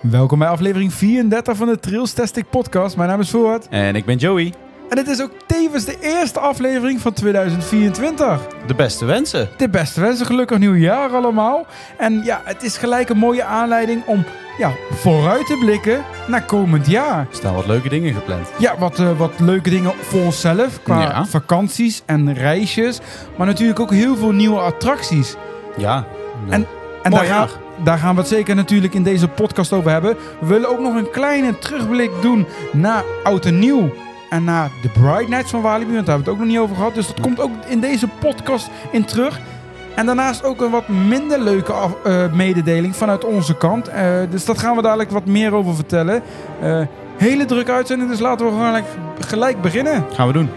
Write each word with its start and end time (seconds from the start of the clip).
Welkom 0.00 0.38
bij 0.38 0.48
aflevering 0.48 0.92
34 0.92 1.56
van 1.56 1.66
de 1.66 1.78
Trails 1.78 2.12
Tastic 2.12 2.50
podcast. 2.50 2.96
Mijn 2.96 3.08
naam 3.08 3.20
is 3.20 3.30
Voort. 3.30 3.68
En 3.68 3.96
ik 3.96 4.04
ben 4.04 4.16
Joey. 4.16 4.52
En 4.88 4.98
het 4.98 5.08
is 5.08 5.22
ook 5.22 5.32
tevens 5.46 5.84
de 5.84 5.96
eerste 6.00 6.40
aflevering 6.40 7.00
van 7.00 7.12
2024. 7.12 8.46
De 8.66 8.74
beste 8.74 9.04
wensen. 9.04 9.48
De 9.56 9.68
beste 9.68 10.00
wensen, 10.00 10.26
gelukkig 10.26 10.58
nieuwjaar 10.58 11.10
allemaal. 11.10 11.66
En 11.98 12.22
ja, 12.24 12.40
het 12.44 12.62
is 12.62 12.76
gelijk 12.76 13.08
een 13.08 13.18
mooie 13.18 13.44
aanleiding 13.44 14.06
om 14.06 14.24
ja, 14.58 14.72
vooruit 14.90 15.46
te 15.46 15.56
blikken 15.60 16.04
naar 16.26 16.42
komend 16.44 16.86
jaar. 16.86 17.18
Er 17.18 17.26
staan 17.36 17.54
wat 17.54 17.66
leuke 17.66 17.88
dingen 17.88 18.14
gepland. 18.14 18.48
Ja, 18.58 18.74
wat, 18.78 18.98
eh, 18.98 19.18
wat 19.18 19.32
leuke 19.38 19.70
dingen 19.70 19.92
voor 20.00 20.20
onszelf 20.20 20.82
qua 20.82 21.00
Ja. 21.00 21.24
vakanties 21.26 22.02
en 22.06 22.34
reisjes. 22.34 23.00
Maar 23.36 23.46
natuurlijk 23.46 23.80
ook 23.80 23.90
heel 23.90 24.16
veel 24.16 24.32
nieuwe 24.32 24.58
attracties. 24.60 25.34
Ja. 25.76 26.04
En- 26.48 26.66
En 27.02 27.10
daar, 27.10 27.24
gaan, 27.24 27.48
daar 27.84 27.98
gaan 27.98 28.14
we 28.14 28.20
het 28.20 28.30
zeker 28.30 28.54
natuurlijk 28.54 28.94
in 28.94 29.02
deze 29.02 29.28
podcast 29.28 29.72
over 29.72 29.90
hebben. 29.90 30.16
We 30.40 30.46
willen 30.46 30.68
ook 30.68 30.78
nog 30.80 30.94
een 30.94 31.10
kleine 31.10 31.58
terugblik 31.58 32.10
doen 32.20 32.46
naar 32.72 33.02
Oud 33.24 33.44
en 33.46 33.58
Nieuw. 33.58 33.92
En 34.30 34.44
naar 34.44 34.70
de 34.82 34.88
Bright 34.88 35.28
Nights 35.28 35.50
van 35.50 35.60
Walibi, 35.60 35.92
want 35.94 36.06
daar 36.06 36.14
hebben 36.14 36.24
we 36.24 36.30
het 36.30 36.30
ook 36.30 36.38
nog 36.38 36.46
niet 36.48 36.58
over 36.58 36.76
gehad. 36.76 36.94
Dus 36.94 37.06
dat 37.06 37.20
komt 37.20 37.40
ook 37.40 37.50
in 37.68 37.80
deze 37.80 38.08
podcast 38.08 38.68
in 38.90 39.04
terug. 39.04 39.40
En 39.96 40.06
daarnaast 40.06 40.44
ook 40.44 40.60
een 40.60 40.70
wat 40.70 40.88
minder 40.88 41.40
leuke 41.40 41.72
af- 41.72 42.04
eh, 42.04 42.32
mededeling 42.32 42.96
vanuit 42.96 43.24
onze 43.24 43.56
kant. 43.56 43.88
Eh, 43.88 44.16
dus 44.30 44.44
dat 44.44 44.58
gaan 44.58 44.76
we 44.76 44.82
dadelijk 44.82 45.10
wat 45.10 45.26
meer 45.26 45.52
over 45.54 45.74
vertellen. 45.74 46.22
Eh, 46.60 46.80
hele 47.16 47.44
drukke 47.44 47.72
uitzending, 47.72 48.10
dus 48.10 48.20
laten 48.20 48.46
we 48.46 48.52
gelijk, 48.52 48.84
gelijk 49.18 49.60
beginnen. 49.60 50.04
Gaan 50.12 50.26
we 50.26 50.32
doen. 50.32 50.48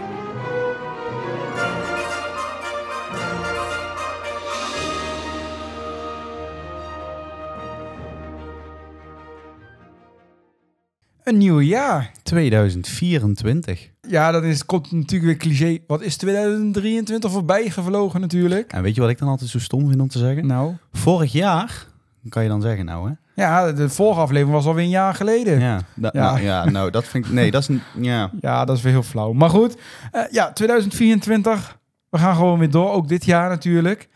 Een 11.22 11.38
nieuw 11.38 11.60
jaar. 11.60 12.12
2024. 12.22 13.90
Ja, 14.08 14.30
dat 14.30 14.44
is, 14.44 14.64
komt 14.64 14.92
natuurlijk 14.92 15.22
weer 15.24 15.36
cliché. 15.36 15.78
Wat 15.86 16.00
is 16.02 16.16
2023 16.16 17.30
voorbij 17.30 17.70
gevlogen 17.70 18.20
natuurlijk? 18.20 18.72
En 18.72 18.82
weet 18.82 18.94
je 18.94 19.00
wat 19.00 19.10
ik 19.10 19.18
dan 19.18 19.28
altijd 19.28 19.50
zo 19.50 19.58
stom 19.58 19.88
vind 19.88 20.00
om 20.00 20.08
te 20.08 20.18
zeggen? 20.18 20.46
Nou, 20.46 20.74
Vorig 20.92 21.32
jaar, 21.32 21.86
kan 22.28 22.42
je 22.42 22.48
dan 22.48 22.60
zeggen 22.62 22.84
nou 22.84 23.08
hè? 23.08 23.14
ja, 23.42 23.72
de 23.72 23.88
vorige 23.88 24.20
aflevering 24.20 24.54
was 24.56 24.66
alweer 24.66 24.84
een 24.84 24.90
jaar 24.90 25.14
geleden. 25.14 25.60
Ja, 25.60 25.66
Ja. 25.76 25.82
da- 25.94 26.10
Ja. 26.12 26.20
Nou, 26.30 26.40
ja, 26.42 26.64
nou 26.70 26.90
dat 26.90 27.04
vind 27.04 27.26
ik... 27.26 27.32
Nee, 27.32 27.50
dat 27.50 27.62
is... 27.62 27.68
een- 27.68 27.82
Ja. 28.40 28.64
dat 28.64 28.76
is 28.76 28.82
weer 28.82 28.92
heel 28.92 29.02
flauw. 29.02 29.32
Maar 29.32 29.50
goed, 29.50 29.76
eh, 30.12 30.22
ja, 30.30 30.52
2024. 30.52 31.78
We 32.10 32.18
gaan 32.18 32.34
gewoon 32.34 32.58
weer 32.58 32.70
door, 32.70 32.90
ook 32.92 33.08
dit 33.08 33.24
jaar 33.24 33.48
natuurlijk. 33.48 34.08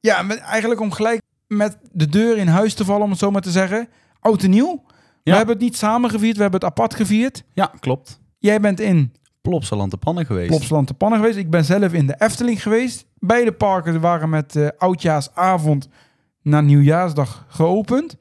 Ja, 0.00 0.22
met, 0.22 0.38
eigenlijk 0.38 0.80
om 0.80 0.90
gelijk 0.92 1.20
met 1.46 1.78
de 1.92 2.06
deur 2.08 2.36
in 2.36 2.46
huis 2.48 2.74
te 2.74 2.84
vallen, 2.84 3.02
om 3.02 3.10
het 3.10 3.18
zo 3.18 3.30
maar 3.30 3.40
te 3.42 3.50
zeggen. 3.50 3.88
Oud 4.20 4.42
en 4.42 4.50
nieuw. 4.50 4.82
We 5.22 5.30
Ja. 5.30 5.36
hebben 5.36 5.54
het 5.54 5.64
niet 5.64 5.76
samen 5.76 6.10
gevierd, 6.10 6.36
we 6.36 6.42
hebben 6.42 6.60
het 6.60 6.68
apart 6.70 6.94
gevierd. 6.94 7.42
Ja, 7.54 7.72
klopt. 7.80 8.20
Jij 8.38 8.60
bent 8.60 8.80
in 8.80 9.12
Plopsaland 9.48 9.90
de 9.90 9.96
pannen 9.96 10.26
geweest. 10.26 10.48
Plopsland 10.48 10.86
te 10.86 10.94
Pannen 10.94 11.18
geweest. 11.18 11.38
Ik 11.38 11.50
ben 11.50 11.64
zelf 11.64 11.92
in 11.92 12.06
de 12.06 12.14
Efteling 12.18 12.62
geweest. 12.62 13.06
Beide 13.18 13.52
parken 13.52 14.00
waren 14.00 14.28
met 14.28 14.56
eh 14.56 14.68
oudjaarsavond 14.78 15.88
na 16.42 16.60
nieuwjaarsdag 16.60 17.44
geopend. 17.48 18.16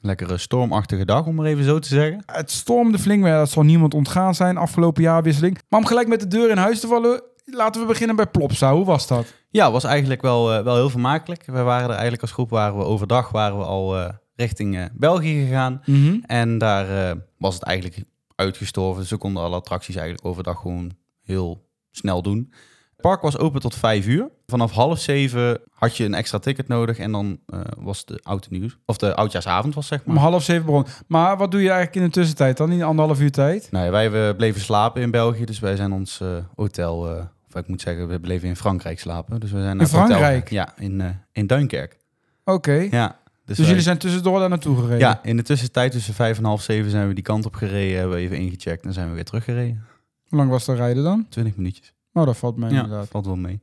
Lekkere 0.00 0.38
stormachtige 0.38 1.04
dag, 1.04 1.26
om 1.26 1.34
maar 1.34 1.46
even 1.46 1.64
zo 1.64 1.78
te 1.78 1.88
zeggen. 1.88 2.22
Het 2.26 2.50
stormde 2.50 2.98
flink, 2.98 3.20
maar 3.20 3.30
ja, 3.30 3.38
dat 3.38 3.50
zal 3.50 3.62
niemand 3.62 3.94
ontgaan 3.94 4.34
zijn 4.34 4.56
afgelopen 4.56 5.02
jaarwisseling. 5.02 5.58
Maar 5.68 5.80
om 5.80 5.86
gelijk 5.86 6.08
met 6.08 6.20
de 6.20 6.28
deur 6.28 6.50
in 6.50 6.56
huis 6.56 6.80
te 6.80 6.86
vallen, 6.86 7.22
laten 7.44 7.80
we 7.80 7.86
beginnen 7.86 8.16
bij 8.16 8.26
Plopsa. 8.26 8.72
Hoe 8.72 8.84
was 8.84 9.06
dat? 9.06 9.34
Ja, 9.50 9.70
was 9.70 9.84
eigenlijk 9.84 10.22
wel, 10.22 10.52
eh, 10.52 10.64
wel 10.64 10.74
heel 10.74 10.90
vermakelijk. 10.90 11.42
We 11.46 11.62
waren 11.62 11.84
er 11.84 11.90
eigenlijk 11.90 12.22
als 12.22 12.32
groep, 12.32 12.50
waren 12.50 12.78
we 12.78 12.84
overdag 12.84 13.30
waren 13.30 13.58
we 13.58 13.64
al 13.64 13.98
eh, 13.98 14.08
richting 14.34 14.90
België 14.92 15.44
gegaan. 15.44 15.82
En 16.26 16.58
daar 16.58 17.16
was 17.38 17.54
het 17.54 17.62
eigenlijk 17.62 18.04
uitgestorven. 18.36 19.00
Dus 19.00 19.10
we 19.10 19.16
konden 19.16 19.42
alle 19.42 19.56
attracties 19.56 19.94
eigenlijk 19.96 20.26
overdag 20.26 20.60
gewoon 20.60 20.92
heel 21.22 21.68
snel 21.90 22.22
doen. 22.22 22.52
Het 22.90 23.00
park 23.04 23.22
was 23.22 23.38
open 23.38 23.60
tot 23.60 23.74
vijf 23.74 24.06
uur. 24.06 24.28
Vanaf 24.46 24.72
half 24.72 24.98
zeven 24.98 25.60
had 25.70 25.96
je 25.96 26.04
een 26.04 26.14
extra 26.14 26.38
ticket 26.38 26.68
nodig. 26.68 26.98
En 26.98 27.12
dan 27.12 27.38
eh, 27.46 27.60
was 27.78 28.04
de 28.04 28.20
oud 28.22 28.46
en 28.50 28.58
nieuws. 28.58 28.76
Of 28.86 28.96
de 28.96 29.14
oudjaarsavond 29.14 29.74
was 29.74 29.86
zeg 29.86 30.02
Om 30.04 30.12
maar. 30.12 30.22
half 30.22 30.42
zeven 30.42 30.64
begon. 30.66 30.86
Maar 31.06 31.36
wat 31.36 31.50
doe 31.50 31.60
je 31.62 31.66
eigenlijk 31.70 31.96
in 31.96 32.02
de 32.04 32.10
tussentijd 32.10 32.56
dan? 32.56 32.72
In 32.72 32.82
anderhalf 32.82 33.20
uur 33.20 33.30
tijd? 33.30 33.68
Nou 33.70 33.84
ja, 33.84 33.90
wij 33.90 34.28
eh, 34.28 34.36
bleven 34.36 34.60
slapen 34.60 35.02
in 35.02 35.10
België. 35.10 35.44
Dus 35.44 35.58
wij 35.58 35.76
zijn 35.76 35.92
ons 35.92 36.20
eh, 36.20 36.28
hotel... 36.54 37.10
eh, 37.16 37.24
of 37.48 37.54
ik 37.62 37.68
moet 37.68 37.80
zeggen, 37.80 38.08
we 38.08 38.20
bleven 38.20 38.48
in 38.48 38.56
Frankrijk 38.56 39.00
slapen. 39.00 39.40
Dus 39.40 39.50
we 39.50 39.60
zijn 39.62 39.76
naar 39.76 39.86
hotel- 39.90 40.06
Frankrijk? 40.06 40.50
ja, 40.50 40.72
in, 40.78 41.20
in 41.32 41.46
Duinkerk. 41.46 41.96
Oké. 42.44 42.88
Ja. 42.90 43.18
Dus, 43.46 43.58
wij- 43.58 43.66
jullie 43.66 43.82
zijn 43.82 43.98
tussendoor 43.98 44.38
daar 44.38 44.48
naartoe 44.48 44.76
gereden? 44.76 44.98
Ja, 44.98 45.20
in 45.22 45.36
de 45.36 45.42
tussentijd 45.42 45.92
tussen 45.92 46.14
vijf 46.14 46.38
en 46.38 46.44
half 46.44 46.62
zeven 46.62 46.90
zijn 46.90 47.08
we 47.08 47.14
die 47.14 47.22
kant 47.24 47.46
op 47.46 47.54
gereden. 47.54 47.98
Hebben 47.98 48.16
we 48.16 48.22
even 48.22 48.36
ingecheckt 48.38 48.84
en 48.84 48.92
zijn 48.92 49.08
we 49.08 49.14
weer 49.14 49.24
teruggereden. 49.24 49.84
Hoe 50.28 50.38
lang 50.38 50.50
was 50.50 50.64
dat 50.64 50.76
rijden 50.76 51.04
dan? 51.04 51.26
20 51.28 51.56
minuutjes. 51.56 51.92
Oh, 52.12 52.26
dat 52.26 52.36
valt 52.36 52.56
mij 52.56 52.70
ja, 52.70 52.82
inderdaad. 52.82 53.08
valt 53.08 53.26
wel 53.26 53.36
mee. 53.36 53.60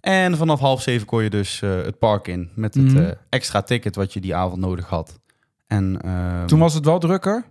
En 0.00 0.36
vanaf 0.36 0.60
half 0.60 0.82
zeven 0.82 1.06
kon 1.06 1.22
je 1.22 1.30
dus 1.30 1.62
eh, 1.62 1.76
het 1.82 1.98
park 1.98 2.28
in 2.28 2.50
met 2.54 2.74
het 2.74 2.84
Mhm. 2.84 2.96
eh, 2.96 3.10
extra 3.28 3.62
ticket 3.62 3.94
wat 3.96 4.12
je 4.12 4.20
die 4.20 4.34
avond 4.34 4.60
nodig 4.60 4.86
had. 4.88 5.18
En 5.66 6.00
ehm, 6.02 6.46
Toen 6.46 6.58
was 6.58 6.74
het 6.74 6.84
wel 6.84 6.98
drukker? 6.98 7.44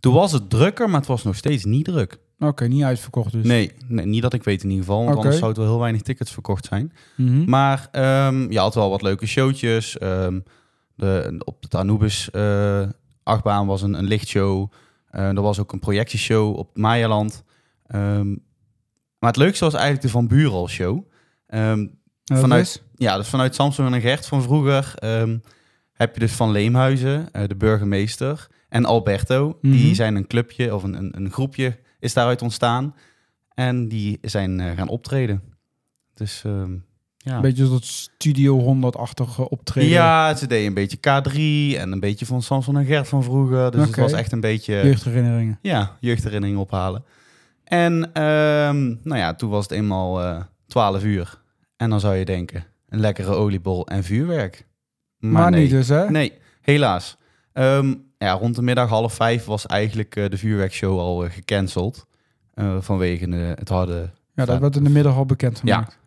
toen 0.00 0.14
was 0.14 0.32
het 0.32 0.50
drukker, 0.50 0.90
maar 0.90 0.98
het 1.00 1.08
was 1.08 1.22
nog 1.22 1.36
steeds 1.36 1.64
niet 1.64 1.84
druk. 1.84 2.18
Oké, 2.38 2.66
niet 2.66 2.82
uitverkocht 2.82 3.32
dus. 3.32 3.44
Nee, 3.46 3.72
nee, 3.88 4.06
niet 4.06 4.22
dat 4.22 4.32
ik 4.32 4.44
weet 4.44 4.62
in 4.62 4.68
ieder 4.70 4.84
geval, 4.84 4.98
want 4.98 5.08
Oké. 5.10 5.18
anders 5.18 5.36
zou 5.36 5.48
het 5.48 5.58
wel 5.60 5.66
heel 5.68 5.78
weinig 5.80 6.02
tickets 6.02 6.32
verkocht 6.32 6.64
zijn. 6.64 6.92
Mhm. 7.16 7.50
Maar 7.50 7.88
ehm, 7.92 8.50
je 8.52 8.58
had 8.58 8.74
wel 8.74 8.90
wat 8.90 9.02
leuke 9.02 9.26
showtjes. 9.26 9.98
Ehm, 9.98 10.40
de, 10.96 11.42
op 11.44 11.70
de 11.70 11.76
Anubis 11.78 12.30
eh 12.30 12.88
achtbaan 13.22 13.66
was 13.66 13.82
een, 13.82 13.94
een 13.94 14.04
lichtshow. 14.04 14.72
Eh, 15.10 15.28
er 15.28 15.42
was 15.42 15.58
ook 15.58 15.72
een 15.72 15.78
projectieshow 15.78 16.56
op 16.56 16.76
Mayaland. 16.76 17.44
Ehm, 17.86 18.28
maar 19.18 19.30
het 19.30 19.36
leukste 19.36 19.64
was 19.64 19.74
eigenlijk 19.74 20.02
de 20.04 20.10
Van 20.10 20.26
Buren 20.28 20.68
show. 20.68 21.04
Ehm, 21.46 21.86
vanuit- 22.24 22.66
is? 22.66 22.82
ja, 22.94 23.16
dus 23.16 23.28
vanuit 23.28 23.54
Samson 23.54 23.94
en 23.94 24.00
Gert 24.00 24.26
van 24.26 24.42
vroeger 24.42 24.92
ehm, 24.94 25.38
heb 25.92 26.14
je 26.14 26.20
dus 26.20 26.32
Van 26.32 26.50
Leemhuizen, 26.50 27.32
eh, 27.32 27.46
de 27.48 27.56
burgemeester, 27.56 28.46
en 28.68 28.84
Alberto. 28.84 29.58
Mhm. 29.60 29.72
Die 29.72 29.94
zijn 29.94 30.14
een 30.16 30.26
clubje 30.26 30.74
of 30.74 30.82
een, 30.82 30.94
een, 30.94 31.16
een 31.16 31.30
groepje 31.32 31.78
is 31.98 32.12
daaruit 32.14 32.42
ontstaan. 32.42 32.94
En 33.54 33.88
die 33.88 34.18
zijn 34.22 34.76
gaan 34.76 34.88
optreden. 34.88 35.42
Dus 36.14 36.44
ja. 37.26 37.34
Een 37.34 37.40
beetje 37.40 37.68
dat 37.68 37.84
Studio 37.84 38.76
100-achtige 38.76 39.48
optreden. 39.48 39.90
Ja, 39.90 40.34
ze 40.34 40.46
deden 40.46 40.66
een 40.66 40.74
beetje 40.74 40.96
K3 40.96 41.34
en 41.80 41.92
een 41.92 42.00
beetje 42.00 42.26
van 42.26 42.42
Samson 42.42 42.76
en 42.76 42.84
Gert 42.84 43.08
van 43.08 43.22
vroeger. 43.22 43.70
Dus 43.70 43.86
het 43.86 43.96
was 43.96 44.12
echt 44.12 44.32
een 44.32 44.40
beetje 44.40 44.72
Jeugdherinneringen. 44.72 45.58
ja, 45.62 45.96
jeugdherinnering 46.00 46.58
ophalen. 46.58 47.04
En 47.64 48.10
ehm, 48.12 48.86
nou 49.02 49.16
ja, 49.16 49.34
toen 49.34 49.50
was 49.50 49.62
het 49.62 49.72
eenmaal 49.72 50.22
eh 50.22 50.40
12 50.66 51.04
uur. 51.04 51.40
En 51.76 51.90
dan 51.90 52.00
zou 52.00 52.14
je 52.14 52.24
denken, 52.24 52.64
een 52.88 53.00
lekkere 53.00 53.32
oliebol 53.32 53.86
en 53.86 54.04
vuurwerk. 54.04 54.66
Maar, 55.18 55.50
nee. 55.50 55.62
niet 55.62 55.70
dus, 55.70 55.88
hè? 55.88 56.10
Nee, 56.10 56.32
helaas. 56.60 57.16
Ehm, 57.52 57.94
ja, 58.18 58.32
rond 58.32 58.54
de 58.54 58.62
middag 58.62 58.88
half 58.88 59.14
vijf 59.14 59.44
was 59.44 59.66
eigenlijk 59.66 60.16
eh, 60.16 60.30
de 60.30 60.38
vuurwerkshow 60.38 60.98
al 60.98 61.24
eh, 61.24 61.30
gecanceld. 61.30 62.06
vanwege 62.80 63.30
het 63.30 63.68
harde... 63.68 64.10
Ja, 64.34 64.44
dat 64.44 64.60
werd 64.60 64.76
in 64.76 64.84
de 64.84 64.90
middag 64.90 65.16
al 65.16 65.26
bekend 65.26 65.58
gemaakt. 65.58 65.98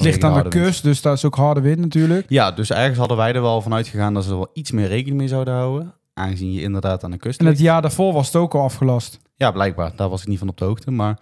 Het 0.00 0.08
ligt 0.08 0.24
aan 0.24 0.42
de 0.42 0.48
kust, 0.48 0.82
dus 0.82 1.02
daar 1.02 1.12
is 1.12 1.24
ook 1.24 1.34
harde 1.34 1.60
wind 1.60 1.78
natuurlijk. 1.78 2.26
Ja, 2.28 2.50
dus 2.52 2.70
ergens 2.70 2.98
hadden 2.98 3.16
wij 3.16 3.32
er 3.34 3.42
wel 3.42 3.62
van 3.62 3.74
uitgegaan 3.74 4.14
dat 4.14 4.24
ze 4.24 4.30
er 4.30 4.36
wel 4.36 4.50
iets 4.52 4.70
meer 4.70 4.86
rekening 4.88 5.16
mee 5.18 5.28
zouden 5.28 5.54
houden. 5.54 5.94
Aangezien 6.14 6.52
je 6.52 6.60
inderdaad 6.60 7.04
aan 7.04 7.10
de 7.10 7.16
kust 7.16 7.40
En 7.40 7.46
het 7.46 7.54
ligt. 7.54 7.66
jaar 7.66 7.82
daarvoor 7.82 8.12
was 8.12 8.26
het 8.26 8.36
ook 8.36 8.54
al 8.54 8.62
afgelast. 8.62 9.18
Ja, 9.36 9.50
blijkbaar. 9.50 9.92
Daar 9.96 10.08
was 10.08 10.22
ik 10.22 10.28
niet 10.28 10.38
van 10.38 10.48
op 10.48 10.56
de 10.56 10.64
hoogte. 10.64 10.90
Maar 10.90 11.18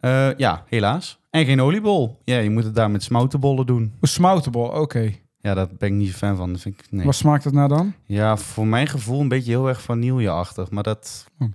eh, 0.00 0.28
ja, 0.36 0.64
helaas. 0.66 1.18
En 1.30 1.44
geen 1.44 1.60
oliebol. 1.62 2.20
Ja, 2.24 2.38
je 2.38 2.50
moet 2.50 2.64
het 2.64 2.74
daar 2.74 2.90
met 2.90 3.02
smoutenbollen 3.02 3.66
doen. 3.66 3.92
Een 4.00 4.08
smoutenbol, 4.08 4.66
oké. 4.68 5.12
Ja, 5.40 5.54
daar 5.54 5.68
ben 5.78 5.88
ik 5.88 5.94
niet 5.94 6.10
zo 6.10 6.16
fan 6.16 6.36
van. 6.36 6.52
Dat 6.52 6.60
vind 6.60 6.80
ik, 6.80 6.86
nee. 6.90 7.04
Wat 7.06 7.14
smaakt 7.14 7.44
het 7.44 7.54
nou 7.54 7.68
dan? 7.68 7.94
Ja, 8.04 8.36
voor 8.36 8.66
mijn 8.66 8.86
gevoel 8.86 9.20
een 9.20 9.28
beetje 9.28 9.50
heel 9.50 9.68
erg 9.68 9.82
vanilleachtig. 9.82 10.70
Maar 10.70 10.82
dat 10.82 11.26
Hm. 11.38 11.48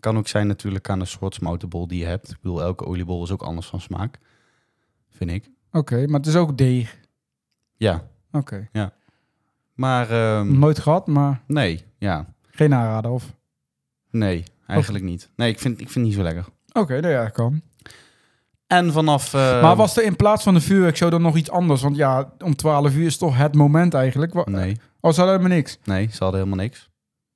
kan 0.00 0.16
ook 0.18 0.28
zijn 0.28 0.46
natuurlijk 0.46 0.88
aan 0.90 0.98
de 0.98 1.04
soort 1.04 1.34
smoutenbol 1.34 1.86
die 1.86 1.98
je 1.98 2.04
hebt. 2.04 2.30
Ik 2.30 2.36
bedoel, 2.42 2.62
elke 2.62 2.86
oliebol 2.86 3.22
is 3.22 3.30
ook 3.30 3.42
anders 3.42 3.66
van 3.66 3.80
smaak. 3.80 4.18
Vind 5.10 5.30
ik. 5.30 5.50
Oké, 5.72 6.06
maar 6.06 6.18
het 6.20 6.28
is 6.28 6.36
ook 6.36 6.58
deeg. 6.58 6.98
Ja, 7.76 8.02
Oké. 8.32 8.68
maar 9.74 10.10
ehm, 10.10 10.58
Nooit 10.58 10.78
gehad, 10.78 11.06
maar 11.06 11.42
nee, 11.46 11.84
ja, 11.98 12.26
geen 12.50 12.74
aanrader 12.74 13.10
of... 13.10 13.32
nee, 14.10 14.44
eigenlijk 14.66 15.04
niet. 15.04 15.30
Nee, 15.36 15.48
ik 15.50 15.58
vind, 15.60 15.72
ik 15.80 15.90
vind 15.90 15.94
het 15.94 16.04
niet 16.04 16.14
zo 16.14 16.22
lekker. 16.22 16.44
Oké, 16.72 17.00
nou 17.00 17.12
ja, 17.12 17.28
kan. 17.28 17.62
En 18.66 18.92
vanaf... 18.92 19.34
eh, 19.34 19.62
maar 19.62 19.76
was 19.76 19.96
er 19.96 20.04
in 20.04 20.16
plaats 20.16 20.42
van 20.42 20.54
de 20.54 20.60
vuurwerkshow 20.60 21.10
dan 21.10 21.22
nog 21.22 21.36
iets 21.36 21.50
anders? 21.50 21.82
Want 21.82 21.96
ja, 21.96 22.32
om 22.44 22.56
12 22.56 22.94
uur 22.94 23.06
is 23.06 23.16
toch 23.16 23.36
het 23.36 23.54
moment 23.54 23.94
eigenlijk. 23.94 24.46
Nee, 24.46 24.76
Oh, 25.00 25.10
ze 25.12 25.16
hadden 25.20 25.36
helemaal 25.36 25.56
niks. 25.58 25.78
nee, 25.84 26.08
ze 26.12 26.22
hadden 26.24 26.40
helemaal 26.40 26.64
niks. 26.64 26.90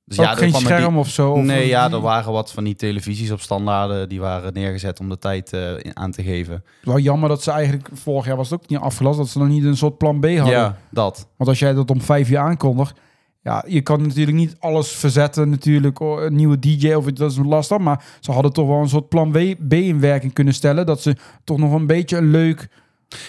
Dus 0.07 0.19
Ook 0.19 0.25
er 0.25 0.37
geen 0.37 0.53
scherm 0.53 0.97
of 0.97 1.09
zo? 1.09 1.31
Of 1.31 1.43
nee, 1.43 1.67
ja, 1.67 1.91
er 1.91 1.99
waren 1.99 2.31
wat 2.31 2.51
van 2.51 2.63
die 2.63 2.75
televisies 2.75 3.31
op 3.31 3.41
standaarden. 3.41 4.09
Die 4.09 4.19
waren 4.19 4.53
neergezet 4.53 4.99
om 4.99 5.09
de 5.09 5.17
tijd 5.17 5.53
eh, 5.53 5.73
aan 5.93 6.11
te 6.11 6.23
geven. 6.23 6.63
Wel 6.81 6.99
jammer 6.99 7.29
dat 7.29 7.43
ze 7.43 7.51
eigenlijk... 7.51 7.89
Vorig 7.93 8.25
jaar 8.25 8.35
was 8.35 8.49
het 8.49 8.61
ook 8.61 8.69
niet 8.69 8.79
afgelast. 8.79 9.17
Dat 9.17 9.27
ze 9.27 9.37
nog 9.37 9.47
niet 9.47 9.63
een 9.63 9.77
soort 9.77 9.97
plan 9.97 10.19
B 10.19 10.25
hadden. 10.25 10.57
Ja, 10.57 10.77
dat. 10.89 11.27
Want 11.37 11.49
als 11.49 11.59
jij 11.59 11.73
dat 11.73 11.89
om 11.89 12.01
vijf 12.01 12.29
uur 12.29 12.37
aankondigt... 12.37 12.99
Ja, 13.43 13.63
je 13.67 13.81
kan 13.81 14.01
natuurlijk 14.01 14.37
niet 14.37 14.55
alles 14.59 14.91
verzetten 14.91 15.49
natuurlijk. 15.49 15.99
oh, 15.99 16.21
Een 16.21 16.35
nieuwe 16.35 16.59
DJ 16.59 16.93
of 16.93 17.07
iets, 17.07 17.19
dat 17.19 17.31
is 17.31 17.37
lastig. 17.37 17.77
Maar 17.77 18.03
ze 18.19 18.31
hadden 18.31 18.53
toch 18.53 18.67
wel 18.67 18.81
een 18.81 18.89
soort 18.89 19.09
plan 19.09 19.31
B, 19.31 19.55
B 19.67 19.73
in 19.73 19.99
werking 19.99 20.33
kunnen 20.33 20.53
stellen. 20.53 20.85
Dat 20.85 21.01
ze 21.01 21.15
toch 21.43 21.57
nog 21.57 21.73
een 21.73 21.87
beetje 21.87 22.17
een 22.17 22.31
leuk... 22.31 22.69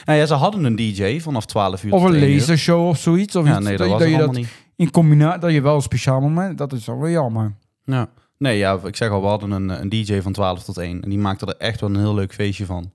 Nou 0.04 0.18
ja, 0.18 0.26
ze 0.26 0.34
hadden 0.34 0.64
een 0.64 0.76
DJ 0.76 1.20
vanaf 1.20 1.46
12 1.46 1.84
uur 1.84 1.92
Of 1.92 2.02
een 2.02 2.20
lasershow 2.20 2.88
of 2.88 2.98
zoiets. 2.98 3.36
Of 3.36 3.46
Ja, 3.46 3.56
iets, 3.56 3.66
nee, 3.66 3.76
dat 3.76 3.88
was 3.88 4.02
je 4.02 4.10
dat 4.10 4.16
allemaal 4.16 4.34
niet. 4.34 4.67
In 4.78 4.90
combinatie... 4.90 5.40
Dat 5.40 5.52
je 5.52 5.60
wel 5.60 5.74
een 5.74 5.82
speciaal 5.82 6.20
moment... 6.20 6.58
Dat 6.58 6.72
is 6.72 6.86
wel 6.86 6.98
weer 6.98 7.10
jammer. 7.10 7.54
Ja. 7.84 8.08
Nee, 8.38 8.58
ja, 8.58 8.78
ik 8.84 8.96
zeg 8.96 9.10
al, 9.10 9.20
we 9.20 9.26
hadden 9.26 9.50
een, 9.50 9.68
een 9.68 9.88
DJ 9.88 10.20
van 10.20 10.32
12 10.32 10.64
tot 10.64 10.78
1. 10.78 11.02
En 11.02 11.08
die 11.08 11.18
maakte 11.18 11.46
er 11.46 11.56
echt 11.56 11.80
wel 11.80 11.90
een 11.90 11.96
heel 11.96 12.14
leuk 12.14 12.34
feestje 12.34 12.66
van. 12.66 12.92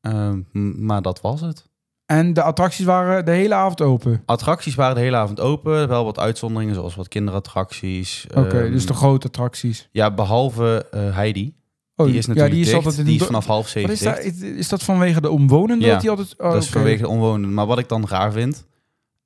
Ehm, 0.00 0.40
maar 0.86 1.02
dat 1.02 1.20
was 1.20 1.40
het. 1.40 1.68
En 2.06 2.32
de 2.32 2.42
attracties 2.42 2.84
waren 2.84 3.24
de 3.24 3.30
hele 3.30 3.54
avond 3.54 3.80
open. 3.80 4.22
Attracties 4.26 4.74
waren 4.74 4.94
de 4.94 5.00
hele 5.00 5.16
avond 5.16 5.40
open. 5.40 5.88
Wel 5.88 6.04
wat 6.04 6.18
uitzonderingen, 6.18 6.74
zoals 6.74 6.94
wat 6.94 7.08
kinderattracties. 7.08 8.26
Oké, 8.34 8.58
Ehm, 8.60 8.72
dus 8.72 8.86
de 8.86 8.94
grote 8.94 9.26
attracties. 9.26 9.88
Ja, 9.92 10.10
behalve 10.10 10.86
eh, 10.90 11.14
Heidi. 11.14 11.54
Oh, 11.96 12.06
die 12.06 12.16
is 12.16 12.26
natuurlijk 12.26 12.54
ja, 12.54 12.60
die 12.60 12.70
is 12.70 12.74
altijd 12.74 12.98
in 12.98 13.04
die 13.04 13.20
is 13.20 13.26
vanaf 13.26 13.46
half 13.46 13.62
Wat 13.62 13.70
zeven 13.70 13.90
is, 13.90 14.00
dat, 14.00 14.18
is, 14.42 14.68
dat 14.68 14.82
vanwege 14.82 15.20
de 15.20 15.30
omwonenden? 15.30 15.86
Ja, 15.86 15.92
dat 15.92 16.00
die 16.00 16.10
altijd, 16.10 16.34
oh, 16.38 16.52
dat 16.52 16.62
is 16.62 16.68
vanwege 16.68 17.02
de 17.02 17.08
omwonenden. 17.08 17.54
Maar 17.54 17.66
wat 17.66 17.78
ik 17.78 17.88
dan 17.88 18.06
raar 18.08 18.32
vind, 18.32 18.66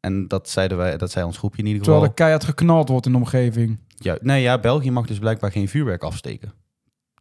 en 0.04 0.28
dat 0.28 0.48
zeiden 0.48 0.76
wij, 0.78 0.96
dat 0.96 1.10
zei 1.10 1.24
ons 1.24 1.38
groepje 1.38 1.58
in 1.62 1.66
ieder 1.66 1.82
geval. 1.84 1.94
Terwijl 1.94 2.12
er 2.16 2.22
keihard 2.24 2.44
geknald 2.44 2.88
wordt 2.88 3.06
in 3.06 3.12
de 3.12 3.18
omgeving. 3.18 3.78
Ja, 3.96 4.16
nee, 4.20 4.42
ja, 4.42 4.58
België 4.58 4.90
mag 4.90 5.06
dus 5.06 5.18
blijkbaar 5.18 5.52
geen 5.52 5.68
vuurwerk 5.68 6.02
afsteken. 6.02 6.52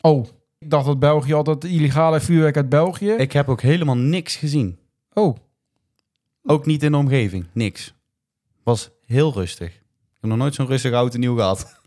Oh, 0.01 0.25
ik 0.59 0.69
dacht 0.69 0.85
dat 0.85 0.99
België 0.99 1.33
altijd 1.33 1.63
illegale 1.63 2.19
vuurwerk 2.19 2.55
uit 2.55 2.69
België. 2.69 3.11
Ik 3.11 3.31
heb 3.31 3.49
ook 3.49 3.61
helemaal 3.61 3.97
niks 3.97 4.35
gezien. 4.35 4.77
Oh, 5.13 5.37
Ook 6.45 6.65
niet 6.65 6.83
in 6.83 6.91
de 6.91 6.97
omgeving. 6.97 7.45
Niks. 7.53 7.93
Was 8.63 8.89
heel 9.05 9.33
rustig. 9.33 9.67
Ik 9.73 10.19
heb 10.21 10.29
nog 10.29 10.37
nooit 10.39 10.55
zo'n 10.55 10.67
rustig 10.67 10.93
oud 10.93 11.13
en 11.13 11.19
nieuw 11.19 11.35
gehad. 11.35 11.79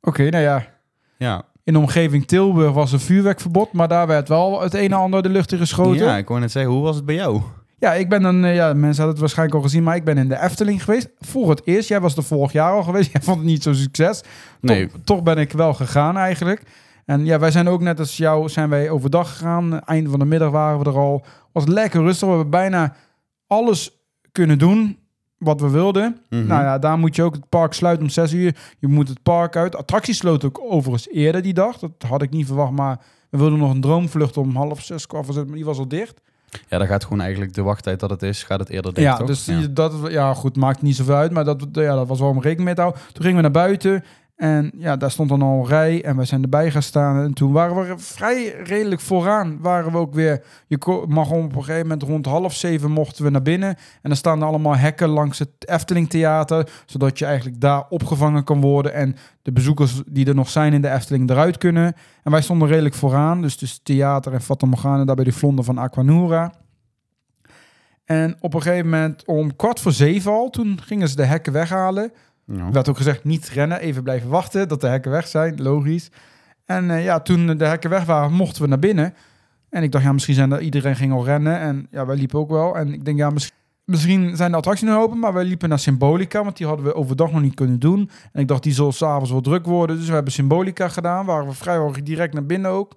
oké, 0.00 0.28
nou 0.28 0.44
ja. 0.44 0.74
Ja. 1.18 1.44
In 1.64 1.72
de 1.72 1.78
omgeving 1.78 2.26
Tilburg 2.26 2.72
was 2.72 2.92
een 2.92 3.00
vuurwerkverbod, 3.00 3.72
maar 3.72 3.88
daar 3.88 4.06
werd 4.06 4.28
wel 4.28 4.60
het 4.60 4.74
een 4.74 4.80
en 4.80 4.92
ander 4.92 5.22
de 5.22 5.28
lucht 5.28 5.52
in 5.52 5.58
geschoten. 5.58 5.94
ja, 6.04 6.04
Ja, 6.04 6.16
ik 6.16 6.28
wou 6.28 6.40
net 6.40 6.50
zeggen, 6.52 6.72
hoe 6.72 6.82
was 6.82 6.96
het 6.96 7.04
bij 7.04 7.14
jou? 7.14 7.42
Ik 7.78 8.08
ben 8.08 8.22
dan, 8.22 8.44
eh, 8.44 8.54
ja, 8.54 8.66
mensen 8.66 8.86
hadden 8.86 9.08
het 9.08 9.18
waarschijnlijk 9.18 9.56
al 9.56 9.62
gezien, 9.62 9.82
maar 9.82 9.96
ik 9.96 10.04
ben 10.04 10.18
in 10.18 10.28
de 10.28 10.40
Efteling 10.40 10.84
geweest. 10.84 11.08
Voor 11.18 11.50
het 11.50 11.60
eerst, 11.64 11.88
jij 11.88 12.00
was 12.00 12.16
er 12.16 12.22
vorig 12.22 12.52
jaar 12.52 12.72
al 12.72 12.82
geweest, 12.82 13.12
jij 13.12 13.22
vond 13.22 13.36
het 13.36 13.46
niet 13.46 13.62
zo'n 13.62 13.74
succes. 13.74 14.22
Nee, 14.60 14.86
Toch, 14.86 15.00
toch 15.04 15.22
ben 15.22 15.38
ik 15.38 15.52
wel 15.52 15.74
gegaan 15.74 16.16
eigenlijk. 16.16 16.62
En 17.04 17.24
ja, 17.24 17.38
wij 17.38 17.50
zijn 17.50 17.68
ook 17.68 17.80
net 17.80 17.98
als 17.98 18.16
jou, 18.16 18.48
zijn 18.48 18.68
wij 18.68 18.90
overdag 18.90 19.30
gegaan. 19.30 19.80
Einde 19.80 20.10
van 20.10 20.18
de 20.18 20.24
middag 20.24 20.50
waren 20.50 20.78
we 20.78 20.84
er 20.84 20.96
al. 20.96 21.24
Was 21.52 21.66
lekker 21.66 22.02
rustig. 22.02 22.28
We 22.28 22.34
hebben 22.34 22.50
bijna 22.50 22.94
alles 23.46 23.98
kunnen 24.32 24.58
doen 24.58 24.98
wat 25.38 25.60
we 25.60 25.70
wilden. 25.70 26.20
Mhm. 26.28 26.46
Nou 26.46 26.62
ja, 26.62 26.78
daar 26.78 26.98
moet 26.98 27.16
je 27.16 27.22
ook 27.22 27.34
het 27.34 27.48
park 27.48 27.72
sluiten 27.72 28.04
om 28.04 28.10
6 28.10 28.32
uur. 28.32 28.56
Je 28.78 28.88
moet 28.88 29.08
het 29.08 29.22
park 29.22 29.56
uit. 29.56 29.76
Attracties 29.76 30.16
sloot 30.16 30.44
ook 30.44 30.60
overigens 30.62 31.08
eerder 31.08 31.42
die 31.42 31.54
dag. 31.54 31.78
Dat 31.78 31.90
had 32.06 32.22
ik 32.22 32.30
niet 32.30 32.46
verwacht, 32.46 32.72
maar 32.72 33.00
we 33.30 33.38
wilden 33.38 33.58
nog 33.58 33.70
een 33.70 33.80
droomvlucht 33.80 34.36
om 34.36 34.56
half 34.56 34.82
zes, 34.82 35.06
kwart 35.06 35.52
die 35.52 35.64
was 35.64 35.78
al 35.78 35.88
dicht. 35.88 36.20
Ja, 36.68 36.78
dan 36.78 36.86
gaat 36.86 37.02
gewoon 37.02 37.20
eigenlijk 37.20 37.54
de 37.54 37.62
wachttijd 37.62 38.00
dat 38.00 38.10
het 38.10 38.22
is, 38.22 38.42
gaat 38.42 38.58
het 38.58 38.68
eerder 38.68 38.94
dicht, 38.94 39.06
ja, 39.06 39.16
toch? 39.16 39.26
dus 39.26 39.44
ja. 39.44 39.66
dat 39.70 39.94
ja, 40.08 40.34
goed, 40.34 40.56
maakt 40.56 40.82
niet 40.82 40.96
zoveel 40.96 41.14
uit, 41.14 41.32
maar 41.32 41.44
dat, 41.44 41.66
ja, 41.72 41.94
dat 41.94 42.08
was 42.08 42.20
wel 42.20 42.28
om 42.28 42.40
rekening 42.40 42.64
mee 42.64 42.74
te 42.74 42.80
houden. 42.80 43.02
Toen 43.12 43.22
gingen 43.22 43.36
we 43.36 43.42
naar 43.42 43.50
buiten 43.50 44.04
en 44.38 44.72
ja, 44.76 44.96
daar 44.96 45.10
stond 45.10 45.28
dan 45.28 45.42
al 45.42 45.58
een 45.58 45.66
rij 45.66 46.04
en 46.04 46.16
wij 46.16 46.24
zijn 46.24 46.42
erbij 46.42 46.70
gaan 46.70 46.82
staan. 46.82 47.22
En 47.22 47.32
toen 47.32 47.52
waren 47.52 47.76
we 47.76 47.98
vrij 47.98 48.54
redelijk 48.64 49.00
vooraan, 49.00 49.58
waren 49.60 49.92
we 49.92 49.98
ook 49.98 50.14
weer, 50.14 50.44
je 50.66 51.04
mag 51.08 51.30
op 51.30 51.56
een 51.56 51.64
gegeven 51.64 51.82
moment 51.82 52.02
rond 52.02 52.26
half 52.26 52.54
zeven 52.54 52.90
mochten 52.90 53.24
we 53.24 53.30
naar 53.30 53.42
binnen. 53.42 53.68
En 53.68 53.76
dan 54.02 54.16
staan 54.16 54.40
er 54.40 54.46
allemaal 54.46 54.76
hekken 54.76 55.08
langs 55.08 55.38
het 55.38 55.50
Efteling 55.58 56.10
Theater, 56.10 56.70
zodat 56.86 57.18
je 57.18 57.24
eigenlijk 57.24 57.60
daar 57.60 57.84
opgevangen 57.88 58.44
kan 58.44 58.60
worden 58.60 58.94
en 58.94 59.16
de 59.42 59.52
bezoekers 59.52 60.02
die 60.06 60.26
er 60.26 60.34
nog 60.34 60.48
zijn 60.48 60.72
in 60.72 60.82
de 60.82 60.90
Efteling 60.90 61.30
eruit 61.30 61.58
kunnen. 61.58 61.94
En 62.22 62.30
wij 62.30 62.42
stonden 62.42 62.68
redelijk 62.68 62.94
vooraan, 62.94 63.42
dus 63.42 63.56
tussen 63.56 63.82
theater 63.82 64.32
en 64.32 64.42
Fata 64.42 64.66
Morgana, 64.66 65.04
daar 65.04 65.16
bij 65.16 65.24
de 65.24 65.32
vlonder 65.32 65.64
van 65.64 65.78
Aquanura. 65.78 66.52
En 68.04 68.36
op 68.40 68.54
een 68.54 68.62
gegeven 68.62 68.90
moment 68.90 69.24
om 69.24 69.56
kwart 69.56 69.80
voor 69.80 69.92
zeven 69.92 70.32
al, 70.32 70.50
toen 70.50 70.80
gingen 70.82 71.08
ze 71.08 71.16
de 71.16 71.24
hekken 71.24 71.52
weghalen. 71.52 72.12
Ja. 72.52 72.66
Er 72.66 72.72
werd 72.72 72.88
ook 72.88 72.96
gezegd, 72.96 73.24
niet 73.24 73.48
rennen, 73.48 73.80
even 73.80 74.02
blijven 74.02 74.28
wachten 74.28 74.68
dat 74.68 74.80
de 74.80 74.86
hekken 74.86 75.10
weg 75.10 75.26
zijn, 75.26 75.62
logisch. 75.62 76.10
En 76.64 76.90
eh, 76.90 77.04
ja, 77.04 77.20
toen 77.20 77.46
de 77.46 77.64
hekken 77.64 77.90
weg 77.90 78.04
waren, 78.04 78.32
mochten 78.32 78.62
we 78.62 78.68
naar 78.68 78.78
binnen. 78.78 79.14
En 79.70 79.82
ik 79.82 79.92
dacht, 79.92 80.04
ja, 80.04 80.12
misschien 80.12 80.34
zijn 80.34 80.52
er, 80.52 80.60
iedereen 80.60 80.96
ging 80.96 81.12
al 81.12 81.24
rennen. 81.24 81.58
En 81.60 81.86
ja, 81.90 82.06
wij 82.06 82.16
liepen 82.16 82.38
ook 82.38 82.50
wel. 82.50 82.76
En 82.76 82.92
ik 82.92 83.04
denk, 83.04 83.18
ja, 83.18 83.30
misschien, 83.30 83.56
misschien 83.84 84.36
zijn 84.36 84.50
de 84.50 84.56
attracties 84.56 84.88
nu 84.88 84.94
open, 84.94 85.18
maar 85.18 85.32
wij 85.32 85.44
liepen 85.44 85.68
naar 85.68 85.78
Symbolica, 85.78 86.44
want 86.44 86.56
die 86.56 86.66
hadden 86.66 86.84
we 86.84 86.94
overdag 86.94 87.32
nog 87.32 87.40
niet 87.40 87.54
kunnen 87.54 87.78
doen. 87.78 88.10
En 88.32 88.40
ik 88.40 88.48
dacht, 88.48 88.62
die 88.62 88.72
zal 88.72 88.92
s'avonds 88.92 89.30
wel 89.30 89.40
druk 89.40 89.66
worden. 89.66 89.96
Dus 89.96 90.06
we 90.06 90.14
hebben 90.14 90.32
Symbolica 90.32 90.88
gedaan, 90.88 91.26
waren 91.26 91.46
we 91.46 91.52
vrijwel 91.52 91.92
direct 92.02 92.34
naar 92.34 92.46
binnen 92.46 92.70
ook. 92.70 92.94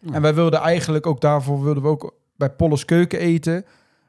Ja. 0.00 0.12
En 0.12 0.22
wij 0.22 0.34
wilden 0.34 0.60
eigenlijk 0.60 1.06
ook 1.06 1.20
daarvoor, 1.20 1.62
wilden 1.62 1.82
we 1.82 1.88
ook 1.88 2.14
bij 2.36 2.50
Polles 2.50 2.84
Keuken 2.84 3.18
eten. 3.18 3.64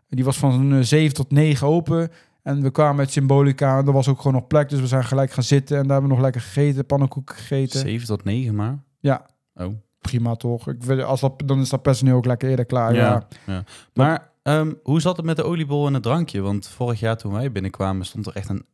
Die 0.09 0.23
was 0.23 0.37
van 0.37 0.73
eh, 0.73 0.79
7 0.81 1.13
tot 1.13 1.31
9 1.31 1.67
open. 1.67 2.11
En 2.43 2.61
we 2.61 2.71
kwamen 2.71 2.95
met 2.95 3.11
Symbolica 3.11 3.77
en 3.77 3.87
er 3.87 3.93
was 3.93 4.07
ook 4.07 4.17
gewoon 4.17 4.33
nog 4.33 4.47
plek. 4.47 4.69
Dus 4.69 4.79
we 4.79 4.87
zijn 4.87 5.03
gelijk 5.03 5.31
gaan 5.31 5.43
zitten 5.43 5.77
en 5.77 5.83
daar 5.83 5.91
hebben 5.91 6.09
we 6.09 6.15
nog 6.15 6.23
lekker 6.23 6.41
gegeten, 6.41 6.85
pannenkoeken 6.85 7.35
gegeten. 7.35 7.79
7 7.79 8.07
tot 8.07 8.23
9 8.23 8.55
maar. 8.55 8.77
Ja. 8.99 9.25
Oh. 9.55 9.73
Prima 9.99 10.35
toch? 10.35 10.67
Ik 10.67 10.75
vind, 10.79 11.03
als 11.03 11.19
dat, 11.21 11.43
dan 11.45 11.59
is 11.61 11.69
dat 11.69 11.81
personeel 11.81 12.15
ook 12.15 12.25
lekker 12.25 12.49
eerder 12.49 12.65
klaar. 12.65 12.93
Ja. 12.93 13.01
Ja, 13.01 13.27
ja. 13.53 13.63
Maar 13.93 14.29
ehm, 14.43 14.71
hoe 14.83 15.01
zat 15.01 15.17
het 15.17 15.25
met 15.25 15.35
de 15.35 15.43
oliebol 15.43 15.87
en 15.87 15.93
het 15.93 16.03
drankje? 16.03 16.41
Want 16.41 16.67
vorig 16.67 16.99
jaar 16.99 17.17
toen 17.17 17.33
wij 17.33 17.51
binnenkwamen 17.51 18.05
stond 18.05 18.25
er 18.27 18.35
echt 18.35 18.49
een 18.49 18.65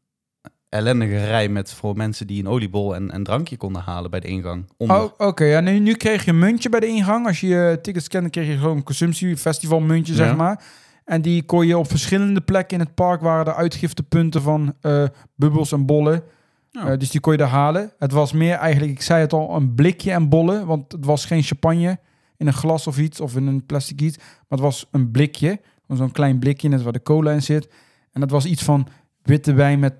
ellendige 0.69 1.25
rij 1.25 1.49
met 1.49 1.73
voor 1.73 1.95
mensen 1.95 2.27
die 2.27 2.39
een 2.39 2.47
oliebol 2.49 2.95
en 2.95 3.15
een 3.15 3.23
drankje 3.23 3.57
konden 3.57 3.81
halen 3.81 4.11
bij 4.11 4.19
de 4.19 4.27
ingang. 4.27 4.65
Onder. 4.77 4.97
Oh, 5.03 5.11
oké. 5.17 5.43
Ja, 5.43 5.59
nu, 5.59 5.79
nu 5.79 5.93
kreeg 5.93 6.25
je 6.25 6.31
een 6.31 6.39
muntje 6.39 6.69
bij 6.69 6.79
de 6.79 6.87
ingang. 6.87 7.27
Als 7.27 7.39
je 7.39 7.47
je 7.47 7.79
tickets 7.81 8.05
scande, 8.05 8.29
kreeg 8.29 8.47
je 8.47 8.57
gewoon 8.57 8.77
een 8.77 8.83
consumptiefestivalmuntje, 8.83 10.13
Ja. 10.13 10.25
zeg 10.25 10.35
maar. 10.35 10.63
En 11.07 11.21
die 11.21 11.43
kon 11.43 11.67
je 11.67 11.77
op 11.77 11.89
verschillende 11.89 12.41
plekken 12.41 12.79
in 12.79 12.85
het 12.85 12.95
park 12.95 13.21
waren 13.21 13.45
er 13.45 13.53
uitgiftepunten 13.53 14.41
van 14.41 14.73
eh, 14.81 15.03
bubbels 15.35 15.71
en 15.71 15.85
bollen. 15.85 16.23
Ja. 16.69 16.87
Eh, 16.87 16.97
dus 16.97 17.09
die 17.11 17.19
kon 17.19 17.31
je 17.31 17.37
daar 17.37 17.47
halen. 17.47 17.91
Het 17.97 18.11
was 18.11 18.31
meer 18.31 18.55
eigenlijk, 18.55 18.91
ik 18.91 19.01
zei 19.01 19.21
het 19.21 19.33
al, 19.33 19.55
een 19.55 19.75
blikje 19.75 20.11
en 20.11 20.29
bollen. 20.29 20.65
Want 20.65 20.91
het 20.91 21.05
was 21.05 21.25
geen 21.25 21.43
champagne 21.43 21.99
in 22.37 22.47
een 22.47 22.53
glas 22.53 22.87
of 22.87 22.97
iets, 22.97 23.21
of 23.21 23.35
in 23.35 23.47
een 23.47 23.65
plastic 23.65 24.01
iets. 24.01 24.17
Maar 24.17 24.45
het 24.47 24.59
was 24.59 24.87
een 24.91 25.11
blikje, 25.11 25.59
zo'n 25.87 26.11
klein 26.11 26.39
blikje, 26.39 26.69
net 26.69 26.81
waar 26.81 26.93
de 26.93 27.03
cola 27.03 27.31
in 27.31 27.43
zit. 27.43 27.69
En 28.11 28.21
dat 28.21 28.31
was 28.31 28.45
iets 28.45 28.63
van 28.63 28.87
witte 29.21 29.53
wijn 29.53 29.79
met 29.79 29.93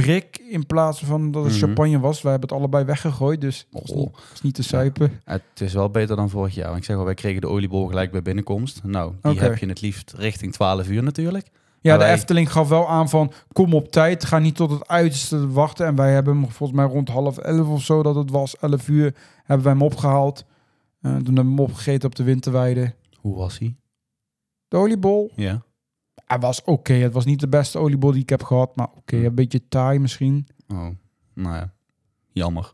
prik 0.00 0.38
in 0.50 0.66
plaats 0.66 1.00
van 1.04 1.30
dat 1.30 1.44
het 1.44 1.52
Mhm. 1.52 1.62
champagne 1.62 1.98
was. 2.00 2.22
Wij 2.22 2.30
hebben 2.32 2.48
het 2.50 2.58
allebei 2.58 2.84
weggegooid, 2.84 3.40
dus 3.40 3.66
het 3.72 3.90
Oh. 3.90 3.96
niet, 3.96 4.04
het 4.16 4.30
was 4.30 4.42
niet 4.42 4.54
te 4.54 4.62
suipen. 4.62 5.20
Het 5.24 5.42
is 5.60 5.72
wel 5.74 5.90
beter 5.90 6.16
dan 6.16 6.30
vorig 6.30 6.54
jaar. 6.54 6.66
Want 6.66 6.78
ik 6.78 6.84
zeg 6.84 6.96
al, 6.96 7.04
wij 7.04 7.14
kregen 7.14 7.40
de 7.40 7.46
oliebol 7.48 7.86
gelijk 7.86 8.10
bij 8.10 8.22
binnenkomst. 8.22 8.80
Nou, 8.84 9.12
die 9.22 9.38
heb 9.40 9.56
je 9.58 9.66
het 9.66 9.80
liefst 9.80 10.12
richting 10.16 10.52
12 10.52 10.88
uur 10.88 11.02
natuurlijk. 11.02 11.46
Ja, 11.80 11.90
Maar 11.90 11.98
de 11.98 12.04
wij- 12.04 12.14
Efteling 12.14 12.52
gaf 12.52 12.68
wel 12.68 12.88
aan 12.88 13.08
van 13.08 13.32
kom 13.52 13.74
op 13.74 13.92
tijd, 13.92 14.24
ga 14.24 14.38
niet 14.38 14.56
tot 14.56 14.70
het 14.70 14.88
uiterste 14.88 15.48
wachten. 15.50 15.86
En 15.86 15.94
wij 15.94 16.12
hebben 16.12 16.34
hem 16.40 16.50
volgens 16.50 16.78
mij 16.78 16.86
rond 16.88 17.08
half 17.08 17.38
elf 17.38 17.68
of 17.68 17.82
zo 17.82 18.02
dat 18.02 18.14
het 18.14 18.30
was, 18.30 18.56
elf 18.58 18.88
uur, 18.88 19.14
hebben 19.44 19.64
wij 19.64 19.72
hem 19.74 19.82
opgehaald. 19.82 20.44
Eh, 21.00 21.10
toen 21.10 21.14
hebben 21.24 21.34
we 21.34 21.40
hem 21.50 21.58
opgegeten 21.60 22.08
op 22.08 22.14
de 22.14 22.22
winterweide. 22.22 22.94
Hoe 23.20 23.36
was 23.36 23.58
hij? 23.58 23.74
De 24.68 24.76
oliebol, 24.76 25.30
Ja. 25.34 25.62
Hij 26.34 26.42
was 26.42 26.64
oké. 26.64 26.92
Het 26.92 27.12
was 27.12 27.24
niet 27.24 27.40
de 27.40 27.48
beste 27.48 27.78
oliebol 27.78 28.12
die 28.12 28.22
ik 28.22 28.28
heb 28.28 28.42
gehad, 28.42 28.76
maar 28.76 28.88
oké, 28.94 29.16
een 29.16 29.34
beetje 29.34 29.68
taai 29.68 29.98
misschien. 29.98 30.46
Oh, 30.68 30.86
nou 31.34 31.54
ja. 31.56 31.72
Jammer. 32.32 32.72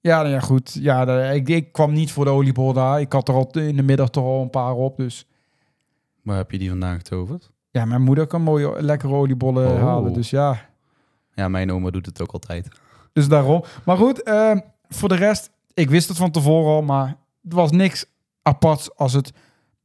Ja, 0.00 0.16
nou 0.22 0.28
ja, 0.34 0.40
goed. 0.40 0.76
Ja, 0.80 1.04
de- 1.04 1.30
ik, 1.34 1.48
ik 1.48 1.72
kwam 1.72 1.92
niet 1.92 2.12
voor 2.12 2.24
de 2.24 2.30
oliebol 2.30 2.72
daar. 2.72 3.00
Ik 3.00 3.12
had 3.12 3.28
er 3.28 3.34
al 3.34 3.50
in 3.52 3.76
de 3.76 3.82
middag 3.82 4.10
toch 4.10 4.24
al 4.24 4.42
een 4.42 4.50
paar 4.50 4.72
op, 4.74 4.96
dus... 4.96 5.26
Waar 6.22 6.36
heb 6.36 6.50
je 6.50 6.58
die 6.58 6.68
vandaan 6.68 6.96
getoverd? 6.96 7.50
Ja, 7.70 7.84
mijn 7.84 8.02
moeder 8.02 8.26
kan 8.26 8.42
mooie, 8.42 8.82
lekkere 8.82 9.12
oliebollen 9.14 9.70
Oh. 9.72 9.80
halen, 9.82 10.12
dus 10.12 10.30
ja... 10.30 10.66
Ja, 11.34 11.48
mijn 11.48 11.72
oma 11.72 11.90
doet 11.90 12.06
het 12.06 12.22
ook 12.22 12.32
altijd. 12.32 12.68
Dus 13.12 13.28
daarom. 13.28 13.64
Maar 13.84 13.96
goed, 13.96 14.22
eh, 14.22 14.56
voor 14.88 15.08
de 15.08 15.14
rest, 15.14 15.50
ik 15.74 15.90
wist 15.90 16.08
het 16.08 16.16
van 16.16 16.30
tevoren 16.30 16.72
al, 16.74 16.82
maar 16.82 17.16
het 17.42 17.52
was 17.52 17.70
niks 17.70 18.06
aparts 18.42 18.94
als 18.96 19.12
het 19.12 19.32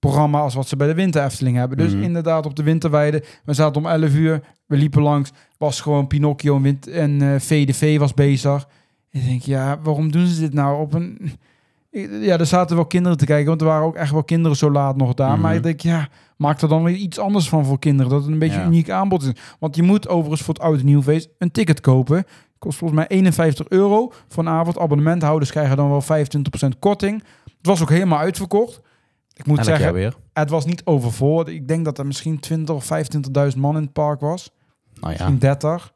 programma 0.08 0.40
als 0.40 0.54
wat 0.54 0.68
ze 0.68 0.76
bij 0.76 0.88
de 0.88 0.94
Winter 0.94 1.24
Efteling 1.24 1.58
hebben. 1.58 1.78
Dus 1.78 1.94
Mhm. 1.94 2.04
inderdaad 2.04 2.46
op 2.46 2.56
de 2.56 2.64
Winterweide. 2.64 3.24
We 3.46 3.54
zaten 3.54 3.82
om 3.82 3.88
11 3.88 4.14
uur, 4.14 4.42
we 4.66 4.78
liepen 4.78 5.02
langs, 5.02 5.32
was 5.58 5.82
gewoon 5.82 6.08
Pinocchio 6.08 6.56
en, 6.56 6.62
Wint 6.62 6.88
en 6.88 7.22
eh 7.22 7.40
VDV 7.40 7.98
was 8.00 8.14
bezig. 8.14 8.68
Ik 9.12 9.26
denk, 9.26 9.42
ja, 9.42 9.80
waarom 9.84 10.12
doen 10.12 10.26
ze 10.28 10.40
dit 10.40 10.54
nou 10.54 10.80
op 10.82 10.94
een... 10.94 11.18
Ja, 12.22 12.38
er 12.38 12.46
zaten 12.46 12.76
wel 12.76 12.86
kinderen 12.86 13.18
te 13.18 13.26
kijken, 13.26 13.48
want 13.48 13.62
er 13.62 13.68
waren 13.68 13.86
ook 13.86 13.96
echt 13.96 14.12
wel 14.12 14.24
kinderen 14.24 14.58
zo 14.58 14.72
laat 14.72 14.98
nog 14.98 15.14
daar. 15.14 15.32
Mhm. 15.32 15.42
Maar 15.42 15.56
ik 15.56 15.64
denk, 15.64 15.80
ja, 15.80 16.08
maak 16.38 16.62
er 16.62 16.68
dan 16.68 16.84
weer 16.84 16.96
iets 16.96 17.20
anders 17.20 17.50
van 17.50 17.66
voor 17.66 17.80
kinderen. 17.80 18.12
Dat 18.12 18.22
het 18.24 18.32
een 18.32 18.40
beetje 18.40 18.56
Ja. 18.60 18.62
een 18.66 18.72
uniek 18.72 18.90
aanbod 18.90 19.24
is. 19.24 19.32
Want 19.60 19.76
je 19.76 19.84
moet 19.84 20.08
overigens 20.08 20.42
voor 20.42 20.54
het 20.54 20.64
oud 20.64 20.80
en 20.80 20.86
nieuw 20.86 21.02
feest 21.02 21.30
een 21.38 21.52
ticket 21.52 21.82
kopen 21.82 22.26
Kost 22.60 22.78
volgens 22.78 23.00
mij 23.00 23.08
51 23.18 23.68
euro 23.70 24.12
voor 24.28 24.44
een 24.46 24.50
avond. 24.50 24.80
Abonnementhouders 24.80 25.52
krijgen 25.52 25.78
dan 25.78 25.90
wel 25.90 26.02
25% 26.02 26.80
korting. 26.80 27.24
Het 27.58 27.68
was 27.68 27.82
ook 27.82 27.90
helemaal 27.90 28.20
uitverkocht. 28.20 28.82
Ik 29.36 29.46
moet 29.46 29.58
Elk 29.58 29.68
zeggen, 29.68 29.94
weer. 29.94 30.16
het 30.34 30.50
was 30.50 30.66
niet 30.66 30.82
overvol. 30.86 31.50
Ik 31.50 31.68
denk 31.68 31.86
dat 31.86 31.98
er 31.98 32.06
misschien 32.06 32.40
20 32.40 32.76
of 32.76 32.90
25.000 33.54 33.58
man 33.58 33.76
in 33.76 33.82
het 33.84 33.94
park 33.94 34.20
was. 34.20 34.52
Nou 34.94 35.02
ja, 35.02 35.10
Misschien 35.10 35.38
30. 35.38 35.94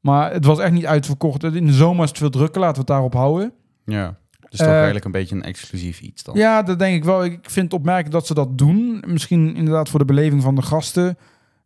Maar 0.00 0.32
het 0.32 0.44
was 0.44 0.58
echt 0.58 0.72
niet 0.72 0.86
uitverkocht. 0.86 1.42
In 1.42 1.66
de 1.66 1.72
zomer 1.72 2.02
is 2.02 2.08
het 2.08 2.18
veel 2.18 2.30
drukker. 2.30 2.60
Laten 2.60 2.74
we 2.74 2.80
het 2.80 2.88
daarop 2.88 3.14
houden. 3.14 3.52
ja. 3.84 4.16
Dus 4.48 4.58
toch 4.58 4.68
Eh, 4.68 4.74
eigenlijk 4.74 5.04
een 5.04 5.10
beetje 5.12 5.34
een 5.34 5.42
exclusief 5.42 6.00
iets 6.00 6.22
dan. 6.22 6.36
Ja, 6.36 6.62
dat 6.62 6.78
denk 6.78 6.96
ik 6.96 7.04
wel. 7.04 7.24
Ik 7.24 7.38
vind 7.50 7.64
het 7.70 7.80
opmerkelijk 7.80 8.12
dat 8.12 8.26
ze 8.26 8.34
dat 8.34 8.58
doen. 8.58 9.02
Misschien 9.06 9.56
inderdaad 9.56 9.88
voor 9.88 9.98
de 9.98 10.04
beleving 10.04 10.42
van 10.42 10.54
de 10.54 10.62
gasten. 10.62 11.18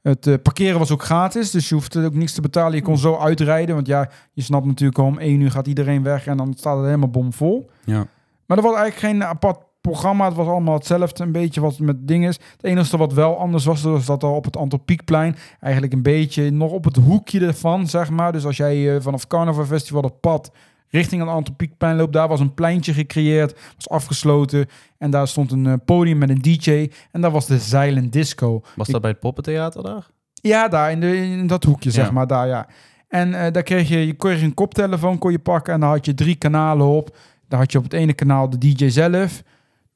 Het 0.02 0.26
eh, 0.26 0.34
parkeren 0.42 0.78
was 0.78 0.90
ook 0.90 1.02
gratis, 1.02 1.50
dus 1.50 1.68
je 1.68 1.74
hoeft 1.74 1.96
ook 1.96 2.14
niks 2.14 2.32
te 2.32 2.40
betalen. 2.40 2.74
Je 2.74 2.82
kon 2.82 2.98
zo 2.98 3.16
uitrijden, 3.18 3.74
want 3.74 3.86
ja, 3.86 4.10
je 4.32 4.42
snapt 4.42 4.66
natuurlijk 4.66 4.98
al 4.98 5.04
om 5.06 5.18
één 5.18 5.40
uur 5.40 5.50
gaat 5.50 5.66
iedereen 5.66 6.02
weg 6.02 6.26
en 6.26 6.36
dan 6.36 6.54
staat 6.56 6.76
het 6.76 6.84
helemaal 6.84 7.08
bomvol. 7.10 7.70
Ja. 7.84 8.06
Maar 8.46 8.56
er 8.56 8.62
was 8.62 8.74
eigenlijk 8.76 8.96
geen 9.14 9.24
apart 9.24 9.58
programma. 9.82 10.24
Het 10.24 10.36
was 10.36 10.46
allemaal 10.46 10.74
hetzelfde, 10.74 11.22
een 11.22 11.32
beetje 11.32 11.60
wat 11.60 11.78
met 11.78 12.08
dingen 12.08 12.28
is. 12.28 12.38
Het 12.52 12.64
enige 12.64 12.96
wat 12.96 13.12
wel 13.12 13.38
anders 13.38 13.64
was, 13.64 13.82
was 13.82 14.06
dat 14.06 14.22
er 14.22 14.28
op 14.28 14.44
het 14.44 14.56
Antropiekplein 14.56 15.36
eigenlijk 15.60 15.92
een 15.92 16.02
beetje 16.02 16.50
nog 16.50 16.70
op 16.70 16.84
het 16.84 16.96
hoekje 16.96 17.46
ervan, 17.46 17.86
zeg 17.86 18.10
maar. 18.10 18.32
Dus 18.32 18.44
als 18.44 18.56
jij 18.56 18.94
eh, 18.94 19.02
vanaf 19.02 19.26
Carnaval 19.26 19.64
Festival 19.64 20.02
op 20.02 20.20
pad 20.20 20.50
richting 20.88 21.20
het 21.20 21.30
Antropiekplein 21.30 21.96
loopt, 21.96 22.12
daar 22.12 22.28
was 22.28 22.40
een 22.40 22.54
pleintje 22.54 22.92
gecreëerd, 22.92 23.60
was 23.74 23.88
afgesloten. 23.88 24.66
En 24.98 25.10
daar 25.10 25.28
stond 25.28 25.52
een 25.52 25.66
eh, 25.66 25.74
podium 25.84 26.18
met 26.18 26.30
een 26.30 26.42
DJ. 26.42 26.90
En 27.10 27.20
daar 27.20 27.30
was 27.30 27.46
de 27.46 27.58
Silent 27.58 28.12
Disco. 28.12 28.62
Was 28.76 28.88
dat 28.88 29.00
bij 29.00 29.10
het 29.10 29.20
poppentheater 29.20 29.82
daar? 29.82 30.06
Ja, 30.34 30.68
daar 30.68 30.90
in, 30.90 31.00
de, 31.00 31.16
in 31.16 31.46
dat 31.46 31.64
hoekje, 31.64 31.90
zeg 31.90 32.12
maar, 32.12 32.26
daar 32.26 32.46
ja. 32.46 32.66
En 33.08 33.34
eh, 33.34 33.52
daar 33.52 33.62
kreeg 33.62 33.88
je, 33.88 34.06
je 34.06 34.14
kon 34.14 34.30
je 34.30 34.44
een 34.44 34.54
koptelefoon 34.54 35.18
kon 35.18 35.30
je 35.30 35.38
pakken 35.38 35.74
en 35.74 35.80
daar 35.80 35.88
had 35.90 36.06
je 36.06 36.14
drie 36.14 36.34
kanalen 36.34 36.86
op. 36.86 37.16
Daar 37.48 37.60
had 37.60 37.72
je 37.72 37.78
op 37.78 37.84
het 37.84 37.92
ene 37.92 38.12
kanaal 38.12 38.50
de 38.50 38.58
DJ 38.58 38.88
zelf. 38.88 39.42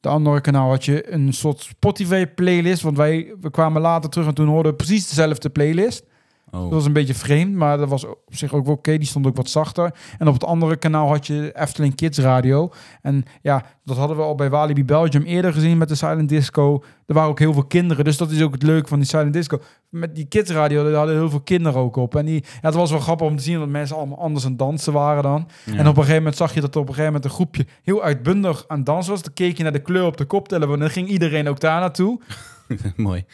De 0.06 0.12
andere 0.12 0.40
kanaal 0.40 0.68
had 0.68 0.84
je 0.84 1.12
een 1.12 1.32
soort 1.32 1.60
Spotify 1.60 2.26
playlist, 2.26 2.82
want 2.82 2.96
wij 2.96 3.34
we 3.40 3.50
kwamen 3.50 3.82
later 3.82 4.10
terug 4.10 4.26
en 4.26 4.34
toen 4.34 4.48
hoorden 4.48 4.72
we 4.72 4.78
precies 4.78 5.08
dezelfde 5.08 5.50
playlist. 5.50 6.04
Oh. 6.50 6.60
Dat 6.62 6.70
was 6.70 6.84
een 6.84 6.92
beetje 6.92 7.14
vreemd, 7.14 7.54
maar 7.54 7.78
dat 7.78 7.88
was 7.88 8.04
op 8.04 8.18
zich 8.28 8.54
ook 8.54 8.64
wel 8.64 8.74
oké. 8.74 8.98
Die 8.98 9.06
stond 9.06 9.26
ook 9.26 9.36
wat 9.36 9.48
zachter. 9.48 9.94
En 10.18 10.28
op 10.28 10.34
het 10.34 10.44
andere 10.44 10.76
kanaal 10.76 11.08
had 11.08 11.26
je 11.26 11.52
Efteling 11.54 11.94
Kids 11.94 12.18
Radio. 12.18 12.72
En 13.02 13.24
ja, 13.42 13.64
dat 13.84 13.96
hadden 13.96 14.16
we 14.16 14.22
al 14.22 14.34
bij 14.34 14.50
Walibi 14.50 14.84
Belgium 14.84 15.22
eerder 15.22 15.52
gezien 15.52 15.78
met 15.78 15.88
de 15.88 15.94
Silent 15.94 16.28
Disco. 16.28 16.82
Er 17.06 17.14
waren 17.14 17.30
ook 17.30 17.38
heel 17.38 17.52
veel 17.52 17.64
kinderen, 17.64 18.04
dus 18.04 18.16
dat 18.16 18.30
is 18.30 18.42
ook 18.42 18.52
het 18.52 18.62
leuke 18.62 18.88
van 18.88 18.98
die 18.98 19.08
Silent 19.08 19.32
Disco. 19.32 19.60
Met 19.88 20.14
die 20.14 20.24
Kids 20.24 20.50
Radio, 20.50 20.84
daar 20.84 20.94
hadden 20.94 21.16
heel 21.16 21.30
veel 21.30 21.40
kinderen 21.40 21.80
ook 21.80 21.96
op. 21.96 22.16
En 22.16 22.24
die, 22.24 22.44
ja, 22.44 22.58
het 22.60 22.74
was 22.74 22.90
wel 22.90 23.00
grappig 23.00 23.26
om 23.26 23.36
te 23.36 23.42
zien 23.42 23.58
dat 23.58 23.68
mensen 23.68 23.96
allemaal 23.96 24.18
anders 24.18 24.44
aan 24.44 24.56
dansen 24.56 24.92
waren 24.92 25.22
dan. 25.22 25.48
Ja. 25.64 25.72
En 25.72 25.80
op 25.80 25.86
een 25.86 25.94
gegeven 25.94 26.16
moment 26.16 26.36
zag 26.36 26.54
je 26.54 26.60
dat 26.60 26.74
er 26.74 26.80
op 26.80 26.88
een 26.88 26.94
gegeven 26.94 27.12
moment 27.12 27.24
een 27.24 27.36
groepje 27.36 27.66
heel 27.82 28.02
uitbundig 28.02 28.64
aan 28.68 28.84
dansen 28.84 29.12
was. 29.12 29.22
Dan 29.22 29.32
keek 29.32 29.56
je 29.56 29.62
naar 29.62 29.72
de 29.72 29.82
kleur 29.82 30.04
op 30.04 30.16
de 30.16 30.24
koptelefoon 30.24 30.74
en 30.74 30.80
dan 30.80 30.90
ging 30.90 31.08
iedereen 31.08 31.48
ook 31.48 31.60
daar 31.60 31.80
naartoe. 31.80 32.20
Mooi. 32.96 33.24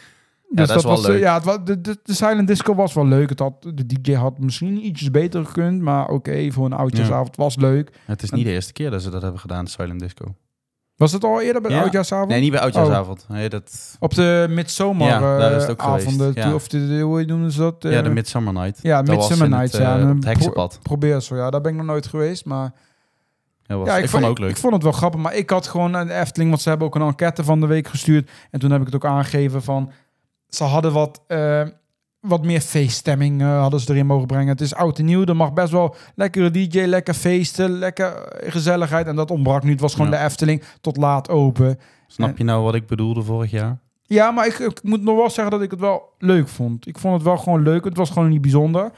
Dus 0.55 0.67
dat 0.67 0.83
was, 0.83 1.01
eh, 1.03 1.07
leuk. 1.07 1.19
Ja, 1.21 1.33
het 1.33 1.43
was, 1.43 1.57
de, 1.63 1.81
de, 1.81 1.99
de 2.03 2.13
Silent 2.13 2.47
Disco 2.47 2.75
was 2.75 2.93
wel 2.93 3.07
leuk. 3.07 3.29
Het 3.29 3.39
had, 3.39 3.61
de 3.73 3.85
DJ 3.85 4.13
had 4.13 4.39
misschien 4.39 4.85
ietsjes 4.85 5.11
beter 5.11 5.45
gekund, 5.45 5.81
maar 5.81 6.07
oké, 6.07 6.51
voor 6.51 6.65
een 6.65 6.73
oudjaarsavond 6.73 7.35
was 7.35 7.55
leuk. 7.55 7.91
Het 8.05 8.23
is 8.23 8.29
niet 8.29 8.45
de 8.45 8.51
eerste 8.51 8.73
keer 8.73 8.91
dat 8.91 9.01
ze 9.01 9.09
dat 9.09 9.21
hebben 9.21 9.39
gedaan, 9.39 9.67
Silent 9.67 9.99
Disco. 9.99 10.35
Was 10.95 11.11
het 11.11 11.23
al 11.23 11.41
eerder 11.41 11.61
bij 11.61 11.71
Ja. 11.71 11.81
oudjaarsavond? 11.81 12.29
Nee, 12.29 12.41
niet 12.41 12.51
bij 12.51 12.59
Oudjaarsavond. 12.59 13.25
Nee, 13.29 13.49
dat... 13.49 13.97
Op 13.99 14.13
de 14.13 14.45
midzomer 14.49 15.07
Ja, 15.07 15.19
daar 15.19 15.51
is 15.51 15.65
het 15.65 15.79
eh, 15.79 16.33
ja. 16.33 16.53
of 16.53 16.67
de, 16.67 16.99
hoe 16.99 17.25
noemen 17.25 17.51
ze 17.51 17.59
dat? 17.59 17.75
ja, 17.79 17.89
Eh, 17.89 18.03
de 18.03 18.09
Midsummer 18.09 18.53
Night. 18.53 18.79
ja, 18.81 19.01
Dat 19.01 19.15
Midsummer 19.15 19.59
Het, 19.59 19.71
ja, 19.71 19.99
eh, 19.99 20.07
het 20.07 20.25
heksenpad. 20.25 20.79
Probeer 20.81 21.21
zo, 21.21 21.35
ja, 21.35 21.49
daar 21.49 21.61
ben 21.61 21.71
ik 21.71 21.77
nog 21.77 21.85
nooit 21.85 22.07
geweest, 22.07 22.45
maar... 22.45 22.73
Ja, 23.63 23.77
was, 23.77 23.87
Ja, 23.87 23.97
ik, 23.97 24.09
vond 24.09 24.21
het 24.23 24.31
ook 24.31 24.39
leuk. 24.39 24.49
Ik 24.49 24.57
vond 24.57 24.73
het 24.73 24.83
wel 24.83 24.91
grappig, 24.91 25.21
maar 25.21 25.35
ik 25.35 25.49
had 25.49 25.67
gewoon 25.67 25.93
een 25.93 26.09
Efteling, 26.09 26.49
want 26.49 26.61
ze 26.61 26.69
hebben 26.69 26.87
ook 26.87 26.95
een 26.95 27.01
enquête 27.01 27.43
van 27.43 27.59
de 27.59 27.67
week 27.67 27.87
gestuurd. 27.87 28.29
En 28.51 28.59
toen 28.59 28.71
heb 28.71 28.79
ik 28.79 28.85
het 28.85 28.95
ook 28.95 29.05
aangegeven 29.05 29.63
van, 29.63 29.91
ze 30.55 30.63
hadden 30.63 30.93
wat, 30.93 31.21
eh, 31.27 31.61
wat 32.19 32.43
meer 32.45 32.61
feeststemming 32.61 33.41
eh, 33.41 33.59
hadden 33.59 33.79
ze 33.79 33.91
erin 33.91 34.05
mogen 34.05 34.27
brengen. 34.27 34.47
Het 34.47 34.61
is 34.61 34.75
oud 34.75 34.99
en 34.99 35.05
nieuw, 35.05 35.25
er 35.25 35.35
mag 35.35 35.53
best 35.53 35.71
wel 35.71 35.95
lekkere 36.15 36.51
DJ, 36.51 36.79
lekker 36.79 37.13
feesten, 37.13 37.69
lekker 37.71 38.13
eh, 38.15 38.51
gezelligheid. 38.51 39.07
En 39.07 39.15
dat 39.15 39.31
ontbrak 39.31 39.63
nu, 39.63 39.71
het 39.71 39.79
was 39.81 39.93
gewoon 39.95 40.11
Ja. 40.11 40.17
de 40.17 40.23
Efteling 40.23 40.63
tot 40.81 40.97
laat 40.97 41.29
open. 41.29 41.79
Snap 42.07 42.37
je 42.37 42.43
nou 42.43 42.63
wat 42.63 42.75
ik 42.75 42.87
bedoelde 42.87 43.21
vorig 43.23 43.51
jaar? 43.51 43.77
Ja, 44.05 44.31
maar 44.31 44.45
ik, 44.47 44.59
ik 44.59 44.83
moet 44.83 45.01
nog 45.03 45.15
wel 45.15 45.29
zeggen 45.29 45.51
dat 45.51 45.61
ik 45.61 45.71
het 45.71 45.79
wel 45.79 46.13
leuk 46.17 46.47
vond. 46.47 46.87
Ik 46.87 46.97
vond 46.99 47.13
het 47.13 47.23
wel 47.23 47.37
gewoon 47.37 47.61
leuk, 47.63 47.85
het 47.85 47.97
was 47.97 48.09
gewoon 48.09 48.29
niet 48.29 48.41
bijzonder. 48.41 48.91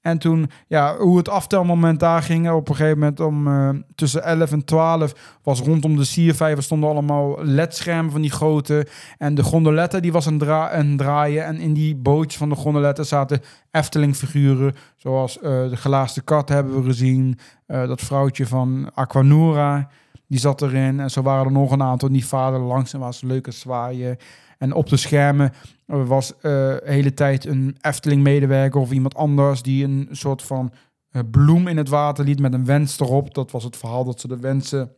En 0.00 0.18
toen, 0.18 0.50
ja, 0.66 0.96
hoe 0.96 1.16
het 1.16 1.28
aftelmoment 1.28 2.00
daar 2.00 2.22
ging, 2.22 2.50
op 2.50 2.68
een 2.68 2.76
gegeven 2.76 2.98
moment 2.98 3.20
om 3.20 3.46
eh, 3.48 3.68
tussen 3.94 4.22
11 4.22 4.52
en 4.52 4.64
12 4.64 5.38
was 5.42 5.60
rondom 5.60 5.96
de 5.96 6.04
siervijver 6.04 6.62
stonden 6.62 6.90
allemaal 6.90 7.44
ledschermen 7.44 8.10
van 8.12 8.20
die 8.20 8.30
grote. 8.30 8.86
En 9.18 9.34
de 9.34 9.42
gondoletta 9.42 10.00
die 10.00 10.12
was 10.12 10.26
een, 10.26 10.38
dra 10.38 10.74
een 10.74 10.96
draaien. 10.96 11.44
En 11.44 11.58
in 11.58 11.72
die 11.72 11.96
bootjes 11.96 12.36
van 12.36 12.48
de 12.48 12.54
gondoletta 12.54 13.02
zaten 13.02 13.40
Efteling 13.70 14.16
figuren. 14.16 14.74
Zoals 14.96 15.38
eh, 15.38 15.68
de 15.68 15.76
gelaaste 15.76 16.22
kat 16.22 16.48
hebben 16.48 16.76
we 16.76 16.82
gezien. 16.82 17.38
Eh, 17.66 17.86
dat 17.86 18.00
vrouwtje 18.00 18.46
van 18.46 18.90
Aquanura, 18.94 19.88
die 20.26 20.38
zat 20.38 20.62
erin. 20.62 21.00
En 21.00 21.10
zo 21.10 21.22
waren 21.22 21.46
er 21.46 21.52
nog 21.52 21.70
een 21.70 21.82
aantal. 21.82 22.12
Die 22.12 22.26
vader 22.26 22.60
langs 22.60 22.92
en 22.92 23.00
was 23.00 23.20
leuke 23.20 23.50
zwaaien. 23.50 24.16
En 24.58 24.72
op 24.72 24.88
de 24.88 24.96
schermen 24.96 25.52
er 25.90 26.06
was 26.06 26.36
eh, 26.36 26.40
de 26.42 26.80
hele 26.84 27.14
tijd 27.14 27.46
een 27.46 27.76
Efteling-medewerker 27.80 28.80
of 28.80 28.90
iemand 28.90 29.14
anders 29.14 29.62
die 29.62 29.84
een 29.84 30.08
soort 30.10 30.42
van 30.42 30.72
eh, 31.10 31.22
bloem 31.30 31.68
in 31.68 31.76
het 31.76 31.88
water 31.88 32.24
liet 32.24 32.40
met 32.40 32.52
een 32.52 32.64
wens 32.64 33.00
erop. 33.00 33.34
Dat 33.34 33.50
was 33.50 33.64
het 33.64 33.76
verhaal 33.76 34.04
dat 34.04 34.20
ze 34.20 34.28
de 34.28 34.38
wensen 34.38 34.92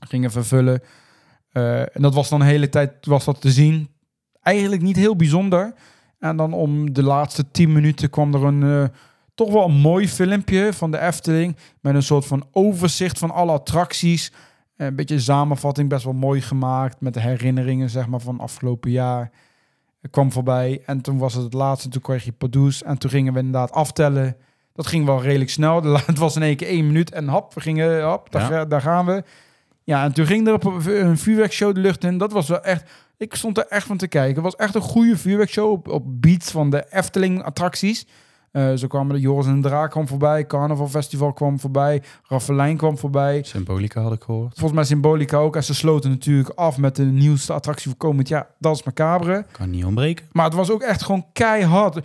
gingen 0.00 0.30
vervullen. 0.30 0.82
Eh, 1.52 1.80
en 1.80 2.02
dat 2.02 2.14
was 2.14 2.28
dan 2.28 2.38
de 2.38 2.44
hele 2.44 2.68
tijd 2.68 3.06
was 3.06 3.24
dat 3.24 3.40
te 3.40 3.50
zien. 3.50 3.88
Eigenlijk 4.42 4.82
niet 4.82 4.96
heel 4.96 5.16
bijzonder. 5.16 5.74
En 6.18 6.36
dan 6.36 6.52
om 6.52 6.92
de 6.92 7.02
laatste 7.02 7.50
tien 7.50 7.72
minuten 7.72 8.10
kwam 8.10 8.34
er 8.34 8.44
een 8.44 8.62
eh, 8.62 8.88
toch 9.34 9.52
wel 9.52 9.64
een 9.64 9.80
mooi 9.80 10.08
filmpje 10.08 10.72
van 10.72 10.90
de 10.90 10.98
Efteling 10.98 11.56
met 11.80 11.94
een 11.94 12.02
soort 12.02 12.26
van 12.26 12.46
overzicht 12.52 13.18
van 13.18 13.30
alle 13.30 13.52
attracties. 13.52 14.32
Een 14.76 14.94
beetje 14.94 15.18
samenvatting, 15.18 15.88
best 15.88 16.04
wel 16.04 16.12
mooi 16.12 16.40
gemaakt 16.40 17.00
met 17.00 17.14
de 17.14 17.20
herinneringen 17.20 17.90
zeg 17.90 18.08
maar 18.08 18.20
van 18.20 18.40
afgelopen 18.40 18.90
jaar. 18.90 19.30
Kwam 20.10 20.32
voorbij 20.32 20.82
en 20.86 21.00
toen 21.00 21.18
was 21.18 21.34
het 21.34 21.42
het 21.44 21.52
laatste. 21.52 21.88
Toen 21.88 22.02
kreeg 22.02 22.24
je 22.24 22.32
Pardoes 22.32 22.82
en 22.82 22.98
toen 22.98 23.10
gingen 23.10 23.32
we 23.32 23.38
inderdaad 23.38 23.72
aftellen. 23.72 24.36
Dat 24.74 24.86
ging 24.86 25.04
wel 25.06 25.22
redelijk 25.22 25.50
snel. 25.50 25.82
Het 26.06 26.18
was 26.18 26.36
in 26.36 26.42
één 26.42 26.56
keer 26.56 26.68
één 26.68 26.86
minuut 26.86 27.10
en 27.12 27.28
hop, 27.28 27.54
we 27.54 27.60
gingen, 27.60 28.04
hop, 28.10 28.30
daar, 28.32 28.42
Ja. 28.42 28.48
ga- 28.48 28.64
daar 28.64 28.80
gaan 28.80 29.06
we. 29.06 29.22
Ja, 29.84 30.04
en 30.04 30.12
toen 30.12 30.26
ging 30.26 30.46
er 30.46 30.52
op 30.52 30.64
een 30.64 31.18
vuurwerkshow 31.18 31.74
de 31.74 31.80
lucht 31.80 32.04
in. 32.04 32.18
Dat 32.18 32.32
was 32.32 32.48
wel 32.48 32.62
echt, 32.62 32.90
ik 33.16 33.34
stond 33.34 33.58
er 33.58 33.66
echt 33.68 33.86
van 33.86 33.96
te 33.96 34.08
kijken. 34.08 34.34
Het 34.34 34.44
was 34.44 34.56
echt 34.56 34.74
een 34.74 34.80
goede 34.80 35.16
vuurwerkshow 35.16 35.70
op, 35.70 35.88
op 35.88 36.02
beats 36.06 36.50
van 36.50 36.70
de 36.70 36.86
Efteling 36.90 37.42
Eh, 38.52 38.72
zo 38.74 38.86
kwamen 38.86 39.14
de 39.14 39.20
Joris 39.20 39.46
en 39.46 39.60
de 39.60 39.68
Draak 39.68 39.90
kwam 39.90 40.08
voorbij, 40.08 40.46
Carnaval 40.46 40.88
Festival 40.88 41.32
kwam 41.32 41.60
voorbij, 41.60 42.02
Raffelijn 42.22 42.76
kwam 42.76 42.98
voorbij. 42.98 43.42
Symbolica 43.42 44.00
had 44.00 44.12
ik 44.12 44.22
gehoord. 44.22 44.52
Volgens 44.52 44.72
mij 44.72 44.84
Symbolica 44.84 45.36
ook. 45.36 45.56
En 45.56 45.64
ze 45.64 45.74
sloten 45.74 46.10
natuurlijk 46.10 46.48
af 46.48 46.78
met 46.78 46.96
de 46.96 47.04
nieuwste 47.04 47.52
attractie 47.52 47.88
voor 47.90 47.98
komend 47.98 48.28
jaar. 48.28 48.46
Dat 48.58 48.76
is 48.76 48.82
Macabre. 48.82 49.44
Kan 49.52 49.70
niet 49.70 49.84
ontbreken. 49.84 50.26
Maar 50.32 50.44
het 50.44 50.54
was 50.54 50.70
ook 50.70 50.82
echt 50.82 51.02
gewoon 51.02 51.26
keihard. 51.32 52.00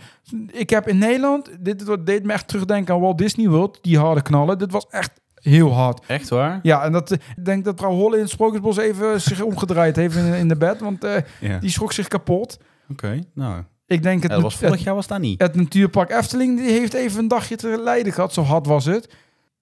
Ik 0.50 0.70
heb 0.70 0.88
in 0.88 0.98
Nederland, 0.98 1.50
dit 1.60 2.06
deed 2.06 2.24
me 2.24 2.32
echt 2.32 2.48
terugdenken 2.48 2.94
aan 2.94 3.00
Walt 3.00 3.18
Disney 3.18 3.48
World, 3.48 3.78
die 3.82 3.98
harde 3.98 4.22
knallen. 4.22 4.58
Dit 4.58 4.72
was 4.72 4.86
echt 4.90 5.10
heel 5.34 5.72
hard. 5.72 6.04
Echt 6.06 6.28
waar? 6.28 6.60
Ja, 6.62 6.84
en 6.84 6.92
dat, 6.92 7.10
eh, 7.10 7.18
ik 7.36 7.44
denk 7.44 7.64
dat 7.64 7.78
vrouw 7.78 7.90
Holle 7.90 8.16
in 8.16 8.22
het 8.22 8.30
Sprookjesbos 8.30 8.76
even 8.76 9.20
zich 9.20 9.40
omgedraaid 9.40 9.96
heeft 9.96 10.16
in, 10.16 10.34
in 10.34 10.48
de 10.48 10.56
bed, 10.56 10.80
want 10.80 11.04
eh, 11.04 11.16
die 11.60 11.70
schrok 11.70 11.92
zich 11.92 12.08
kapot. 12.08 12.58
Oké, 12.90 13.18
nou. 13.34 13.62
Ik 13.86 14.02
denk 14.02 14.22
het, 14.22 14.30
Ja, 14.30 14.34
dat 14.36 14.44
was 14.44 14.56
vorig 14.56 14.74
het, 14.74 14.82
jaar 14.82 14.94
was 14.94 15.06
dat 15.06 15.20
niet. 15.20 15.40
het 15.40 15.54
natuurpark 15.54 16.10
Efteling 16.10 16.58
die 16.58 16.70
heeft 16.70 16.94
even 16.94 17.18
een 17.18 17.28
dagje 17.28 17.56
te 17.56 17.80
lijden 17.84 18.12
gehad, 18.12 18.32
zo 18.32 18.42
hard 18.42 18.66
was 18.66 18.84
het. 18.84 19.08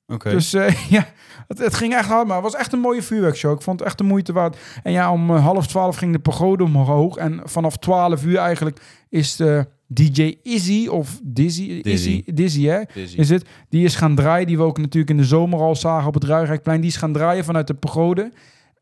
Oké. 0.06 0.30
Dus 0.30 0.52
eh, 0.52 0.88
ja, 0.90 1.06
het, 1.48 1.58
het 1.58 1.74
ging 1.74 1.94
echt 1.94 2.08
hard, 2.08 2.26
maar 2.26 2.42
het 2.42 2.44
was 2.44 2.60
echt 2.60 2.72
een 2.72 2.80
mooie 2.80 3.02
vuurwerkshow. 3.02 3.52
Ik 3.52 3.62
vond 3.62 3.78
het 3.78 3.88
echt 3.88 3.98
de 3.98 4.04
moeite 4.04 4.32
waard. 4.32 4.56
En 4.82 4.92
ja, 4.92 5.12
om 5.12 5.30
eh, 5.30 5.44
half 5.44 5.66
twaalf 5.66 5.96
ging 5.96 6.12
de 6.12 6.18
pagode 6.18 6.64
omhoog. 6.64 7.16
En 7.16 7.40
vanaf 7.44 7.76
twaalf 7.76 8.24
uur 8.24 8.36
eigenlijk 8.38 8.80
is 9.08 9.36
de 9.36 9.66
DJ 9.86 10.36
Izzy, 10.42 10.86
of 10.86 11.20
Dizzy, 11.22 11.82
Dizzy. 11.82 12.10
Izzy, 12.10 12.32
Dizzy 12.34 12.62
hè, 12.64 12.80
is 13.16 13.28
het. 13.28 13.44
Die 13.68 13.84
is 13.84 13.94
gaan 13.94 14.14
draaien, 14.14 14.46
die 14.46 14.56
we 14.56 14.62
ook 14.62 14.78
natuurlijk 14.78 15.10
in 15.10 15.16
de 15.16 15.24
zomer 15.24 15.60
al 15.60 15.76
zagen 15.76 16.08
op 16.08 16.14
het 16.14 16.24
Ruigrijkplein. 16.24 16.80
Die 16.80 16.90
is 16.90 16.96
gaan 16.96 17.12
draaien 17.12 17.44
vanuit 17.44 17.66
de 17.66 17.74
pagode. 17.74 18.32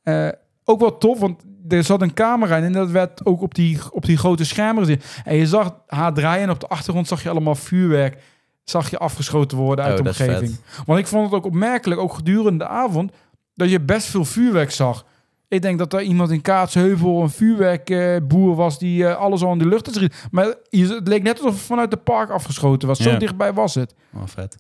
Eh, 0.03 0.29
ook 0.65 0.81
wel 0.81 0.99
tof, 0.99 1.19
want 1.19 1.43
er 1.73 1.85
zat 1.85 2.03
een 2.03 2.15
camera 2.15 2.57
in 2.57 2.65
en 2.65 2.73
dat 2.73 2.91
werd 2.91 3.27
ook 3.27 3.43
op 3.43 3.55
die, 3.55 3.79
op 3.93 4.05
die 4.05 4.17
grote 4.17 4.45
schermen 4.45 4.83
gezien. 4.85 5.01
En 5.25 5.37
je 5.37 5.47
zag 5.47 5.75
haar 5.87 6.13
draaien 6.15 6.43
en 6.43 6.51
op 6.51 6.61
de 6.61 6.67
achtergrond 6.69 7.09
zag 7.09 7.23
je 7.23 7.31
allemaal 7.31 7.55
vuurwerk. 7.55 8.23
Zag 8.65 8.91
je 8.91 8.99
afgeschoten 8.99 9.59
worden 9.59 9.85
uit 9.85 9.99
Oh, 9.99 10.03
de 10.05 10.09
omgeving. 10.09 10.57
Want 10.87 10.99
ik 10.99 11.07
vond 11.07 11.25
het 11.25 11.35
ook 11.35 11.45
opmerkelijk, 11.47 12.01
ook 12.01 12.15
gedurende 12.15 12.59
de 12.65 12.71
avond, 12.71 13.13
dat 13.55 13.71
je 13.71 13.81
best 13.81 14.07
veel 14.07 14.25
vuurwerk 14.25 14.71
zag. 14.71 15.05
Ik 15.49 15.63
denk 15.63 15.79
dat 15.79 15.93
er 15.93 16.03
iemand 16.03 16.31
in 16.31 16.41
Kaatsheuvel 16.41 17.23
een 17.23 17.31
vuurwerkboer 17.31 18.55
was 18.55 18.79
die 18.79 19.07
eh, 19.07 19.17
alles 19.17 19.43
al 19.43 19.53
in 19.53 19.59
de 19.59 19.67
lucht 19.67 19.87
had 19.87 19.95
schiet. 19.95 20.27
Maar 20.31 20.45
het 20.71 21.09
leek 21.09 21.23
net 21.23 21.39
alsof 21.39 21.55
het 21.55 21.63
vanuit 21.63 21.93
het 21.93 22.05
park 22.05 22.31
afgeschoten 22.31 22.89
was. 22.89 22.99
Zo 22.99 23.11
Ja. 23.11 23.17
dichtbij 23.19 23.53
was 23.53 23.75
het. 23.75 23.95
Oh, 24.15 24.23
vet. 24.27 24.57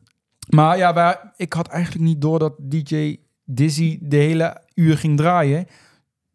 Maar 0.49 0.77
ja, 0.79 0.95
wij, 0.95 1.17
ik 1.37 1.53
had 1.53 1.69
eigenlijk 1.69 2.05
niet 2.05 2.21
door 2.21 2.39
dat 2.39 2.53
DJ 2.59 3.17
Dizzy 3.45 3.99
de 4.03 4.17
hele 4.17 4.61
uur 4.75 4.99
ging 4.99 5.17
draaien. 5.17 5.67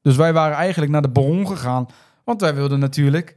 Dus 0.05 0.15
wij 0.15 0.33
waren 0.33 0.57
eigenlijk 0.57 0.91
naar 0.91 1.01
de 1.01 1.09
Baron 1.09 1.47
gegaan. 1.47 1.87
Want 2.23 2.41
wij 2.41 2.55
wilden 2.55 2.79
natuurlijk 2.79 3.35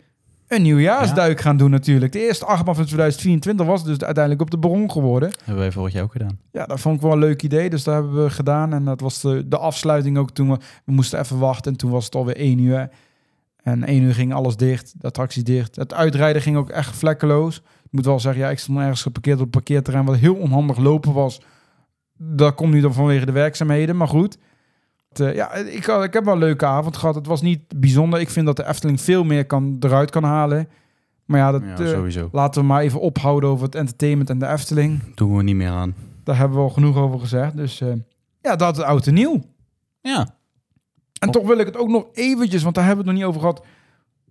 een 0.48 0.62
nieuwjaarsduik 0.62 1.40
gaan 1.40 1.56
doen 1.56 1.70
natuurlijk. 1.70 2.12
De 2.12 2.20
eerste 2.20 2.44
achtbaan 2.44 2.74
van 2.74 2.84
2024 2.84 3.66
was 3.66 3.84
dus 3.84 4.00
uiteindelijk 4.00 4.42
op 4.42 4.50
de 4.50 4.58
Baron 4.58 4.90
geworden. 4.90 5.30
Hebben 5.38 5.62
wij 5.62 5.72
vorig 5.72 5.92
jaar 5.92 6.02
ook 6.02 6.12
gedaan. 6.12 6.38
Ja, 6.52 6.66
dat 6.66 6.80
vond 6.80 6.96
ik 6.96 7.02
wel 7.02 7.12
een 7.12 7.18
leuk 7.18 7.42
idee. 7.42 7.70
Dus 7.70 7.84
dat 7.84 7.94
hebben 7.94 8.22
we 8.24 8.30
gedaan. 8.30 8.72
En 8.72 8.84
dat 8.84 9.00
was 9.00 9.20
de, 9.20 9.48
de 9.48 9.58
afsluiting 9.58 10.18
ook 10.18 10.30
toen 10.30 10.50
we, 10.50 10.58
we 10.84 10.92
moesten 10.92 11.18
even 11.18 11.38
wachten. 11.38 11.72
En 11.72 11.78
toen 11.78 11.90
was 11.90 12.04
het 12.04 12.14
alweer 12.14 12.36
één 12.36 12.58
uur. 12.58 12.90
En 13.62 13.84
één 13.84 14.02
uur 14.02 14.14
ging 14.14 14.34
alles 14.34 14.56
dicht, 14.56 14.94
de 15.00 15.06
attractie 15.06 15.42
dicht. 15.42 15.76
Het 15.76 15.94
uitrijden 15.94 16.42
ging 16.42 16.56
ook 16.56 16.70
echt 16.70 16.96
vlekkeloos. 16.96 17.56
Ik 17.56 17.90
moet 17.90 18.04
wel 18.04 18.20
zeggen, 18.20 18.42
ja, 18.42 18.50
ik 18.50 18.58
stond 18.58 18.78
ergens 18.78 19.02
geparkeerd 19.02 19.36
op 19.36 19.42
het 19.42 19.50
parkeerterrein... 19.50 20.04
wat 20.04 20.16
heel 20.16 20.34
onhandig 20.34 20.76
lopen 20.76 21.12
was. 21.12 21.40
Dat 22.18 22.54
komt 22.54 22.72
nu 22.72 22.80
dan 22.80 22.92
vanwege 22.92 23.26
de 23.26 23.32
werkzaamheden, 23.32 23.96
maar 23.96 24.08
goed. 24.08 24.38
Eh, 25.20 25.34
ja, 25.34 25.52
ik, 25.54 25.84
had- 25.84 26.04
ik 26.04 26.12
heb 26.12 26.24
wel 26.24 26.32
een 26.32 26.38
leuke 26.38 26.66
avond 26.66 26.96
gehad. 26.96 27.14
Het 27.14 27.26
was 27.26 27.42
niet 27.42 27.60
bijzonder. 27.76 28.20
Ik 28.20 28.30
vind 28.30 28.46
dat 28.46 28.56
de 28.56 28.66
Efteling 28.66 29.00
veel 29.00 29.24
meer 29.24 29.46
kan, 29.46 29.76
eruit 29.80 30.10
kan 30.10 30.24
halen. 30.24 30.68
Maar 31.24 31.38
ja, 31.40 31.50
dat, 31.50 31.62
Ja, 31.62 31.76
eh, 31.84 32.00
laten 32.32 32.60
we 32.60 32.66
maar 32.66 32.80
even 32.82 33.00
ophouden 33.00 33.50
over 33.50 33.64
het 33.66 33.74
entertainment 33.74 34.30
en 34.30 34.38
de 34.38 34.46
Efteling. 34.46 35.14
Doen 35.14 35.36
we 35.36 35.42
niet 35.42 35.54
meer 35.56 35.70
aan. 35.70 35.94
Daar 36.24 36.36
hebben 36.36 36.56
we 36.56 36.62
al 36.62 36.70
genoeg 36.70 36.96
over 36.96 37.20
gezegd. 37.20 37.56
Dus 37.56 37.80
eh, 37.80 37.92
ja, 38.40 38.56
dat 38.56 38.76
is 38.78 38.82
oud 38.84 39.06
en 39.06 39.14
nieuw. 39.14 39.42
Ja. 40.00 40.28
En 41.20 41.30
toch 41.30 41.46
wil 41.46 41.58
ik 41.58 41.66
het 41.66 41.76
ook 41.76 41.88
nog 41.88 42.06
eventjes, 42.12 42.62
want 42.62 42.74
daar 42.74 42.84
hebben 42.86 43.04
we 43.04 43.10
het 43.10 43.20
nog 43.20 43.28
niet 43.28 43.36
over 43.36 43.48
gehad. 43.54 43.66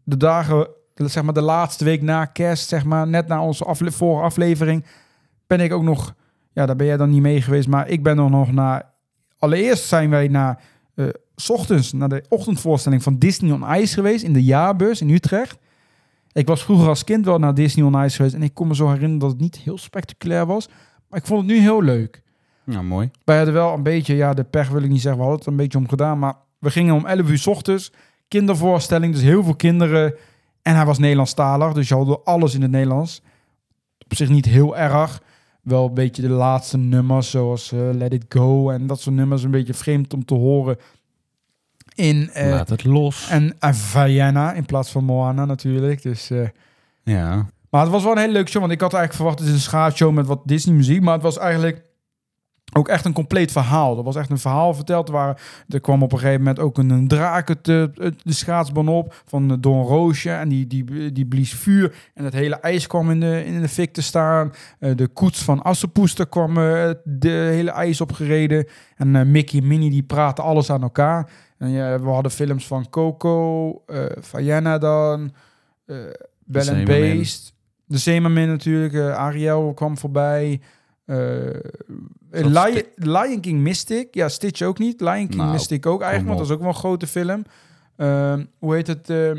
De 0.04 0.18
dagen, 0.18 0.68
de- 0.94 1.08
zeg 1.08 1.24
maar 1.24 1.34
de 1.34 1.42
laatste 1.42 1.84
week 1.84 2.02
na 2.02 2.26
kerst, 2.26 2.68
zeg 2.68 2.86
maar, 2.86 3.08
net 3.08 3.28
na 3.28 3.44
onze 3.44 3.64
afle 3.66 3.92
vorige 3.92 4.24
aflevering, 4.24 4.86
ben 5.48 5.60
ik 5.60 5.74
ook 5.74 5.84
nog, 5.84 6.14
ja, 6.52 6.66
daar 6.66 6.76
ben 6.76 6.88
jij 6.88 6.98
dan 6.98 7.10
niet 7.10 7.22
mee 7.22 7.42
geweest, 7.42 7.68
maar 7.68 7.88
ik 7.88 8.04
ben 8.04 8.18
er 8.18 8.30
nog 8.30 8.52
naar, 8.52 8.92
allereerst 9.38 9.84
zijn 9.86 10.10
wij 10.10 10.28
naar, 10.28 10.56
eh, 10.58 10.64
ochtends, 11.50 11.94
naar 11.94 12.10
de 12.10 12.24
ochtendvoorstelling 12.30 13.04
van 13.04 13.18
Disney 13.18 13.52
on 13.52 13.74
Ice 13.74 13.94
geweest, 13.94 14.24
in 14.24 14.34
de 14.34 14.44
jaarbeurs 14.44 15.02
in 15.02 15.10
Utrecht. 15.10 15.58
Ik 16.32 16.48
was 16.48 16.64
vroeger 16.64 16.88
als 16.88 17.04
kind 17.04 17.26
wel 17.26 17.40
naar 17.40 17.54
Disney 17.54 17.86
on 17.86 18.04
Ice 18.04 18.16
geweest 18.16 18.36
en 18.36 18.44
ik 18.44 18.54
kon 18.54 18.68
me 18.68 18.76
zo 18.76 18.88
herinneren 18.88 19.20
dat 19.20 19.30
het 19.32 19.40
niet 19.40 19.56
heel 19.58 19.78
spectaculair 19.78 20.46
was, 20.46 20.68
maar 21.10 21.20
ik 21.20 21.26
vond 21.26 21.42
het 21.42 21.50
nu 21.50 21.60
heel 21.60 21.84
leuk. 21.84 22.22
Ja, 22.72 22.82
mooi. 22.82 23.12
Wij 23.24 23.36
hadden 23.36 23.54
wel 23.54 23.74
een 23.74 23.84
beetje, 23.84 24.16
ja, 24.16 24.34
de 24.34 24.44
pech 24.44 24.70
wil 24.70 24.82
ik 24.82 24.90
niet 24.90 25.02
zeggen, 25.02 25.22
we 25.22 25.28
hadden 25.28 25.46
het 25.46 25.48
een 25.48 25.64
beetje 25.64 25.78
om 25.78 25.90
gedaan. 25.90 26.20
Maar 26.20 26.36
we 26.60 26.72
gingen 26.72 26.96
om 26.96 27.06
11 27.06 27.30
uur 27.30 27.38
's 27.38 27.48
ochtends, 27.48 27.92
kindervoorstelling, 28.28 29.14
dus 29.14 29.24
heel 29.24 29.44
veel 29.44 29.56
kinderen. 29.56 30.16
En 30.62 30.76
hij 30.76 30.86
was 30.86 30.98
Nederlandstalig, 30.98 31.74
dus 31.74 31.88
je 31.88 31.96
had 31.96 32.26
alles 32.26 32.54
in 32.54 32.62
het 32.62 32.72
Nederlands. 32.72 33.22
Op 34.06 34.16
zich 34.16 34.30
niet 34.30 34.46
heel 34.46 34.78
erg. 34.78 35.22
Wel 35.62 35.86
een 35.86 35.94
beetje 35.94 36.22
de 36.22 36.30
laatste 36.30 36.78
nummers, 36.78 37.30
zoals 37.30 37.72
eh, 37.72 37.80
Let 37.92 38.14
It 38.14 38.26
Go 38.30 38.70
en 38.70 38.88
dat 38.88 39.00
soort 39.00 39.16
nummers. 39.16 39.44
Een 39.44 39.52
beetje 39.52 39.74
vreemd 39.74 40.14
om 40.14 40.26
te 40.26 40.34
horen 40.34 40.78
in... 41.98 42.30
eh, 42.34 42.50
Laat 42.50 42.70
het 42.70 42.84
los. 42.84 43.28
en 43.30 43.44
uh, 43.66 43.74
Vienna 43.74 44.54
in 44.54 44.66
plaats 44.66 44.92
van 44.92 45.04
Moana 45.04 45.46
natuurlijk. 45.46 46.02
Dus, 46.02 46.30
eh, 46.30 46.48
Ja. 47.04 47.46
maar 47.70 47.82
het 47.82 47.92
was 47.92 48.04
wel 48.04 48.12
een 48.12 48.18
hele 48.18 48.32
leuke 48.34 48.50
show, 48.50 48.62
want 48.62 48.74
ik 48.74 48.82
had 48.82 48.94
eigenlijk 48.94 49.22
verwacht 49.24 49.40
het 49.40 49.48
is 49.48 49.54
een 49.54 49.70
schaatsshow 49.70 50.14
met 50.14 50.26
wat 50.28 50.42
Disney 50.46 50.76
muziek, 50.76 51.02
maar 51.02 51.14
het 51.14 51.24
was 51.24 51.38
eigenlijk 51.38 51.82
ook 52.74 52.88
echt 52.88 53.06
een 53.06 53.14
compleet 53.14 53.52
verhaal. 53.52 53.98
Er 53.98 54.04
was 54.04 54.16
echt 54.16 54.30
een 54.30 54.38
verhaal 54.38 54.74
verteld. 54.74 55.08
Er, 55.08 55.14
waren, 55.14 55.36
er 55.70 55.80
kwam 55.80 56.04
op 56.04 56.12
een 56.12 56.20
gegeven 56.20 56.40
moment 56.40 56.60
ook 56.60 56.78
een, 56.78 56.90
een 56.90 57.08
draak 57.08 57.48
het, 57.48 57.68
eh, 57.68 57.84
de 58.24 58.34
schaatsbaan 58.34 58.88
op 58.88 59.22
van 59.26 59.52
eh, 59.52 59.58
een 59.62 59.84
roosje 59.84 60.32
en 60.32 60.50
die, 60.50 60.68
die, 60.68 61.12
die 61.12 61.26
blies 61.26 61.54
vuur 61.54 61.96
en 62.14 62.24
het 62.24 62.34
hele 62.34 62.56
ijs 62.56 62.88
kwam 62.88 63.12
in 63.12 63.20
de, 63.20 63.46
in 63.46 63.62
de 63.62 63.68
fik 63.68 63.94
te 63.94 64.02
staan. 64.02 64.54
Eh, 64.80 64.96
de 64.96 65.08
koets 65.08 65.44
van 65.44 65.62
Assepoester 65.62 66.28
kwam 66.28 66.54
de 67.04 67.50
hele 67.52 67.72
ijs 67.72 68.02
opgereden 68.02 68.68
en 68.96 69.32
Mickey 69.32 69.60
en 69.60 69.68
Minnie 69.68 69.92
die 69.92 70.04
praten 70.04 70.44
alles 70.44 70.70
aan 70.70 70.82
elkaar. 70.82 71.30
En 71.58 71.70
ja, 71.70 72.00
we 72.00 72.10
hadden 72.10 72.32
films 72.32 72.68
van 72.68 72.90
Coco, 72.90 73.82
Vienna 74.20 74.78
dan, 74.78 75.32
Bell 76.46 76.70
and. 76.70 76.86
Beast. 76.86 77.56
De 77.86 77.98
Zeemermin 77.98 78.48
natuurlijk, 78.48 79.16
Ariel 79.16 79.74
kwam 79.74 79.98
voorbij. 79.98 80.62
Eh 81.08 81.60
Lion, 82.32 82.84
Lion 82.96 83.40
King 83.40 83.60
Mystic. 83.62 84.08
Ja, 84.16 84.30
Stitch 84.30 84.62
ook 84.62 84.80
niet. 84.80 85.02
Lion 85.02 85.16
King 85.28 85.36
Nou, 85.36 85.52
Mystic 85.52 85.86
ook 85.86 86.02
eigenlijk, 86.02 86.28
want 86.28 86.40
dat 86.40 86.48
is 86.48 86.54
ook 86.54 86.60
wel 86.62 86.70
een 86.74 86.80
grote 86.80 87.08
film. 87.08 87.44
Ehm, 87.96 88.46
hoe 88.58 88.74
heet 88.76 88.88
het? 88.88 89.10
eh, 89.10 89.32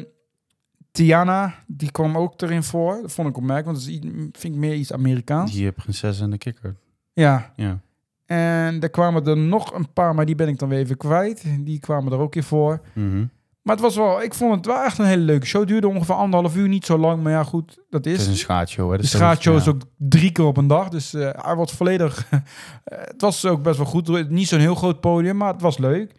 Tiana, 0.90 1.54
die 1.66 1.90
kwam 1.90 2.16
ook 2.16 2.40
erin 2.42 2.62
voor. 2.62 2.98
Dat 3.02 3.12
vond 3.12 3.28
ik 3.28 3.37
opmerkelijk, 3.37 3.66
want 3.76 3.87
dat 3.87 3.94
is, 4.04 4.11
vind 4.40 4.54
ik 4.54 4.61
meer 4.61 4.74
iets 4.74 4.92
Amerikaans. 4.92 5.52
Die 5.52 5.66
eh, 5.68 5.74
prinses 5.74 6.20
en 6.20 6.31
de 6.31 6.38
kikker. 6.38 6.74
Ja, 7.12 7.52
Ja. 7.57 7.81
en 8.26 8.81
er 8.81 8.90
kwamen 8.90 9.26
er 9.26 9.37
nog 9.37 9.74
een 9.74 9.92
paar, 9.92 10.14
maar 10.14 10.26
die 10.26 10.35
ben 10.35 10.48
ik 10.48 10.59
dan 10.59 10.68
weer 10.68 10.78
even 10.78 10.96
kwijt. 10.96 11.44
Die 11.61 11.78
kwamen 11.81 12.12
er 12.12 12.18
ook 12.18 12.35
in 12.35 12.42
voor. 12.42 12.81
Mhm. 12.92 13.24
Maar 13.68 13.76
het 13.76 13.87
was 13.87 13.96
wel, 13.96 14.22
ik 14.22 14.35
vond 14.35 14.54
het 14.54 14.66
wel 14.66 14.83
echt 14.83 14.98
een 14.98 15.04
hele 15.04 15.22
leuke 15.22 15.46
show. 15.46 15.61
Het 15.61 15.70
duurde 15.70 15.88
ongeveer 15.88 16.14
anderhalf 16.14 16.57
uur, 16.57 16.68
niet 16.68 16.87
zo 16.87 16.98
lang, 16.98 17.22
maar 17.22 17.33
ja 17.33 17.44
goed, 17.44 17.78
dat 17.90 18.04
Het 18.04 18.14
is. 18.14 18.20
is 18.20 18.26
een 18.26 18.37
schaatshow. 18.37 18.90
Hè? 18.90 18.96
De 18.96 19.07
schaatshow 19.07 19.57
is 19.57 19.68
ook 19.68 19.81
drie 19.96 20.33
keer 20.33 20.44
op 20.44 20.57
een 20.57 20.66
dag, 20.66 20.88
dus 20.88 21.14
eh, 21.14 21.28
hij 21.33 21.54
wordt 21.54 21.70
volledig... 21.70 22.26
eh, 22.31 22.38
het 22.85 23.20
was 23.20 23.44
ook 23.44 23.62
best 23.62 23.76
wel 23.76 23.87
goed. 23.87 24.31
Niet 24.31 24.48
zo'n 24.48 24.59
heel 24.59 24.74
groot 24.74 25.00
podium, 25.00 25.37
maar 25.37 25.52
het 25.52 25.62
was 25.62 25.78
leuk. 25.78 26.12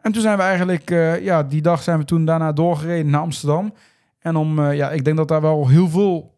En 0.00 0.12
toen 0.12 0.22
zijn 0.22 0.36
we 0.36 0.42
eigenlijk... 0.42 0.90
eh, 0.90 1.24
ja, 1.24 1.42
die 1.42 1.62
dag 1.62 1.82
zijn 1.82 1.98
we 1.98 2.04
toen 2.04 2.24
daarna 2.24 2.52
doorgereden 2.52 3.10
naar 3.10 3.20
Amsterdam. 3.20 3.74
En 4.18 4.36
om... 4.36 4.70
ja, 4.72 4.90
ik 4.90 5.04
denk 5.04 5.16
dat 5.16 5.28
daar 5.28 5.40
wel 5.40 5.68
heel 5.68 5.88
veel 5.88 6.37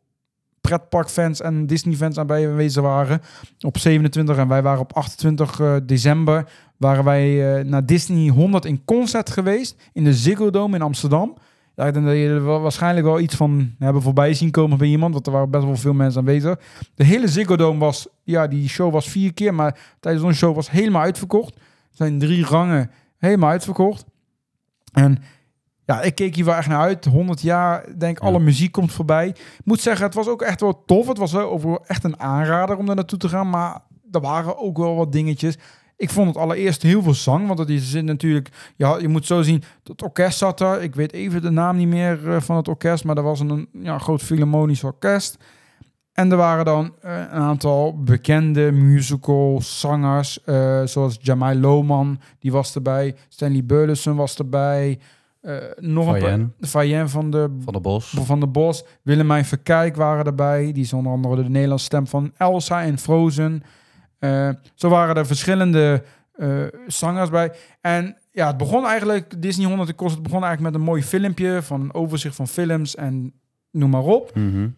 pretparkfans 0.60 1.40
en 1.40 1.66
Disney-fans 1.66 2.18
aanwezig 2.18 2.82
waren. 2.82 3.20
Op 3.60 3.78
27 3.78 4.36
en 4.36 4.48
wij 4.48 4.62
waren 4.62 4.80
op 4.80 4.92
28 4.92 5.60
eh, 5.60 5.76
december... 5.82 6.50
waren 6.76 7.04
wij 7.04 7.58
eh, 7.58 7.64
naar 7.64 7.86
Disney 7.86 8.28
100 8.28 8.64
in 8.64 8.84
concert 8.84 9.30
geweest... 9.30 9.76
in 9.92 10.04
de 10.04 10.14
Ziggo 10.14 10.50
Dome 10.50 10.76
in 10.76 10.82
Amsterdam... 10.82 11.36
Ja, 11.80 11.86
ik 11.86 11.94
denk 11.94 12.06
dat 12.06 12.14
je 12.14 12.40
waarschijnlijk 12.40 13.06
wel 13.06 13.20
iets 13.20 13.34
van 13.34 13.74
hebben 13.78 14.02
voorbij 14.02 14.34
zien 14.34 14.50
komen 14.50 14.78
bij 14.78 14.88
iemand. 14.88 15.12
Want 15.12 15.26
er 15.26 15.32
waren 15.32 15.50
best 15.50 15.64
wel 15.64 15.76
veel 15.76 15.92
mensen 15.92 16.20
aanwezig. 16.20 16.58
De 16.94 17.04
hele 17.04 17.28
Ziggo 17.28 17.56
Dome 17.56 17.78
was... 17.78 18.08
Ja, 18.22 18.46
die 18.46 18.68
show 18.68 18.92
was 18.92 19.08
vier 19.08 19.34
keer. 19.34 19.54
Maar 19.54 19.78
tijdens 20.00 20.24
zo'n 20.24 20.34
show 20.34 20.54
was 20.54 20.70
helemaal 20.70 21.02
uitverkocht. 21.02 21.54
Er 21.54 21.62
zijn 21.90 22.18
drie 22.18 22.44
rangen 22.44 22.90
helemaal 23.18 23.50
uitverkocht. 23.50 24.04
En 24.92 25.18
ja, 25.94 26.00
ik 26.02 26.14
keek 26.14 26.34
hier 26.34 26.44
wel 26.44 26.54
echt 26.54 26.68
naar 26.68 26.80
uit. 26.80 27.04
100 27.04 27.40
jaar, 27.42 27.84
denk 27.98 28.20
Ja. 28.20 28.26
alle 28.26 28.38
muziek 28.40 28.72
komt 28.72 28.92
voorbij. 28.92 29.28
Ik 29.28 29.64
moet 29.64 29.80
zeggen, 29.80 30.04
het 30.06 30.14
was 30.14 30.28
ook 30.28 30.42
echt 30.42 30.60
wel 30.60 30.82
tof. 30.86 31.08
Het 31.08 31.18
was 31.18 31.32
wel 31.32 31.50
over 31.50 31.78
echt 31.86 32.04
een 32.04 32.20
aanrader 32.20 32.76
om 32.76 32.86
daar 32.86 32.94
naartoe 32.94 33.18
te 33.18 33.28
gaan. 33.28 33.50
Maar 33.50 33.80
er 34.10 34.20
waren 34.20 34.58
ook 34.58 34.76
wel 34.78 34.94
wat 34.96 35.12
dingetjes. 35.12 35.58
Ik 35.96 36.10
vond 36.10 36.28
het 36.28 36.36
allereerst 36.36 36.82
heel 36.82 37.02
veel 37.02 37.14
zang. 37.14 37.46
Want 37.46 37.58
het 37.58 37.68
is 37.68 37.92
natuurlijk... 37.92 38.48
Ja, 38.76 38.98
je 38.98 39.08
moet 39.08 39.26
zo 39.26 39.42
zien, 39.42 39.62
het 39.84 40.02
orkest 40.02 40.38
zat 40.38 40.60
er. 40.60 40.82
Ik 40.82 40.94
weet 40.94 41.12
even 41.12 41.42
de 41.42 41.50
naam 41.50 41.76
niet 41.76 41.88
meer 41.88 42.30
eh, 42.34 42.40
van 42.40 42.56
het 42.56 42.68
orkest. 42.68 43.04
Maar 43.04 43.16
er 43.16 43.22
was 43.22 43.40
een, 43.40 43.68
ja, 43.72 43.98
groot 43.98 44.22
filharmonisch 44.22 44.84
orkest. 44.84 45.36
En 46.12 46.30
er 46.30 46.36
waren 46.36 46.64
dan 46.64 46.94
eh, 47.00 47.16
een 47.16 47.40
aantal 47.40 48.02
bekende 48.02 48.72
musical 48.72 49.60
zangers. 49.62 50.44
eh, 50.44 50.82
zoals 50.84 51.18
Jamai 51.20 51.60
Lohman, 51.60 52.20
die 52.38 52.52
was 52.52 52.74
erbij. 52.74 53.14
Stanley 53.28 53.64
Burleson 53.64 54.16
was 54.16 54.36
erbij. 54.38 54.98
Eh, 55.40 55.56
nog 55.76 56.06
een 56.06 56.52
van 57.08 57.30
de 57.30 57.56
Van 57.64 57.72
de 57.72 57.80
Bos. 57.80 58.10
van 58.10 58.40
de 58.40 58.46
Bos, 58.46 58.84
Willemijn 59.02 59.44
Verkijk 59.44 59.96
waren 59.96 60.24
erbij. 60.24 60.72
Die 60.72 60.82
is 60.82 60.92
onder 60.92 61.12
andere 61.12 61.42
de 61.42 61.48
Nederlandse 61.48 61.84
stem 61.84 62.06
van 62.06 62.32
Elsa 62.36 62.80
in 62.80 62.98
Frozen. 62.98 63.62
Eh, 64.18 64.48
zo 64.74 64.88
waren 64.88 65.14
er 65.14 65.26
verschillende 65.26 66.02
eh, 66.32 66.64
zangers 66.86 67.30
bij. 67.30 67.52
En 67.80 68.16
ja, 68.30 68.46
het 68.46 68.56
begon 68.56 68.86
eigenlijk, 68.86 69.42
Disney 69.42 69.66
100 69.66 69.88
de 69.88 69.94
kost, 69.94 70.14
het 70.14 70.22
begon 70.22 70.42
eigenlijk 70.44 70.72
met 70.72 70.80
een 70.80 70.88
mooi 70.88 71.02
filmpje 71.02 71.62
van 71.62 71.80
een 71.80 71.94
overzicht 71.94 72.34
van 72.34 72.48
films 72.48 72.94
en 72.94 73.32
noem 73.70 73.90
maar 73.90 74.04
op. 74.04 74.34
Mhm. 74.34 74.68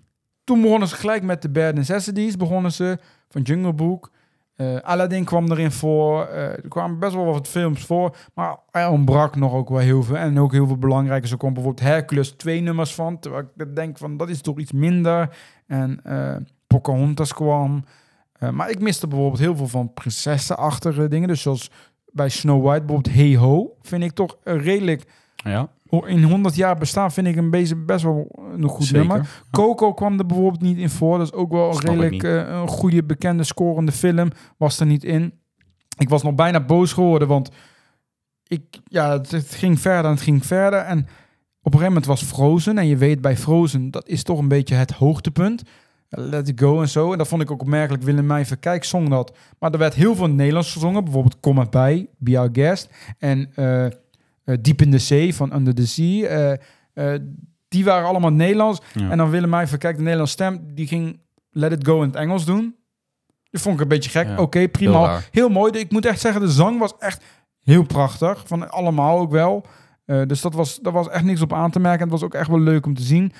Toen 0.44 0.60
begonnen 0.60 0.88
ze 0.88 0.94
gelijk 0.94 1.22
met 1.22 1.42
de 1.42 1.50
Bad 1.50 1.74
Necessities, 1.74 2.36
begonnen 2.36 2.72
ze 2.72 2.98
van 3.28 3.42
Jungle 3.42 3.72
Book. 3.72 4.10
Eh, 4.56 4.76
Aladdin 4.76 5.24
kwam 5.24 5.50
erin 5.50 5.72
voor. 5.72 6.24
Eh, 6.24 6.48
er 6.48 6.68
kwamen 6.68 6.98
best 6.98 7.14
wel 7.14 7.24
wat 7.24 7.48
films 7.48 7.84
voor. 7.84 8.16
Maar 8.34 8.56
er 8.70 8.88
ontbrak 8.88 9.36
nog 9.36 9.52
ook 9.52 9.68
wel 9.68 9.78
heel 9.78 10.02
veel. 10.02 10.16
En 10.16 10.38
ook 10.38 10.52
heel 10.52 10.66
veel 10.66 10.78
belangrijke. 10.78 11.26
Zo 11.26 11.36
kwam 11.36 11.54
bijvoorbeeld 11.54 11.88
Hercules 11.88 12.30
twee 12.30 12.60
nummers 12.60 12.94
van. 12.94 13.18
Terwijl 13.18 13.44
ik 13.56 13.76
denk 13.76 13.98
van, 13.98 14.16
dat 14.16 14.28
is 14.28 14.40
toch 14.40 14.58
iets 14.58 14.72
minder. 14.72 15.36
En 15.66 16.00
eh 16.04 16.36
Pocahontas 16.66 17.34
kwam. 17.34 17.84
Maar 18.52 18.70
ik 18.70 18.80
miste 18.80 19.06
bijvoorbeeld 19.06 19.40
heel 19.40 19.56
veel 19.56 19.68
van 19.68 19.92
prinsessenachtige 19.94 21.08
dingen. 21.08 21.28
Dus 21.28 21.42
zoals 21.42 21.70
bij 22.12 22.28
Snow 22.28 22.64
White 22.64 22.84
bijvoorbeeld 22.84 23.14
Hey 23.14 23.36
Ho. 23.36 23.76
Vind 23.82 24.02
ik 24.02 24.12
toch 24.12 24.36
redelijk... 24.42 25.04
Ja, 25.36 25.68
In 26.00 26.22
100 26.22 26.54
jaar 26.54 26.78
bestaan 26.78 27.12
vind 27.12 27.26
ik 27.26 27.36
een 27.36 27.50
bezig 27.50 27.84
best 27.84 28.02
wel 28.02 28.46
een 28.56 28.68
goed 28.68 28.84
zeker. 28.84 28.98
nummer. 28.98 29.42
Coco 29.50 29.92
kwam 29.92 30.18
er 30.18 30.26
bijvoorbeeld 30.26 30.62
niet 30.62 30.78
in 30.78 30.90
voor. 30.90 31.18
Dat 31.18 31.26
is 31.26 31.32
ook 31.32 31.52
wel 31.52 31.68
een 31.68 31.74
Snap 31.74 31.94
redelijk 31.94 32.22
eh, 32.22 32.60
een 32.60 32.68
goede, 32.68 33.04
bekende, 33.04 33.44
scorende 33.44 33.92
film. 33.92 34.30
Was 34.56 34.80
er 34.80 34.86
niet 34.86 35.04
in. 35.04 35.32
Ik 35.98 36.08
was 36.08 36.22
nog 36.22 36.34
bijna 36.34 36.64
boos 36.64 36.92
geworden, 36.92 37.28
want 37.28 37.50
ik, 38.46 38.62
ja, 38.84 39.10
het, 39.10 39.30
het 39.30 39.54
ging 39.54 39.80
verder 39.80 40.04
en 40.04 40.10
het 40.10 40.20
ging 40.20 40.46
verder. 40.46 40.78
En 40.78 40.98
op 40.98 41.72
een 41.72 41.78
gegeven 41.80 41.86
moment 41.86 42.06
was 42.06 42.22
Frozen. 42.22 42.78
En 42.78 42.86
je 42.86 42.96
weet 42.96 43.20
bij 43.20 43.36
Frozen, 43.36 43.90
dat 43.90 44.08
is 44.08 44.22
toch 44.22 44.38
een 44.38 44.48
beetje 44.48 44.74
het 44.74 44.90
hoogtepunt. 44.90 45.62
Let 46.08 46.48
It 46.48 46.60
Go 46.60 46.80
en 46.80 46.88
zo. 46.88 47.12
En 47.12 47.18
dat 47.18 47.28
vond 47.28 47.42
ik 47.42 47.50
ook 47.50 47.60
opmerkelijk. 47.60 48.02
Willemijn 48.02 48.46
Verkijk 48.46 48.84
zong 48.84 49.08
dat. 49.08 49.36
Maar 49.58 49.72
er 49.72 49.78
werd 49.78 49.94
heel 49.94 50.14
veel 50.14 50.28
Nederlands 50.28 50.72
gezongen. 50.72 51.04
Bijvoorbeeld 51.04 51.40
Kom 51.40 51.54
maar 51.54 51.68
bij, 51.68 52.08
Be 52.18 52.38
Our 52.38 52.48
Guest. 52.52 52.88
En 53.18 53.50
uh, 53.56 53.86
Deep 54.44 54.82
in 54.82 54.90
the 54.90 54.98
Sea 54.98 55.32
van 55.32 55.54
Under 55.54 55.74
the 55.74 55.86
Sea. 55.86 56.58
Uh, 56.94 57.14
die 57.68 57.84
waren 57.84 58.08
allemaal 58.08 58.32
Nederlands. 58.32 58.80
Ja. 58.94 59.10
En 59.10 59.18
dan 59.18 59.30
Willemijn 59.30 59.68
Verkijk, 59.68 59.96
de 59.96 60.02
Nederlandse 60.02 60.34
stem, 60.34 60.74
die 60.74 60.86
ging 60.86 61.20
Let 61.50 61.72
It 61.72 61.86
Go 61.86 62.02
in 62.02 62.06
het 62.06 62.16
Engels 62.16 62.44
doen. 62.44 62.74
Dat 63.50 63.60
vond 63.60 63.74
ik 63.74 63.80
een 63.80 63.88
beetje 63.88 64.10
gek. 64.10 64.40
Oké, 64.40 64.68
prima. 64.68 65.08
Heel, 65.08 65.20
heel, 65.30 65.48
mooi. 65.48 65.72
Ik 65.72 65.92
moet 65.92 66.06
echt 66.06 66.20
zeggen, 66.20 66.40
de 66.40 66.50
zang 66.50 66.78
was 66.78 66.98
echt 66.98 67.24
heel 67.62 67.82
prachtig. 67.82 68.42
Van 68.46 68.70
allemaal 68.70 69.18
ook 69.18 69.30
wel. 69.30 69.66
Uh, 70.06 70.22
dus 70.26 70.40
dat 70.40 70.54
was, 70.54 70.78
dat 70.80 70.92
was 70.92 71.08
echt 71.08 71.24
niks 71.24 71.40
op 71.40 71.52
aan 71.52 71.70
te 71.70 71.80
merken. 71.80 72.02
Het 72.02 72.10
was 72.10 72.22
ook 72.22 72.34
echt 72.34 72.48
wel 72.48 72.60
leuk 72.60 72.86
om 72.86 72.94
te 72.94 73.02
zien. 73.02 73.32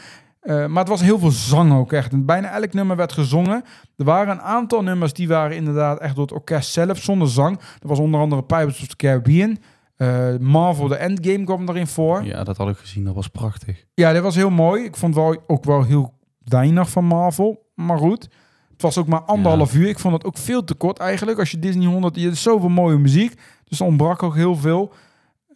Uh, 0.43 0.67
maar 0.67 0.79
het 0.79 0.89
was 0.89 1.01
heel 1.01 1.19
veel 1.19 1.31
zang 1.31 1.73
ook 1.73 1.93
echt. 1.93 2.13
En 2.13 2.27
bijna 2.27 2.51
elk 2.51 2.73
nummer 2.73 2.97
werd 2.97 3.13
gezongen. 3.13 3.65
Er 3.97 4.05
waren 4.05 4.35
een 4.35 4.43
aantal 4.43 4.83
nummers 4.83 5.13
die 5.13 5.29
waren 5.29 5.57
inderdaad 5.57 5.99
echt 5.99 6.15
door 6.15 6.25
het 6.25 6.35
orkest 6.35 6.71
zelf 6.71 6.99
zonder 6.99 7.29
zang. 7.29 7.59
Er 7.59 7.89
was 7.89 7.99
onder 7.99 8.21
andere 8.21 8.43
Pirates 8.43 8.81
of 8.81 8.87
the 8.87 8.97
Caribbean. 8.97 9.59
Uh, 10.03 10.37
Marvel, 10.39 10.89
de 10.89 10.97
Endgame 10.97 11.45
kwam 11.45 11.69
erin 11.69 11.87
voor. 11.87 12.25
Ja, 12.25 12.45
dat 12.45 12.57
had 12.57 12.69
ik 12.69 12.77
gezien. 12.77 13.05
Dat 13.05 13.15
was 13.15 13.29
prachtig. 13.29 13.85
Ja, 13.95 14.13
dat 14.13 14.23
was 14.23 14.35
heel 14.35 14.51
mooi. 14.51 14.85
Ik 14.85 14.97
vond 14.97 15.15
wel, 15.15 15.43
ook 15.47 15.65
wel 15.65 15.85
heel 15.85 16.15
weinig 16.39 16.91
van 16.91 17.05
Marvel. 17.05 17.71
Maar 17.75 17.99
goed. 17.99 18.29
Het 18.73 18.83
was 18.83 18.99
ook 18.99 19.07
maar 19.07 19.23
anderhalf 19.23 19.75
uur. 19.75 19.89
Ik 19.89 19.99
vond 19.99 20.15
het 20.15 20.25
ook 20.25 20.39
veel 20.39 20.65
te 20.65 20.75
kort 20.75 20.99
eigenlijk. 20.99 21.39
Als 21.39 21.51
je 21.51 21.59
Disney 21.59 21.87
100... 21.87 22.17
Je 22.17 22.25
hebt 22.25 22.37
zoveel 22.37 22.69
mooie 22.69 22.99
muziek. 22.99 23.35
Dus 23.65 23.81
er 23.81 23.87
ontbrak 23.87 24.23
ook 24.23 24.35
heel 24.35 24.57
veel. 24.57 24.93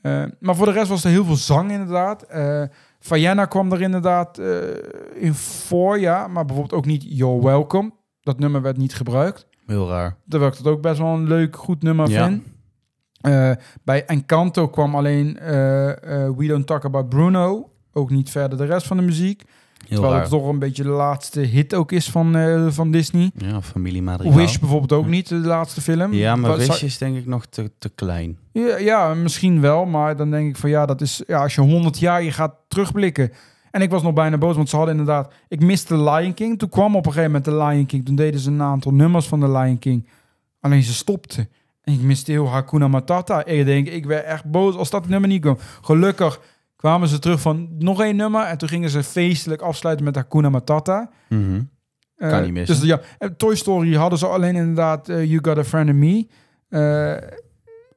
Uh, 0.03 0.25
maar 0.41 0.57
voor 0.57 0.67
de 0.67 0.73
rest 0.73 0.89
was 0.89 1.05
er 1.05 1.11
heel 1.11 1.25
veel 1.25 1.37
zang 1.37 1.71
inderdaad. 1.71 2.27
Uh, 2.35 2.63
Fayana 2.99 3.45
kwam 3.45 3.73
er 3.73 3.81
inderdaad 3.81 4.39
uh, 4.39 4.59
in 5.15 5.35
voor, 5.35 5.99
ja. 5.99 6.27
Maar 6.27 6.45
bijvoorbeeld 6.45 6.79
ook 6.79 6.87
niet 6.87 7.05
You're 7.09 7.43
Welcome. 7.43 7.91
Dat 8.21 8.39
nummer 8.39 8.63
werd 8.63 8.77
niet 8.77 8.95
gebruikt. 8.95 9.47
Heel 9.67 9.89
raar. 9.89 10.17
Terwijl 10.29 10.53
ik 10.53 10.63
dat 10.63 10.73
ook 10.73 10.81
best 10.81 10.99
wel 10.99 11.15
een 11.15 11.27
leuk, 11.27 11.57
goed 11.57 11.83
nummer 11.83 12.09
ja. 12.09 12.27
vind. 12.27 12.43
Uh, 13.27 13.51
bij 13.85 14.05
Encanto 14.05 14.69
kwam 14.69 14.95
alleen 14.95 15.39
uh, 15.41 15.47
We 16.37 16.47
Don't 16.47 16.67
Talk 16.67 16.85
About 16.85 17.09
Bruno. 17.09 17.71
Ook 17.93 18.11
niet 18.11 18.31
verder 18.31 18.59
de 18.59 18.65
rest 18.65 18.87
van 18.87 18.97
de 18.97 19.03
muziek. 19.03 19.43
Heel 19.89 20.01
Terwijl 20.01 20.21
het 20.21 20.29
toch 20.29 20.49
een 20.49 20.59
beetje 20.59 20.83
de 20.83 20.89
laatste 20.89 21.41
hit 21.41 21.75
ook 21.75 21.93
is 21.93 22.11
van, 22.11 22.37
van 22.73 22.91
Disney. 22.91 23.31
Ja, 23.37 23.63
Familie 23.63 24.03
Madrigal. 24.03 24.37
Wish 24.37 24.59
bijvoorbeeld 24.59 24.93
ook 24.93 25.07
niet, 25.07 25.29
de 25.29 25.35
laatste 25.35 25.81
film. 25.81 26.13
Ja, 26.13 26.37
maar 26.37 26.57
Wish 26.57 26.83
is 26.83 26.99
denk 26.99 27.17
ik 27.17 27.27
nog 27.27 27.47
te, 27.47 27.71
te 27.79 27.89
klein. 27.89 28.39
Ja, 28.53 28.79
ja, 28.79 29.15
misschien 29.15 29.61
wel. 29.61 29.85
Maar 29.85 30.17
dan 30.17 30.31
denk 30.31 30.49
ik 30.49 30.57
van 30.57 30.71
ja, 30.71 30.87
dat 30.87 31.01
is... 31.01 31.23
Ja, 31.27 31.43
als 31.43 31.55
je 31.55 31.61
100 31.61 31.99
jaar 31.99 32.23
je 32.23 32.33
gaat 32.33 32.55
terugblikken... 32.69 33.33
En 33.71 33.83
ik 33.83 33.91
was 33.91 34.03
nog 34.03 34.13
bijna 34.13 34.39
boos, 34.39 34.57
want 34.57 34.69
ze 34.69 34.77
hadden 34.77 34.99
inderdaad... 34.99 35.33
Ik 35.49 35.61
miste 35.61 36.03
Lion 36.03 36.35
King. 36.35 36.59
Toen 36.59 36.69
kwam 36.69 36.97
op 36.97 37.07
een 37.07 37.13
gegeven 37.13 37.31
moment 37.31 37.45
de 37.45 37.65
Lion 37.65 37.87
King. 37.87 38.05
Toen 38.05 38.15
deden 38.15 38.41
ze 38.41 38.51
een 38.51 38.63
aantal 38.63 38.93
nummers 38.93 39.27
van 39.27 39.41
de 39.41 39.51
Lion 39.51 39.79
King. 39.79 40.09
Alleen 40.61 40.83
ze 40.83 40.95
stopte. 40.95 41.49
Ik 41.93 42.01
miste 42.01 42.31
heel 42.31 42.49
Hakuna 42.49 42.89
Matata. 42.89 43.45
Ik 43.45 43.67
denk, 43.67 43.89
ik 43.89 44.07
werd 44.07 44.25
echt 44.25 44.45
boos 44.45 44.75
als 44.75 44.91
dat 44.91 45.09
nummer 45.09 45.29
niet 45.29 45.41
kwam. 45.41 45.59
Gelukkig 45.81 46.41
kwamen 46.77 47.09
ze 47.09 47.19
terug 47.19 47.41
van 47.41 47.69
nog 47.79 48.03
één 48.03 48.17
nummer. 48.17 48.43
En 48.43 48.59
toen 48.59 48.69
gingen 48.69 48.91
ze 48.91 49.03
feestelijk 49.03 49.63
afsluiten 49.63 50.05
met 50.05 50.17
Hakuna 50.17 50.49
Matata. 50.49 51.11
Mm 51.29 51.49
-hmm. 51.49 51.71
uh, 52.17 52.31
kan 52.31 52.43
niet 52.43 52.53
missen. 52.53 52.81
Dus 52.81 52.85
ja, 52.85 53.29
Toy 53.37 53.55
Story 53.55 53.95
hadden 53.95 54.19
ze 54.19 54.27
alleen 54.27 54.57
inderdaad 54.57 55.09
uh, 55.09 55.25
You 55.25 55.39
Got 55.43 55.59
a 55.59 55.65
Friend 55.65 55.89
in 55.89 55.99
Me. 55.99 56.27
Uh, 56.69 57.29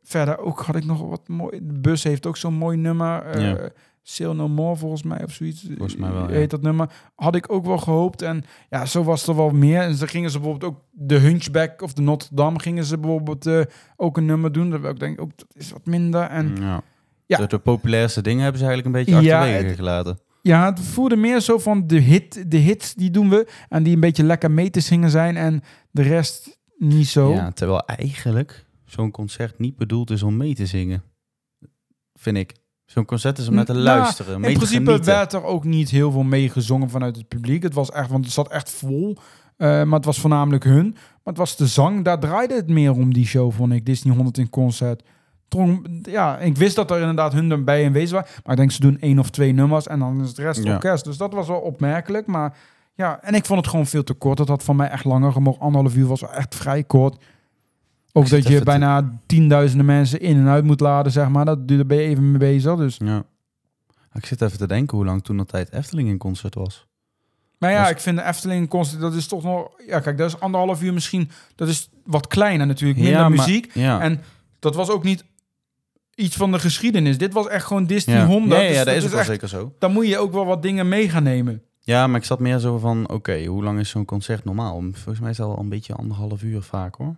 verder 0.03 0.37
ook 0.37 0.61
had 0.61 0.75
ik 0.75 0.85
nog 0.85 1.01
wat 1.01 1.27
mooi. 1.27 1.59
De 1.63 1.79
bus 1.79 2.03
heeft 2.03 2.25
ook 2.25 2.37
zo'n 2.37 2.53
mooi 2.53 2.77
nummer. 2.77 3.39
Ja. 3.41 3.69
Sail 4.09 4.35
No 4.35 4.47
More 4.47 4.75
volgens 4.75 5.03
mij 5.03 5.23
of 5.23 5.31
zoiets. 5.31 5.65
Volgens 5.67 5.95
mij 5.95 6.11
wel, 6.11 6.27
Heet 6.27 6.49
dat 6.49 6.61
nummer. 6.61 6.89
Had 7.15 7.35
ik 7.35 7.51
ook 7.51 7.65
wel 7.65 7.77
gehoopt. 7.77 8.21
En 8.21 8.43
ja, 8.69 8.85
zo 8.85 9.03
was 9.03 9.27
er 9.27 9.35
wel 9.35 9.49
meer. 9.49 9.81
En 9.81 9.95
ze 9.95 10.07
gingen 10.07 10.31
ze 10.31 10.39
bijvoorbeeld 10.39 10.73
ook 10.73 10.81
de 10.91 11.17
Hunchback 11.17 11.81
of 11.81 11.93
de 11.93 12.01
Notre 12.01 12.35
Dame 12.35 12.59
gingen 12.59 12.85
ze 12.85 12.97
bijvoorbeeld 12.97 13.47
uh, 13.47 13.61
ook 13.95 14.17
een 14.17 14.25
nummer 14.25 14.51
doen. 14.51 14.69
Dat 14.69 14.85
ik 14.85 14.99
denk 14.99 15.21
ook 15.21 15.31
dat 15.35 15.47
is 15.53 15.71
wat 15.71 15.85
minder. 15.85 16.21
En 16.21 16.55
ja. 16.59 16.81
ja. 17.25 17.37
De, 17.37 17.47
de 17.47 17.59
populairste 17.59 18.21
dingen 18.21 18.41
hebben 18.41 18.59
ze 18.61 18.67
eigenlijk 18.67 18.95
een 18.95 19.03
beetje 19.03 19.33
achterwege 19.33 19.75
gelaten. 19.75 20.19
Ja, 20.41 20.65
het 20.69 20.79
voelde 20.79 21.15
meer 21.15 21.39
zo 21.39 21.57
van 21.57 21.87
de 21.87 21.99
hit, 21.99 22.51
de 22.51 22.57
hits 22.57 22.93
die 22.93 23.11
doen 23.11 23.29
we. 23.29 23.47
En 23.69 23.83
die 23.83 23.93
een 23.93 23.99
beetje 23.99 24.23
lekker 24.23 24.51
mee 24.51 24.69
te 24.69 24.79
zingen 24.79 25.09
zijn. 25.09 25.37
En 25.37 25.61
de 25.91 26.01
rest 26.01 26.59
niet 26.77 27.07
zo. 27.07 27.31
Ja, 27.33 27.51
terwijl 27.51 27.85
eigenlijk 27.85 28.65
zo'n 28.85 29.11
concert 29.11 29.59
niet 29.59 29.77
bedoeld 29.77 30.09
is 30.09 30.23
om 30.23 30.37
mee 30.37 30.55
te 30.55 30.65
zingen. 30.65 31.03
Vind 32.13 32.37
ik. 32.37 32.53
Zo'n 32.89 33.05
concert 33.05 33.37
is 33.37 33.47
om 33.47 33.55
naar 33.55 33.65
te 33.65 33.73
luisteren. 33.73 34.43
in 34.43 34.53
principe 34.53 34.99
werd 34.99 35.33
er 35.33 35.43
ook 35.43 35.63
niet 35.63 35.89
heel 35.89 36.11
veel 36.11 36.23
meegezongen 36.23 36.89
vanuit 36.89 37.15
het 37.15 37.27
publiek. 37.27 37.63
Het 37.63 37.73
was 37.73 37.91
echt, 37.91 38.09
want 38.09 38.25
het 38.25 38.33
zat 38.33 38.51
echt 38.51 38.71
vol. 38.71 39.17
Uh, 39.57 39.67
maar 39.83 39.97
het 39.97 40.05
was 40.05 40.19
voornamelijk 40.19 40.63
hun. 40.63 40.91
Maar 40.93 41.21
het 41.23 41.37
was 41.37 41.57
de 41.57 41.67
zang. 41.67 42.03
Daar 42.03 42.19
draaide 42.19 42.53
het 42.53 42.69
meer 42.69 42.91
om 42.91 43.13
die 43.13 43.25
show, 43.25 43.51
vond 43.51 43.73
ik. 43.73 43.85
Disney 43.85 44.15
100 44.15 44.37
in 44.37 44.49
concert. 44.49 45.03
Ja, 46.01 46.37
ik 46.37 46.57
wist 46.57 46.75
dat 46.75 46.91
er 46.91 46.99
inderdaad 46.99 47.33
hun 47.33 47.51
erbij 47.51 47.85
aanwezig 47.85 48.11
waren. 48.11 48.29
Maar 48.43 48.53
ik 48.53 48.59
denk 48.59 48.71
ze 48.71 48.81
doen 48.81 48.99
één 48.99 49.19
of 49.19 49.29
twee 49.29 49.51
nummers 49.51 49.87
en 49.87 49.99
dan 49.99 50.21
is 50.21 50.27
het 50.27 50.37
rest 50.37 50.63
ja. 50.63 50.73
orkest. 50.73 51.03
Dus 51.03 51.17
dat 51.17 51.33
was 51.33 51.47
wel 51.47 51.59
opmerkelijk. 51.59 52.27
Maar 52.27 52.57
ja, 52.93 53.19
en 53.21 53.33
ik 53.33 53.45
vond 53.45 53.59
het 53.59 53.69
gewoon 53.69 53.85
veel 53.85 54.03
te 54.03 54.13
kort. 54.13 54.37
Dat 54.37 54.47
had 54.47 54.63
van 54.63 54.75
mij 54.75 54.89
echt 54.89 55.05
langer 55.05 55.31
gemogen. 55.31 55.61
Anderhalf 55.61 55.95
uur 55.95 56.07
was 56.07 56.21
echt 56.21 56.55
vrij 56.55 56.83
kort. 56.83 57.23
Ook 58.11 58.29
dat 58.29 58.47
je 58.47 58.63
bijna 58.63 59.01
te... 59.01 59.07
tienduizenden 59.25 59.85
mensen 59.85 60.19
in 60.19 60.37
en 60.37 60.47
uit 60.47 60.63
moet 60.63 60.79
laden, 60.79 61.11
zeg 61.11 61.29
maar. 61.29 61.45
Dat, 61.45 61.67
daar 61.67 61.85
ben 61.85 61.97
je 61.97 62.03
even 62.03 62.31
mee 62.31 62.39
bezig. 62.39 62.75
Dus. 62.75 62.97
Ja. 62.97 63.23
Ik 64.13 64.25
zit 64.25 64.41
even 64.41 64.57
te 64.57 64.67
denken 64.67 64.97
hoe 64.97 65.05
lang 65.05 65.23
toen 65.23 65.37
dat 65.37 65.47
tijd 65.47 65.71
Efteling 65.71 66.09
in 66.09 66.17
concert 66.17 66.55
was. 66.55 66.87
Maar 67.57 67.71
ja, 67.71 67.89
ik 67.89 67.99
vind 67.99 68.17
de 68.17 68.23
Efteling 68.23 68.69
concert, 68.69 69.01
dat 69.01 69.13
is 69.13 69.27
toch 69.27 69.43
nog... 69.43 69.71
Ja, 69.87 69.99
kijk, 69.99 70.17
dat 70.17 70.29
is 70.29 70.39
anderhalf 70.39 70.81
uur 70.81 70.93
misschien... 70.93 71.29
Dat 71.55 71.67
is 71.67 71.89
wat 72.05 72.27
kleiner 72.27 72.67
natuurlijk, 72.67 72.99
minder 72.99 73.19
ja, 73.19 73.29
muziek. 73.29 73.75
Maar, 73.75 73.83
ja. 73.83 74.01
En 74.01 74.21
dat 74.59 74.75
was 74.75 74.89
ook 74.89 75.03
niet 75.03 75.23
iets 76.15 76.35
van 76.35 76.51
de 76.51 76.59
geschiedenis. 76.59 77.17
Dit 77.17 77.33
was 77.33 77.47
echt 77.47 77.65
gewoon 77.65 77.85
Disney 77.85 78.15
ja. 78.15 78.25
100. 78.25 78.61
Ja, 78.61 78.67
ja, 78.67 78.83
dus 78.83 78.93
dat, 78.93 79.03
is, 79.03 79.11
wel 79.11 79.23
zeker 79.23 79.47
zo. 79.47 79.73
Dan 79.79 79.91
moet 79.91 80.07
je 80.07 80.17
ook 80.17 80.31
wel 80.31 80.45
wat 80.45 80.61
dingen 80.61 80.89
mee 80.89 81.09
gaan 81.09 81.23
nemen. 81.23 81.63
Ja, 81.79 82.07
maar 82.07 82.19
ik 82.19 82.25
zat 82.25 82.39
meer 82.39 82.59
zo 82.59 82.77
van... 82.77 83.03
Oké, 83.03 83.13
okay, 83.13 83.45
hoe 83.45 83.63
lang 83.63 83.79
is 83.79 83.89
zo'n 83.89 84.05
concert 84.05 84.45
normaal? 84.45 84.81
Volgens 84.91 85.19
mij 85.19 85.29
is 85.29 85.37
dat 85.37 85.47
al 85.47 85.59
een 85.59 85.69
beetje 85.69 85.93
anderhalf 85.93 86.43
uur 86.43 86.61
vaak, 86.61 86.95
hoor. 86.95 87.15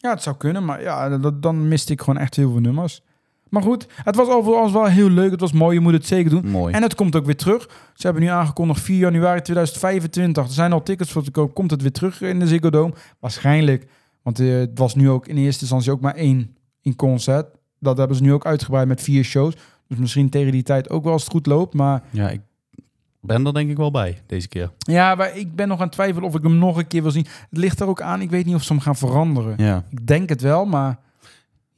Ja, 0.00 0.10
het 0.10 0.22
zou 0.22 0.36
kunnen, 0.36 0.64
maar 0.64 0.82
ja, 0.82 1.18
dat, 1.18 1.42
dan 1.42 1.68
miste 1.68 1.92
ik 1.92 2.00
gewoon 2.00 2.20
echt 2.20 2.36
heel 2.36 2.50
veel 2.50 2.60
nummers. 2.60 3.02
Maar 3.48 3.62
goed, 3.62 3.86
het 4.04 4.16
was 4.16 4.28
overigens 4.28 4.72
wel 4.72 4.84
heel 4.84 5.10
leuk. 5.10 5.30
Het 5.30 5.40
was 5.40 5.52
mooi, 5.52 5.74
je 5.74 5.80
moet 5.80 5.92
het 5.92 6.06
zeker 6.06 6.30
doen. 6.30 6.50
Mooi. 6.50 6.74
En 6.74 6.82
het 6.82 6.94
komt 6.94 7.16
ook 7.16 7.24
weer 7.24 7.36
terug. 7.36 7.68
Ze 7.94 8.06
hebben 8.06 8.22
nu 8.22 8.28
aangekondigd 8.28 8.80
4 8.80 8.98
januari 8.98 9.40
2025. 9.40 10.44
Er 10.44 10.52
zijn 10.52 10.72
al 10.72 10.82
tickets 10.82 11.12
voor 11.12 11.22
te 11.22 11.30
koop. 11.30 11.54
Komt 11.54 11.70
het 11.70 11.82
weer 11.82 11.92
terug 11.92 12.20
in 12.20 12.38
de 12.38 12.46
Ziggo 12.46 12.70
Dome? 12.70 12.94
Waarschijnlijk. 13.18 13.88
Want 14.22 14.40
uh, 14.40 14.58
het 14.58 14.78
was 14.78 14.94
nu 14.94 15.10
ook 15.10 15.26
in 15.26 15.36
eerste 15.36 15.60
instantie 15.60 15.92
ook 15.92 16.00
maar 16.00 16.14
één 16.14 16.56
in 16.82 16.96
concert. 16.96 17.46
Dat 17.78 17.98
hebben 17.98 18.16
ze 18.16 18.22
nu 18.22 18.32
ook 18.32 18.46
uitgebreid 18.46 18.88
met 18.88 19.02
vier 19.02 19.24
shows. 19.24 19.54
Dus 19.88 19.98
misschien 19.98 20.30
tegen 20.30 20.52
die 20.52 20.62
tijd 20.62 20.90
ook 20.90 21.04
wel 21.04 21.12
als 21.12 21.22
het 21.22 21.32
goed 21.32 21.46
loopt. 21.46 21.74
Maar 21.74 22.02
ja, 22.10 22.30
ik 22.30 22.40
ben 23.20 23.46
er 23.46 23.54
denk 23.54 23.70
ik 23.70 23.76
wel 23.76 23.90
bij 23.90 24.22
deze 24.26 24.48
keer. 24.48 24.70
Ja, 24.78 25.14
maar 25.14 25.36
ik 25.36 25.54
ben 25.54 25.68
nog 25.68 25.78
aan 25.78 25.84
het 25.84 25.92
twijfelen 25.92 26.28
of 26.28 26.34
ik 26.34 26.42
hem 26.42 26.58
nog 26.58 26.76
een 26.76 26.86
keer 26.86 27.02
wil 27.02 27.10
zien. 27.10 27.26
Het 27.50 27.58
ligt 27.58 27.80
er 27.80 27.86
ook 27.86 28.00
aan. 28.00 28.20
Ik 28.20 28.30
weet 28.30 28.46
niet 28.46 28.54
of 28.54 28.62
ze 28.62 28.72
hem 28.72 28.82
gaan 28.82 28.96
veranderen. 28.96 29.54
Ja. 29.56 29.84
Ik 29.90 30.06
denk 30.06 30.28
het 30.28 30.40
wel, 30.40 30.64
maar... 30.64 30.98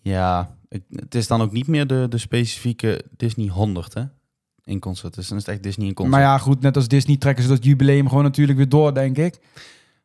Ja, 0.02 0.54
het 0.94 1.14
is 1.14 1.26
dan 1.26 1.40
ook 1.40 1.52
niet 1.52 1.66
meer 1.66 1.86
de, 1.86 2.06
de 2.08 2.18
specifieke 2.18 3.04
Disney 3.16 3.48
100, 3.48 3.94
hè? 3.94 4.02
In 4.64 4.78
concert. 4.78 5.14
Dus 5.14 5.28
dan 5.28 5.38
is 5.38 5.44
het 5.44 5.54
echt 5.54 5.62
Disney 5.62 5.86
in 5.86 5.94
concert. 5.94 6.16
Maar 6.16 6.26
ja, 6.26 6.38
goed, 6.38 6.60
net 6.60 6.76
als 6.76 6.88
Disney 6.88 7.16
trekken 7.16 7.42
ze 7.42 7.48
dat 7.48 7.64
jubileum 7.64 8.08
gewoon 8.08 8.24
natuurlijk 8.24 8.58
weer 8.58 8.68
door, 8.68 8.94
denk 8.94 9.16
ik. 9.16 9.38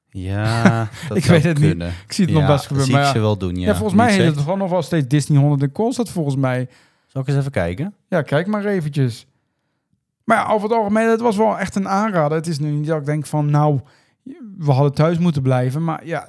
Ja, 0.09 0.89
dat 1.07 1.17
ik 1.17 1.25
weet 1.25 1.43
het 1.43 1.59
kunnen. 1.59 1.87
niet. 1.87 1.95
Ik 2.05 2.11
zie 2.13 2.25
het 2.25 2.33
ja, 2.33 2.39
nog 2.39 2.49
best 2.49 2.65
gebeuren. 2.65 3.07
Ze 3.07 3.19
wel 3.19 3.37
doen, 3.37 3.55
ja. 3.55 3.65
ja 3.65 3.75
volgens 3.75 3.97
mij 3.97 4.13
heet 4.13 4.25
het 4.25 4.37
gewoon 4.37 4.57
nog 4.57 4.69
wel 4.69 4.81
steeds 4.81 5.07
Disney 5.07 5.39
100 5.39 5.61
in 5.61 5.71
concert, 5.71 6.09
volgens 6.09 6.35
mij. 6.35 6.69
Zal 7.07 7.21
ik 7.21 7.27
eens 7.27 7.37
even 7.37 7.51
kijken? 7.51 7.93
Ja, 8.09 8.21
kijk 8.21 8.47
maar 8.47 8.65
eventjes. 8.65 9.27
Maar 10.25 10.37
ja, 10.37 10.53
over 10.53 10.69
het 10.69 10.77
algemeen, 10.77 11.09
het 11.09 11.21
was 11.21 11.37
wel 11.37 11.59
echt 11.59 11.75
een 11.75 11.87
aanrader. 11.87 12.37
Het 12.37 12.47
is 12.47 12.59
nu 12.59 12.71
niet 12.71 12.87
dat 12.87 12.99
ik 12.99 13.05
denk 13.05 13.25
van, 13.25 13.49
nou, 13.49 13.79
we 14.57 14.71
hadden 14.71 14.93
thuis 14.93 15.17
moeten 15.17 15.41
blijven. 15.41 15.83
Maar 15.83 16.05
ja, 16.05 16.27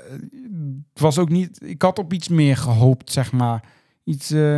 het 0.92 1.00
was 1.00 1.18
ook 1.18 1.28
niet... 1.28 1.58
Ik 1.64 1.82
had 1.82 1.98
op 1.98 2.12
iets 2.12 2.28
meer 2.28 2.56
gehoopt, 2.56 3.12
zeg 3.12 3.32
maar. 3.32 3.62
Iets... 4.04 4.30
Uh, 4.30 4.56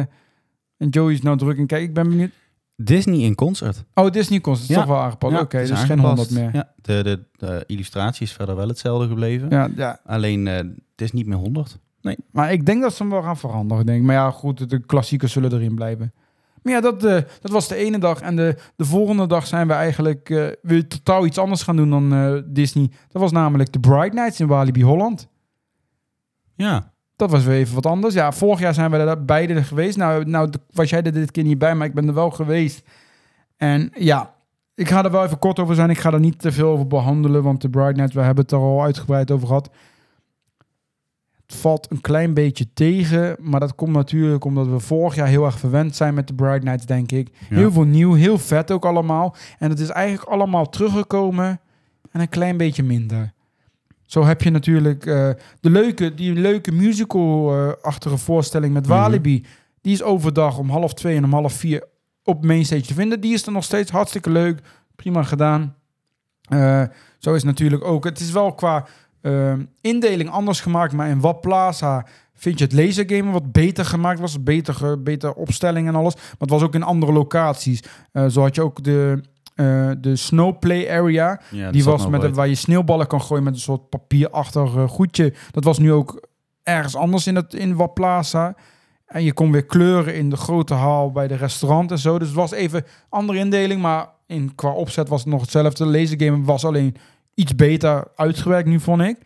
en 0.77 0.89
Joey 0.91 1.13
is 1.13 1.23
nou 1.23 1.37
druk 1.37 1.59
en 1.59 1.67
kijk, 1.67 1.83
ik 1.83 1.95
ben 1.95 2.09
benieuwd. 2.09 2.31
Disney 2.77 3.19
in 3.19 3.35
concert. 3.35 3.85
Oh, 3.95 4.11
Disney 4.11 4.41
concert. 4.41 4.69
is 4.69 4.75
ja. 4.75 4.81
toch 4.81 4.91
wel 4.91 5.01
aangepast. 5.03 5.33
Ja, 5.33 5.41
Oké, 5.41 5.57
okay, 5.57 5.67
dus 5.67 5.83
geen 5.83 5.99
100 5.99 6.31
meer. 6.31 6.51
Ja, 6.53 6.73
de, 6.83 7.03
de, 7.03 7.25
de, 7.33 7.65
illustratie 7.67 8.27
is 8.27 8.33
verder 8.33 8.57
wel 8.57 8.69
hetzelfde 8.69 9.09
gebleven. 9.09 9.49
Ja, 9.51 9.69
ja. 9.77 10.01
Alleen, 10.05 10.47
uh, 10.47 10.55
het 10.57 10.73
is 10.97 11.13
niet 11.13 11.27
meer 11.27 11.37
100. 11.37 11.79
Nee. 12.01 12.17
Maar 12.31 12.53
ik 12.53 12.67
denk 12.67 12.83
dat 12.83 12.95
ze 12.95 13.03
hem 13.03 13.13
wel 13.13 13.23
gaan 13.23 13.37
veranderen, 13.37 13.87
denk 13.87 13.99
ik. 13.99 14.05
Maar 14.05 14.15
ja, 14.15 14.31
goed, 14.31 14.71
de 14.71 14.79
klassiekers 14.79 15.33
zullen 15.33 15.53
erin 15.53 15.75
blijven. 15.75 16.13
Maar 16.63 16.73
ja, 16.73 16.81
dat, 16.81 17.05
uh, 17.05 17.13
dat 17.41 17.51
was 17.51 17.69
de 17.69 17.75
ene 17.75 17.99
dag. 17.99 18.21
En 18.21 18.37
de, 18.37 18.57
de 18.77 18.85
volgende 18.85 19.27
dag 19.27 19.47
zijn 19.47 19.67
we 19.67 19.73
eigenlijk 19.73 20.29
uh, 20.29 20.47
weer 20.63 20.89
totaal 20.89 21.27
iets 21.27 21.39
anders 21.39 21.63
gaan 21.63 21.77
doen 21.77 21.91
dan 21.91 22.15
uh, 22.15 22.43
Disney. 22.47 22.91
Dat 23.09 23.23
was 23.23 23.33
namelijk 23.33 23.73
de 23.73 23.81
Bright 23.81 24.13
Nights 24.13 24.41
in 24.41 24.47
Walibi 24.47 24.83
Holland. 24.83 25.29
Ja. 26.55 26.93
Dat 27.17 27.31
was 27.31 27.45
weer 27.45 27.57
even 27.57 27.75
wat 27.75 27.87
anders. 27.87 28.15
Ja, 28.15 28.33
vorig 28.33 28.61
jaar 28.61 28.75
zijn 28.75 28.91
we 28.91 28.97
er 28.97 29.25
beide 29.25 29.63
geweest. 29.63 29.97
Nou, 29.97 30.25
nou 30.25 30.51
was 30.73 30.91
jij 30.91 31.03
er 31.03 31.13
dit 31.13 31.31
keer 31.31 31.45
niet 31.45 31.59
bij, 31.59 31.75
maar 31.75 31.87
ik 31.87 31.95
ben 31.95 32.09
er 32.09 32.15
wel 32.15 32.31
geweest. 32.31 32.83
En 33.57 33.91
ja, 33.95 34.35
ik 34.75 34.89
ga 34.89 35.05
er 35.05 35.11
wel 35.11 35.25
even 35.25 35.39
kort 35.39 35.59
over 35.59 35.75
zijn. 35.75 35.91
Ik 35.91 35.99
ga 35.99 36.13
er 36.13 36.21
niet 36.21 36.39
te 36.39 36.53
veel 36.53 36.69
over 36.69 36.87
behandelen, 36.87 37.43
want 37.43 37.61
de 37.61 37.71
Bright 37.71 37.97
Nights, 37.97 38.15
we 38.15 38.21
hebben 38.21 38.45
het 38.45 38.53
er 38.53 38.59
al 38.59 38.83
uitgebreid 38.83 39.31
over 39.31 39.47
gehad. 39.47 39.71
Valt 41.53 41.91
een 41.91 42.01
klein 42.01 42.35
beetje 42.35 42.67
tegen, 42.75 43.37
maar 43.41 43.61
dat 43.61 43.75
komt 43.75 43.93
natuurlijk 43.93 44.45
omdat 44.45 44.67
we 44.67 44.79
vorig 44.81 45.15
jaar 45.15 45.27
heel 45.27 45.45
erg 45.45 45.59
verwend 45.59 45.97
zijn 45.97 46.15
met 46.15 46.27
de 46.27 46.35
Bright 46.35 46.63
Nights, 46.65 46.87
denk 46.87 47.13
ik. 47.13 47.29
Ja. 47.51 47.57
Heel 47.57 47.73
veel 47.73 47.85
nieuw, 47.85 48.13
heel 48.15 48.39
vet 48.39 48.71
ook 48.71 48.85
allemaal. 48.85 49.37
En 49.59 49.71
het 49.71 49.79
is 49.81 49.89
eigenlijk 49.89 50.31
allemaal 50.31 50.69
teruggekomen 50.69 51.61
en 52.11 52.21
een 52.21 52.29
klein 52.29 52.57
beetje 52.57 52.83
minder. 52.83 53.33
Zo 54.07 54.25
heb 54.25 54.43
je 54.43 54.51
natuurlijk 54.51 55.07
eh, 55.07 55.29
de 55.61 55.71
leuke, 55.71 56.15
die 56.15 56.33
leuke 56.35 56.73
musical-achtige 56.73 58.19
voorstelling 58.19 58.73
met 58.73 58.87
Mhm. 58.87 58.93
Walibi. 58.95 59.45
Die 59.81 59.93
is 59.93 60.03
overdag 60.03 60.59
om 60.59 60.71
half 60.71 60.95
twee 60.95 61.17
en 61.17 61.25
om 61.25 61.33
half 61.33 61.53
vier 61.53 61.85
op 62.25 62.45
Mainstage 62.45 62.83
te 62.83 62.95
vinden. 62.95 63.21
Die 63.21 63.33
is 63.33 63.47
er 63.47 63.53
nog 63.53 63.65
steeds 63.65 63.91
hartstikke 63.91 64.31
leuk. 64.31 64.61
Prima 64.97 65.23
gedaan. 65.23 65.75
Eh, 66.49 66.83
zo 67.19 67.35
is 67.35 67.43
natuurlijk 67.43 67.85
ook. 67.85 68.05
Het 68.05 68.21
is 68.21 68.33
wel 68.33 68.53
qua 68.55 68.87
eh, 69.21 69.53
indeling 69.81 70.31
anders 70.31 70.61
gemaakt. 70.61 70.93
Maar 70.93 71.09
in 71.09 71.21
Wap 71.21 71.41
Plaza 71.41 72.07
vind 72.39 72.59
je 72.59 72.65
het 72.65 72.73
lasergamen 72.73 73.33
wat 73.33 73.53
beter 73.53 73.85
gemaakt 73.85 74.21
was. 74.21 74.43
Beter, 74.43 75.33
opstelling 75.33 75.89
en 75.89 75.95
alles. 75.95 76.15
Maar 76.15 76.35
het 76.39 76.51
was 76.51 76.63
ook 76.63 76.75
in 76.75 76.83
andere 76.83 77.13
locaties. 77.13 77.83
Eh, 78.13 78.27
zo 78.27 78.41
had 78.41 78.55
je 78.55 78.63
ook 78.63 78.85
de, 78.85 79.23
eh, 79.55 79.91
de 79.99 80.17
snowplay 80.17 80.91
area. 80.91 81.41
Ja, 81.51 81.71
Die 81.71 81.85
was 81.85 82.09
met 82.09 82.35
waar 82.35 82.49
je 82.49 82.55
sneeuwballen 82.55 83.07
kan 83.07 83.23
gooien 83.23 83.45
met 83.45 83.55
een 83.55 83.61
soort 83.61 83.89
papierachtig 83.89 84.75
eh, 84.75 84.89
goedje. 84.89 85.33
Dat 85.51 85.65
was 85.65 85.79
nu 85.79 85.93
ook 85.93 86.27
ergens 86.63 86.97
anders 86.97 87.27
in, 87.27 87.37
het, 87.37 87.55
in 87.55 87.77
Wap 87.77 87.95
Plaza. 87.95 88.55
En 89.07 89.23
je 89.25 89.33
kon 89.33 89.53
weer 89.53 89.67
kleuren 89.67 90.15
in 90.15 90.31
de 90.31 90.37
grote 90.37 90.75
hal 90.75 91.13
bij 91.13 91.29
de 91.29 91.35
restaurant 91.35 91.91
en 91.91 91.99
zo. 91.99 92.19
Dus 92.19 92.29
het 92.29 92.37
was 92.37 92.53
even 92.53 92.85
andere 93.09 93.39
indeling, 93.39 93.81
maar 93.81 94.09
in, 94.27 94.55
qua 94.55 94.71
opzet 94.71 95.09
was 95.09 95.21
het 95.21 95.29
nog 95.29 95.41
hetzelfde. 95.41 95.85
De 95.85 95.91
lasergame 95.91 96.45
was 96.45 96.65
alleen 96.65 96.97
iets 97.39 97.55
beter 97.55 98.05
uitgewerkt 98.17 98.69
nu, 98.69 98.81
vond 98.81 99.03
ik. 99.03 99.17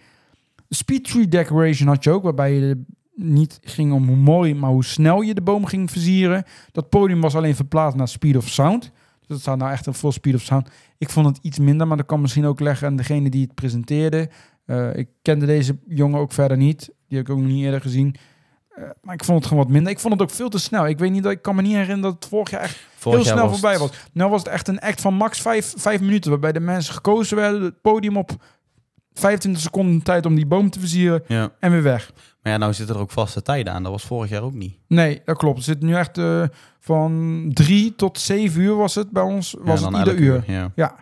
Speed 0.69 1.05
Tree 1.05 1.29
Decoration 1.29 1.89
had 1.89 2.05
je 2.05 2.11
ook, 2.11 2.23
waarbij 2.23 2.53
je 2.53 2.85
niet 3.15 3.59
ging 3.63 3.93
om 3.93 4.07
hoe 4.07 4.17
mooi, 4.17 4.55
maar 4.55 4.71
hoe 4.71 4.85
snel 4.85 5.21
je 5.21 5.35
de 5.35 5.43
boom 5.43 5.65
ging 5.65 5.91
versieren. 5.91 6.45
Dat 6.73 6.89
podium 6.89 7.21
was 7.21 7.37
alleen 7.37 7.55
verplaatst 7.55 7.97
naar 7.97 8.09
Speed 8.09 8.37
of 8.37 8.49
Sound. 8.49 8.83
Dus 9.19 9.29
dat 9.29 9.41
staat 9.41 9.59
nou 9.59 9.73
echt 9.73 9.87
een 9.87 9.95
full 9.95 10.11
Speed 10.11 10.35
of 10.35 10.41
Sound. 10.41 10.69
Ik 10.99 11.09
vond 11.11 11.27
het 11.27 11.39
iets 11.43 11.59
minder, 11.59 11.87
maar 11.87 11.97
dat 11.97 12.07
kan 12.07 12.21
misschien 12.21 12.45
ook 12.45 12.61
leggen 12.61 12.87
aan 12.87 12.97
degene 12.97 13.31
die 13.31 13.43
het 13.43 13.55
presenteerde. 13.55 14.31
Eh, 14.65 14.97
ik 14.97 15.09
kende 15.23 15.47
deze 15.47 15.79
jongen 15.87 16.21
ook 16.21 16.33
verder 16.33 16.57
niet. 16.57 16.91
Die 17.09 17.19
heb 17.19 17.29
ik 17.29 17.35
ook 17.35 17.43
niet 17.43 17.65
eerder 17.65 17.81
gezien. 17.81 18.15
Eh, 18.75 18.85
maar 19.03 19.15
ik 19.15 19.25
vond 19.25 19.39
het 19.39 19.49
gewoon 19.49 19.63
wat 19.63 19.73
minder. 19.73 19.93
Ik 19.93 19.99
vond 19.99 20.13
het 20.13 20.23
ook 20.23 20.31
veel 20.31 20.49
te 20.49 20.59
snel. 20.59 20.87
Ik 20.87 20.99
weet 20.99 21.11
niet, 21.11 21.23
dat 21.23 21.33
ik 21.33 21.43
kan 21.43 21.55
me 21.55 21.63
niet 21.63 21.73
herinneren 21.73 22.03
dat 22.03 22.15
het 22.15 22.27
vorig 22.27 22.51
jaar 22.51 22.61
echt 22.61 22.87
Vorig 22.97 23.19
heel 23.19 23.27
jaar 23.27 23.37
snel 23.37 23.51
was 23.51 23.61
voorbij 23.61 23.79
was. 23.79 23.91
Nou 24.13 24.31
was 24.31 24.43
het 24.43 24.53
echt 24.53 24.69
een 24.69 24.81
act 24.81 25.01
van 25.01 25.15
max 25.15 25.41
vijf, 25.41 25.75
vijf 25.77 26.01
minuten. 26.01 26.31
Waarbij 26.31 26.53
de 26.53 26.61
mensen 26.61 26.95
gekozen 26.95 27.37
werden. 27.37 27.63
Het 27.63 27.81
podium 27.81 28.17
op 28.17 28.31
25 29.13 29.63
seconden 29.63 30.03
tijd 30.03 30.27
om 30.27 30.35
die 30.35 30.47
boom 30.47 30.71
te 30.71 30.79
versieren. 30.79 31.23
Ja. 31.27 31.51
En 31.59 31.71
weer 31.71 31.83
weg. 31.83 32.13
Maar 32.43 32.53
ja, 32.53 32.59
nou 32.59 32.73
zitten 32.73 32.95
er 32.95 33.01
ook 33.01 33.11
vaste 33.11 33.43
tijden 33.43 33.73
aan. 33.73 33.83
Dat 33.83 33.93
was 33.93 34.05
vorig 34.05 34.31
jaar 34.31 34.43
ook 34.43 34.55
niet. 34.55 34.79
Nee, 34.87 35.23
dat 35.25 35.37
klopt. 35.37 35.57
Het 35.57 35.65
zit 35.65 35.83
nu 35.83 35.95
echt 35.95 36.19
eh, 36.19 36.43
van 36.81 37.51
drie 37.53 37.95
tot 37.95 38.19
zeven 38.19 38.61
uur 38.61 38.77
was 38.77 38.95
het 38.95 39.11
bij 39.11 39.23
ons. 39.23 39.57
Was 39.59 39.81
ja, 39.81 39.87
het 39.87 39.97
ieder 39.97 40.15
uur. 40.15 40.45
Ja. 40.47 40.73
Ja. 40.75 40.95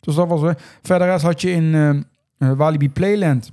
Dus 0.00 0.14
dat 0.14 0.28
was... 0.28 0.54
Verder 0.82 1.20
had 1.20 1.40
je 1.40 1.50
in 1.50 1.74
eh, 2.38 2.52
Walibi 2.52 2.90
Playland... 2.90 3.52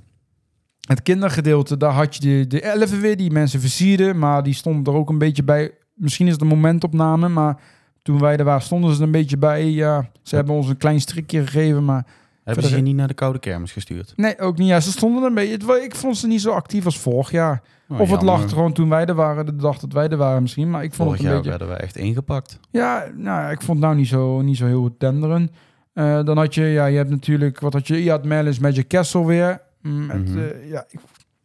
Het 0.86 1.02
kindergedeelte, 1.02 1.76
daar 1.76 1.92
had 1.92 2.14
je 2.14 2.20
de, 2.20 2.46
de 2.46 2.60
elfen 2.60 3.00
weer 3.00 3.16
die 3.16 3.30
mensen 3.30 3.60
versierden. 3.60 4.18
Maar 4.18 4.42
die 4.42 4.54
stonden 4.54 4.92
er 4.92 4.98
ook 4.98 5.08
een 5.08 5.18
beetje 5.18 5.42
bij. 5.42 5.70
Misschien 5.94 6.26
is 6.26 6.32
het 6.32 6.40
een 6.40 6.48
momentopname, 6.48 7.28
maar 7.28 7.60
toen 8.02 8.18
wij 8.18 8.36
er 8.36 8.44
waren 8.44 8.62
stonden 8.62 8.90
ze 8.92 8.98
er 8.98 9.04
een 9.04 9.10
beetje 9.10 9.36
bij. 9.36 9.70
Ja, 9.70 10.10
ze 10.22 10.34
hebben 10.34 10.54
ons 10.54 10.68
een 10.68 10.76
klein 10.76 11.00
strikje 11.00 11.46
gegeven, 11.46 11.84
maar... 11.84 12.06
Hebben 12.44 12.64
ze 12.64 12.76
je 12.76 12.82
niet 12.82 12.96
naar 12.96 13.08
de 13.08 13.14
koude 13.14 13.38
kermis 13.38 13.72
gestuurd? 13.72 14.12
Nee, 14.16 14.38
ook 14.38 14.58
niet. 14.58 14.68
Ja, 14.68 14.80
ze 14.80 14.90
stonden 14.90 15.22
er 15.22 15.28
een 15.28 15.34
beetje... 15.34 15.82
Ik 15.84 15.94
vond 15.94 16.16
ze 16.16 16.26
niet 16.26 16.40
zo 16.40 16.50
actief 16.50 16.84
als 16.84 16.98
vorig 16.98 17.30
jaar. 17.30 17.62
Oh, 17.88 18.00
of 18.00 18.10
het 18.10 18.20
jammer. 18.20 18.38
lag 18.38 18.50
gewoon 18.50 18.72
toen 18.72 18.88
wij 18.88 19.06
er 19.06 19.14
waren, 19.14 19.46
de 19.46 19.56
dag 19.56 19.78
dat 19.78 19.92
wij 19.92 20.08
er 20.08 20.16
waren 20.16 20.42
misschien. 20.42 20.70
Maar 20.70 20.82
ik 20.82 20.94
vond 20.94 21.08
Vorig 21.08 21.16
het 21.16 21.20
een 21.20 21.32
jaar 21.32 21.42
beetje... 21.42 21.58
werden 21.58 21.76
we 21.76 21.82
echt 21.82 21.96
ingepakt. 21.96 22.58
Ja, 22.70 23.04
nou, 23.16 23.50
ik 23.50 23.62
vond 23.62 23.78
het 23.78 23.86
nou 23.86 23.96
niet 23.96 24.08
zo, 24.08 24.40
niet 24.40 24.56
zo 24.56 24.66
heel 24.66 24.96
tenderen. 24.98 25.50
Eh, 25.92 26.24
dan 26.24 26.36
had 26.36 26.54
je, 26.54 26.62
ja, 26.62 26.86
je 26.86 26.96
hebt 26.96 27.10
natuurlijk, 27.10 27.60
wat 27.60 27.72
had 27.72 27.86
je? 27.86 28.04
Je 28.04 28.10
had 28.10 28.24
Merlin's 28.24 28.58
Magic 28.58 28.88
Castle 28.88 29.26
weer. 29.26 29.60
Mm, 29.86 30.06
Mhm. 30.06 30.38
eh, 30.38 30.68
ja, 30.70 30.84
ik, 30.90 31.00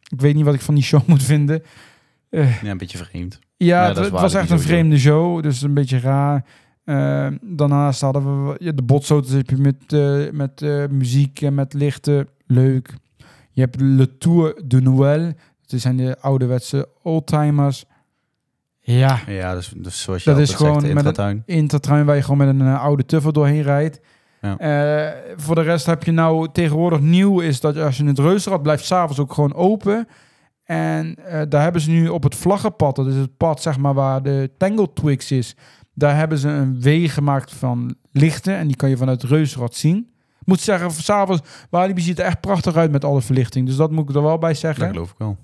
ik 0.08 0.20
weet 0.20 0.34
niet 0.34 0.44
wat 0.44 0.54
ik 0.54 0.60
van 0.60 0.74
die 0.74 0.84
show 0.84 1.00
moet 1.08 1.22
vinden. 1.22 1.62
Eh, 2.30 2.62
Ja, 2.62 2.70
een 2.70 2.78
beetje 2.78 2.98
vreemd. 2.98 3.38
ja, 3.56 3.82
Ja, 3.82 3.88
het, 3.88 3.96
het 3.96 4.08
was 4.08 4.34
echt 4.34 4.50
een 4.50 4.60
vreemde 4.60 4.98
show, 4.98 5.42
dus 5.42 5.62
een 5.62 5.74
beetje 5.74 6.00
raar. 6.00 6.44
Eh, 6.84 7.26
daarnaast 7.42 8.00
hadden 8.00 8.46
we 8.48 8.54
ja, 8.58 8.72
de 8.72 8.82
botsoters 8.82 9.32
heb 9.34 9.50
je 9.50 9.56
met, 9.56 9.92
eh, 9.92 10.30
met 10.32 10.62
eh, 10.62 10.84
muziek 10.90 11.40
en 11.40 11.54
met 11.54 11.72
lichten. 11.74 12.28
Leuk. 12.46 12.94
Je 13.50 13.60
hebt 13.60 13.80
Le 13.80 14.18
Tour 14.18 14.62
de 14.64 14.80
Noël. 14.80 15.32
Dat 15.66 15.80
zijn 15.80 15.96
de 15.96 16.16
ouderwetse 16.20 16.88
oldtimers. 17.02 17.84
Ja, 18.80 19.20
Ja, 19.26 19.54
dus, 19.54 19.72
dus 19.76 20.02
zoals 20.02 20.24
je 20.24 20.30
Dat 20.30 20.38
is 20.38 20.54
gewoon 20.54 20.80
zegt, 20.80 20.94
met 20.94 21.02
de 21.02 21.08
een- 21.08 21.08
intratuin. 21.08 21.42
intertrein 21.46 22.04
waar 22.06 22.16
je 22.16 22.22
gewoon 22.22 22.38
met 22.38 22.48
een 22.48 22.76
oude 22.76 23.04
tuffer 23.06 23.32
doorheen 23.32 23.62
rijdt. 23.62 24.00
Ja. 24.42 24.58
Eh, 24.58 25.34
voor 25.36 25.54
de 25.54 25.60
rest 25.60 25.86
heb 25.86 26.02
je 26.02 26.12
nou 26.12 26.48
tegenwoordig 26.52 27.00
nieuw 27.00 27.40
is 27.40 27.60
dat 27.60 27.76
als 27.76 27.96
je 27.96 28.02
in 28.02 28.08
het 28.08 28.18
reuzenrad 28.18 28.62
blijft 28.62 28.84
s'avonds 28.84 29.18
ook 29.18 29.32
gewoon 29.32 29.54
open. 29.54 30.08
En 30.64 31.14
eh, 31.14 31.42
daar 31.48 31.62
hebben 31.62 31.80
ze 31.80 31.90
nu 31.90 32.08
op 32.08 32.22
het 32.22 32.34
vlaggenpad, 32.34 32.96
dat 32.96 33.06
is 33.06 33.14
het 33.14 33.36
pad 33.36 33.62
zeg 33.62 33.78
maar 33.78 33.94
waar 33.94 34.22
de 34.22 34.50
Tangle 34.58 34.92
Twix 34.92 35.30
is. 35.30 35.56
Daar 35.94 36.16
hebben 36.16 36.38
ze 36.38 36.48
een 36.48 36.82
weg 36.82 37.14
gemaakt 37.14 37.52
van 37.52 37.94
lichten 38.12 38.56
en 38.56 38.66
die 38.66 38.76
kan 38.76 38.88
je 38.88 38.96
vanuit 38.96 39.22
het 39.22 39.30
reuzenrad 39.30 39.74
zien. 39.74 39.96
Ik 40.40 40.46
moet 40.48 40.60
zeggen, 40.60 40.90
s'avonds, 40.90 41.42
Walibi 41.70 42.00
ziet 42.00 42.18
er 42.18 42.24
echt 42.24 42.40
prachtig 42.40 42.76
uit 42.76 42.90
met 42.90 43.04
alle 43.04 43.22
verlichting. 43.22 43.66
Dus 43.66 43.76
dat 43.76 43.90
moet 43.90 44.08
ik 44.08 44.16
er 44.16 44.22
wel 44.22 44.38
bij 44.38 44.54
zeggen. 44.54 44.84
Dat 44.84 44.92
geloof 44.92 45.10
ik 45.10 45.18
wel. 45.18 45.36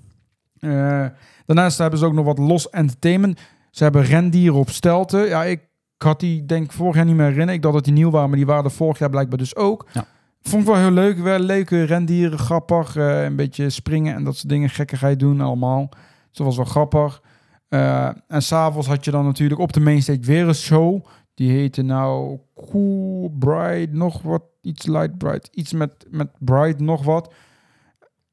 Eh, 0.59 1.05
daarnaast 1.45 1.77
hebben 1.77 1.99
ze 1.99 2.05
ook 2.05 2.13
nog 2.13 2.25
wat 2.25 2.37
los 2.37 2.69
entertainment. 2.69 3.39
Ze 3.71 3.83
hebben 3.83 4.03
rendieren 4.03 4.59
op 4.59 4.69
stelten. 4.69 5.27
Ja, 5.27 5.43
ik 5.43 5.68
had 6.03 6.19
die 6.19 6.45
denk 6.45 6.65
ik 6.65 6.71
vorig 6.71 6.95
jaar 6.95 7.05
niet 7.05 7.15
meer 7.15 7.23
herinneren. 7.23 7.53
Ik 7.55 7.61
dacht 7.61 7.73
dat 7.73 7.83
die 7.83 7.93
nieuw 7.93 8.09
waren, 8.09 8.29
maar 8.29 8.37
die 8.37 8.47
waren 8.47 8.63
er 8.63 8.71
vorig 8.71 8.99
jaar 8.99 9.09
blijkbaar 9.09 9.37
dus 9.37 9.55
ook. 9.55 9.87
Ja. 9.91 10.05
Vond 10.41 10.61
ik 10.61 10.67
wel 10.67 10.77
heel 10.77 10.91
leuk. 10.91 11.17
Wel 11.19 11.39
leuke 11.39 11.83
rendieren, 11.83 12.39
grappig. 12.39 12.95
eh, 12.95 13.23
een 13.23 13.35
beetje 13.35 13.69
springen 13.69 14.15
en 14.15 14.23
dat 14.23 14.35
soort 14.35 14.49
dingen. 14.49 14.69
Gekkigheid 14.69 15.19
doen 15.19 15.41
allemaal. 15.41 15.89
Dus 15.89 15.97
dat 16.37 16.45
was 16.45 16.55
wel 16.55 16.65
grappig. 16.65 17.21
Eh, 17.67 18.09
en 18.27 18.41
s'avonds 18.41 18.87
had 18.87 19.05
je 19.05 19.11
dan 19.11 19.25
natuurlijk 19.25 19.59
op 19.59 19.73
de 19.73 19.79
mainstage 19.79 20.19
weer 20.21 20.47
een 20.47 20.55
show. 20.55 21.05
Die 21.33 21.51
heette 21.51 21.81
nou 21.81 22.39
Cool 22.71 23.33
Bright, 23.39 23.93
nog 23.93 24.21
wat. 24.21 24.43
Iets 24.61 24.85
Light 24.85 25.17
Bright. 25.17 25.49
Iets 25.53 25.73
met, 25.73 26.05
met 26.09 26.27
Bright, 26.39 26.79
nog 26.79 27.03
wat. 27.03 27.33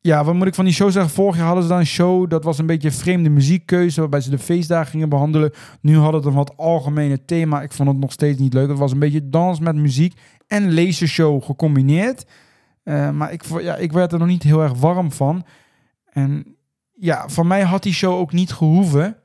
Ja, 0.06 0.24
wat 0.24 0.34
moet 0.34 0.46
ik 0.46 0.54
van 0.54 0.64
die 0.64 0.74
show 0.74 0.90
zeggen? 0.90 1.12
Vorig 1.12 1.36
jaar 1.36 1.44
hadden 1.44 1.62
ze 1.62 1.68
dan 1.68 1.78
een 1.78 1.86
show. 1.86 2.30
Dat 2.30 2.44
was 2.44 2.58
een 2.58 2.66
beetje 2.66 2.88
een 2.88 2.94
vreemde 2.94 3.28
muziekkeuze. 3.28 4.00
Waarbij 4.00 4.20
ze 4.20 4.30
de 4.30 4.38
feestdagen 4.38 4.90
gingen 4.90 5.08
behandelen. 5.08 5.52
Nu 5.80 5.96
hadden 5.96 6.20
het 6.20 6.24
een 6.24 6.34
wat 6.34 6.56
algemene 6.56 7.24
thema. 7.24 7.62
Ik 7.62 7.72
vond 7.72 7.88
het 7.88 7.98
nog 7.98 8.12
steeds 8.12 8.38
niet 8.38 8.54
leuk. 8.54 8.68
Het 8.68 8.78
was 8.78 8.92
een 8.92 8.98
beetje 8.98 9.28
dans 9.28 9.60
met 9.60 9.76
muziek 9.76 10.14
en 10.46 10.74
lasershow 10.74 11.42
gecombineerd. 11.42 12.26
Eh, 12.82 13.10
maar 13.10 13.32
ik, 13.32 13.42
ja, 13.60 13.76
ik 13.76 13.92
werd 13.92 14.12
er 14.12 14.18
nog 14.18 14.28
niet 14.28 14.42
heel 14.42 14.62
erg 14.62 14.72
warm 14.72 15.12
van. 15.12 15.44
En 16.04 16.56
ja, 16.94 17.28
van 17.28 17.46
mij 17.46 17.62
had 17.62 17.82
die 17.82 17.94
show 17.94 18.18
ook 18.18 18.32
niet 18.32 18.52
gehoeven. 18.52 19.16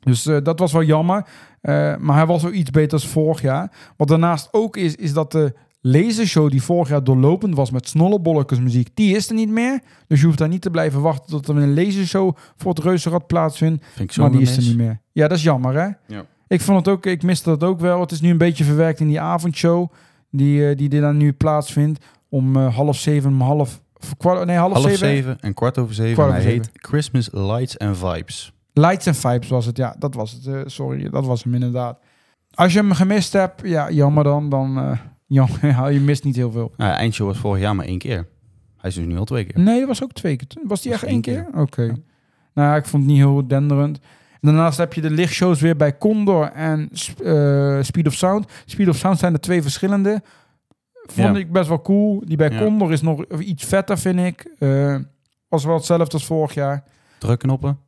Dus 0.00 0.26
eh, 0.26 0.36
dat 0.42 0.58
was 0.58 0.72
wel 0.72 0.82
jammer. 0.82 1.26
Eh, 1.60 1.96
maar 1.96 2.16
hij 2.16 2.26
was 2.26 2.42
wel 2.42 2.52
iets 2.52 2.70
beter 2.70 2.92
als 2.92 3.08
vorig 3.08 3.42
jaar. 3.42 3.72
Wat 3.96 4.08
daarnaast 4.08 4.48
ook 4.52 4.76
is, 4.76 4.94
is 4.94 5.12
dat 5.12 5.32
de 5.32 5.54
lasershow 5.84 6.50
die 6.50 6.62
vorig 6.62 6.88
jaar 6.88 7.04
doorlopend 7.04 7.54
was 7.54 7.70
met 7.70 7.88
snollebolletjes 7.88 8.58
muziek, 8.60 8.88
die 8.94 9.16
is 9.16 9.28
er 9.28 9.34
niet 9.34 9.48
meer. 9.50 9.80
Dus 10.06 10.20
je 10.20 10.26
hoeft 10.26 10.38
daar 10.38 10.48
niet 10.48 10.62
te 10.62 10.70
blijven 10.70 11.00
wachten 11.00 11.30
tot 11.30 11.48
er 11.48 11.56
een 11.56 11.74
lasershow 11.74 12.36
voor 12.56 12.70
het 12.74 12.82
Reuzenrad 12.84 13.26
plaatsvindt. 13.26 13.84
Vind 13.86 14.08
ik 14.08 14.12
zo 14.14 14.22
Maar 14.22 14.30
die 14.30 14.40
is 14.40 14.56
er 14.56 14.62
niet 14.62 14.76
meer. 14.76 15.00
Ja, 15.12 15.28
dat 15.28 15.36
is 15.38 15.42
jammer 15.44 15.74
hè. 15.74 16.14
Ja. 16.14 16.24
Ik 16.48 16.60
vond 16.60 16.78
het 16.78 16.88
ook, 16.88 17.06
ik 17.06 17.22
miste 17.22 17.48
dat 17.48 17.64
ook 17.64 17.80
wel. 17.80 18.00
Het 18.00 18.10
is 18.10 18.20
nu 18.20 18.30
een 18.30 18.38
beetje 18.38 18.64
verwerkt 18.64 19.00
in 19.00 19.08
die 19.08 19.20
avondshow 19.20 19.92
die, 20.30 20.68
eh, 20.68 20.76
die 20.76 20.90
er 20.90 21.00
dan 21.00 21.16
nu 21.16 21.32
plaatsvindt. 21.32 22.04
Om 22.28 22.56
eh, 22.56 22.74
half 22.76 22.96
zeven, 22.98 23.30
om 23.30 23.40
half, 23.40 23.82
kwart, 24.18 24.46
nee, 24.46 24.56
half, 24.56 24.72
Half 24.72 24.82
zeven. 24.84 24.98
zeven 24.98 25.40
en 25.40 25.54
kwart 25.54 25.78
over 25.78 25.94
zeven. 25.94 26.14
Kwart 26.14 26.28
en 26.28 26.34
hij 26.34 26.44
over 26.44 26.52
heet 26.54 26.70
Christmas 26.74 27.28
Lights 27.32 27.78
and 27.78 27.96
Vibes. 27.98 28.52
Lights 28.72 29.06
and 29.06 29.16
Vibes 29.16 29.48
was 29.48 29.66
het, 29.66 29.76
ja, 29.76 29.96
dat 29.98 30.14
was 30.14 30.32
het. 30.32 30.46
eh, 30.46 30.60
sorry, 30.66 31.08
dat 31.10 31.26
was 31.26 31.42
hem 31.44 31.54
inderdaad. 31.54 31.98
Als 32.54 32.72
je 32.72 32.78
hem 32.78 32.92
gemist 32.92 33.32
hebt, 33.32 33.60
ja, 33.64 33.90
jammer 33.90 34.24
dan. 34.24 34.48
Dan, 34.48 34.98
ja, 35.32 35.88
je 35.88 36.00
mist 36.00 36.24
niet 36.24 36.36
heel 36.36 36.50
veel. 36.50 36.72
Nou, 36.76 36.92
eindshow 36.94 37.26
was 37.26 37.38
vorig 37.38 37.62
jaar 37.62 37.76
maar 37.76 37.86
één 37.86 37.98
keer. 37.98 38.26
Hij 38.76 38.90
is 38.90 38.96
dus 38.96 39.06
nu 39.06 39.16
al 39.16 39.24
twee 39.24 39.44
keer. 39.44 39.62
Nee, 39.62 39.78
dat 39.78 39.88
was 39.88 40.02
ook 40.02 40.12
twee 40.12 40.36
keer. 40.36 40.46
Was 40.66 40.80
die 40.82 40.90
Was 40.92 41.02
echt 41.02 41.10
één 41.12 41.20
keer? 41.20 41.46
Oké. 41.54 41.82
Ja. 41.82 41.94
Nou, 42.54 42.68
ja, 42.68 42.76
ik 42.76 42.86
vond 42.86 43.02
het 43.02 43.12
niet 43.12 43.20
heel 43.22 43.46
denderend. 43.48 43.98
Daarnaast 44.40 44.78
heb 44.78 44.92
je 44.92 45.00
de 45.00 45.10
lichtshows 45.10 45.60
weer 45.60 45.76
bij 45.76 45.98
Condor 45.98 46.50
en 46.52 46.88
eh, 47.24 47.78
Speed 47.82 48.06
of 48.06 48.14
Sound. 48.14 48.50
Speed 48.66 48.88
of 48.88 48.96
Sound 48.96 49.18
zijn 49.18 49.32
er 49.32 49.40
twee 49.40 49.62
verschillende. 49.62 50.22
Vond 50.92 51.36
Ja. 51.36 51.40
ik 51.42 51.52
best 51.52 51.68
wel 51.68 51.82
cool. 51.82 52.22
Die 52.26 52.36
bij 52.36 52.50
Ja. 52.50 52.58
Condor 52.58 52.92
is 52.92 53.00
nog 53.02 53.24
iets 53.24 53.64
vetter, 53.64 53.98
vind 53.98 54.18
ik. 54.18 54.54
Eh, 54.58 54.96
was 55.48 55.64
wel 55.64 55.74
hetzelfde 55.74 56.12
als 56.12 56.24
vorig 56.24 56.54
jaar. 56.54 56.84
Drukknoppen. 57.18 57.78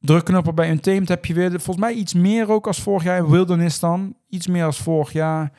Drukknoppen 0.00 0.54
bij 0.54 0.70
Untamed 0.70 1.08
heb 1.08 1.24
je 1.24 1.34
weer 1.34 1.50
volgens 1.50 1.76
mij 1.86 1.92
iets 1.94 2.14
meer 2.14 2.50
ook 2.50 2.66
als 2.66 2.80
vorig 2.80 3.02
jaar. 3.02 3.18
In 3.18 3.30
Wilderness 3.30 3.80
dan. 3.80 4.14
Iets 4.28 4.46
meer 4.46 4.64
als 4.64 4.78
vorig 4.78 5.12
jaar. 5.12 5.52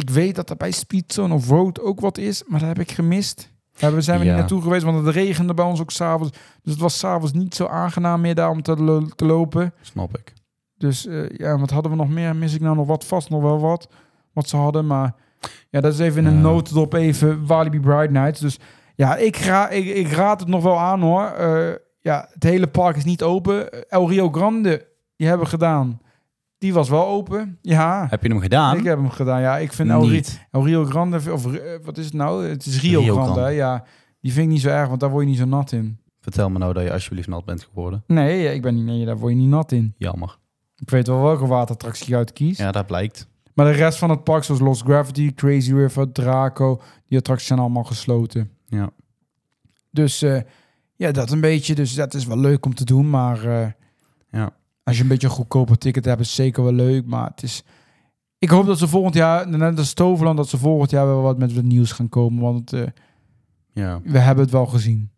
Ik 0.00 0.10
weet 0.10 0.34
dat 0.34 0.50
er 0.50 0.56
bij 0.56 0.70
Speedzone 0.70 1.34
of 1.34 1.48
Road 1.48 1.80
ook 1.80 2.00
wat 2.00 2.18
is, 2.18 2.42
maar 2.46 2.58
dat 2.60 2.68
heb 2.68 2.78
ik 2.78 2.90
gemist. 2.90 3.50
Daar 3.78 4.02
zijn 4.02 4.18
we 4.18 4.24
Ja. 4.24 4.30
niet 4.30 4.40
naartoe 4.40 4.62
geweest, 4.62 4.84
want 4.84 5.04
het 5.06 5.14
regende 5.14 5.54
bij 5.54 5.64
ons 5.64 5.80
ook 5.80 5.90
s'avonds. 5.90 6.32
Dus 6.62 6.72
het 6.72 6.82
was 6.82 6.98
s'avonds 6.98 7.32
niet 7.32 7.54
zo 7.54 7.66
aangenaam 7.66 8.20
meer 8.20 8.34
daar 8.34 8.50
om 8.50 8.62
te, 8.62 8.76
lo- 8.82 9.06
te 9.16 9.24
lopen. 9.24 9.72
Snap 9.80 10.18
ik. 10.18 10.32
Dus 10.76 11.06
eh, 11.06 11.28
ja, 11.28 11.58
wat 11.58 11.70
hadden 11.70 11.90
we 11.90 11.96
nog 11.98 12.08
meer? 12.08 12.36
Mis 12.36 12.54
ik 12.54 12.60
nou 12.60 12.76
nog 12.76 12.86
wat? 12.86 13.04
Vast 13.04 13.30
nog 13.30 13.42
wel 13.42 13.60
wat. 13.60 13.88
Wat 14.32 14.48
ze 14.48 14.56
hadden, 14.56 14.86
maar 14.86 15.14
ja, 15.70 15.80
dat 15.80 15.92
is 15.92 15.98
even 15.98 16.26
in 16.26 16.32
een 16.32 16.40
notendop 16.40 16.94
even 16.94 17.46
Walibi 17.46 17.80
Bright 17.80 18.10
Nights. 18.10 18.40
Dus 18.40 18.58
ja, 18.94 19.16
ik, 19.16 19.36
ga, 19.36 19.68
ik, 19.68 19.86
ik 19.86 20.12
raad 20.12 20.40
het 20.40 20.48
nog 20.48 20.62
wel 20.62 20.78
aan 20.78 21.00
hoor. 21.00 21.24
Eh, 21.24 21.74
ja, 22.00 22.28
het 22.32 22.42
hele 22.42 22.66
park 22.66 22.96
is 22.96 23.04
niet 23.04 23.22
open. 23.22 23.88
El 23.88 24.08
Rio 24.08 24.30
Grande, 24.30 24.86
die 25.16 25.26
hebben 25.28 25.44
we 25.44 25.50
gedaan. 25.52 26.00
Die 26.60 26.72
was 26.72 26.88
wel 26.88 27.06
open. 27.06 27.58
Ja, 27.62 28.06
Heb 28.10 28.22
je 28.22 28.28
hem 28.28 28.40
gedaan? 28.40 28.76
ik 28.78 28.84
heb 28.84 28.98
hem 28.98 29.10
gedaan. 29.10 29.40
Ja, 29.40 29.58
ik 29.58 29.72
vind 29.72 29.90
El. 29.90 30.10
El 30.50 30.64
Rio 30.64 30.84
Grande, 30.84 31.32
of 31.32 31.54
eh, 31.54 31.60
wat 31.84 31.98
is 31.98 32.04
het 32.04 32.14
nou? 32.14 32.44
Het 32.48 32.66
is 32.66 32.80
Rio, 32.80 33.00
Rio 33.00 33.14
Grande. 33.14 33.50
Ja, 33.50 33.84
die 34.20 34.32
vind 34.32 34.46
ik 34.46 34.52
niet 34.52 34.60
zo 34.60 34.68
erg, 34.68 34.88
want 34.88 35.00
daar 35.00 35.10
word 35.10 35.22
je 35.24 35.30
niet 35.30 35.38
zo 35.38 35.44
nat 35.44 35.72
in. 35.72 35.98
Vertel 36.20 36.50
me 36.50 36.58
nou 36.58 36.72
dat 36.72 36.82
je 36.82 36.92
alsjeblieft 36.92 37.28
nat 37.28 37.44
bent 37.44 37.62
geworden. 37.62 38.04
Nee, 38.06 38.54
ik 38.54 38.62
ben 38.62 38.74
niet, 38.74 38.84
nee, 38.84 39.04
daar 39.04 39.18
word 39.18 39.32
je 39.32 39.38
niet 39.38 39.48
nat 39.48 39.72
in. 39.72 39.94
Jammer. 39.98 40.38
Ik 40.76 40.90
weet 40.90 41.06
wel 41.06 41.22
welke 41.22 41.46
waterattractie 41.46 42.08
je 42.08 42.16
uitkiest. 42.16 42.58
Ja, 42.58 42.72
dat 42.72 42.86
blijkt. 42.86 43.28
Maar 43.54 43.66
de 43.66 43.78
rest 43.78 43.98
van 43.98 44.10
het 44.10 44.24
park, 44.24 44.44
zoals 44.44 44.60
Lost 44.60 44.82
Gravity, 44.82 45.34
Crazy 45.34 45.72
River, 45.74 46.12
Draco, 46.12 46.80
die 47.08 47.18
attracties 47.18 47.46
zijn 47.48 47.58
allemaal 47.58 47.84
gesloten. 47.84 48.50
Ja. 48.66 48.90
Dus 49.90 50.22
eh, 50.22 50.40
ja, 50.96 51.10
dat 51.12 51.30
een 51.30 51.40
beetje. 51.40 51.74
Dus 51.74 51.94
dat 51.94 52.14
is 52.14 52.26
wel 52.26 52.38
leuk 52.38 52.66
om 52.66 52.74
te 52.74 52.84
doen. 52.84 53.10
Maar 53.10 53.44
eh, 53.44 53.66
Ja. 54.30 54.50
Als 54.90 54.96
je 54.98 55.02
een 55.02 55.08
beetje 55.08 55.26
een 55.26 55.32
goedkoper 55.32 55.78
ticket 55.78 56.04
hebt, 56.04 56.20
is 56.20 56.26
het 56.26 56.36
zeker 56.36 56.62
wel 56.62 56.72
leuk. 56.72 57.06
Maar 57.06 57.26
het 57.30 57.42
is... 57.42 57.62
Ik 58.38 58.48
hoop 58.48 58.66
dat 58.66 58.78
ze 58.78 58.88
volgend 58.88 59.14
jaar, 59.14 59.48
net 59.48 59.78
als 59.78 59.92
Toverland, 59.92 60.36
dat 60.36 60.48
ze 60.48 60.58
volgend 60.58 60.90
jaar 60.90 61.06
wel 61.06 61.22
wat 61.22 61.38
met 61.38 61.54
wat 61.54 61.64
nieuws 61.64 61.92
gaan 61.92 62.08
komen. 62.08 62.42
Want 62.42 62.72
eh, 62.72 62.82
Ja. 63.72 64.00
we 64.04 64.18
hebben 64.18 64.44
het 64.44 64.52
wel 64.52 64.66
gezien. 64.66 65.10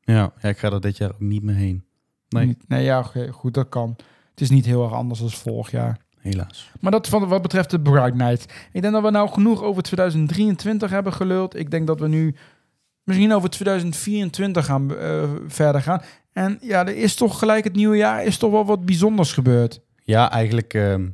Ja. 0.00 0.32
ja, 0.40 0.48
ik 0.48 0.58
ga 0.58 0.70
er 0.70 0.80
dit 0.80 0.96
jaar 0.96 1.10
ook 1.12 1.20
niet 1.20 1.42
meer 1.42 1.54
heen. 1.54 1.84
Nee, 2.28 2.46
Niet- 2.46 2.68
nee 2.68 2.84
ja, 2.84 2.98
oké, 2.98 3.28
goed, 3.32 3.54
dat 3.54 3.68
kan. 3.68 3.96
Het 4.30 4.40
is 4.40 4.50
niet 4.50 4.64
heel 4.64 4.82
erg 4.84 4.92
anders 4.92 5.20
dan 5.20 5.30
vorig 5.30 5.70
jaar. 5.70 5.98
helaas. 6.18 6.70
Maar 6.80 6.90
dat 6.92 7.08
van 7.08 7.28
wat 7.28 7.42
betreft 7.42 7.70
de 7.70 7.80
Bright 7.80 8.14
Night. 8.14 8.52
Ik 8.72 8.82
denk 8.82 8.94
dat 8.94 9.02
we 9.02 9.10
nou 9.10 9.28
genoeg 9.28 9.62
over 9.62 9.82
2023 9.82 10.90
hebben 10.90 11.12
geluld. 11.12 11.56
Ik 11.56 11.70
denk 11.70 11.86
dat 11.86 12.00
we 12.00 12.08
nu 12.08 12.34
misschien 13.02 13.32
over 13.32 13.50
2024 13.50 14.64
gaan 14.64 14.96
eh, 14.96 15.30
verder 15.46 15.82
gaan. 15.82 16.02
En 16.34 16.58
ja, 16.60 16.86
er 16.86 16.96
is 16.96 17.14
toch 17.14 17.38
gelijk 17.38 17.64
het 17.64 17.74
nieuwe 17.76 17.96
jaar 17.96 18.24
is 18.24 18.36
toch 18.38 18.50
wel 18.50 18.64
wat 18.64 18.84
bijzonders 18.84 19.32
gebeurd. 19.32 19.80
Ja, 20.02 20.30
eigenlijk 20.30 20.74
ehm, 20.74 21.06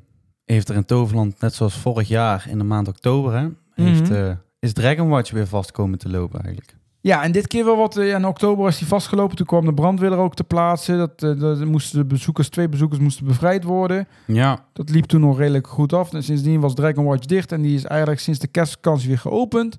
heeft 0.45 0.69
er 0.69 0.75
in 0.77 0.85
Toverland, 0.85 1.41
net 1.41 1.55
zoals 1.55 1.75
vorig 1.79 2.09
jaar 2.09 2.47
in 2.49 2.59
de 2.59 2.65
maand 2.65 2.89
oktober, 2.89 3.33
hè, 3.39 3.49
heeft, 3.85 4.03
Mhm. 4.11 4.13
eh, 4.13 4.31
is 4.59 4.73
Dragon 4.73 5.09
Watch 5.09 5.31
weer 5.31 5.47
vast 5.47 5.73
komen 5.73 5.99
te 5.99 6.09
lopen 6.11 6.41
eigenlijk. 6.41 6.75
Ja, 7.03 7.23
en 7.23 7.33
dit 7.33 7.47
keer 7.47 7.65
wel 7.65 7.77
wat. 7.77 7.97
eh, 7.97 8.09
in 8.09 8.27
oktober 8.27 8.69
is 8.69 8.79
die 8.79 8.87
vastgelopen. 8.87 9.37
Toen 9.37 9.47
kwam 9.47 9.65
de 9.65 9.75
brandweer 9.75 10.13
er 10.13 10.19
ook 10.19 10.35
te 10.35 10.45
plaatsen. 10.45 10.99
Dat, 10.99 11.23
eh, 11.23 11.41
dat 11.41 11.65
moesten 11.65 11.99
de 11.99 12.05
bezoekers, 12.05 12.49
twee 12.49 12.69
bezoekers 12.69 13.01
moesten 13.01 13.27
bevrijd 13.27 13.65
worden. 13.65 14.09
Ja, 14.27 14.65
Dat 14.73 14.91
liep 14.91 15.05
toen 15.05 15.21
nog 15.21 15.39
redelijk 15.39 15.67
goed 15.67 15.93
af. 15.93 16.13
En 16.15 16.23
sindsdien 16.23 16.61
was 16.61 16.75
Dragon 16.75 17.05
Watch 17.05 17.27
dicht. 17.27 17.53
En 17.53 17.63
die 17.63 17.75
is 17.75 17.85
eigenlijk 17.85 18.21
sinds 18.21 18.39
de 18.41 18.47
kerstvakantie 18.47 19.09
weer 19.09 19.19
geopend. 19.19 19.79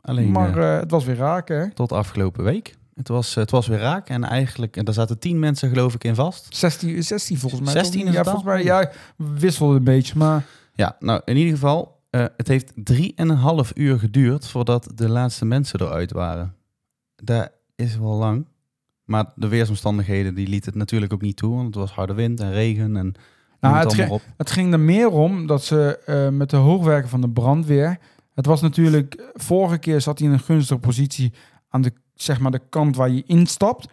alleen 0.00 0.30
maar 0.32 0.56
het 0.56 0.90
was 0.90 1.04
weer 1.04 1.16
raken, 1.16 1.58
hè? 1.60 1.70
tot 1.70 1.92
afgelopen 1.92 2.44
week. 2.44 2.76
Het 3.00 3.08
was, 3.08 3.34
het 3.34 3.50
was 3.50 3.66
weer 3.66 3.78
raak 3.78 4.08
en 4.08 4.24
eigenlijk, 4.24 4.76
en 4.76 4.84
daar 4.84 4.94
zaten 4.94 5.18
tien 5.18 5.38
mensen 5.38 5.68
geloof 5.68 5.94
ik 5.94 6.04
in 6.04 6.14
vast. 6.14 6.56
16, 6.56 7.02
16 7.02 7.38
volgens 7.38 7.60
mij. 7.60 7.72
16 7.72 8.00
toch? 8.00 8.08
is 8.08 8.14
ja, 8.14 8.24
volgens 8.24 8.44
mij. 8.44 8.62
Ja, 8.62 8.90
wisselde 9.16 9.76
een 9.76 9.84
beetje, 9.84 10.18
maar 10.18 10.44
Ja, 10.74 10.96
nou 10.98 11.20
in 11.24 11.36
ieder 11.36 11.52
geval, 11.52 12.02
eh, 12.10 12.24
het 12.36 12.48
heeft 12.48 12.72
drieënhalf 12.74 13.72
uur 13.74 13.98
geduurd 13.98 14.46
voordat 14.46 14.90
de 14.94 15.08
laatste 15.08 15.44
mensen 15.44 15.80
eruit 15.80 16.12
waren. 16.12 16.54
Dat 17.16 17.50
is 17.76 17.96
wel 17.96 18.14
lang. 18.14 18.46
Maar 19.04 19.32
de 19.34 19.48
weersomstandigheden 19.48 20.34
die 20.34 20.48
liet 20.48 20.64
het 20.64 20.74
natuurlijk 20.74 21.12
ook 21.12 21.22
niet 21.22 21.36
toe, 21.36 21.54
want 21.54 21.66
het 21.66 21.74
was 21.74 21.90
harde 21.90 22.14
wind 22.14 22.40
en 22.40 22.52
regen 22.52 22.96
en 22.96 23.14
Nou, 23.60 24.20
het 24.36 24.50
ging 24.50 24.72
er 24.72 24.80
meer 24.80 25.10
om 25.10 25.46
dat 25.46 25.64
ze 25.64 25.98
eh, 26.06 26.28
met 26.28 26.50
de 26.50 26.56
hoogwerken 26.56 27.08
van 27.08 27.20
de 27.20 27.30
brandweer. 27.30 27.98
Het 28.34 28.46
was 28.46 28.60
natuurlijk, 28.60 29.30
vorige 29.34 29.78
keer 29.78 30.00
zat 30.00 30.18
hij 30.18 30.28
in 30.28 30.32
een 30.32 30.40
gunstige 30.40 30.80
positie 30.80 31.32
aan 31.68 31.82
de, 31.82 31.92
zeg 32.22 32.40
maar, 32.40 32.50
de 32.50 32.60
kant 32.68 32.96
waar 32.96 33.10
je 33.10 33.22
instapt. 33.26 33.88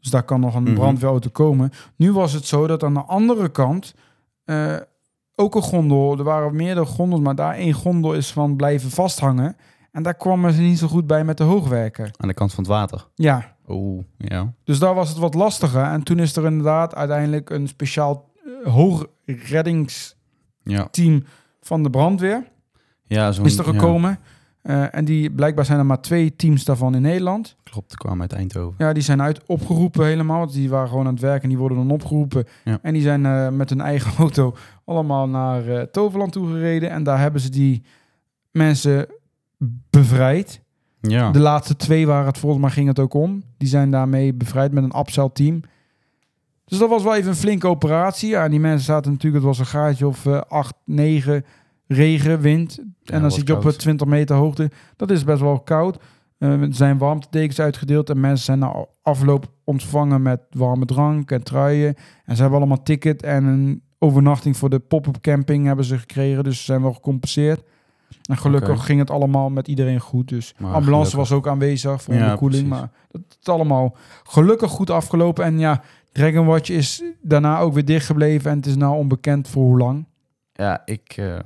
Dus 0.00 0.10
daar 0.10 0.22
kan 0.22 0.40
nog 0.40 0.54
een 0.54 0.62
Mhm. 0.62 0.74
brandweerauto 0.74 1.28
komen. 1.32 1.70
Nu 1.96 2.12
was 2.12 2.32
het 2.32 2.46
zo 2.46 2.66
dat 2.66 2.82
aan 2.82 2.94
de 2.94 3.02
andere 3.04 3.48
kant 3.48 3.94
eh, 4.44 4.76
ook 5.34 5.54
een 5.54 5.62
gondel, 5.62 6.18
er 6.18 6.24
waren 6.24 6.56
meerdere 6.56 6.86
gondels, 6.86 7.20
maar 7.20 7.34
daar 7.34 7.54
één 7.54 7.72
gondel 7.72 8.14
is 8.14 8.32
van 8.32 8.56
blijven 8.56 8.90
vasthangen. 8.90 9.56
En 9.92 10.02
daar 10.02 10.14
kwamen 10.14 10.52
ze 10.52 10.60
niet 10.60 10.78
zo 10.78 10.86
goed 10.88 11.06
bij 11.06 11.24
met 11.24 11.36
de 11.38 11.44
hoogwerken. 11.44 12.10
Aan 12.16 12.28
de 12.28 12.34
kant 12.34 12.52
van 12.54 12.64
het 12.64 12.72
water. 12.72 13.06
Ja, 13.14 13.58
Oh, 13.66 14.02
ja. 14.18 14.52
Dus 14.64 14.78
daar 14.78 14.94
was 14.94 15.08
het 15.08 15.18
wat 15.18 15.34
lastiger. 15.34 15.82
En 15.84 16.02
toen 16.02 16.18
is 16.18 16.36
er 16.36 16.44
inderdaad 16.44 16.94
uiteindelijk 16.94 17.50
een 17.50 17.68
speciaal 17.68 18.30
uh, 18.64 18.66
hoogreddingsteam 18.72 20.14
Ja, 20.62 21.20
van 21.60 21.82
de 21.82 21.90
brandweer 21.90 22.44
ja 23.04 23.32
zo'n... 23.32 23.44
is 23.44 23.58
er 23.58 23.74
ja, 23.74 24.18
Eh, 24.62 24.94
en 24.94 25.04
die, 25.04 25.30
blijkbaar 25.30 25.64
zijn 25.64 25.78
er 25.78 25.86
maar 25.86 26.00
twee 26.00 26.36
teams 26.36 26.64
daarvan 26.64 26.94
in 26.94 27.02
Nederland. 27.02 27.56
klopt, 27.62 27.96
kwamen 27.96 28.20
uit 28.20 28.32
Eindhoven. 28.32 28.74
Ja, 28.78 28.92
die 28.92 29.02
zijn 29.02 29.22
uit 29.22 29.40
opgeroepen 29.46 30.06
helemaal. 30.06 30.38
Want 30.38 30.52
die 30.52 30.68
waren 30.68 30.88
gewoon 30.88 31.06
aan 31.06 31.12
het 31.12 31.22
werken 31.22 31.42
en 31.42 31.48
die 31.48 31.58
worden 31.58 31.78
dan 31.78 31.90
opgeroepen. 31.90 32.44
Ja. 32.64 32.78
En 32.82 32.92
die 32.92 33.02
zijn 33.02 33.26
eh, 33.26 33.48
met 33.48 33.70
hun 33.70 33.80
eigen 33.80 34.12
auto 34.24 34.56
allemaal 34.84 35.28
naar 35.28 35.68
eh, 35.68 35.82
Toverland 35.82 36.32
toe 36.32 36.46
gereden. 36.46 36.90
En 36.90 37.02
daar 37.02 37.18
hebben 37.18 37.40
ze 37.40 37.50
die 37.50 37.82
mensen 38.50 39.06
bevrijd. 39.90 40.62
Ja, 41.00 41.30
De 41.30 41.38
laatste 41.40 41.76
twee 41.76 42.06
waren 42.06 42.26
het 42.26 42.38
volgens 42.38 42.62
mij 42.62 42.70
ging 42.70 42.88
het 42.88 42.98
ook 42.98 43.14
om. 43.14 43.42
Die 43.56 43.68
zijn 43.68 43.90
daarmee 43.90 44.34
bevrijd 44.34 44.72
met 44.72 44.84
een 44.84 44.98
upsell 44.98 45.30
team. 45.32 45.60
Dus 46.64 46.78
dat 46.78 46.88
was 46.88 47.02
wel 47.02 47.14
even 47.14 47.30
een 47.30 47.36
flinke 47.36 47.68
operatie. 47.68 48.28
Ja, 48.28 48.44
en 48.44 48.50
die 48.50 48.60
mensen 48.60 48.84
zaten 48.84 49.10
natuurlijk, 49.10 49.44
het 49.44 49.56
was 49.56 49.58
een 49.58 49.72
gaatje 49.72 50.06
of 50.06 50.26
8, 50.26 50.74
9 50.84 51.44
regen, 51.92 52.40
wind. 52.40 52.78
en 53.04 53.20
dan 53.20 53.30
zit 53.30 53.46
je 53.46 53.54
op 53.54 53.60
koud. 53.60 53.72
eh, 53.74 53.78
20 53.78 54.06
meter 54.06 54.36
hoogte. 54.36 54.70
Dat 54.96 55.10
is 55.10 55.24
best 55.24 55.40
wel 55.40 55.60
koud. 55.60 55.98
Eh, 56.38 56.60
er 56.62 56.74
zijn 56.74 56.98
warmtedekens 56.98 57.60
uitgedeeld 57.60 58.10
en 58.10 58.20
mensen 58.20 58.44
zijn 58.44 58.58
na 58.58 58.86
afloop 59.02 59.50
ontvangen 59.64 60.22
met 60.22 60.40
warme 60.50 60.84
drank 60.84 61.30
en 61.30 61.42
truien. 61.42 61.94
En 62.24 62.34
ze 62.36 62.40
hebben 62.42 62.58
allemaal 62.60 62.82
ticket 62.82 63.22
en 63.22 63.44
een 63.44 63.82
overnachting 63.98 64.56
voor 64.56 64.70
de 64.70 64.78
pop-up 64.78 65.20
camping 65.20 65.66
hebben 65.66 65.84
ze 65.84 65.98
gekregen. 65.98 66.44
Dus 66.44 66.58
ze 66.58 66.64
zijn 66.64 66.82
wel 66.82 66.92
gecompenseerd. 66.92 67.62
En 68.30 68.36
gelukkig 68.38 68.84
ging 68.84 68.98
het 68.98 69.10
allemaal 69.10 69.50
met 69.50 69.68
iedereen 69.68 70.00
goed. 70.00 70.28
Dus 70.28 70.54
Maar 70.58 70.72
ambulance 70.74 71.10
gelukkig. 71.10 71.28
was 71.30 71.32
ook 71.38 71.48
aanwezig 71.48 72.02
voor 72.02 72.14
Ja, 72.14 72.30
de 72.30 72.36
koeling. 72.36 72.68
precies. 72.68 72.80
Maar 72.80 72.90
dat 73.10 73.22
is 73.40 73.46
allemaal 73.48 73.96
gelukkig 74.24 74.70
goed 74.70 74.90
afgelopen. 74.90 75.44
En 75.44 75.58
ja, 75.58 75.82
Dragon 76.12 76.46
Watch 76.46 76.68
is 76.70 77.02
daarna 77.22 77.58
ook 77.58 77.72
weer 77.74 77.84
dicht 77.84 78.06
gebleven. 78.06 78.50
En 78.50 78.56
het 78.56 78.66
is 78.66 78.76
nou 78.76 78.96
onbekend 78.96 79.48
voor 79.48 79.62
hoe 79.64 79.78
lang. 79.78 80.06
ja 80.52 80.82
ik... 80.84 81.12
eh, 81.16 81.36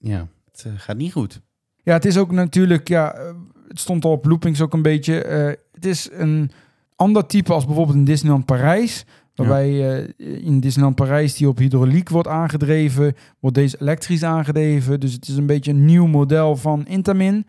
ja, 0.00 0.28
het 0.52 0.64
eh, 0.66 0.72
gaat 0.76 0.96
niet 0.96 1.12
goed. 1.12 1.40
Ja, 1.82 1.92
het 1.92 2.04
is 2.04 2.16
ook 2.18 2.32
natuurlijk, 2.32 2.88
ja, 2.88 3.12
eh, 3.12 3.32
het 3.68 3.80
stond 3.80 4.04
al 4.04 4.10
op 4.12 4.24
loopings 4.26 4.60
ook 4.60 4.72
een 4.72 4.82
beetje. 4.82 5.22
eh, 5.22 5.46
het 5.72 5.86
is 5.86 6.08
een 6.12 6.50
ander 6.96 7.26
type 7.26 7.52
als 7.52 7.66
bijvoorbeeld 7.66 7.96
in 7.96 8.04
Disneyland 8.04 8.44
Parijs. 8.44 9.04
Waarbij 9.34 10.04
eh, 10.18 10.44
in 10.46 10.60
Disneyland 10.60 10.94
Parijs 10.96 11.34
die 11.34 11.48
op 11.48 11.58
hydrauliek 11.58 12.08
wordt 12.08 12.28
aangedreven, 12.28 13.14
wordt 13.38 13.56
deze 13.56 13.76
elektrisch 13.80 14.22
aangedreven. 14.22 15.00
Dus 15.00 15.12
het 15.12 15.28
is 15.28 15.36
een 15.36 15.46
beetje 15.46 15.70
een 15.70 15.84
nieuw 15.84 16.06
model 16.06 16.56
van 16.56 16.86
Intamin. 16.86 17.46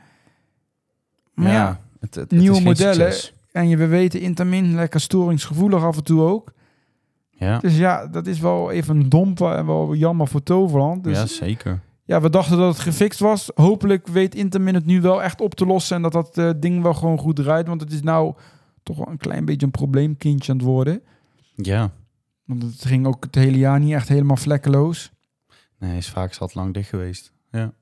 Maar 1.34 1.52
ja, 1.52 1.80
het, 2.00 2.16
het, 2.16 2.32
het 2.32 2.40
nieuwe 2.40 2.50
is 2.52 2.56
geen 2.56 2.64
modellen. 2.64 3.14
en 3.52 3.68
je, 3.68 3.78
we 3.78 3.88
weten 3.88 4.20
Intamin 4.20 4.76
lekker 4.76 5.00
storingsgevoelig 5.00 5.84
af 5.84 5.98
en 5.98 6.04
toe 6.04 6.22
ook. 6.22 6.54
Ja, 7.30 7.60
Dus 7.60 7.78
ja, 7.78 8.08
dat 8.08 8.28
is 8.28 8.40
wel 8.40 8.72
even 8.72 8.98
een 8.98 9.10
domper 9.10 9.52
en 9.56 9.66
wel 9.66 9.96
jammer 9.96 10.28
voor 10.28 10.44
Toverland. 10.44 11.04
Dus 11.04 11.18
ja, 11.18 11.26
ja, 12.12 12.22
we 12.22 12.30
dachten 12.30 12.58
dat 12.58 12.74
het 12.74 12.82
gefixt 12.84 13.20
was. 13.20 13.52
Hopelijk 13.56 14.08
weet 14.08 14.36
Intamin 14.36 14.74
het 14.74 14.86
nu 14.86 15.02
wel 15.02 15.24
echt 15.24 15.42
op 15.42 15.54
te 15.56 15.66
lossen 15.66 15.96
en 15.96 16.02
dat 16.02 16.12
dat 16.12 16.38
eh, 16.38 16.50
ding 16.58 16.82
wel 16.84 16.94
gewoon 16.94 17.18
goed 17.18 17.36
draait. 17.36 17.68
Want 17.68 17.82
het 17.82 17.92
is 17.92 18.02
nou 18.02 18.34
toch 18.84 18.98
wel 18.98 19.08
een 19.08 19.18
klein 19.18 19.46
beetje 19.46 19.66
een 19.66 19.72
probleemkindje 19.72 20.52
aan 20.52 20.58
het 20.58 20.68
worden. 20.68 21.02
Ja. 21.56 21.92
Want 22.46 22.64
het 22.64 22.86
ging 22.86 23.06
ook 23.08 23.24
het 23.24 23.36
hele 23.36 23.58
jaar 23.58 23.80
niet 23.80 23.94
echt 23.94 24.08
helemaal 24.08 24.38
vlekkeloos. 24.38 25.12
Nee, 25.80 25.98
is 25.98 26.10
vaak 26.10 26.34
zat 26.34 26.54
lang 26.56 26.74
dicht 26.74 26.90
geweest. 26.90 27.32
Ja. 27.52 27.60
En 27.60 27.74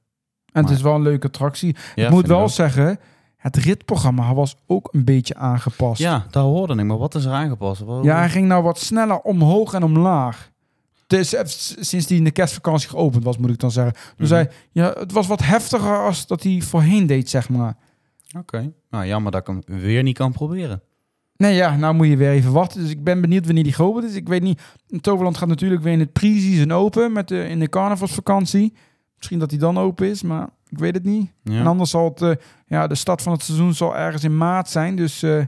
Maar- 0.53 0.63
het 0.63 0.71
is 0.71 0.81
wel 0.81 0.95
een 0.95 1.01
leuke 1.01 1.27
attractie. 1.27 1.75
ja 1.95 2.05
ik 2.05 2.11
moet 2.11 2.27
wel 2.27 2.49
zeggen, 2.49 2.99
het 3.35 3.55
ritprogramma 3.55 4.33
was 4.33 4.55
ook 4.67 4.89
een 4.91 5.03
beetje 5.03 5.35
aangepast. 5.35 6.01
Ja, 6.01 6.25
daar 6.31 6.43
hoorde 6.43 6.75
ik. 6.75 6.83
Maar 6.85 6.97
wat 6.97 7.15
is 7.15 7.25
er 7.25 7.31
aangepast? 7.31 7.81
Wat- 7.81 8.03
Ja, 8.03 8.17
hij 8.17 8.29
ging 8.29 8.47
nou 8.47 8.63
wat 8.63 8.79
sneller 8.79 9.19
omhoog 9.19 9.73
en 9.73 9.83
omlaag. 9.83 10.51
Dus 11.09 11.33
eh, 11.33 11.41
sinds 11.79 12.05
die 12.07 12.17
in 12.17 12.23
de 12.23 12.31
kerstvakantie 12.31 12.89
geopend 12.89 13.23
was, 13.23 13.37
moet 13.37 13.49
ik 13.49 13.59
dan 13.59 13.71
zeggen. 13.71 13.93
Dus 14.17 14.29
Mhm. 14.29 14.37
hij, 14.37 14.49
ja, 14.71 14.93
het 14.99 15.11
was 15.11 15.27
wat 15.27 15.43
heftiger 15.43 15.99
als 15.99 16.27
dat 16.27 16.43
hij 16.43 16.61
voorheen 16.61 17.07
deed, 17.07 17.29
zeg 17.29 17.49
maar. 17.49 17.77
Oké. 18.37 18.71
Nou, 18.89 19.05
jammer 19.05 19.31
dat 19.31 19.41
ik 19.41 19.47
hem 19.47 19.79
weer 19.79 20.03
niet 20.03 20.17
kan 20.17 20.31
proberen. 20.31 20.81
Nee, 21.37 21.55
ja, 21.55 21.75
nou 21.75 21.93
moet 21.93 22.07
je 22.07 22.17
weer 22.17 22.31
even 22.31 22.51
wachten. 22.51 22.81
Dus 22.81 22.89
ik 22.89 23.03
ben 23.03 23.21
benieuwd 23.21 23.45
wanneer 23.45 23.63
die 23.63 23.73
geopend 23.73 24.05
is. 24.05 24.15
Ik 24.15 24.27
weet 24.27 24.41
niet, 24.41 24.61
Toverland 25.01 25.37
gaat 25.37 25.47
natuurlijk 25.49 25.81
weer 25.83 25.93
in 25.93 25.99
het 25.99 26.13
pre-season 26.13 26.71
open 26.71 27.11
met 27.11 27.27
de, 27.27 27.47
in 27.47 27.59
de 27.59 27.69
carnavalsvakantie. 27.69 28.73
Misschien 29.17 29.39
dat 29.39 29.49
hij 29.49 29.59
dan 29.59 29.77
open 29.77 30.07
is, 30.09 30.21
maar 30.23 30.49
ik 30.67 30.77
weet 30.79 30.93
het 30.93 31.03
niet. 31.03 31.31
Ja. 31.43 31.59
En 31.59 31.67
anders 31.67 31.89
zal 31.89 32.05
het, 32.09 32.21
eh, 32.21 32.31
ja, 32.67 32.87
de 32.87 32.95
start 32.95 33.21
van 33.21 33.31
het 33.31 33.43
seizoen 33.43 33.73
zal 33.73 33.95
ergens 33.97 34.23
in 34.23 34.37
maart 34.37 34.69
zijn. 34.69 34.95
Dus 34.95 35.23
eh, 35.23 35.43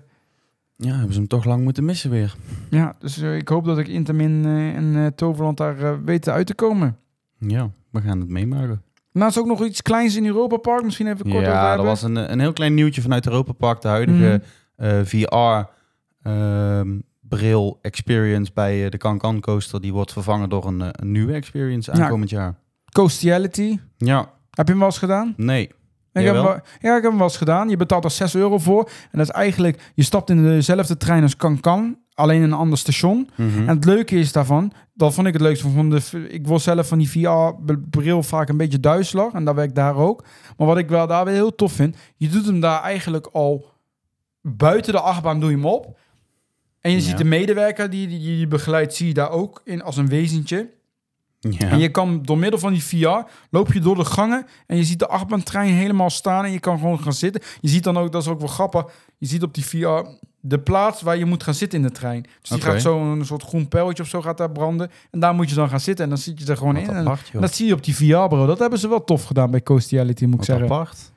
ja, 0.84 0.92
hebben 0.94 1.14
ze 1.14 1.20
hem 1.20 1.28
toch 1.28 1.46
lang 1.46 1.64
moeten 1.64 1.86
missen 1.86 2.10
weer. 2.10 2.36
ja, 2.70 2.96
dus 3.00 3.18
eh, 3.22 3.36
ik 3.36 3.48
hoop 3.48 3.66
dat 3.66 3.78
ik 3.78 3.88
Intermin 3.88 4.46
eh, 4.46 4.76
en 4.76 4.96
eh, 4.96 5.06
Toverland 5.08 5.58
daar 5.58 6.04
weten 6.04 6.34
uit 6.34 6.48
te 6.48 6.56
komen. 6.56 6.98
Ja, 7.38 7.70
we 7.90 8.02
gaan 8.02 8.20
het 8.20 8.30
meemaken. 8.30 8.82
Naast 9.12 9.38
ook 9.38 9.46
nog 9.46 9.66
iets 9.66 9.82
kleins 9.82 10.16
in 10.16 10.26
Europa 10.26 10.58
Park. 10.58 10.84
Misschien 10.84 11.08
even 11.08 11.30
kort 11.30 11.46
Ja, 11.46 11.76
dat 11.76 11.86
was 11.86 12.02
een, 12.04 12.32
een 12.32 12.40
heel 12.40 12.54
klein 12.54 12.74
nieuwtje 12.74 13.02
vanuit 13.02 13.26
Europa 13.26 13.52
Park. 13.52 13.82
De 13.82 13.88
huidige 13.88 14.42
Mhm. 14.78 15.04
VR 15.06 15.70
ehm, 16.22 17.00
bril 17.22 17.80
experience 17.82 18.52
bij 18.54 18.90
de 18.90 18.98
Cancan 18.98 19.40
Coaster. 19.40 19.82
Die 19.82 19.94
wordt 19.94 20.14
vervangen 20.14 20.50
door 20.50 20.66
een, 20.66 20.80
een 20.92 21.12
nieuwe 21.12 21.34
experience 21.34 21.92
Ja. 21.96 22.04
aankomend 22.04 22.30
jaar. 22.30 22.56
Coastiality. 22.92 23.80
Ja, 23.98 24.20
Heb 24.52 24.66
je 24.66 24.72
hem 24.72 24.78
wel 24.78 24.88
eens 24.90 24.98
gedaan? 24.98 25.34
nee. 25.38 25.70
Ik 26.14 26.26
heb, 26.26 26.36
ja, 26.80 26.96
ik 26.98 27.02
heb 27.02 27.04
hem 27.04 27.18
wel 27.18 27.24
eens 27.28 27.38
gedaan. 27.38 27.70
Je 27.70 27.78
betaalt 27.78 28.04
er 28.04 28.12
6 28.12 28.36
euro 28.36 28.58
voor. 28.58 28.84
En 29.12 29.18
dat 29.18 29.28
is 29.28 29.34
eigenlijk, 29.34 29.92
je 29.96 30.04
stapt 30.04 30.30
in 30.30 30.44
dezelfde 30.44 30.98
trein 30.98 31.24
als 31.24 31.36
Cancan, 31.36 31.98
alleen 32.14 32.38
in 32.38 32.44
een 32.44 32.54
ander 32.54 32.78
station. 32.78 33.30
Mhm. 33.36 33.60
En 33.60 33.76
het 33.76 33.86
leuke 33.86 34.16
is 34.16 34.32
daarvan, 34.32 34.72
dat 34.94 35.14
vond 35.14 35.28
ik 35.28 35.34
het 35.34 35.42
leukste 35.42 35.70
van 35.70 35.90
de, 35.90 36.28
ik 36.30 36.48
word 36.48 36.62
zelf 36.62 36.88
van 36.88 36.98
die 36.98 37.10
VR-bril 37.10 38.24
vaak 38.24 38.50
een 38.50 38.58
beetje 38.58 38.80
duizelig. 38.80 39.34
En 39.34 39.46
dat 39.46 39.56
werkt 39.56 39.76
daar 39.76 39.96
ook. 39.96 40.24
Maar 40.58 40.68
wat 40.68 40.78
ik 40.78 40.90
wel 40.90 41.08
daar 41.08 41.26
weer 41.26 41.34
heel 41.34 41.56
tof 41.56 41.72
vind, 41.72 41.98
je 42.16 42.30
doet 42.30 42.46
hem 42.46 42.60
daar 42.60 42.82
eigenlijk 42.82 43.28
al 43.32 43.66
buiten 44.42 44.94
de 44.94 45.00
achtbaan 45.00 45.40
doe 45.40 45.50
je 45.50 45.56
hem 45.56 45.66
op. 45.66 46.00
En 46.82 46.92
je 46.92 46.98
Ja. 46.98 47.04
ziet 47.04 47.18
de 47.18 47.24
medewerker 47.24 47.90
die, 47.90 48.08
die 48.08 48.38
je 48.40 48.48
begeleidt, 48.48 48.94
zie 48.96 49.08
je 49.08 49.14
daar 49.14 49.30
ook 49.32 49.62
in 49.64 49.82
als 49.84 49.98
een 49.98 50.08
wezentje. 50.08 50.70
Ja. 51.50 51.70
En 51.70 51.80
je 51.80 51.90
kan 51.90 52.22
door 52.24 52.38
middel 52.38 52.60
van 52.60 52.72
die 52.74 52.84
VR 52.84 53.30
loop 53.50 53.74
je 53.74 53.80
door 53.80 53.96
de 53.96 54.06
gangen 54.06 54.46
en 54.68 54.78
je 54.78 54.84
ziet 54.84 55.00
de 55.00 55.08
achtbaantrein 55.08 55.74
helemaal 55.74 56.10
staan 56.10 56.46
en 56.46 56.52
je 56.52 56.60
kan 56.60 56.78
gewoon 56.80 57.00
gaan 57.00 57.14
zitten. 57.14 57.42
Je 57.62 57.68
ziet 57.70 57.84
dan 57.84 57.98
ook, 57.98 58.12
dat 58.12 58.22
is 58.22 58.28
ook 58.28 58.40
wel 58.40 58.48
grappig, 58.48 58.86
je 59.18 59.28
ziet 59.28 59.44
op 59.44 59.54
die 59.54 59.66
VR 59.66 60.08
de 60.44 60.60
plaats 60.60 61.02
waar 61.02 61.18
je 61.18 61.26
moet 61.26 61.44
gaan 61.44 61.54
zitten 61.54 61.80
in 61.80 61.86
de 61.86 61.92
trein. 61.92 62.22
Dus 62.22 62.50
die 62.50 62.58
Oké. 62.58 62.72
gaat 62.72 62.82
zo 62.82 63.12
een 63.12 63.26
soort 63.26 63.44
groen 63.44 63.68
pijltje 63.68 64.04
of 64.04 64.10
zo 64.10 64.22
gaat 64.22 64.38
daar 64.38 64.52
branden 64.52 64.92
en 65.12 65.20
daar 65.20 65.36
moet 65.36 65.50
je 65.50 65.56
dan 65.56 65.70
gaan 65.70 65.80
zitten 65.80 66.04
en 66.04 66.10
dan 66.10 66.20
zit 66.20 66.40
je 66.40 66.46
er 66.46 66.58
gewoon 66.58 66.74
Wat 66.74 66.84
in. 66.84 66.90
En, 66.90 66.98
apart, 67.06 67.26
joh. 67.26 67.36
en 67.36 67.42
dat 67.42 67.54
zie 67.56 67.68
je 67.68 67.74
op 67.74 67.84
die 67.84 67.96
VR 67.96 68.04
bro. 68.28 68.46
Dat 68.46 68.60
hebben 68.60 68.80
ze 68.80 68.88
wel 68.90 69.04
tof 69.04 69.24
gedaan 69.24 69.52
bij 69.52 69.64
Coastiality 69.64 70.24
moet 70.24 70.34
ik 70.34 70.38
Wat 70.40 70.46
zeggen. 70.46 70.66
apart. 70.66 71.12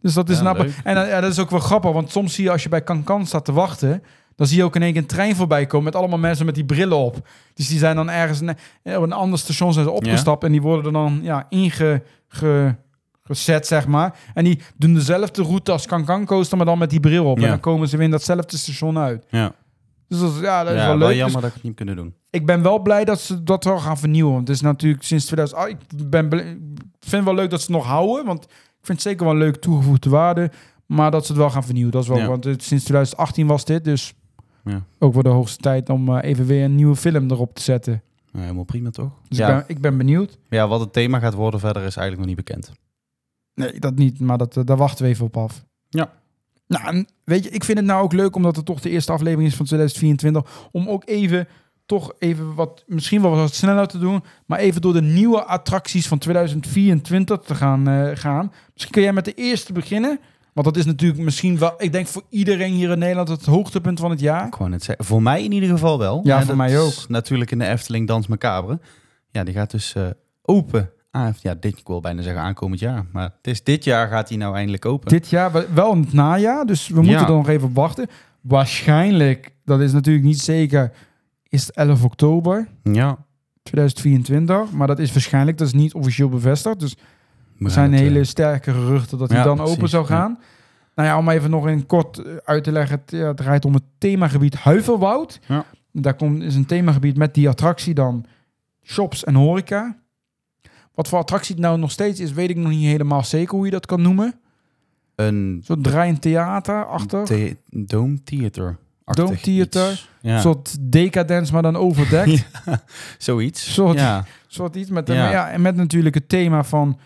Dus 0.00 0.14
dat 0.14 0.28
is 0.28 0.40
Ja. 0.40 0.56
En 0.84 1.02
eh, 1.02 1.08
ja, 1.08 1.20
dat 1.20 1.30
is 1.32 1.38
ook 1.38 1.50
wel 1.50 1.60
grappig, 1.60 1.92
want 1.92 2.10
soms 2.10 2.34
zie 2.34 2.44
je 2.44 2.50
als 2.50 2.62
je 2.62 2.68
bij 2.68 2.84
Cancan 2.84 3.26
staat 3.26 3.44
te 3.44 3.52
wachten, 3.52 4.02
dan 4.36 4.46
zie 4.46 4.56
je 4.56 4.64
ook 4.64 4.76
in 4.76 4.82
één 4.82 4.92
keer 4.92 5.00
een 5.00 5.06
trein 5.08 5.36
voorbij 5.36 5.66
komen 5.66 5.84
met 5.84 5.94
allemaal 5.96 6.18
mensen 6.18 6.46
met 6.46 6.54
die 6.54 6.64
brillen 6.64 6.96
op. 6.98 7.28
Dus 7.54 7.68
die 7.68 7.78
zijn 7.78 7.96
dan 7.96 8.10
ergens 8.10 8.40
ne- 8.40 8.56
op 8.96 9.02
een 9.02 9.12
ander 9.12 9.38
station 9.38 9.72
zijn 9.72 9.84
ze 9.84 9.90
opgestapt 9.90 10.44
en 10.44 10.52
die 10.52 10.62
worden 10.62 10.84
er 10.86 10.92
dan 10.92 11.18
ja, 11.22 11.46
inge, 11.48 12.02
ge- 12.28 12.74
gezet, 13.22 13.66
zeg 13.66 13.86
maar. 13.86 14.18
En 14.34 14.44
die 14.44 14.60
doen 14.76 14.94
dezelfde 14.94 15.42
route 15.42 15.72
als 15.72 15.86
Cancan 15.86 16.24
Coaster, 16.24 16.56
maar 16.56 16.66
dan 16.66 16.78
met 16.78 16.90
die 16.90 17.00
bril 17.00 17.24
op. 17.30 17.38
Ja. 17.38 17.44
En 17.44 17.50
dan 17.50 17.60
komen 17.60 17.88
ze 17.88 17.96
weer 17.96 18.04
in 18.04 18.10
datzelfde 18.10 18.56
station 18.56 18.98
uit. 18.98 19.24
Ja, 19.28 19.52
Dus 20.08 20.20
dat 20.20 20.32
ja, 20.40 20.64
dat 20.64 20.72
is 20.74 20.80
ja 20.80 20.86
wel 20.88 20.98
wel 20.98 21.08
leuk. 21.08 21.16
jammer 21.16 21.32
Dus 21.34 21.40
dat 21.42 21.48
ik 21.50 21.54
het 21.56 21.62
niet 21.62 21.74
kunnen 21.76 21.96
doen. 21.96 22.14
ik 22.30 22.46
ben 22.46 22.62
wel 22.62 22.78
blij 22.78 23.04
dat 23.04 23.20
ze 23.20 23.42
dat 23.42 23.64
wel 23.64 23.78
gaan 23.78 23.98
vernieuwen. 23.98 24.32
Want 24.32 24.48
het 24.48 24.56
is 24.56 24.62
natuurlijk 24.62 25.02
sinds 25.02 25.24
2000... 25.24 25.60
ah, 25.60 25.68
ik 25.68 25.76
ben 26.10 26.28
vind 27.00 27.10
het 27.10 27.24
wel 27.24 27.34
leuk 27.34 27.50
dat 27.50 27.60
ze 27.60 27.66
het 27.66 27.76
nog 27.76 27.86
houden, 27.86 28.24
want 28.26 28.44
ik 28.44 28.50
vind 28.92 28.98
het 28.98 29.08
zeker 29.08 29.24
wel 29.24 29.32
een 29.34 29.40
leuk 29.40 29.56
toegevoegde 29.56 30.10
waarde. 30.10 30.50
Maar 30.86 31.10
dat 31.10 31.26
ze 31.26 31.32
het 31.32 31.40
wel 31.40 31.50
gaan 31.50 31.64
vernieuwen, 31.64 31.92
dat 31.92 32.02
is 32.02 32.08
wel... 32.08 32.18
Ja. 32.18 32.26
Want 32.26 32.44
het, 32.44 32.62
sinds 32.62 32.84
2018 32.84 33.46
was 33.46 33.64
dit, 33.64 33.84
dus 33.84 34.14
Ja. 34.70 34.84
ook 34.98 35.12
wel 35.12 35.22
de 35.22 35.28
hoogste 35.28 35.62
tijd 35.62 35.88
om 35.88 36.16
eh, 36.16 36.30
even 36.30 36.46
weer 36.46 36.64
een 36.64 36.74
nieuwe 36.74 36.96
film 36.96 37.30
erop 37.30 37.54
te 37.54 37.62
zetten. 37.62 38.02
Helemaal 38.32 38.64
prima 38.64 38.90
toch? 38.90 39.10
Dus 39.28 39.38
ja. 39.38 39.48
ik, 39.48 39.54
ben, 39.54 39.76
ik 39.76 39.80
ben 39.82 39.96
benieuwd. 39.96 40.38
ja, 40.48 40.68
wat 40.68 40.80
het 40.80 40.92
thema 40.92 41.18
gaat 41.18 41.34
worden 41.34 41.60
verder 41.60 41.82
is 41.82 41.96
eigenlijk 41.96 42.18
nog 42.18 42.26
niet 42.26 42.46
bekend. 42.46 42.72
Nee, 43.54 43.80
dat 43.80 43.94
niet, 43.96 44.20
maar 44.20 44.38
dat, 44.38 44.56
eh, 44.56 44.64
daar 44.64 44.76
wachten 44.76 45.04
we 45.04 45.10
even 45.10 45.24
op 45.24 45.36
af. 45.36 45.64
Ja. 45.88 46.12
Nou, 46.66 47.04
weet 47.24 47.44
je, 47.44 47.50
ik 47.50 47.64
vind 47.64 47.78
het 47.78 47.86
nou 47.86 48.02
ook 48.02 48.12
leuk, 48.12 48.36
omdat 48.36 48.56
het 48.56 48.64
toch 48.64 48.80
de 48.80 48.90
eerste 48.90 49.12
aflevering 49.12 49.48
is 49.48 49.56
van 49.56 49.66
2024, 49.66 50.68
om 50.72 50.88
ook 50.88 51.02
even, 51.08 51.48
toch 51.86 52.12
even 52.18 52.54
wat, 52.54 52.84
misschien 52.86 53.22
wel 53.22 53.30
wat 53.30 53.54
sneller 53.54 53.86
te 53.86 53.98
doen, 53.98 54.22
maar 54.46 54.58
even 54.58 54.80
door 54.80 54.92
de 54.92 55.02
nieuwe 55.02 55.44
attracties 55.44 56.08
van 56.08 56.18
2024 56.18 57.40
te 57.40 57.54
gaan, 57.54 57.88
eh, 57.88 58.10
gaan. 58.14 58.52
Misschien 58.72 58.92
kun 58.92 59.02
jij 59.02 59.12
met 59.12 59.24
de 59.24 59.34
eerste 59.34 59.72
beginnen, 59.72 60.20
want 60.56 60.66
dat 60.66 60.76
is 60.76 60.84
natuurlijk 60.84 61.20
misschien 61.20 61.58
wel, 61.58 61.74
ik 61.78 61.92
denk 61.92 62.06
voor 62.06 62.22
iedereen 62.28 62.72
hier 62.72 62.90
in 62.90 62.98
Nederland 62.98 63.28
het 63.28 63.44
hoogtepunt 63.46 64.00
van 64.00 64.10
het 64.10 64.20
jaar. 64.20 64.46
Ik 64.46 64.54
wou 64.54 64.70
net 64.70 64.82
zeggen, 64.84 65.04
voor 65.04 65.22
mij 65.22 65.44
in 65.44 65.52
ieder 65.52 65.68
geval 65.68 65.98
wel. 65.98 66.20
Ja, 66.24 66.42
voor 66.44 66.56
mij 66.56 66.78
ook. 66.80 66.92
Natuurlijk 67.08 67.50
in 67.50 67.58
de 67.58 67.66
Efteling 67.66 68.06
Dans 68.06 68.26
Macabre. 68.26 68.80
Ja, 69.30 69.44
die 69.44 69.54
gaat 69.54 69.70
dus 69.70 69.94
eh, 69.94 70.06
open. 70.42 70.90
Ah, 71.10 71.28
ja, 71.40 71.54
dit, 71.54 71.78
ik 71.78 71.86
wil 71.86 72.00
bijna 72.00 72.22
zeggen 72.22 72.42
aankomend 72.42 72.80
jaar. 72.80 73.06
Maar 73.12 73.24
het 73.36 73.46
is 73.46 73.62
dit 73.64 73.84
jaar 73.84 74.08
gaat 74.08 74.28
hij 74.28 74.38
nou 74.38 74.54
eindelijk 74.54 74.84
open. 74.84 75.08
Dit 75.08 75.28
jaar, 75.28 75.52
wel- 75.74 75.92
in 75.92 76.00
het 76.00 76.12
najaar, 76.12 76.66
dus 76.66 76.88
we 76.88 76.94
moeten 76.94 77.12
Ja. 77.20 77.26
er 77.26 77.32
nog 77.34 77.48
even 77.48 77.68
op 77.68 77.74
wachten. 77.74 78.06
Waarschijnlijk, 78.40 79.54
dat 79.64 79.80
is 79.80 79.92
natuurlijk 79.92 80.24
niet 80.24 80.40
zeker, 80.40 80.92
is 81.48 81.66
het 81.66 81.76
11 81.76 82.04
oktober. 82.04 82.68
Ja. 82.82 83.18
2024. 83.62 84.72
Maar 84.72 84.86
dat 84.86 84.98
is 84.98 85.12
waarschijnlijk, 85.12 85.58
dat 85.58 85.66
is 85.66 85.72
niet 85.72 85.94
officieel 85.94 86.28
bevestigd. 86.28 86.80
Dus 86.80 86.96
er 87.60 87.70
zijn 87.70 87.92
het, 87.92 88.00
hele 88.00 88.18
eh, 88.18 88.24
sterke 88.24 88.72
geruchten 88.72 89.18
dat 89.18 89.28
hij 89.28 89.38
ja, 89.38 89.44
dan 89.44 89.56
precies, 89.56 89.74
open 89.76 89.88
zou 89.88 90.02
ja. 90.02 90.08
gaan. 90.08 90.38
Nou 90.94 91.08
ja, 91.08 91.18
om 91.18 91.28
even 91.28 91.50
nog 91.50 91.68
in 91.68 91.86
kort 91.86 92.18
eh, 92.18 92.32
uit 92.44 92.64
te 92.64 92.72
leggen. 92.72 93.00
Het, 93.00 93.10
ja, 93.10 93.26
het 93.26 93.36
draait 93.36 93.64
om 93.64 93.74
het 93.74 93.82
themagebied 93.98 94.54
Huiverwoud. 94.54 95.40
Ja. 95.46 95.64
Daar 95.92 96.14
komt, 96.14 96.42
is 96.42 96.54
een 96.54 96.66
themagebied 96.66 97.16
met 97.16 97.34
die 97.34 97.48
attractie 97.48 97.94
dan 97.94 98.24
shops 98.82 99.24
en 99.24 99.34
horeca. 99.34 99.96
Wat 100.94 101.08
voor 101.08 101.18
attractie 101.18 101.54
het 101.54 101.64
nou 101.64 101.78
nog 101.78 101.90
steeds 101.90 102.20
is, 102.20 102.32
weet 102.32 102.50
ik 102.50 102.56
nog 102.56 102.70
niet 102.70 102.84
helemaal 102.84 103.24
zeker 103.24 103.54
hoe 103.56 103.64
je 103.64 103.70
dat 103.70 103.86
kan 103.86 104.02
noemen. 104.02 104.34
een 105.14 105.60
Zo'n 105.64 105.82
draaiend 105.82 106.22
theater 106.22 106.86
achter. 106.86 107.24
the 107.24 107.56
Dome 107.70 108.22
Theater. 108.22 108.76
Dome 109.04 109.40
Theater. 109.40 110.08
Ja. 110.20 110.34
Een 110.34 110.40
soort 110.40 110.76
decadence, 110.80 111.52
maar 111.52 111.62
dan 111.62 111.76
overdekt. 111.76 112.46
Zoiets. 113.18 113.72
Soort- 113.74 113.98
Ja. 113.98 114.24
soort 114.46 114.76
iets 114.76 114.90
met, 114.90 115.08
Ja. 115.08 115.14
ja. 115.14 115.30
ja, 115.30 115.50
en 115.50 115.60
met 115.62 115.76
natuurlijk 115.76 116.14
het 116.14 116.28
thema 116.28 116.64
van 116.64 116.98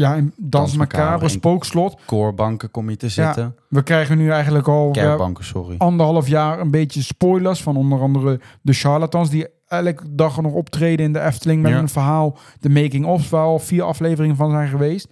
ja, 0.00 0.14
in 0.14 0.32
Dans 0.36 0.76
Macabre, 0.76 1.28
Spookslot. 1.28 2.00
Koorbanken 2.06 2.70
kom 2.70 2.90
je 2.90 2.96
te 2.96 3.08
zitten. 3.08 3.56
We 3.68 3.82
krijgen 3.82 4.18
nu 4.18 4.30
eigenlijk 4.30 4.68
al 4.68 4.90
Kerkbanken, 4.90 5.44
sorry. 5.44 5.74
anderhalf 5.78 6.28
jaar 6.28 6.60
een 6.60 6.70
beetje 6.70 7.02
spoilers 7.02 7.62
van 7.62 7.76
onder 7.76 8.00
andere 8.00 8.40
de 8.62 8.72
charlatans 8.72 9.30
die 9.30 9.46
elke 9.68 10.02
dag 10.10 10.40
nog 10.40 10.52
optreden 10.52 11.06
in 11.06 11.12
de 11.12 11.20
Efteling 11.20 11.62
met 11.62 11.70
Ja. 11.70 11.78
een 11.78 11.88
verhaal. 11.88 12.38
De 12.60 12.68
making-ofs 12.68 13.28
waar 13.28 13.44
al 13.44 13.58
vier 13.58 13.82
afleveringen 13.82 14.36
van 14.36 14.50
zijn 14.50 14.68
geweest. 14.68 15.08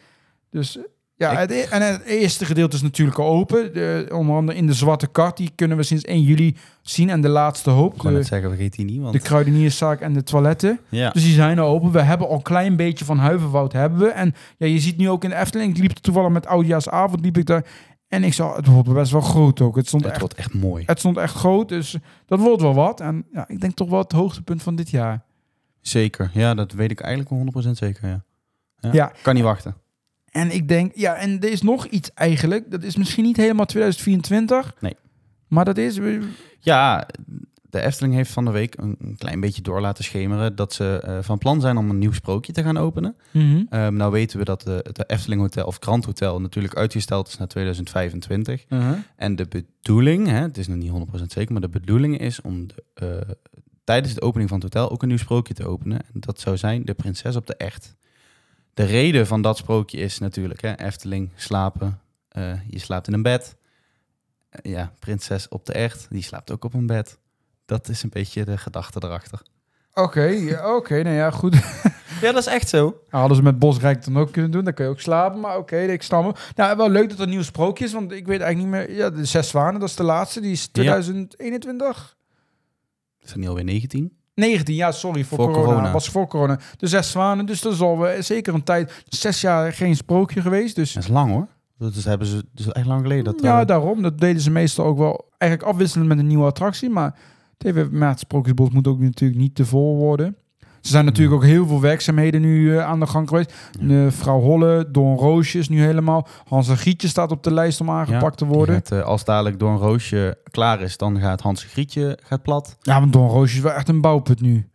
Dus 0.51 0.79
ja, 1.19 1.37
het, 1.37 1.51
e- 1.51 1.67
en 1.71 1.83
het 1.83 2.03
eerste 2.03 2.45
gedeelte 2.45 2.77
is 2.77 2.83
natuurlijk 2.83 3.19
open. 3.19 3.73
De, 3.73 4.09
onder 4.13 4.37
andere 4.37 4.59
in 4.59 4.67
de 4.67 4.73
Zwarte 4.73 5.07
Kart, 5.07 5.37
die 5.37 5.51
kunnen 5.55 5.77
we 5.77 5.83
sinds 5.83 6.05
1 6.05 6.23
juli 6.23 6.57
zien. 6.83 7.11
En 7.11 7.21
de 7.21 7.29
laatste 7.29 7.71
hoop, 7.71 7.95
Ik 7.95 8.03
net 8.03 8.15
de, 8.15 8.23
zeggen, 8.23 8.49
vergeet 8.49 8.75
die 8.77 8.85
niet. 8.85 9.01
Want... 9.01 9.13
de 9.13 9.21
kruidenierszaak 9.21 10.01
en 10.01 10.13
de 10.13 10.23
toiletten. 10.23 10.79
ja. 10.89 11.11
Dus 11.11 11.23
die 11.23 11.33
zijn 11.33 11.59
er 11.59 11.65
open. 11.65 11.91
We 11.91 12.03
hebben 12.03 12.29
al 12.29 12.35
een 12.35 12.43
klein 12.43 12.77
beetje 12.77 13.05
van 13.05 13.19
Huiverwoud 13.19 13.73
hebben 13.73 13.99
we. 13.99 14.09
En 14.09 14.35
ja, 14.57 14.67
je 14.67 14.79
ziet 14.79 14.97
nu 14.97 15.11
ook 15.11 15.25
in 15.25 15.31
de 15.31 15.37
Efteling. 15.37 15.77
Ik 15.77 15.83
liep 15.83 15.93
toevallig 15.93 16.31
met 16.31 16.47
oudjaarsavond 16.47 17.21
liep 17.21 17.39
ik 17.39 17.47
daar. 17.47 17.65
En 18.09 18.25
ik 18.25 18.33
zag, 18.35 18.57
het 18.57 18.67
wordt 18.67 18.93
best 18.93 19.13
wel 19.13 19.21
groot 19.21 19.61
ook. 19.61 19.77
Het 19.77 19.87
stond, 19.87 20.03
het 20.03 20.11
echt, 20.13 20.21
wordt 20.21 20.35
echt 20.35 20.55
mooi. 20.55 20.83
het 20.87 20.99
stond 20.99 21.17
echt 21.17 21.35
groot. 21.35 21.69
Dus 21.69 21.97
dat 22.27 22.39
wordt 22.39 22.63
wel 22.63 22.75
wat. 22.75 23.01
En 23.01 23.27
ja, 23.33 23.49
ik 23.49 23.61
denk 23.61 23.75
toch 23.75 23.89
wel 23.91 23.99
het 23.99 24.13
hoogtepunt 24.13 24.63
van 24.63 24.77
dit 24.77 24.91
jaar. 24.91 25.25
Zeker. 25.81 26.31
Ja, 26.33 26.55
dat 26.55 26.73
weet 26.73 26.91
ik 26.91 27.01
eigenlijk 27.01 27.53
wel 27.55 27.65
100% 27.65 27.71
zeker, 27.71 28.09
ja. 28.09 28.25
ja. 28.81 28.93
Ja. 28.93 29.13
Kan 29.23 29.35
niet 29.35 29.43
wachten. 29.45 29.75
En 30.31 30.55
ik 30.55 30.69
denk, 30.69 30.93
ja, 30.95 31.15
en 31.15 31.41
er 31.41 31.51
is 31.51 31.63
nog 31.63 31.87
iets 31.87 32.11
eigenlijk. 32.15 32.71
Dat 32.71 32.83
is 32.83 32.97
misschien 32.97 33.25
niet 33.25 33.37
helemaal 33.37 33.67
2024. 33.67 34.75
Nee. 34.81 34.97
Maar 35.49 35.65
dat 35.65 35.79
is... 35.79 35.99
Ja, 36.61 37.07
de 37.71 37.81
Efteling 37.81 38.15
heeft 38.15 38.31
van 38.31 38.45
de 38.45 38.51
week 38.51 38.75
een, 38.79 39.15
klein 39.19 39.41
beetje 39.41 39.63
door 39.63 39.81
laten 39.81 40.05
schemeren... 40.05 40.57
dat 40.57 40.73
ze 40.73 41.01
eh, 41.05 41.19
van 41.21 41.39
plan 41.39 41.61
zijn 41.61 41.77
om 41.77 41.91
een 41.91 41.99
nieuw 41.99 42.13
sprookje 42.13 42.53
te 42.53 42.63
gaan 42.63 42.77
openen. 42.77 43.17
Mhm. 43.31 43.65
Ehm, 43.71 43.95
nou 43.95 44.13
weten 44.13 44.39
we 44.39 44.45
dat 44.45 44.63
de, 44.63 44.81
het 44.83 45.11
Efteling 45.11 45.41
Hotel 45.41 45.67
of 45.67 45.77
Grand 45.81 46.05
Hotel 46.05 46.41
natuurlijk 46.41 46.77
uitgesteld 46.77 47.29
is 47.29 47.39
naar 47.39 47.49
2025. 47.49 48.65
Uh-huh. 48.69 48.99
En 49.17 49.37
de 49.37 49.47
bedoeling, 49.49 50.27
hè, 50.27 50.41
het 50.41 50.59
is 50.59 50.69
nog 50.69 50.77
niet 50.77 50.91
100% 51.21 51.25
zeker, 51.27 51.53
maar 51.53 51.61
de 51.61 51.69
bedoeling 51.69 52.19
is 52.19 52.41
om 52.41 52.67
de, 52.67 52.85
eh, 52.95 53.35
tijdens 53.85 54.15
de 54.15 54.21
opening 54.21 54.49
van 54.49 54.61
het 54.61 54.75
hotel 54.75 54.91
ook 54.91 55.03
een 55.03 55.09
nieuw 55.09 55.17
sprookje 55.17 55.55
te 55.55 55.67
openen. 55.67 55.99
En 55.99 56.21
dat 56.21 56.41
zou 56.41 56.57
zijn 56.57 56.85
De 56.85 56.95
Prinses 56.95 57.37
op 57.37 57.47
de 57.47 57.57
Echt. 57.57 57.97
De 58.79 58.85
reden 58.85 59.27
van 59.27 59.43
dat 59.43 59.57
sprookje 59.57 59.99
is 59.99 60.19
natuurlijk 60.19 60.61
hè, 60.61 60.75
Efteling, 60.75 61.31
slapen. 61.35 62.01
eh, 62.29 62.53
je 62.67 62.79
slaapt 62.79 63.07
in 63.07 63.13
een 63.13 63.23
bed. 63.23 63.57
Eh, 64.51 64.73
ja, 64.73 64.93
Prinses 64.99 65.49
op 65.49 65.67
de 65.67 65.73
Echt, 65.73 66.07
die 66.11 66.23
slaapt 66.23 66.51
ook 66.51 66.65
op 66.65 66.75
een 66.75 66.87
bed. 66.87 67.19
Dat 67.67 67.89
is 67.89 68.03
een 68.03 68.11
beetje 68.11 68.45
de 68.45 68.59
gedachte 68.59 69.01
erachter. 69.05 69.43
Oké, 69.95 70.23
ja, 70.25 70.77
oké, 70.77 71.03
nou 71.03 71.17
ja, 71.17 71.31
goed. 71.31 71.57
Ja, 72.21 72.33
dat 72.33 72.47
is 72.47 72.47
echt 72.47 72.69
zo. 72.69 72.83
Nou, 72.85 72.97
hadden 73.11 73.37
ze 73.37 73.43
met 73.43 73.59
Bosrijk 73.59 74.05
dan 74.05 74.17
ook 74.17 74.33
kunnen 74.33 74.51
doen. 74.51 74.65
Dan 74.65 74.75
kun 74.75 74.85
je 74.85 74.91
ook 74.91 75.01
slapen. 75.01 75.41
Maar 75.41 75.57
oké, 75.57 75.79
ik 75.79 76.03
snap 76.03 76.25
hem. 76.25 76.33
Nou, 76.55 76.77
wel 76.77 76.91
leuk 76.91 77.09
dat 77.09 77.19
er 77.19 77.25
een 77.25 77.31
nieuw 77.31 77.43
sprookje 77.43 77.85
is. 77.85 77.93
Want 77.93 78.13
ik 78.13 78.27
weet 78.27 78.41
eigenlijk 78.41 78.77
niet 78.77 78.89
meer. 78.89 78.97
Ja, 78.97 79.11
de 79.11 79.25
Zes 79.25 79.49
Zwanen, 79.49 79.81
dat 79.81 79.89
is 79.89 79.97
de 79.97 80.03
laatste. 80.03 80.41
Die 80.41 80.53
is 80.53 80.67
2021. 80.67 82.17
Is 83.21 83.29
dat 83.29 83.37
niet 83.37 83.49
alweer 83.49 83.65
19? 83.65 84.18
19, 84.39 84.75
ja, 84.75 84.93
sorry, 84.93 85.25
voor, 85.25 85.39
Voor 85.39 85.47
corona. 85.53 85.67
corona. 85.67 85.93
Was 85.93 86.09
voor 86.09 86.27
corona. 86.27 86.59
De 86.77 86.87
zes 86.87 87.11
zwanen, 87.11 87.47
dus 87.47 87.61
dat 87.61 87.73
is 87.73 87.81
al 87.81 88.09
eh, 88.09 88.23
zeker 88.23 88.55
een 88.55 88.63
tijd. 88.63 89.05
Zes 89.09 89.41
jaar 89.41 89.73
geen 89.73 89.97
sprookje 89.97 90.41
geweest, 90.41 90.77
dus... 90.77 90.93
Dat 90.93 91.03
is 91.03 91.09
lang 91.09 91.31
hoor. 91.31 91.47
Dat 91.79 91.95
is, 91.95 92.05
hebben 92.05 92.27
ze, 92.27 92.35
dat 92.35 92.67
is 92.67 92.73
echt 92.73 92.87
lang 92.87 93.03
geleden. 93.03 93.25
Dat, 93.25 93.43
ja, 93.43 93.61
eh, 93.61 93.67
daarom. 93.67 94.03
Dat 94.03 94.19
deden 94.19 94.43
ze 94.43 94.51
meestal 94.51 94.85
ook 94.85 94.99
wel 94.99 95.29
eigenlijk 95.39 95.73
afwisselend 95.73 96.09
met 96.09 96.19
een 96.19 96.27
nieuwe 96.27 96.45
attractie. 96.45 96.91
Maar 96.91 97.15
TV 97.57 97.87
het 97.91 98.19
Sprookjesbos 98.19 98.71
moet 98.71 98.87
ook 98.87 99.01
natuurlijk 99.01 99.41
niet 99.41 99.55
te 99.55 99.67
vol 99.67 99.97
worden. 99.97 100.37
Er 100.89 100.95
zijn 100.95 101.05
natuurlijk 101.05 101.37
ook 101.37 101.45
heel 101.45 101.67
veel 101.67 101.81
werkzaamheden 101.81 102.41
nu 102.41 102.77
eh, 102.77 102.85
aan 102.85 103.01
de 103.01 103.07
gang 103.07 103.29
geweest. 103.29 103.55
Ja. 103.81 104.05
Eh, 104.05 104.11
Vrouw 104.13 104.41
Holle, 104.41 104.87
Don 104.91 105.17
Roosje 105.17 105.59
is 105.59 105.69
nu 105.69 105.81
helemaal. 105.81 106.29
Hans 106.45 106.69
en 106.69 106.77
Grietje 106.77 107.09
staat 107.09 107.31
op 107.31 107.43
de 107.43 107.53
lijst 107.53 107.81
om 107.81 107.91
aangepakt 107.91 108.37
te 108.37 108.45
worden. 108.45 108.75
gaat, 108.75 108.93
eh, 108.93 109.03
als 109.03 109.25
dadelijk 109.25 109.63
een 109.63 109.77
roosje 109.77 110.39
klaar 110.51 110.81
is, 110.81 110.97
dan 110.97 111.21
gaat 111.21 111.41
Hans 111.41 111.65
Grietje 111.65 112.19
gaat 112.23 112.43
plat. 112.43 112.77
Ja, 112.81 113.01
want 113.01 113.13
Don 113.13 113.29
Roosje 113.29 113.57
is 113.57 113.63
wel 113.63 113.73
echt 113.73 113.89
een 113.89 114.01
bouwput 114.01 114.41
nu. 114.41 114.69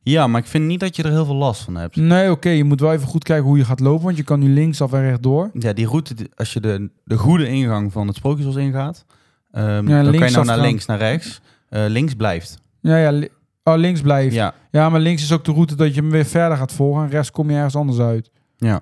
Ja, 0.00 0.26
maar 0.26 0.40
ik 0.40 0.46
vind 0.46 0.64
niet 0.64 0.80
dat 0.80 0.96
je 0.96 1.02
er 1.02 1.10
heel 1.10 1.24
veel 1.24 1.34
last 1.34 1.62
van 1.62 1.76
hebt. 1.76 1.96
Nee, 1.96 2.30
oké, 2.30 2.48
je 2.48 2.64
moet 2.64 2.80
wel 2.80 2.92
even 2.92 3.08
goed 3.08 3.24
kijken 3.24 3.46
hoe 3.46 3.58
je 3.58 3.64
gaat 3.64 3.80
lopen. 3.80 4.04
Want 4.04 4.16
je 4.16 4.22
kan 4.22 4.40
nu 4.40 4.48
linksaf 4.48 4.92
en 4.92 5.02
rechtdoor. 5.02 5.50
Ja, 5.52 5.72
die 5.72 5.86
route, 5.86 6.14
als 6.36 6.52
je 6.52 6.60
de, 6.60 6.90
de 7.04 7.16
goede 7.16 7.48
ingang 7.48 7.92
van 7.92 8.06
het 8.06 8.16
Sprookjesbos 8.16 8.56
ingaat, 8.56 9.04
ehm, 9.52 9.86
dan 9.86 10.04
kan 10.04 10.28
je 10.28 10.34
nou 10.34 10.44
naar 10.44 10.58
links, 10.58 10.86
naar 10.86 10.98
rechts. 10.98 11.40
Links 11.68 12.14
blijft. 12.14 12.58
Ja, 12.80 12.96
ja. 12.96 13.28
Oh, 13.68 13.76
links 13.76 14.00
blijft. 14.00 14.34
Ja. 14.34 14.54
Ja, 14.70 14.88
maar 14.88 15.00
links 15.00 15.22
is 15.22 15.32
ook 15.32 15.44
de 15.44 15.52
route 15.52 15.74
dat 15.74 15.94
je 15.94 16.00
hem 16.00 16.10
weer 16.10 16.24
verder 16.24 16.56
gaat 16.56 16.72
volgen. 16.72 17.02
En 17.02 17.10
rechts 17.10 17.30
kom 17.30 17.50
je 17.50 17.56
ergens 17.56 17.76
anders 17.76 17.98
uit. 17.98 18.30
ja. 18.56 18.80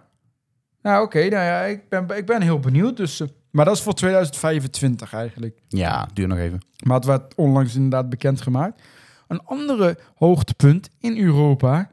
Nou, 0.83 1.05
oké. 1.05 1.19
nou 1.19 1.31
ja, 1.31 1.61
ik 1.61 1.89
ben, 1.89 2.09
ik 2.17 2.27
ben 2.27 2.43
heel 2.43 2.59
benieuwd. 2.59 2.97
Dus, 2.97 3.21
eh, 3.21 3.29
maar 3.51 3.65
dat 3.65 3.75
is 3.75 3.83
voor 3.83 3.95
2025 3.95 5.13
eigenlijk. 5.13 5.63
Ja, 5.69 6.09
duur 6.13 6.29
nog 6.29 6.39
even. 6.39 6.61
Maar 6.85 6.97
het 6.97 7.05
werd 7.05 7.35
onlangs 7.35 7.75
inderdaad 7.75 8.09
bekendgemaakt. 8.09 8.83
Een 9.29 9.43
andere 9.45 9.99
hoogtepunt 10.15 10.91
in 10.99 11.19
Europa. 11.19 11.91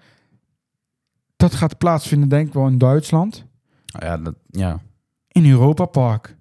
Dat 1.35 1.53
gaat 1.53 1.77
plaatsvinden, 1.77 2.29
denk 2.29 2.47
ik 2.47 2.53
wel 2.53 2.67
in 2.67 2.77
Duitsland. 2.77 3.45
Nou 3.85 4.05
ja, 4.05 4.17
dat, 4.17 4.35
ja. 4.49 4.79
In 5.27 5.49
Europa 5.49 5.85
Park. 5.85 6.35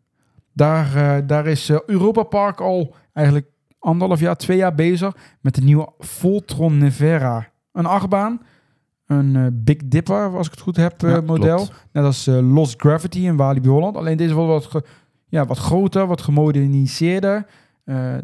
Daar, 0.52 0.96
eh, 0.96 1.26
daar 1.26 1.46
is 1.46 1.68
eh, 1.68 1.78
Europa 1.86 2.22
Park 2.22 2.60
al 2.60 2.94
eigenlijk 3.12 3.49
anderhalf 3.80 4.20
jaar, 4.20 4.36
twee 4.36 4.56
jaar 4.56 4.74
bezig 4.74 5.16
met 5.40 5.54
de 5.54 5.62
nieuwe 5.62 5.88
Voltron 5.98 6.78
Nevera. 6.78 7.48
Een 7.72 7.86
achtbaan. 7.86 8.40
Een 9.06 9.36
eh, 9.36 9.46
Big 9.52 9.76
Dipper, 9.84 10.36
als 10.36 10.46
ik 10.46 10.52
het 10.52 10.60
goed 10.60 10.76
heb, 10.76 11.02
eh, 11.02 11.10
Ja, 11.10 11.20
model. 11.20 11.56
klopt. 11.56 11.72
Net 11.92 12.04
als 12.04 12.26
eh, 12.26 12.52
Lost 12.54 12.80
Gravity 12.80 13.18
in 13.18 13.36
Walibi 13.36 13.68
Holland. 13.68 13.96
Alleen 13.96 14.16
deze 14.16 14.34
wordt 14.34 14.50
wat, 14.50 14.66
ge- 14.66 14.88
ja, 15.28 15.46
wat 15.46 15.58
groter, 15.58 16.06
wat 16.06 16.20
gemoderniseerder. 16.22 17.46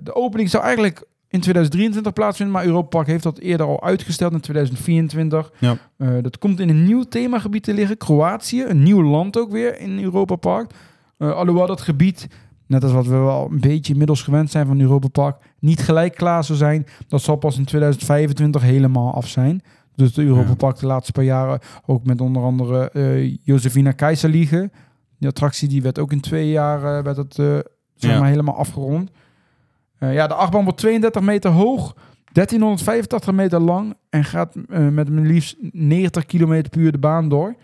De 0.01 0.15
opening 0.15 0.51
zou 0.51 0.63
eigenlijk 0.65 1.05
in 1.29 1.41
2023 1.41 2.13
plaatsvinden, 2.13 2.55
maar 2.55 2.65
Europa 2.65 2.89
Park 2.89 3.07
heeft 3.07 3.23
dat 3.23 3.39
eerder 3.39 3.67
al 3.67 3.83
uitgesteld 3.83 4.33
in 4.33 4.41
2024. 4.41 5.53
Ja. 5.59 5.77
Dat 6.21 6.39
komt 6.39 6.61
in 6.61 6.69
een 6.69 6.85
nieuw 6.85 7.03
themagebied 7.03 7.63
te 7.63 7.75
liggen, 7.75 7.97
Kroatië. 7.97 8.63
Een 8.65 8.83
nieuw 8.83 9.03
land 9.03 9.39
ook 9.39 9.51
weer 9.51 9.81
in 9.81 10.03
Europa 10.03 10.37
Park. 10.37 10.71
Alhoewel 11.19 11.67
dat 11.67 11.81
gebied, 11.81 12.29
net 12.67 12.83
als 12.83 12.93
wat 12.93 13.07
we 13.07 13.17
wel 13.17 13.49
een 13.51 13.61
beetje 13.61 13.93
inmiddels 13.93 14.23
gewend 14.23 14.51
zijn 14.51 14.67
van 14.67 14.81
Europa 14.81 15.09
Park, 15.09 15.37
niet 15.59 15.81
gelijk 15.81 16.15
klaar 16.15 16.45
zou 16.45 16.59
zijn. 16.59 16.87
Dat 17.09 17.23
zal 17.23 17.37
pas 17.37 17.59
in 17.59 17.65
2025 17.65 18.63
helemaal 18.63 19.15
af 19.15 19.29
zijn. 19.29 19.63
Dus 19.95 20.15
de 20.15 20.23
Europa. 20.25 20.55
Park 20.55 20.79
de 20.79 20.87
laatste 20.87 21.13
paar 21.13 21.25
jaren 21.25 21.59
ook 21.87 22.05
met 22.05 22.21
onder 22.21 22.43
andere 22.43 22.91
eh 22.91 23.37
Josefina 23.43 23.93
Keizer 23.93 24.31
Die 24.31 25.29
attractie 25.29 25.69
die 25.69 25.83
werd 25.83 25.99
ook 25.99 26.13
in 26.13 26.21
twee 26.21 26.51
jaar 26.51 26.99
eh, 26.99 27.05
werd 27.05 27.17
het, 27.17 27.39
eh, 27.39 27.47
zeg 27.95 28.11
Ja. 28.11 28.19
maar 28.19 28.29
helemaal 28.29 28.57
afgerond. 28.57 29.11
Ja, 30.01 30.27
de 30.27 30.35
achtbaan 30.35 30.65
wordt 30.65 30.79
32 30.79 31.23
meter 31.23 31.51
hoog, 31.51 31.95
1385 32.33 33.33
meter 33.35 33.61
lang 33.61 33.95
en 34.11 34.25
gaat 34.25 34.55
met 34.71 35.09
liefst 35.09 35.57
90 35.73 36.27
km 36.27 36.63
per 36.71 36.81
uur 36.81 36.93
de 36.93 36.99
baan 36.99 37.29
door. 37.29 37.55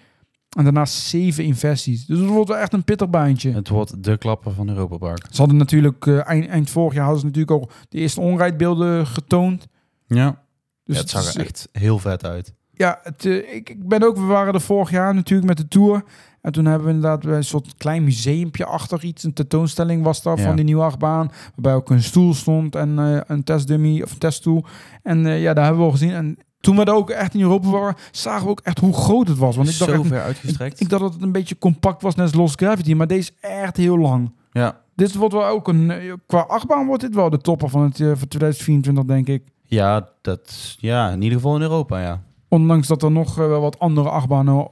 En 0.57 0.65
daarnaast 0.65 0.95
zeven 0.95 1.45
inversies. 1.45 2.07
Dus 2.07 2.19
het 2.19 2.29
wordt 2.29 2.49
wel 2.49 2.59
echt 2.59 2.73
een 2.73 2.85
pittig 2.85 3.11
baantje. 3.11 3.53
Het 3.53 3.69
wordt 3.69 4.05
de 4.05 4.17
klapper 4.19 4.53
van 4.53 4.69
Europa 4.69 4.97
Park. 4.97 5.27
Ze 5.31 5.37
hadden 5.41 5.57
natuurlijk 5.57 6.07
eh, 6.07 6.29
eind, 6.29 6.47
eind 6.47 6.71
vorig 6.71 6.93
jaar 6.95 7.03
hadden 7.05 7.21
ze 7.21 7.27
natuurlijk 7.27 7.61
al 7.61 7.71
de 7.89 7.99
eerste 7.99 8.21
onrijdbeelden 8.21 9.07
getoond. 9.07 9.67
Ja, 10.07 10.43
Dus 10.85 10.95
ja 10.97 11.01
het 11.03 11.11
zag 11.11 11.35
er 11.35 11.41
echt 11.41 11.69
heel 11.73 11.99
vet 11.99 12.25
uit. 12.25 12.55
Ja, 12.75 12.99
het, 13.03 13.27
eh, 13.27 13.55
ik, 13.55 13.69
ik 13.71 13.89
ben 13.89 14.03
ook, 14.03 14.17
we 14.17 14.23
waren 14.25 14.55
er 14.55 14.61
vorig 14.61 14.91
jaar 14.91 15.15
natuurlijk 15.15 15.49
met 15.49 15.57
de 15.57 15.69
tour. 15.69 16.05
En 16.41 16.53
toen 16.53 16.65
hebben 16.65 16.87
we 16.89 16.93
inderdaad 16.95 17.25
een 17.25 17.45
soort 17.45 17.75
klein 17.77 18.05
museumpje 18.05 18.65
achter 18.67 19.05
iets. 19.05 19.25
Een 19.25 19.33
tentoonstelling 19.33 20.03
was 20.03 20.23
daar 20.23 20.37
Ja. 20.39 20.43
van 20.45 20.57
die 20.57 20.65
nieuwe 20.65 20.83
achtbaan. 20.83 21.31
Waarbij 21.55 21.75
ook 21.75 21.91
een 21.91 22.03
stoel 22.03 22.35
stond 22.35 22.75
en 22.75 22.99
eh, 22.99 23.21
een 23.27 23.45
testdummy 23.45 24.03
of 24.03 24.13
een 24.13 24.19
teststoel. 24.19 24.65
En 25.03 25.27
eh, 25.27 25.43
ja, 25.43 25.55
daar 25.55 25.65
hebben 25.65 25.83
we 25.83 25.89
al 25.89 25.97
gezien. 25.97 26.13
En 26.13 26.39
toen 26.63 26.77
we 26.77 26.85
er 26.85 26.95
ook 26.95 27.11
echt 27.11 27.35
in 27.35 27.41
Europa 27.41 27.69
waren, 27.69 27.97
zagen 28.11 28.45
we 28.45 28.51
ook 28.51 28.61
echt 28.61 28.79
hoe 28.79 28.95
groot 28.95 29.29
het 29.29 29.39
was. 29.39 29.57
Want 29.57 29.69
ik 29.69 29.79
dacht, 29.79 29.91
Zo 29.91 29.97
echt, 29.99 30.07
ver 30.09 30.23
uitgestrekt. 30.23 30.81
ik 30.81 30.89
dacht 30.89 31.03
dat 31.03 31.13
het 31.13 31.23
een 31.23 31.33
beetje 31.33 31.59
compact 31.59 32.03
was, 32.03 32.15
net 32.15 32.27
als 32.27 32.35
Lost 32.35 32.61
Gravity. 32.61 32.95
Maar 32.95 33.07
deze 33.07 33.31
is 33.31 33.49
echt 33.51 33.77
heel 33.77 33.99
lang. 33.99 34.33
ja. 34.53 34.81
Dit 34.95 35.15
wordt 35.15 35.35
wel 35.35 35.47
ook 35.47 35.69
een, 35.69 35.91
eh, 35.91 36.13
qua 36.27 36.41
achtbaan 36.41 36.87
wordt 36.87 37.03
dit 37.03 37.15
wel 37.15 37.31
de 37.31 37.39
topper 37.39 37.69
van 37.69 37.83
het 37.83 38.01
eh, 38.01 38.07
voor 38.07 38.29
2024, 38.29 39.05
denk 39.05 39.29
ik. 39.29 39.43
Ja, 39.65 40.09
dat, 40.21 40.77
ja, 40.79 41.11
in 41.11 41.23
ieder 41.23 41.39
geval 41.39 41.57
in 41.57 41.63
Europa, 41.63 42.01
ja. 42.01 42.23
Ondanks 42.49 42.87
dat 42.87 43.03
er 43.03 43.11
nog 43.11 43.39
eh, 43.39 43.47
wel 43.47 43.61
wat 43.61 43.79
andere 43.79 44.09
achtbanen 44.09 44.69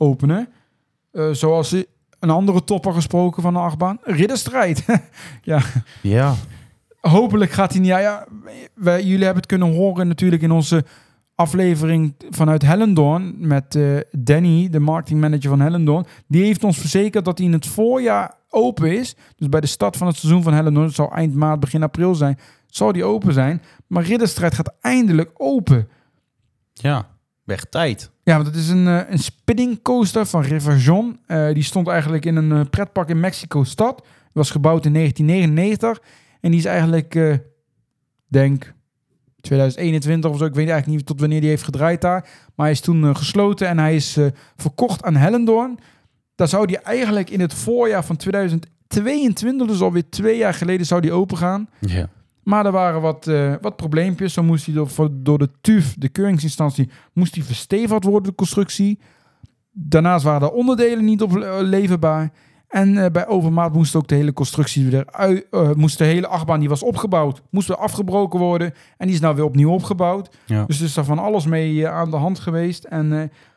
openen. 0.00 0.48
Zoals 1.32 1.72
een 2.18 2.30
andere 2.30 2.64
topper 2.64 2.92
gesproken 2.92 3.42
van 3.42 3.54
een 3.54 3.62
achtbaan. 3.62 3.98
Ridderstrijd. 4.02 4.84
Ja, 6.02 6.34
Hopelijk 7.00 7.50
gaat 7.50 7.70
hij 7.72 7.80
niet... 7.80 7.90
Ja, 7.90 7.98
ja, 7.98 8.26
wij, 8.74 9.02
jullie 9.02 9.24
hebben 9.24 9.42
het 9.42 9.46
kunnen 9.46 9.74
horen 9.74 10.08
natuurlijk 10.08 10.42
in 10.42 10.50
onze 10.50 10.84
aflevering 11.40 12.14
vanuit 12.30 12.62
Hellendoorn. 12.62 13.34
Met 13.38 13.74
eh, 13.74 13.98
Danny, 14.10 14.68
de 14.68 14.78
marketingmanager 14.78 15.48
van 15.50 15.60
Hellendoorn. 15.60 16.06
Die 16.26 16.44
heeft 16.44 16.64
ons 16.64 16.78
verzekerd 16.78 17.24
dat 17.24 17.38
hij 17.38 17.46
in 17.46 17.52
het 17.52 17.66
voorjaar 17.66 18.34
open 18.48 18.98
is. 18.98 19.16
Dus 19.36 19.48
bij 19.48 19.60
de 19.60 19.66
start 19.66 19.96
van 19.96 20.06
het 20.06 20.16
seizoen 20.16 20.42
van 20.42 20.52
Hellendoorn. 20.52 20.86
Het 20.86 20.94
zou 20.94 21.14
eind 21.14 21.34
maart, 21.34 21.60
begin 21.60 21.82
april 21.82 22.14
zijn. 22.14 22.38
Zal 22.66 22.92
die 22.92 23.04
open 23.04 23.32
zijn. 23.32 23.62
Maar 23.86 24.02
Ridderstrijd 24.02 24.54
gaat 24.54 24.74
eindelijk 24.80 25.30
open. 25.36 25.88
ja. 26.72 27.08
Werd 27.44 27.70
tijd. 27.70 28.10
Ja, 28.22 28.34
want 28.34 28.46
het 28.46 28.56
is 28.56 28.68
een, 28.68 28.86
eh, 28.86 29.00
een 29.08 29.18
spinning 29.18 29.82
coaster 29.82 30.26
van 30.26 30.42
River 30.42 30.76
John. 30.76 31.20
Eh, 31.26 31.52
die 31.52 31.62
stond 31.62 31.88
eigenlijk 31.88 32.24
in 32.24 32.36
een 32.36 32.70
pretpark 32.70 33.08
in 33.08 33.20
Mexico-stad. 33.20 34.06
Was 34.32 34.50
gebouwd 34.50 34.84
in 34.84 34.92
1999. 34.92 36.02
En 36.40 36.50
die 36.50 36.60
is 36.60 36.64
eigenlijk, 36.64 37.40
denk 38.28 38.72
2021 39.40 40.30
of 40.30 40.38
zo. 40.38 40.44
Ik 40.44 40.54
weet 40.54 40.68
eigenlijk 40.68 40.98
niet 40.98 41.06
tot 41.06 41.20
wanneer 41.20 41.40
die 41.40 41.48
heeft 41.48 41.62
gedraaid 41.62 42.00
daar. 42.00 42.28
Maar 42.54 42.66
hij 42.66 42.70
is 42.70 42.80
toen 42.80 43.04
eh, 43.04 43.14
gesloten 43.14 43.68
en 43.68 43.78
hij 43.78 43.94
is 43.94 44.16
eh, 44.16 44.26
verkocht 44.56 45.02
aan 45.02 45.16
Hellendoorn. 45.16 45.78
Daar 46.34 46.48
zou 46.48 46.66
die 46.66 46.78
eigenlijk 46.78 47.30
in 47.30 47.40
het 47.40 47.54
voorjaar 47.54 48.04
van 48.04 48.16
2022, 48.16 49.66
dus 49.66 49.80
alweer 49.80 50.08
twee 50.10 50.36
jaar 50.36 50.54
geleden, 50.54 50.86
zou 50.86 51.00
die 51.00 51.12
open 51.12 51.36
gaan. 51.36 51.68
Ja. 51.78 52.08
Maar 52.42 52.66
er 52.66 52.72
waren 52.72 53.00
wat, 53.00 53.26
eh, 53.26 53.54
wat 53.60 53.76
probleempjes. 53.76 54.32
Zo 54.32 54.42
moest 54.42 54.66
hij 54.66 54.74
door, 54.74 55.08
door 55.12 55.38
de 55.38 55.50
TUF, 55.60 55.94
de 55.98 56.08
keuringsinstantie, 56.08 56.90
moest 57.12 57.34
hij 57.34 57.44
verstevigd 57.44 58.04
worden, 58.04 58.30
de 58.30 58.34
constructie. 58.34 58.98
Daarnaast 59.70 60.24
waren 60.24 60.40
de 60.40 60.52
onderdelen 60.52 61.04
niet 61.04 61.22
op 61.22 61.32
leverbaar. 61.60 62.32
En 62.70 63.04
eh, 63.04 63.10
bij 63.10 63.26
overmaat 63.26 63.72
moest 63.72 63.94
ook 63.94 64.08
de 64.08 64.14
hele 64.14 64.32
constructie 64.32 64.86
weer 64.90 65.06
uit, 65.10 65.46
eh, 65.50 65.72
moest 65.72 65.98
de 65.98 66.04
hele 66.04 66.26
achtbaan 66.26 66.60
die 66.60 66.68
was 66.68 66.82
opgebouwd, 66.82 67.42
moest 67.50 67.68
weer 67.68 67.76
afgebroken 67.76 68.38
worden. 68.38 68.74
En 68.96 69.06
die 69.06 69.14
is 69.14 69.20
nou 69.20 69.34
weer 69.34 69.44
opnieuw 69.44 69.70
opgebouwd. 69.70 70.36
Ja. 70.46 70.64
Dus 70.64 70.78
er 70.78 70.84
is 70.84 70.94
daar 70.94 71.04
van 71.04 71.18
alles 71.18 71.46
mee 71.46 71.86
eh, 71.86 71.92
aan 71.94 72.10
de 72.10 72.16
hand 72.16 72.38
geweest. 72.38 72.84
En 72.84 73.10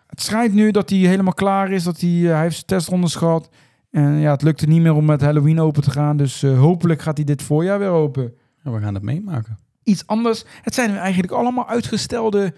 het 0.07 0.21
schijnt 0.21 0.53
nu 0.53 0.71
dat 0.71 0.89
hij 0.89 0.99
helemaal 0.99 1.33
klaar 1.33 1.71
is, 1.71 1.83
dat 1.83 1.99
hij, 1.99 2.09
hij 2.09 2.41
heeft 2.41 2.53
zijn 2.53 2.65
testrondes 2.65 3.15
gehad. 3.15 3.49
En 3.91 4.13
ja, 4.13 4.31
het 4.31 4.41
lukte 4.41 4.65
niet 4.67 4.81
meer 4.81 4.93
om 4.93 5.05
met 5.05 5.21
Halloween 5.21 5.59
open 5.59 5.81
te 5.81 5.91
gaan. 5.91 6.17
Dus 6.17 6.41
hopelijk 6.41 7.01
gaat 7.01 7.17
hij 7.17 7.25
dit 7.25 7.41
voorjaar 7.41 7.79
weer 7.79 7.89
open 7.89 8.33
Ja, 8.63 8.71
we 8.71 8.79
gaan 8.79 8.93
het 8.93 9.03
meemaken. 9.03 9.57
iets 9.83 10.07
anders. 10.07 10.43
Het 10.61 10.73
zijn 10.73 10.97
eigenlijk 10.97 11.31
allemaal 11.33 11.67
uitgestelde, 11.67 12.53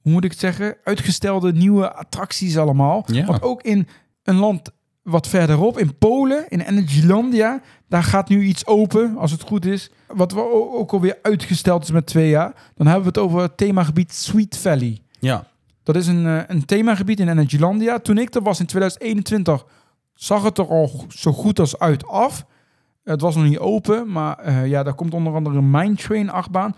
hoe 0.00 0.12
moet 0.12 0.24
ik 0.24 0.30
het 0.30 0.40
zeggen? 0.40 0.76
Uitgestelde 0.84 1.52
nieuwe 1.52 1.94
attracties 1.94 2.58
allemaal. 2.58 3.04
Ja. 3.06 3.24
Want 3.24 3.42
ook 3.42 3.62
in 3.62 3.88
een 4.22 4.36
land 4.36 4.70
wat 5.10 5.28
verderop, 5.28 5.78
in 5.78 5.98
Polen, 5.98 6.48
in 6.48 6.60
Energylandia, 6.60 7.60
daar 7.88 8.02
gaat 8.02 8.28
nu 8.28 8.42
iets 8.42 8.66
open, 8.66 9.16
als 9.16 9.30
het 9.30 9.42
goed 9.42 9.64
is. 9.64 9.90
Wat 10.06 10.32
we 10.32 10.40
ook 10.72 10.92
alweer 10.92 11.18
uitgesteld 11.22 11.82
is 11.82 11.90
met 11.90 12.06
twee 12.06 12.28
jaar. 12.28 12.52
Dan 12.74 12.86
hebben 12.86 13.02
we 13.02 13.08
het 13.08 13.18
over 13.18 13.40
het 13.40 13.56
themagebied 13.56 14.12
Sweet 14.12 14.56
Valley. 14.56 14.98
Ja. 15.20 15.46
Dat 15.82 15.96
is 15.96 16.06
een, 16.06 16.26
eh, 16.26 16.42
een 16.46 16.64
themagebied 16.64 17.20
in 17.20 17.28
Energylandia. 17.28 17.98
Toen 17.98 18.18
ik 18.18 18.34
er 18.34 18.42
was 18.42 18.60
in 18.60 18.66
2021, 18.66 19.66
zag 20.14 20.42
het 20.42 20.58
er 20.58 20.68
al 20.68 21.04
zo 21.08 21.32
goed 21.32 21.58
als 21.58 21.78
uit 21.78 22.06
af. 22.06 22.46
Het 23.04 23.20
was 23.20 23.34
nog 23.34 23.44
niet 23.44 23.58
open, 23.58 24.12
maar 24.12 24.38
eh, 24.38 24.66
ja, 24.66 24.82
daar 24.82 24.94
komt 24.94 25.14
onder 25.14 25.34
andere 25.34 25.56
een 25.56 25.70
Mine 25.70 25.94
Train 25.94 26.30
achtbaan. 26.30 26.74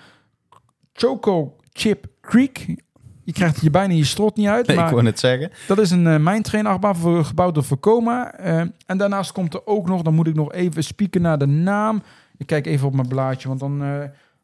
Choco 0.93 1.57
Chip 1.73 2.07
Creek. 2.21 2.83
Je 3.25 3.33
krijgt 3.33 3.55
het 3.55 3.65
je 3.65 3.71
bijna 3.71 3.95
je 3.95 4.05
strot 4.05 4.37
niet 4.37 4.47
uit. 4.47 4.67
Nee, 4.67 4.77
ik 4.77 4.83
maar 4.83 4.93
wou 4.93 5.03
net 5.03 5.19
zeggen. 5.19 5.51
dat 5.67 5.79
is 5.79 5.91
een 5.91 6.07
uh, 6.07 6.17
Mine 6.17 6.41
Train 6.41 6.67
achtbaan 6.67 6.97
voor, 6.97 7.25
gebouwd 7.25 7.55
door 7.55 7.65
Vekoma. 7.65 8.35
Eh, 8.35 8.61
en 8.87 8.97
daarnaast 8.99 9.33
komt 9.33 9.55
er 9.55 9.67
ook 9.67 9.87
nog, 9.89 10.03
dan 10.03 10.15
moet 10.15 10.27
ik 10.27 10.35
nog 10.35 10.53
even 10.53 10.85
spieken 10.85 11.23
naar 11.23 11.39
de 11.39 11.47
naam. 11.47 12.03
Ik 12.37 12.47
kijk 12.47 12.67
even 12.67 12.87
op 12.87 12.95
mijn 12.95 13.09
blaadje, 13.09 13.49
want 13.49 13.61
dan, 13.61 13.83
eh, 13.83 14.03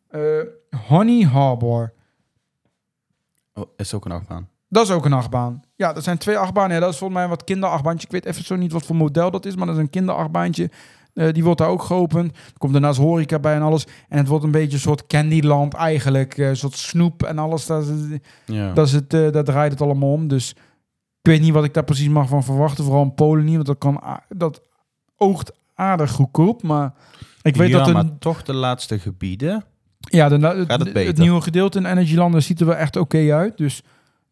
Eh, 0.09 0.21
Honey 0.87 1.23
Harbor. 1.23 1.93
Oh, 3.55 3.65
is 3.77 3.95
ook 3.95 4.05
een 4.05 4.13
achtbaan. 4.13 4.49
Dat 4.69 4.85
is 4.85 4.91
ook 4.91 5.05
een 5.05 5.13
achtbaan. 5.13 5.63
Ja, 5.77 5.93
dat 5.93 6.05
zijn 6.05 6.19
twee 6.19 6.39
achtbanen. 6.39 6.75
Ja, 6.75 6.81
dat 6.81 6.93
is 6.93 6.99
volgens 6.99 7.21
mij 7.21 7.29
wat 7.29 7.45
kinderachtbaantje. 7.45 8.07
Ik 8.07 8.13
weet 8.13 8.25
even 8.25 8.45
zo 8.45 8.57
niet 8.57 8.73
wat 8.73 8.87
voor 8.87 8.97
model 8.97 9.31
dat 9.31 9.47
is, 9.47 9.57
maar 9.57 9.67
dat 9.67 9.75
is 9.77 9.81
een 9.81 9.91
kinderachtbaantje. 9.91 10.71
Eh, 11.19 11.33
die 11.33 11.45
wordt 11.45 11.59
daar 11.61 11.69
ook 11.69 11.83
geopend. 11.83 12.37
Er 12.37 12.59
komt 12.59 12.73
daarnaast 12.73 12.99
horeca 12.99 13.39
bij 13.39 13.55
en 13.55 13.63
alles. 13.63 13.87
En 14.09 14.19
het 14.19 14.29
wordt 14.29 14.45
een 14.45 14.51
beetje 14.51 14.73
een 14.73 14.79
soort 14.83 15.07
Candyland 15.07 15.75
eigenlijk. 15.75 16.39
eh, 16.39 16.49
Een 16.49 16.57
soort 16.57 16.77
snoep 16.77 17.23
en 17.23 17.39
alles. 17.39 17.67
Dat 17.67 17.87
is, 17.87 18.19
Ja. 18.47 18.73
dat 18.73 18.87
is 18.87 18.93
het, 18.93 19.15
eh, 19.15 19.31
daar 19.31 19.45
draait 19.45 19.73
het 19.73 19.81
allemaal 19.81 20.13
om. 20.13 20.29
Dus 20.29 20.51
ik 21.21 21.31
weet 21.31 21.41
niet 21.41 21.53
wat 21.53 21.65
ik 21.65 21.75
daar 21.75 21.85
precies 21.85 22.09
mag 22.09 22.29
van 22.29 22.45
verwachten. 22.45 22.85
Vooral 22.85 23.03
in 23.03 23.15
Polen 23.15 23.45
niet, 23.45 23.55
want 23.55 23.67
dat, 23.67 23.79
kan, 23.79 24.03
dat 24.29 24.63
oogt 25.17 25.53
aardig 25.75 26.11
goedkoop. 26.11 26.63
Maar 26.63 26.93
ik 27.43 27.57
weet 27.57 27.69
ja, 27.71 27.79
dat... 27.85 27.93
maar 27.93 28.03
Een, 28.05 28.19
toch 28.19 28.43
de 28.43 28.55
laatste 28.55 28.99
gebieden. 28.99 29.65
ja, 30.01 30.29
de, 30.29 30.47
het, 30.47 30.95
het 30.95 31.19
nieuwe 31.19 31.41
gedeelte 31.41 31.79
in 31.79 31.85
Energylanden 31.87 32.43
ziet 32.43 32.61
er 32.61 32.67
wel 32.67 32.77
echt 32.77 32.97
oké 32.97 33.35
uit. 33.35 33.57
Dus 33.57 33.83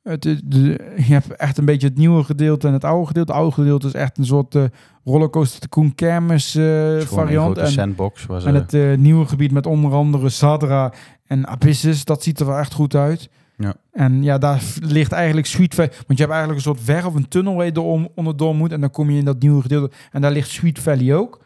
het, 0.06 0.22
de, 0.22 0.40
de- 0.44 0.92
je 0.96 1.12
hebt 1.12 1.30
echt 1.36 1.58
een 1.58 1.64
beetje 1.64 1.86
het 1.88 1.96
nieuwe 1.98 2.24
gedeelte 2.24 2.66
en 2.66 2.72
het 2.72 2.84
oude 2.84 3.06
gedeelte. 3.06 3.32
Het 3.32 3.40
oude 3.40 3.54
gedeelte 3.54 3.86
is 3.86 3.92
echt 3.92 4.18
een 4.18 4.26
soort 4.26 4.54
eh 4.54 4.64
rollercoaster 5.04 5.60
tycoon 5.60 5.94
kermis 5.94 6.54
eh, 6.54 6.64
Het 6.94 7.04
variant. 7.04 7.58
En, 7.58 7.68
sandbox. 7.68 8.22
Ze, 8.22 8.42
en 8.44 8.54
het 8.54 8.74
eh, 8.74 8.94
nieuwe 8.96 9.26
gebied 9.26 9.52
met 9.52 9.66
onder 9.66 9.92
andere 9.92 10.28
Sadra 10.28 10.92
en 11.26 11.46
Abyssus, 11.46 12.04
dat 12.04 12.22
ziet 12.22 12.40
er 12.40 12.46
wel 12.46 12.58
echt 12.58 12.74
goed 12.74 12.94
uit. 12.94 13.28
Ja. 13.58 13.74
En 13.92 14.22
ja, 14.22 14.38
daar 14.38 14.62
ligt 14.80 15.12
eigenlijk 15.12 15.46
Sweet 15.46 15.74
Valley. 15.74 15.92
Want 16.06 16.18
je 16.18 16.24
hebt 16.24 16.30
eigenlijk 16.36 16.56
een 16.56 16.74
soort 16.74 16.84
weg 16.84 17.06
of 17.06 17.14
een 17.14 17.28
tunnel 17.28 17.54
waar 17.54 17.64
je 17.64 17.72
door, 17.72 18.08
onderdoor 18.14 18.54
moet. 18.54 18.72
En 18.72 18.80
dan 18.80 18.90
kom 18.90 19.10
je 19.10 19.18
in 19.18 19.24
dat 19.24 19.40
nieuwe 19.40 19.62
gedeelte. 19.62 19.94
En 20.12 20.20
daar 20.20 20.30
ligt 20.32 20.50
Sweet 20.50 20.78
Valley 20.78 21.14
ook. 21.14 21.40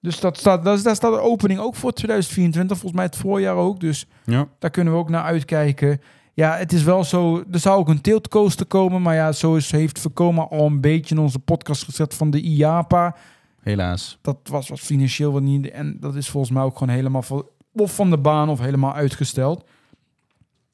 Dus 0.00 0.20
dat 0.20 0.38
staat, 0.38 0.64
dat 0.64 0.82
daar 0.82 0.94
staat 0.94 1.12
de 1.12 1.20
opening 1.20 1.60
ook 1.60 1.74
voor 1.74 1.92
2024. 1.92 2.78
Volgens 2.78 3.00
mij 3.00 3.10
het 3.10 3.16
voorjaar 3.16 3.54
ook. 3.54 3.80
Dus 3.80 4.06
ja. 4.24 4.48
daar 4.58 4.70
kunnen 4.70 4.92
we 4.92 4.98
ook 4.98 5.08
naar 5.08 5.22
uitkijken. 5.24 6.00
Ja, 6.34 6.56
het 6.56 6.72
is 6.72 6.82
wel 6.82 7.04
zo. 7.04 7.44
Er 7.52 7.58
zou 7.58 7.78
ook 7.78 7.88
een 7.88 8.00
tiltcoaster 8.00 8.66
komen. 8.66 9.02
Maar 9.02 9.14
ja, 9.14 9.32
zo 9.32 9.54
is, 9.54 9.70
heeft 9.70 9.98
Vekoma 10.00 10.42
al 10.42 10.66
een 10.66 10.80
beetje 10.80 11.14
in 11.14 11.20
onze 11.20 11.38
podcast 11.38 11.84
gezet 11.84 12.14
van 12.14 12.30
de 12.30 12.40
IAPA. 12.40 13.16
Helaas. 13.60 14.18
Dat 14.22 14.36
was 14.42 14.68
wat 14.68 14.80
financieel 14.80 15.32
wat 15.32 15.42
niet. 15.42 15.70
En 15.70 15.96
dat 16.00 16.14
is 16.14 16.28
volgens 16.28 16.52
mij 16.52 16.62
ook 16.62 16.78
gewoon 16.78 16.94
helemaal 16.94 17.22
van, 17.22 17.46
of 17.72 17.94
van 17.94 18.10
de 18.10 18.18
baan 18.18 18.48
of 18.48 18.58
helemaal 18.60 18.94
uitgesteld. 18.94 19.64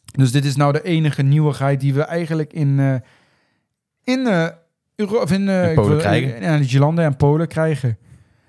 Dus 0.05 0.33
dit 0.33 0.45
is 0.45 0.57
nou 0.57 0.73
de 0.73 0.83
enige 0.83 1.23
nieuwigheid 1.23 1.81
die 1.81 1.95
we 1.95 2.03
eigenlijk 2.03 2.53
in, 2.53 2.79
eh 2.81 2.95
in, 4.05 4.27
Euro 4.97 5.17
of 5.23 5.33
in, 5.33 5.49
In 5.49 5.69
ik 5.69 5.75
Polen 5.75 5.91
wil- 5.91 5.99
krijgen. 5.99 6.37
In 6.41 6.51
Nederlanden 6.51 7.05
en 7.05 7.17
Polen 7.17 7.49
krijgen. 7.49 7.99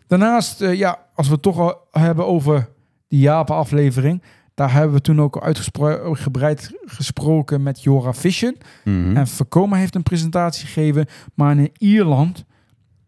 Daarnaast, 0.07 0.59
ja, 0.59 1.05
als 1.15 1.27
we 1.27 1.33
het 1.33 1.41
toch 1.41 1.59
al 1.59 1.87
hebben 1.91 2.25
over 2.27 2.69
die 3.07 3.19
Japan-aflevering. 3.19 4.21
Daar 4.61 4.73
hebben 4.73 4.93
we 4.93 5.01
toen 5.01 5.21
ook 5.21 5.41
uitgebreid 5.41 6.71
gesproken 6.85 7.63
met 7.63 7.83
Jora 7.83 8.13
Vision. 8.13 8.57
Mhm. 8.83 9.17
En 9.17 9.27
Vekoma 9.27 9.75
heeft 9.75 9.95
een 9.95 10.03
presentatie 10.03 10.65
gegeven. 10.65 11.05
Maar 11.33 11.57
in 11.57 11.71
Ierland, 11.77 12.45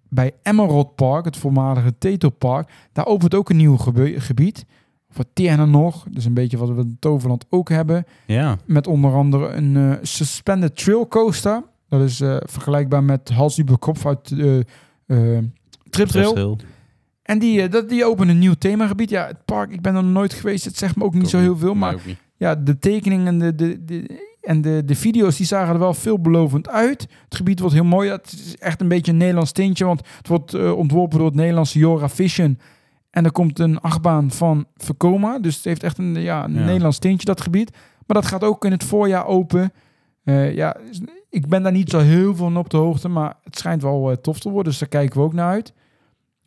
bij 0.09 0.31
Emerald 0.43 0.95
Park, 0.95 1.25
het 1.25 1.37
voormalige 1.37 1.97
Teto 1.97 2.29
Park, 2.29 2.69
daar 2.91 3.05
opent 3.05 3.35
ook 3.35 3.49
een 3.49 3.55
nieuw 3.55 3.77
gebied. 4.17 4.65
Voor 5.09 5.25
Tierna 5.33 5.65
nog. 5.65 6.05
Dus 6.09 6.25
een 6.25 6.33
beetje 6.33 6.57
wat 6.57 6.69
we 6.69 6.81
in 6.81 6.97
Toverland 6.99 7.45
ook 7.49 7.69
hebben. 7.69 8.05
Ja. 8.25 8.57
Met 8.65 8.87
onder 8.87 9.13
andere 9.13 9.47
een 9.47 9.77
eh, 9.77 9.97
suspended 10.01 10.75
trail 10.75 11.07
coaster. 11.07 11.63
Dat 11.89 12.01
is 12.01 12.21
eh, 12.21 12.37
vergelijkbaar 12.39 13.03
met 13.03 13.29
Hals 13.29 13.61
Kopf 13.79 14.05
uit 14.05 14.31
eh 14.31 14.59
eh, 15.05 15.43
Trip 15.89 16.07
Trail. 16.07 16.57
En 17.23 17.39
die, 17.39 17.61
eh, 17.61 17.71
dat, 17.71 17.89
die 17.89 18.05
openen 18.05 18.33
een 18.33 18.39
nieuw 18.39 18.53
themagebied. 18.53 19.09
Ja, 19.09 19.27
het 19.27 19.45
park, 19.45 19.71
ik 19.71 19.81
ben 19.81 19.95
er 19.95 20.03
nog 20.03 20.11
nooit 20.11 20.33
geweest. 20.33 20.65
Het 20.65 20.77
zegt 20.77 20.95
me 20.95 21.03
ook 21.03 21.13
niet 21.13 21.29
zo 21.29 21.37
heel 21.39 21.57
veel. 21.57 21.75
Maar 21.75 21.95
ja, 22.37 22.55
de 22.55 22.79
tekeningen 22.79 23.27
en 23.27 23.39
de, 23.39 23.55
de, 23.55 23.83
de, 23.85 24.31
en 24.41 24.61
de, 24.61 24.81
de 24.85 24.95
video's 24.95 25.37
die 25.37 25.45
zagen 25.45 25.73
er 25.73 25.79
wel 25.79 25.93
veelbelovend 25.93 26.69
uit. 26.69 27.01
Het 27.23 27.35
gebied 27.35 27.59
wordt 27.59 27.75
heel 27.75 27.83
mooi. 27.83 28.07
Ja, 28.07 28.15
Het 28.15 28.31
is 28.31 28.57
echt 28.57 28.81
een 28.81 28.87
beetje 28.87 29.11
een 29.11 29.17
Nederlands 29.17 29.51
tintje, 29.51 29.85
want 29.85 30.01
het 30.17 30.27
wordt 30.27 30.53
eh, 30.53 30.77
ontworpen 30.77 31.17
door 31.17 31.27
het 31.27 31.35
Nederlandse 31.35 31.79
Jora 31.79 32.09
Vision. 32.09 32.59
En 33.09 33.25
er 33.25 33.31
komt 33.31 33.59
een 33.59 33.79
achtbaan 33.79 34.31
van 34.31 34.65
Vekoma. 34.75 35.39
Dus 35.39 35.55
het 35.55 35.63
heeft 35.63 35.83
echt 35.83 35.97
een, 35.97 36.21
ja, 36.21 36.43
een 36.43 36.53
Ja. 36.53 36.65
Nederlands 36.65 36.99
tintje, 36.99 37.25
dat 37.25 37.41
gebied. 37.41 37.71
Maar 38.07 38.21
dat 38.21 38.25
gaat 38.25 38.43
ook 38.43 38.65
in 38.65 38.71
het 38.71 38.83
voorjaar 38.83 39.25
open. 39.25 39.73
Eh, 40.23 40.55
ja, 40.55 40.77
ik 41.29 41.47
ben 41.47 41.63
daar 41.63 41.71
niet 41.71 41.89
zo 41.89 41.99
heel 41.99 42.23
veel 42.23 42.35
van 42.35 42.57
op 42.57 42.69
de 42.69 42.77
hoogte, 42.77 43.09
maar 43.09 43.33
het 43.43 43.57
schijnt 43.57 43.81
wel 43.81 44.21
tof 44.21 44.39
te 44.39 44.49
worden. 44.49 44.71
Dus 44.71 44.79
daar 44.79 44.89
kijken 44.89 45.19
we 45.19 45.25
ook 45.25 45.33
naar 45.33 45.49
uit. 45.49 45.73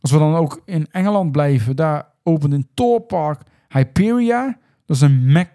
Als 0.01 0.11
we 0.11 0.19
dan 0.19 0.35
ook 0.35 0.63
in 0.65 0.87
Engeland 0.91 1.33
blijven, 1.33 1.77
daar 1.77 2.07
opent 2.23 2.53
een 2.53 2.69
Thor 2.75 3.01
Park 3.01 3.41
Hyperia. 3.69 4.59
Dat 4.85 4.97
is 4.97 5.03
een 5.03 5.33
Mac 5.33 5.49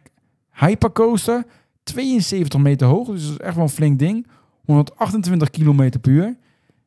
Hypercoaster. 0.52 1.46
72 1.84 2.60
meter 2.60 2.88
hoog, 2.88 3.08
dus 3.08 3.24
dat 3.24 3.32
is 3.32 3.38
echt 3.38 3.56
wel 3.56 3.64
een 3.64 3.70
flink 3.70 4.00
ding. 4.00 4.28
128 4.66 5.50
kilometer 5.50 6.00
per 6.00 6.12
uur. 6.12 6.38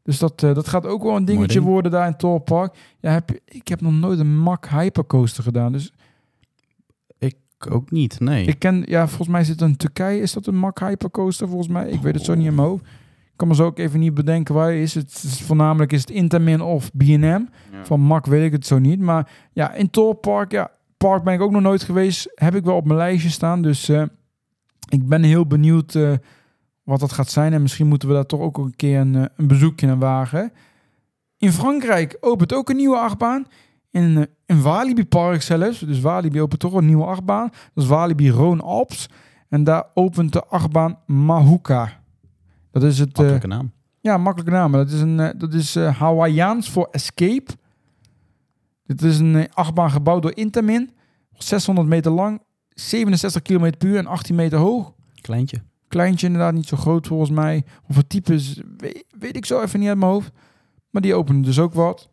Dus 0.03 0.19
dat, 0.19 0.43
eh, 0.43 0.55
dat 0.55 0.69
gaat 0.69 0.87
ook 0.87 1.03
wel 1.03 1.17
een 1.17 1.25
dingetje 1.25 1.59
ding. 1.59 1.65
worden 1.65 1.91
daar 1.91 2.07
in 2.07 2.17
Thor 2.17 2.41
Park. 2.41 2.77
Ja, 3.01 3.11
heb 3.11 3.31
ik 3.45 3.69
heb 3.69 3.81
nog 3.81 3.93
nooit 3.93 4.19
een 4.19 4.39
Mac 4.39 4.67
Hypercoaster 4.67 5.43
gedaan. 5.43 5.73
Dus 5.73 5.93
Ik 7.19 7.37
ook 7.71 7.91
niet, 7.91 8.21
nee. 8.21 8.47
ik 8.47 8.59
ken, 8.59 8.83
ja, 8.87 9.07
volgens 9.07 9.29
mij 9.29 9.45
zit 9.45 9.61
in 9.61 9.77
Turkije, 9.77 10.21
is 10.21 10.33
dat 10.33 10.47
een 10.47 10.57
Mack 10.57 10.79
Hypercoaster 10.79 11.49
volgens 11.49 11.69
mij? 11.69 11.89
Ik 11.89 12.01
weet 12.01 12.15
het 12.15 12.25
zo 12.25 12.35
niet 12.35 12.47
in 12.47 12.55
mijn 12.55 12.69
hoofd. 12.69 12.85
Ik 13.35 13.41
kan 13.41 13.49
me 13.49 13.55
zo 13.55 13.65
ook 13.65 13.79
even 13.79 14.01
niet 14.01 14.15
bedenken 14.15 14.55
waar 14.55 14.75
is. 14.75 14.95
Het 14.95 15.23
is 15.25 15.43
voornamelijk 15.43 15.93
is 15.93 16.01
het 16.01 16.11
Intamin 16.11 16.61
of 16.61 16.91
B&M. 16.97 17.23
Ja. 17.23 17.47
Van 17.83 18.01
Mack 18.01 18.27
weet 18.27 18.45
ik 18.45 18.53
het 18.53 18.67
zo 18.67 18.79
niet. 18.79 19.01
Maar 19.01 19.31
ja, 19.53 19.73
in 19.73 19.91
Thor 19.91 20.15
Park, 20.15 20.53
ja, 20.53 20.71
park 20.97 21.23
ben 21.23 21.35
ik 21.35 21.41
ook 21.41 21.51
nog 21.51 21.63
nooit 21.63 21.83
geweest. 21.83 22.33
Heb 22.35 22.55
ik 22.55 22.65
wel 22.65 22.77
op 22.77 22.85
mijn 22.85 22.99
lijstje 22.99 23.31
staan. 23.31 23.63
Dus 23.63 23.89
eh, 23.89 24.03
ik 24.89 25.09
ben 25.09 25.23
heel 25.23 25.47
benieuwd 25.47 25.95
eh, 25.95 26.13
wat 26.83 27.01
dat 27.01 27.13
gaat 27.13 27.31
zijn. 27.31 27.53
En 27.53 27.63
misschien 27.63 27.87
moeten 27.87 28.09
we 28.09 28.15
daar 28.15 28.27
toch 28.27 28.41
ook 28.41 28.59
een 28.59 28.77
keer 28.77 29.01
een, 29.01 29.15
eh, 29.15 29.25
een 29.37 29.47
bezoekje 29.47 29.87
naar 29.87 29.99
wagen. 29.99 30.53
In 31.39 31.53
Frankrijk 31.53 32.17
opent 32.21 32.55
ook 32.55 32.71
een 32.71 32.77
nieuwe 32.77 32.99
achtbaan. 32.99 33.47
In, 33.91 34.27
in 34.47 34.63
Walibi 34.63 35.07
Park 35.07 35.43
zelfs. 35.43 35.79
Dus 35.79 36.01
Walibi 36.01 36.41
opent 36.41 36.61
toch 36.61 36.75
een 36.75 36.87
nieuwe 36.87 37.05
achtbaan. 37.05 37.49
Dat 37.75 37.85
is 37.85 37.91
Walibi 37.91 38.31
Rhône 38.31 38.63
Alps. 38.63 39.09
En 39.49 39.65
daar 39.65 39.85
opent 39.95 40.33
de 40.33 40.45
achtbaan 40.45 40.99
Mahuka. 41.07 42.03
Dat 42.81 42.83
is 42.83 42.99
het... 42.99 43.09
eh, 43.09 43.17
Makkelijke 43.17 43.47
naam. 43.47 43.73
ja, 44.01 44.17
makkelijke 44.19 44.55
naam. 44.55 44.73
Dat 44.73 44.91
is, 44.91 45.01
een, 45.01 45.21
eh, 45.21 45.29
dat 45.39 45.53
is 45.55 45.77
eh, 45.77 45.99
Hawaiiaans 45.99 46.71
voor 46.71 46.89
escape. 46.91 47.51
Dit 48.87 49.03
is 49.03 49.19
een 49.19 49.37
eh, 49.37 49.45
achtbaan 49.53 49.91
gebouwd 49.91 50.23
door 50.23 50.37
Intamin. 50.37 50.91
600 51.37 51.89
meter 51.89 52.13
lang, 52.13 52.43
67 52.69 53.43
km 53.43 53.71
per 53.79 53.89
uur 53.89 53.99
en 53.99 54.07
18 54.07 54.35
meter 54.35 54.59
hoog. 54.59 54.93
Kleintje. 55.21 55.63
Kleintje 55.89 56.27
inderdaad, 56.27 56.55
niet 56.55 56.67
zo 56.69 56.77
groot 56.77 57.07
volgens 57.07 57.31
mij. 57.31 57.65
Of 57.89 57.97
het 57.97 58.09
type 58.09 58.35
is, 58.35 58.61
weet, 58.77 59.05
weet 59.19 59.37
ik 59.37 59.45
zo 59.47 59.61
even 59.63 59.81
niet 59.81 59.89
uit 59.89 59.99
mijn 59.99 60.11
hoofd. 60.11 60.31
Maar 60.91 61.03
die 61.03 61.15
openen 61.15 61.43
dus 61.43 61.59
ook 61.59 61.75
wat. 61.75 62.09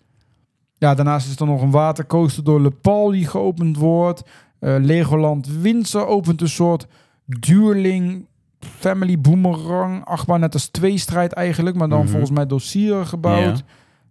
Ja, 0.74 0.96
daarnaast 0.96 1.28
is 1.30 1.40
er 1.40 1.46
nog 1.46 1.62
een 1.62 1.72
watercoaster 1.72 2.44
door 2.44 2.62
Le 2.62 2.72
Pal 2.72 3.12
die 3.12 3.28
geopend 3.28 3.78
wordt. 3.78 4.22
Eh, 4.60 4.76
Legoland 4.80 5.48
Windsor 5.48 6.06
opent 6.06 6.42
een 6.42 6.50
soort 6.50 6.88
duurling 7.26 8.28
family 8.66 9.20
boomerang. 9.22 10.06
Achtbaan 10.06 10.40
net 10.40 10.54
als 10.54 10.68
twee 10.68 10.98
strijd 10.98 11.34
eigenlijk, 11.34 11.76
maar 11.76 11.90
dan 11.90 12.00
Mhm. 12.00 12.08
volgens 12.10 12.32
mij 12.32 12.46
door 12.46 12.62
Sieren 12.62 13.08
gebouwd. 13.08 13.64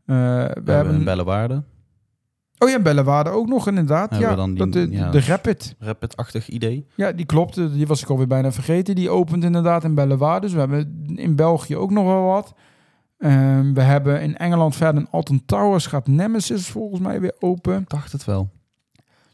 Ja. 0.06 0.44
Eh, 0.46 0.54
we, 0.54 0.60
We, 0.64 0.72
hebben 0.72 0.94
een 0.94 1.04
Bellewaarde. 1.04 1.62
Oh 2.58 2.68
ja, 2.68 2.80
Bellewaarde 2.80 3.30
ook 3.30 3.48
nog 3.48 3.68
inderdaad. 3.68 4.10
Hebben 4.10 4.28
Ja, 4.28 4.34
dan 4.36 4.54
dat, 4.54 4.72
die- 4.72 4.88
de, 4.88 4.96
ja, 4.96 5.10
de 5.10 5.20
Rapid. 5.20 5.74
Rapid-achtig 5.78 6.48
idee. 6.48 6.86
Ja, 6.96 7.12
die 7.12 7.26
klopt. 7.26 7.54
Die 7.72 7.86
was 7.86 8.02
ik 8.02 8.08
alweer 8.10 8.26
bijna 8.26 8.52
vergeten. 8.52 8.94
Die 8.94 9.10
opent 9.10 9.44
inderdaad 9.44 9.84
in 9.84 9.94
Bellewaarde. 9.94 10.40
Dus 10.46 10.52
we 10.54 10.58
hebben 10.58 11.02
in 11.14 11.36
België 11.36 11.76
ook 11.76 11.90
nog 11.90 12.04
wel 12.04 12.22
wat. 12.22 12.54
Ehm, 13.18 13.72
we 13.72 13.80
hebben 13.80 14.20
in 14.22 14.36
Engeland 14.36 14.76
verder 14.76 15.00
een 15.02 15.10
Alton 15.10 15.42
Towers. 15.46 15.86
Gaat 15.86 16.06
Nemesis 16.06 16.68
volgens 16.68 17.00
mij 17.00 17.20
weer 17.20 17.34
open. 17.38 17.80
Ik 17.80 17.88
dacht 17.88 18.12
het 18.12 18.24
wel. 18.24 18.50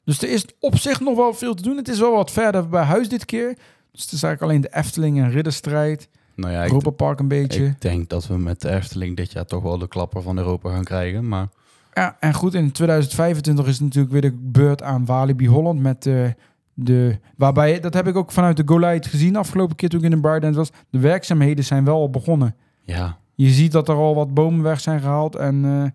Dus 0.05 0.23
er 0.23 0.31
is 0.31 0.47
op 0.61 0.77
zich 0.79 1.01
nog 1.01 1.17
wel 1.17 1.35
veel 1.35 1.55
te 1.55 1.63
doen. 1.63 1.77
Het 1.77 1.89
is 1.89 1.99
wel 1.99 2.13
wat 2.15 2.31
verder 2.31 2.69
bij 2.69 2.83
huis 2.85 3.09
dit 3.09 3.25
keer. 3.25 3.59
Dus 3.97 4.05
het 4.05 4.15
is 4.15 4.23
eigenlijk 4.23 4.43
alleen 4.43 4.61
de 4.71 4.79
Efteling 4.79 5.19
en 5.19 5.31
Ridderstrijd. 5.31 6.09
Nou 6.35 6.53
ja, 6.53 6.63
ik, 6.63 6.69
Europa 6.69 6.91
Park 6.91 7.19
een 7.19 7.29
beetje. 7.29 7.65
ik 7.65 7.81
denk 7.81 8.09
dat 8.09 8.27
we 8.27 8.39
met 8.39 8.61
de 8.61 8.71
Efteling 8.71 9.17
dit 9.17 9.33
jaar 9.33 9.45
toch 9.45 9.63
wel 9.63 9.79
de 9.79 9.89
klapper 9.89 10.23
van 10.23 10.39
Europa 10.39 10.71
gaan 10.71 10.85
krijgen. 10.85 11.29
Maar 11.29 11.49
Ja, 11.95 12.17
en 12.21 12.35
goed, 12.35 12.55
in 12.55 12.73
2025 12.73 13.67
is 13.67 13.73
het 13.73 13.83
natuurlijk 13.83 14.13
weer 14.13 14.21
de 14.21 14.37
beurt 14.41 14.83
aan 14.83 15.05
Walibi 15.05 15.49
Holland 15.49 15.81
met 15.81 16.07
eh, 16.07 16.29
de... 16.75 17.19
Waarbij, 17.37 17.81
dat 17.81 17.95
heb 17.95 18.07
ik 18.07 18.17
ook 18.17 18.33
vanuit 18.33 18.57
de 18.57 18.63
Go 18.67 18.79
Light 18.79 19.07
gezien 19.07 19.37
afgelopen 19.37 19.77
keer 19.77 19.89
toen 19.89 19.99
ik 19.99 20.05
in 20.05 20.11
de 20.11 20.21
Brightland 20.21 20.55
was. 20.55 20.71
De 20.91 20.99
werkzaamheden 20.99 21.65
zijn 21.65 21.85
wel 21.85 21.97
al 21.97 22.11
begonnen. 22.11 22.55
ja, 22.83 23.19
Je 23.35 23.49
ziet 23.49 23.73
dat 23.73 23.89
er 23.89 23.95
al 23.95 24.15
wat 24.15 24.35
bomen 24.35 24.63
weg 24.63 24.81
zijn 24.81 25.01
gehaald 25.01 25.37
en 25.37 25.65
eh, 25.65 25.83
er 25.83 25.93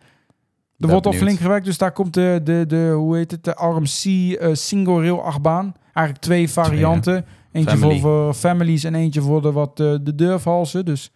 ben 0.77 0.89
wordt 0.89 1.05
al 1.05 1.13
flink 1.13 1.39
gewerkt. 1.39 1.65
Dus 1.65 1.77
daar 1.77 1.91
komt 1.91 2.13
de, 2.13 2.39
de, 2.43 2.65
de 2.67 2.91
hoe 2.95 3.15
heet 3.15 3.31
het, 3.31 3.43
de 3.43 3.51
RMC 3.51 4.33
eh, 4.33 4.49
single 4.53 5.01
rail 5.01 5.23
achtbaan. 5.23 5.73
Eigenlijk 5.93 6.25
twee 6.25 6.49
varianten. 6.49 7.25
Eentje 7.51 7.77
Family. 7.77 7.99
voor, 7.99 8.11
voor 8.23 8.33
families 8.33 8.83
en 8.83 8.95
eentje 8.95 9.21
voor 9.21 9.41
de 9.41 9.51
wat 9.51 9.79
eh, 9.79 9.95
de 10.01 10.15
durfhalsen. 10.15 10.85
Dus 10.85 11.11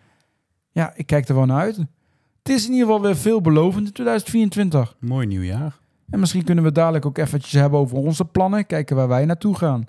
ja, 0.71 0.93
ik 0.95 1.05
kijk 1.05 1.27
er 1.27 1.35
wel 1.35 1.45
naar 1.45 1.61
uit. 1.61 1.77
Het 1.77 2.49
is 2.49 2.65
in 2.65 2.71
ieder 2.71 2.87
geval 2.87 3.01
weer 3.01 3.15
veelbelovend 3.15 3.87
in 3.87 3.93
2024. 3.93 4.95
mooi 4.99 5.27
nieuwjaar. 5.27 5.79
En 6.09 6.19
misschien 6.19 6.43
kunnen 6.43 6.63
we 6.63 6.71
dadelijk 6.71 7.05
ook 7.05 7.17
eventjes 7.17 7.61
hebben 7.61 7.79
over 7.79 7.97
onze 7.97 8.25
plannen. 8.25 8.65
Kijken 8.65 8.95
waar 8.95 9.07
wij 9.07 9.25
naartoe 9.25 9.55
gaan. 9.55 9.85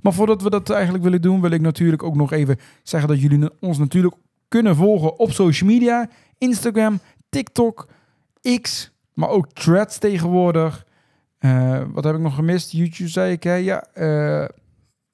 Maar 0.00 0.12
voordat 0.12 0.42
we 0.42 0.50
dat 0.50 0.70
eigenlijk 0.70 1.04
willen 1.04 1.22
doen, 1.22 1.40
wil 1.40 1.50
ik 1.50 1.60
natuurlijk 1.60 2.02
ook 2.02 2.14
nog 2.14 2.32
even 2.32 2.56
zeggen 2.82 3.08
dat 3.08 3.20
jullie 3.20 3.50
ons 3.60 3.78
natuurlijk 3.78 4.14
kunnen 4.48 4.76
volgen 4.76 5.18
op 5.18 5.32
social 5.32 5.70
media. 5.70 6.08
Instagram, 6.38 7.00
TikTok, 7.28 7.88
X, 8.60 8.92
maar 9.14 9.28
ook 9.28 9.52
Threads 9.52 9.98
tegenwoordig. 9.98 10.86
Uh, 11.40 11.82
wat 11.92 12.04
heb 12.04 12.14
ik 12.14 12.20
nog 12.20 12.34
gemist? 12.34 12.72
YouTube 12.72 13.10
zei 13.10 13.32
ik, 13.32 13.42
hè? 13.42 13.54
Ja, 13.54 13.86
uh, 13.94 14.48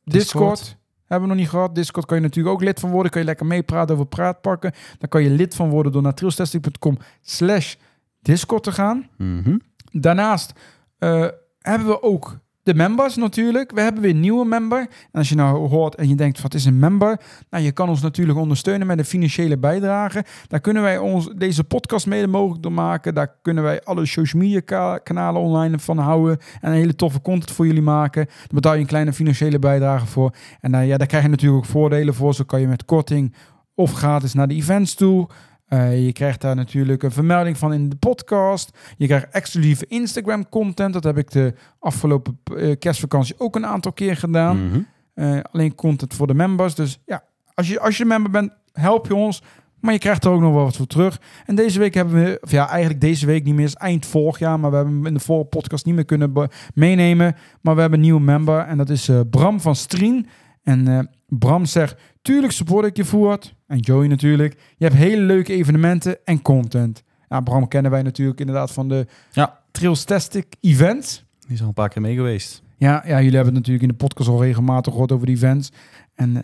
Discord. 0.05 0.59
Discord. 0.59 0.82
Hebben 1.07 1.28
we 1.28 1.34
nog 1.34 1.42
niet 1.42 1.52
gehad. 1.52 1.74
Discord 1.74 2.07
kan 2.07 2.16
je 2.16 2.22
natuurlijk 2.22 2.55
ook 2.55 2.62
lid 2.62 2.80
van 2.80 2.90
worden. 2.90 3.12
Kan 3.12 3.20
je 3.20 3.26
lekker 3.26 3.46
meepraten 3.46 3.94
over 3.94 4.07
praatpakken. 4.07 4.72
Dan 4.98 5.09
kan 5.09 5.22
je 5.22 5.30
lid 5.30 5.55
van 5.55 5.70
worden 5.70 5.92
door 5.92 6.02
naar 6.02 6.14
trailstesting.com 6.14 6.98
slash 7.20 7.74
Discord 8.22 8.62
te 8.62 8.72
gaan. 8.72 9.09
Mm 9.16 9.42
-hmm. 9.42 9.61
Daarnaast 9.90 10.52
uh, 10.98 11.26
hebben 11.59 11.88
we 11.88 12.02
ook 12.02 12.38
de 12.64 12.74
members 12.74 13.16
natuurlijk. 13.16 13.70
We 13.72 13.80
hebben 13.80 14.02
weer 14.02 14.10
een 14.10 14.20
nieuwe 14.20 14.44
member. 14.44 14.78
En 14.80 15.18
als 15.18 15.28
je 15.28 15.34
nou 15.34 15.68
hoort 15.68 15.94
en 15.94 16.08
je 16.08 16.14
denkt, 16.14 16.40
wat 16.40 16.54
is 16.54 16.64
een 16.64 16.78
member? 16.78 17.20
Nou, 17.50 17.64
je 17.64 17.72
kan 17.72 17.88
ons 17.88 18.02
natuurlijk 18.02 18.38
ondersteunen 18.38 18.86
met 18.86 18.98
een 18.98 19.04
financiële 19.04 19.58
bijdrage. 19.58 20.24
Daar 20.48 20.60
kunnen 20.60 20.82
wij 20.82 20.98
ons, 20.98 21.28
deze 21.36 21.64
podcast 21.64 22.06
mede 22.06 22.26
mogelijk 22.26 22.62
door 22.62 22.72
maken. 22.72 23.14
Daar 23.14 23.34
kunnen 23.42 23.62
wij 23.62 23.82
alle 23.82 24.06
social 24.06 24.42
media 24.42 24.98
kanalen 24.98 25.40
online 25.40 25.78
van 25.78 25.98
houden. 25.98 26.38
En 26.60 26.70
een 26.70 26.76
hele 26.78 26.94
toffe 26.94 27.20
content 27.20 27.50
voor 27.50 27.66
jullie 27.66 27.82
maken. 27.82 28.26
Daar 28.26 28.46
betaal 28.48 28.74
je 28.74 28.80
een 28.80 28.86
kleine 28.86 29.12
financiële 29.12 29.58
bijdrage 29.58 30.06
voor. 30.06 30.34
En 30.60 30.74
uh, 30.74 30.86
ja, 30.86 30.96
daar 30.96 31.06
krijg 31.06 31.22
je 31.24 31.30
natuurlijk 31.30 31.64
ook 31.64 31.70
voordelen 31.70 32.14
voor. 32.14 32.34
Zo 32.34 32.44
kan 32.44 32.60
je 32.60 32.66
met 32.66 32.84
korting 32.84 33.34
of 33.74 33.92
gratis 33.92 34.34
naar 34.34 34.48
de 34.48 34.54
events 34.54 34.94
toe. 34.94 35.28
Uh, 35.68 36.04
je 36.04 36.12
krijgt 36.12 36.40
daar 36.40 36.56
natuurlijk 36.56 37.02
een 37.02 37.10
vermelding 37.10 37.58
van 37.58 37.72
in 37.72 37.88
de 37.88 37.96
podcast. 37.96 38.78
Je 38.96 39.06
krijgt 39.06 39.28
exclusieve 39.30 39.86
Instagram 39.86 40.48
content. 40.48 40.92
Dat 40.92 41.04
heb 41.04 41.18
ik 41.18 41.30
de 41.30 41.54
afgelopen 41.78 42.38
uh, 42.52 42.76
kerstvakantie 42.78 43.34
ook 43.38 43.56
een 43.56 43.66
aantal 43.66 43.92
keer 43.92 44.16
gedaan. 44.16 44.56
Mm 44.56 44.70
-hmm. 44.70 44.86
uh, 45.14 45.40
alleen 45.52 45.74
content 45.74 46.14
voor 46.14 46.26
de 46.26 46.34
members. 46.34 46.74
Dus 46.74 47.00
ja, 47.06 47.24
als 47.54 47.68
je, 47.68 47.80
als 47.80 47.96
je 47.96 48.04
member 48.04 48.30
bent, 48.30 48.52
help 48.72 49.06
je 49.06 49.14
ons. 49.14 49.42
Maar 49.80 49.92
je 49.92 49.98
krijgt 49.98 50.24
er 50.24 50.30
ook 50.30 50.40
nog 50.40 50.52
wel 50.52 50.64
wat 50.64 50.76
voor 50.76 50.86
terug. 50.86 51.20
En 51.46 51.54
deze 51.54 51.78
week 51.78 51.94
hebben 51.94 52.24
we, 52.24 52.38
of 52.40 52.50
ja, 52.50 52.68
eigenlijk 52.68 53.00
deze 53.00 53.26
week 53.26 53.44
niet 53.44 53.54
meer, 53.54 53.64
is 53.64 53.74
eind 53.74 54.06
vorig 54.06 54.38
jaar. 54.38 54.60
Maar 54.60 54.70
we 54.70 54.76
hebben 54.76 54.94
hem 54.94 55.06
in 55.06 55.14
de 55.14 55.20
vorige 55.20 55.48
podcast 55.48 55.84
niet 55.84 55.94
meer 55.94 56.04
kunnen 56.04 56.48
meenemen. 56.74 57.36
Maar 57.60 57.74
we 57.74 57.80
hebben 57.80 57.98
een 57.98 58.04
nieuwe 58.04 58.20
member 58.20 58.58
en 58.58 58.76
dat 58.76 58.90
is 58.90 59.10
Bram 59.30 59.60
van 59.60 59.76
Strien. 59.76 60.26
En 60.64 61.10
Bram 61.28 61.64
zegt, 61.64 62.00
tuurlijk 62.22 62.52
support 62.52 62.86
ik 62.86 62.96
je 62.96 63.04
voert. 63.04 63.54
En 63.66 63.78
Joey 63.78 64.06
natuurlijk. 64.06 64.60
Je 64.76 64.84
hebt 64.84 64.96
hele 64.96 65.22
leuke 65.22 65.52
evenementen 65.52 66.18
en 66.24 66.42
content. 66.42 67.02
Ja, 67.28 67.40
Bram 67.40 67.68
kennen 67.68 67.90
wij 67.90 68.02
natuurlijk 68.02 68.40
inderdaad 68.40 68.72
van 68.72 68.88
de 68.88 69.06
ja. 69.32 69.60
Trailstastic 69.70 70.46
events. 70.60 71.24
Die 71.40 71.54
is 71.54 71.60
al 71.60 71.66
een 71.66 71.74
paar 71.74 71.88
keer 71.88 72.02
mee 72.02 72.14
geweest. 72.14 72.62
Ja, 72.76 73.02
ja, 73.06 73.16
jullie 73.16 73.36
hebben 73.36 73.44
het 73.44 73.54
natuurlijk 73.54 73.82
in 73.82 73.88
de 73.88 74.04
podcast 74.04 74.28
al 74.28 74.42
regelmatig 74.42 74.92
gehoord 74.92 75.12
over 75.12 75.26
die 75.26 75.36
events. 75.36 75.72
En 76.14 76.30
uh, 76.30 76.38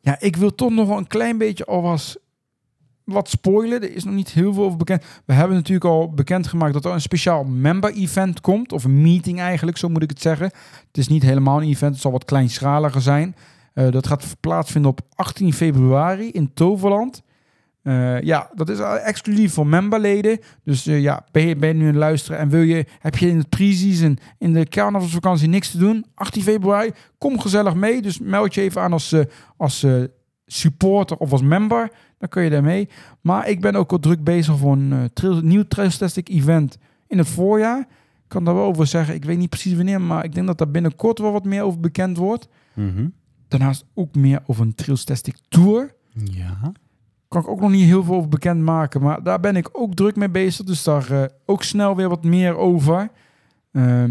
ja, 0.00 0.20
ik 0.20 0.36
wil 0.36 0.54
toch 0.54 0.70
nog 0.70 0.96
een 0.96 1.06
klein 1.06 1.38
beetje 1.38 1.64
alvast 1.64 2.20
wat 3.04 3.28
spoilen. 3.28 3.82
Er 3.82 3.94
is 3.94 4.04
nog 4.04 4.14
niet 4.14 4.30
heel 4.30 4.54
veel 4.54 4.64
over 4.64 4.78
bekend. 4.78 5.04
We 5.24 5.32
hebben 5.32 5.56
natuurlijk 5.56 5.84
al 5.84 6.10
bekendgemaakt 6.10 6.72
dat 6.72 6.84
er 6.84 6.92
een 6.92 7.00
speciaal 7.00 7.44
member-event 7.44 8.40
komt. 8.40 8.72
Of 8.72 8.84
een 8.84 9.02
meeting 9.02 9.40
eigenlijk, 9.40 9.76
zo 9.76 9.88
moet 9.88 10.02
ik 10.02 10.10
het 10.10 10.20
zeggen. 10.20 10.46
Het 10.86 10.98
is 10.98 11.08
niet 11.08 11.22
helemaal 11.22 11.62
een 11.62 11.68
event, 11.68 11.92
het 11.92 12.02
zal 12.02 12.12
wat 12.12 12.24
kleinschaliger 12.24 13.00
zijn. 13.00 13.36
Uh, 13.74 13.90
dat 13.90 14.06
gaat 14.06 14.36
plaatsvinden 14.40 14.90
op 14.90 15.00
18 15.14 15.52
februari 15.52 16.30
in 16.30 16.50
Toverland. 16.54 17.22
Uh, 17.82 18.20
ja, 18.20 18.50
dat 18.54 18.68
is 18.68 18.78
exclusief 18.78 19.52
voor 19.52 19.66
memberleden. 19.66 20.38
Dus 20.64 20.86
uh, 20.86 21.00
ja, 21.00 21.24
ben 21.30 21.46
je, 21.46 21.54
nu 21.54 21.86
het 21.86 21.94
luisteren 21.94 22.38
en 22.38 22.48
wil 22.48 22.62
je, 22.62 22.86
heb 22.98 23.16
je 23.16 23.28
in 23.28 23.38
het 23.38 23.48
pre-season, 23.48 24.18
in 24.38 24.52
de 24.52 24.66
carnavalsvakantie 24.68 25.48
niks 25.48 25.70
te 25.70 25.78
doen? 25.78 26.06
18 26.14 26.42
februari, 26.42 26.90
kom 27.18 27.40
gezellig 27.40 27.74
mee. 27.74 28.02
Dus 28.02 28.18
meld 28.18 28.54
je 28.54 28.60
even 28.60 28.82
aan 28.82 28.92
als, 28.92 29.14
als 29.56 29.86
supporter 30.46 31.16
of 31.16 31.32
als 31.32 31.42
member. 31.42 31.90
Dan 32.22 32.30
kun 32.30 32.42
je 32.42 32.50
daar 32.50 32.62
mee. 32.62 32.88
Maar 33.20 33.48
ik 33.48 33.60
ben 33.60 33.74
ook 33.74 33.92
al 33.92 33.98
druk 33.98 34.24
bezig 34.24 34.58
voor 34.58 34.72
een 34.72 35.10
trail, 35.12 35.40
nieuw 35.40 35.64
Trailstastic 35.68 36.28
event 36.28 36.78
in 37.06 37.18
het 37.18 37.28
voorjaar. 37.28 37.78
Ik 37.78 38.28
kan 38.28 38.44
daar 38.44 38.54
wel 38.54 38.64
over 38.64 38.86
zeggen. 38.86 39.14
Ik 39.14 39.24
weet 39.24 39.38
niet 39.38 39.48
precies 39.48 39.74
wanneer, 39.74 40.00
maar 40.00 40.24
ik 40.24 40.34
denk 40.34 40.46
dat 40.46 40.58
daar 40.58 40.70
binnenkort 40.70 41.18
wel 41.18 41.32
wat 41.32 41.44
meer 41.44 41.62
over 41.62 41.80
bekend 41.80 42.16
wordt. 42.16 42.48
Mm 42.74 42.94
-hmm. 42.94 43.12
Daarnaast 43.48 43.84
ook 43.94 44.14
meer 44.14 44.42
over 44.46 44.62
een 44.64 44.74
Trailstastic 44.74 45.36
Tour. 45.48 45.94
Ja. 46.14 46.72
Kan 47.28 47.42
ik 47.42 47.48
ook 47.48 47.60
nog 47.60 47.70
niet 47.70 47.84
heel 47.84 48.04
veel 48.04 48.14
over 48.14 48.28
bekend 48.28 48.60
maken. 48.60 49.02
Maar 49.02 49.22
daar 49.22 49.40
ben 49.40 49.56
ik 49.56 49.68
ook 49.72 49.94
druk 49.94 50.16
mee 50.16 50.30
bezig. 50.30 50.66
Dus 50.66 50.82
daar 50.82 51.12
uh, 51.12 51.24
ook 51.46 51.62
snel 51.62 51.96
weer 51.96 52.08
wat 52.08 52.24
meer 52.24 52.56
over. 52.56 53.10
Uh, 53.72 54.04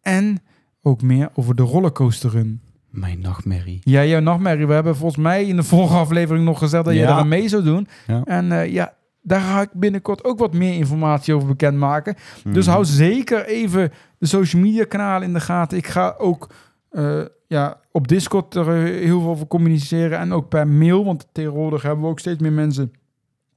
en 0.00 0.42
ook 0.82 1.02
meer 1.02 1.30
over 1.34 1.54
de 1.54 1.62
rollercoaster 1.62 2.30
run. 2.30 2.60
Mijn 2.96 3.20
nachtmerrie. 3.20 3.80
Ja, 3.82 4.04
jouw 4.04 4.20
nachtmerrie. 4.20 4.66
We 4.66 4.72
hebben 4.72 4.96
volgens 4.96 5.22
mij 5.22 5.44
in 5.44 5.56
de 5.56 5.62
vorige 5.62 5.94
aflevering 5.94 6.44
nog 6.44 6.58
gezegd 6.58 6.84
dat 6.84 6.94
ja. 6.94 7.00
je 7.00 7.06
daar 7.06 7.26
mee 7.26 7.48
zou 7.48 7.62
doen. 7.62 7.88
Ja. 8.06 8.22
En 8.24 8.44
uh, 8.44 8.72
ja, 8.72 8.94
daar 9.22 9.40
ga 9.40 9.60
ik 9.60 9.68
binnenkort 9.72 10.24
ook 10.24 10.38
wat 10.38 10.54
meer 10.54 10.74
informatie 10.74 11.34
over 11.34 11.48
bekendmaken. 11.48 12.16
Mm. 12.44 12.52
Dus 12.52 12.66
hou 12.66 12.84
zeker 12.84 13.46
even 13.46 13.92
de 14.18 14.26
social 14.26 14.62
media 14.62 14.84
kanalen 14.84 15.28
in 15.28 15.34
de 15.34 15.40
gaten. 15.40 15.78
Ik 15.78 15.86
ga 15.86 16.14
ook 16.18 16.50
uh, 16.90 17.22
ja, 17.46 17.80
op 17.90 18.08
Discord 18.08 18.54
er 18.54 18.72
heel 18.82 19.20
veel 19.20 19.30
over 19.30 19.46
communiceren 19.46 20.18
en 20.18 20.32
ook 20.32 20.48
per 20.48 20.68
mail. 20.68 21.04
Want 21.04 21.26
tegenwoordig 21.32 21.82
hebben 21.82 22.04
we 22.04 22.10
ook 22.10 22.18
steeds 22.18 22.40
meer 22.40 22.52
mensen 22.52 22.92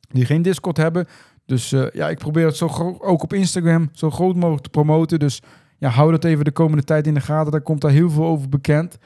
die 0.09 0.25
geen 0.25 0.41
Discord 0.41 0.77
hebben. 0.77 1.07
Dus 1.45 1.71
uh, 1.71 1.89
ja, 1.91 2.09
ik 2.09 2.17
probeer 2.17 2.45
het 2.45 2.57
zo 2.57 2.97
ook 2.99 3.23
op 3.23 3.33
Instagram 3.33 3.89
zo 3.91 4.09
groot 4.09 4.35
mogelijk 4.35 4.63
te 4.63 4.69
promoten. 4.69 5.19
Dus 5.19 5.41
ja, 5.77 5.89
hou 5.89 6.11
dat 6.11 6.23
even 6.23 6.45
de 6.45 6.51
komende 6.51 6.83
tijd 6.83 7.07
in 7.07 7.13
de 7.13 7.21
gaten. 7.21 7.51
Daar 7.51 7.61
komt 7.61 7.81
daar 7.81 7.91
heel 7.91 8.09
veel 8.09 8.25
over 8.25 8.49
bekend. 8.49 8.97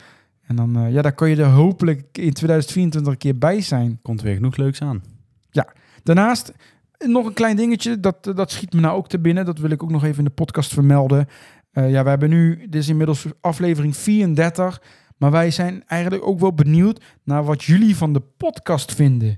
En 0.48 0.56
dan, 0.56 0.78
uh, 0.78 0.94
ja, 0.94 1.02
daar 1.02 1.14
kan 1.14 1.30
je 1.30 1.36
er 1.36 1.50
hopelijk 1.50 2.00
in 2.12 2.34
2024 2.34 3.12
een 3.12 3.18
keer 3.18 3.38
bij 3.38 3.62
zijn. 3.62 4.00
Komt 4.02 4.22
weer 4.22 4.36
genoeg 4.36 4.58
leuks 4.58 4.82
aan. 4.82 5.04
Ja, 5.50 5.74
daarnaast 6.04 6.54
nog 6.98 7.26
een 7.26 7.34
klein 7.34 7.56
dingetje. 7.56 8.00
Dat, 8.00 8.24
dat 8.24 8.52
schiet 8.52 8.74
me 8.74 8.80
nou 8.80 8.98
ook 8.98 9.08
te 9.08 9.20
binnen. 9.20 9.46
Dat 9.46 9.60
wil 9.60 9.70
ik 9.70 9.84
ook 9.84 9.92
nog 9.92 10.04
even 10.04 10.18
in 10.18 10.24
de 10.24 10.30
podcast 10.30 10.74
vermelden. 10.74 11.28
Uh, 11.74 11.92
ja, 11.92 12.04
we 12.04 12.10
hebben 12.10 12.30
nu, 12.30 12.58
dit 12.58 12.76
is 12.76 12.90
inmiddels 12.90 13.26
aflevering 13.42 13.98
34. 13.98 14.82
Maar 15.18 15.32
wij 15.32 15.52
zijn 15.52 15.84
eigenlijk 15.86 16.26
ook 16.26 16.40
wel 16.40 16.54
benieuwd 16.54 17.04
naar 17.24 17.44
wat 17.44 17.64
jullie 17.64 17.96
van 17.96 18.14
de 18.14 18.22
podcast 18.38 18.94
vinden. 18.94 19.38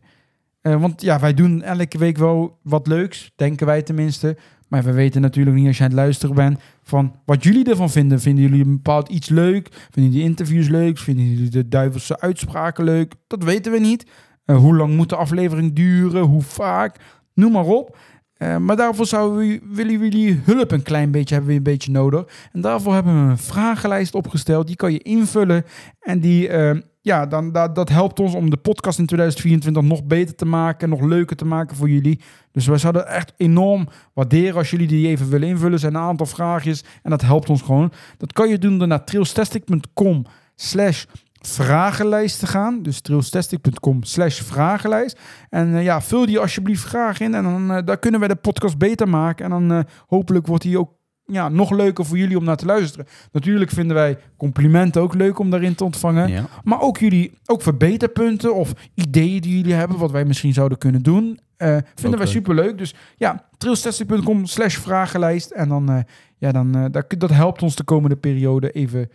Uh, 0.61 0.81
want 0.81 1.01
ja, 1.01 1.19
wij 1.19 1.33
doen 1.33 1.61
elke 1.61 1.97
week 1.97 2.17
wel 2.17 2.59
wat 2.61 2.87
leuks, 2.87 3.31
denken 3.35 3.65
wij 3.65 3.81
tenminste. 3.81 4.37
Maar 4.67 4.83
we 4.83 4.91
weten 4.91 5.21
natuurlijk 5.21 5.55
niet 5.55 5.67
als 5.67 5.77
je 5.77 5.83
aan 5.83 5.89
het 5.89 5.99
luisteren 5.99 6.35
bent 6.35 6.59
van 6.83 7.15
wat 7.25 7.43
jullie 7.43 7.69
ervan 7.69 7.89
vinden. 7.89 8.19
Vinden 8.19 8.43
jullie 8.43 8.65
een 8.65 8.75
bepaald 8.75 9.09
iets 9.09 9.29
leuk? 9.29 9.87
Vinden 9.91 10.11
jullie 10.11 10.27
interviews 10.27 10.67
leuk? 10.67 10.97
Vinden 10.97 11.25
jullie 11.29 11.49
de 11.49 11.67
duivelse 11.67 12.19
uitspraken 12.19 12.83
leuk? 12.83 13.13
Dat 13.27 13.43
weten 13.43 13.71
we 13.71 13.79
niet. 13.79 14.05
Uh, 14.45 14.57
hoe 14.57 14.75
lang 14.75 14.95
moet 14.95 15.09
de 15.09 15.15
aflevering 15.15 15.73
duren? 15.73 16.21
Hoe 16.21 16.41
vaak? 16.41 16.97
Noem 17.33 17.51
maar 17.51 17.65
op. 17.65 17.97
Uh, 18.37 18.57
maar 18.57 18.75
daarvoor 18.75 19.05
zouden 19.05 19.37
we, 19.37 19.61
willen 19.63 19.99
jullie 19.99 20.41
hulp 20.43 20.71
een 20.71 20.81
klein 20.81 21.11
beetje, 21.11 21.33
hebben 21.33 21.51
we 21.51 21.57
een 21.57 21.63
beetje 21.63 21.91
nodig. 21.91 22.49
En 22.51 22.61
daarvoor 22.61 22.93
hebben 22.93 23.25
we 23.25 23.31
een 23.31 23.37
vragenlijst 23.37 24.13
opgesteld. 24.13 24.67
Die 24.67 24.75
kan 24.75 24.91
je 24.91 24.99
invullen. 24.99 25.65
En 25.99 26.19
die, 26.19 26.49
uh, 26.49 26.71
ja, 27.05 27.25
dan, 27.25 27.51
dat, 27.51 27.75
dat 27.75 27.89
helpt 27.89 28.19
ons 28.19 28.33
om 28.33 28.49
de 28.49 28.57
podcast 28.57 28.99
in 28.99 29.05
2024 29.05 29.83
nog 29.83 30.03
beter 30.03 30.35
te 30.35 30.45
maken. 30.45 30.89
Nog 30.89 31.01
leuker 31.01 31.35
te 31.35 31.45
maken 31.45 31.75
voor 31.75 31.89
jullie. 31.89 32.19
Dus 32.51 32.67
wij 32.67 32.77
zouden 32.77 33.07
echt 33.07 33.33
enorm 33.37 33.87
waarderen 34.13 34.55
als 34.55 34.69
jullie 34.69 34.87
die 34.87 35.07
even 35.07 35.29
willen 35.29 35.47
invullen. 35.47 35.73
Er 35.73 35.79
zijn 35.79 35.95
een 35.95 36.01
aantal 36.01 36.25
vraagjes. 36.25 36.83
En 37.03 37.09
dat 37.09 37.21
helpt 37.21 37.49
ons 37.49 37.61
gewoon. 37.61 37.91
Dat 38.17 38.33
kan 38.33 38.49
je 38.49 38.57
doen 38.57 38.77
door 38.77 38.87
naar 38.87 39.03
trailstastic.com 39.03 40.25
slash 40.55 41.05
vragenlijst 41.41 42.39
te 42.39 42.47
gaan. 42.47 42.81
Dus 42.81 43.01
trailstastic.com 43.01 44.03
slash 44.03 44.41
vragenlijst. 44.41 45.19
En 45.49 45.67
uh, 45.67 45.83
ja, 45.83 46.01
vul 46.01 46.25
die 46.25 46.39
alsjeblieft 46.39 46.83
graag 46.83 47.19
in. 47.19 47.33
En 47.33 47.43
dan 47.43 47.71
uh, 47.71 47.77
daar 47.85 47.99
kunnen 47.99 48.19
wij 48.19 48.29
de 48.29 48.35
podcast 48.35 48.77
beter 48.77 49.09
maken. 49.09 49.45
En 49.45 49.51
dan 49.51 49.71
uh, 49.71 49.79
hopelijk 50.07 50.47
wordt 50.47 50.63
die 50.63 50.79
ook 50.79 50.91
ja, 51.25 51.49
nog 51.49 51.71
leuker 51.71 52.05
voor 52.05 52.17
jullie 52.17 52.37
om 52.37 52.43
naar 52.43 52.55
te 52.57 52.65
luisteren. 52.65 53.05
Natuurlijk 53.31 53.71
vinden 53.71 53.95
wij 53.95 54.17
complimenten 54.37 55.01
ook 55.01 55.13
leuk 55.13 55.39
om 55.39 55.49
daarin 55.49 55.75
te 55.75 55.83
ontvangen. 55.83 56.29
Ja. 56.29 56.45
Maar 56.63 56.81
ook 56.81 56.97
jullie, 56.97 57.33
ook 57.45 57.61
verbeterpunten 57.61 58.55
of 58.55 58.73
ideeën 58.93 59.41
die 59.41 59.57
jullie 59.57 59.73
hebben, 59.73 59.97
wat 59.97 60.11
wij 60.11 60.25
misschien 60.25 60.53
zouden 60.53 60.77
kunnen 60.77 61.01
doen. 61.01 61.39
vinden 61.57 61.83
Ook 61.97 62.01
wij 62.01 62.11
leuk. 62.17 62.27
super 62.27 62.55
leuk. 62.55 62.77
Dus 62.77 62.95
ja, 63.17 63.45
trailstastic.com 63.57 64.45
slash 64.45 64.75
vragenlijst. 64.77 65.51
En 65.51 65.69
dan, 65.69 66.05
ja, 66.37 66.51
dan 66.51 66.89
dat, 66.91 67.05
dat 67.17 67.29
helpt 67.29 67.61
ons 67.61 67.75
de 67.75 67.83
komende 67.83 68.15
periode 68.15 68.71
even 68.71 69.09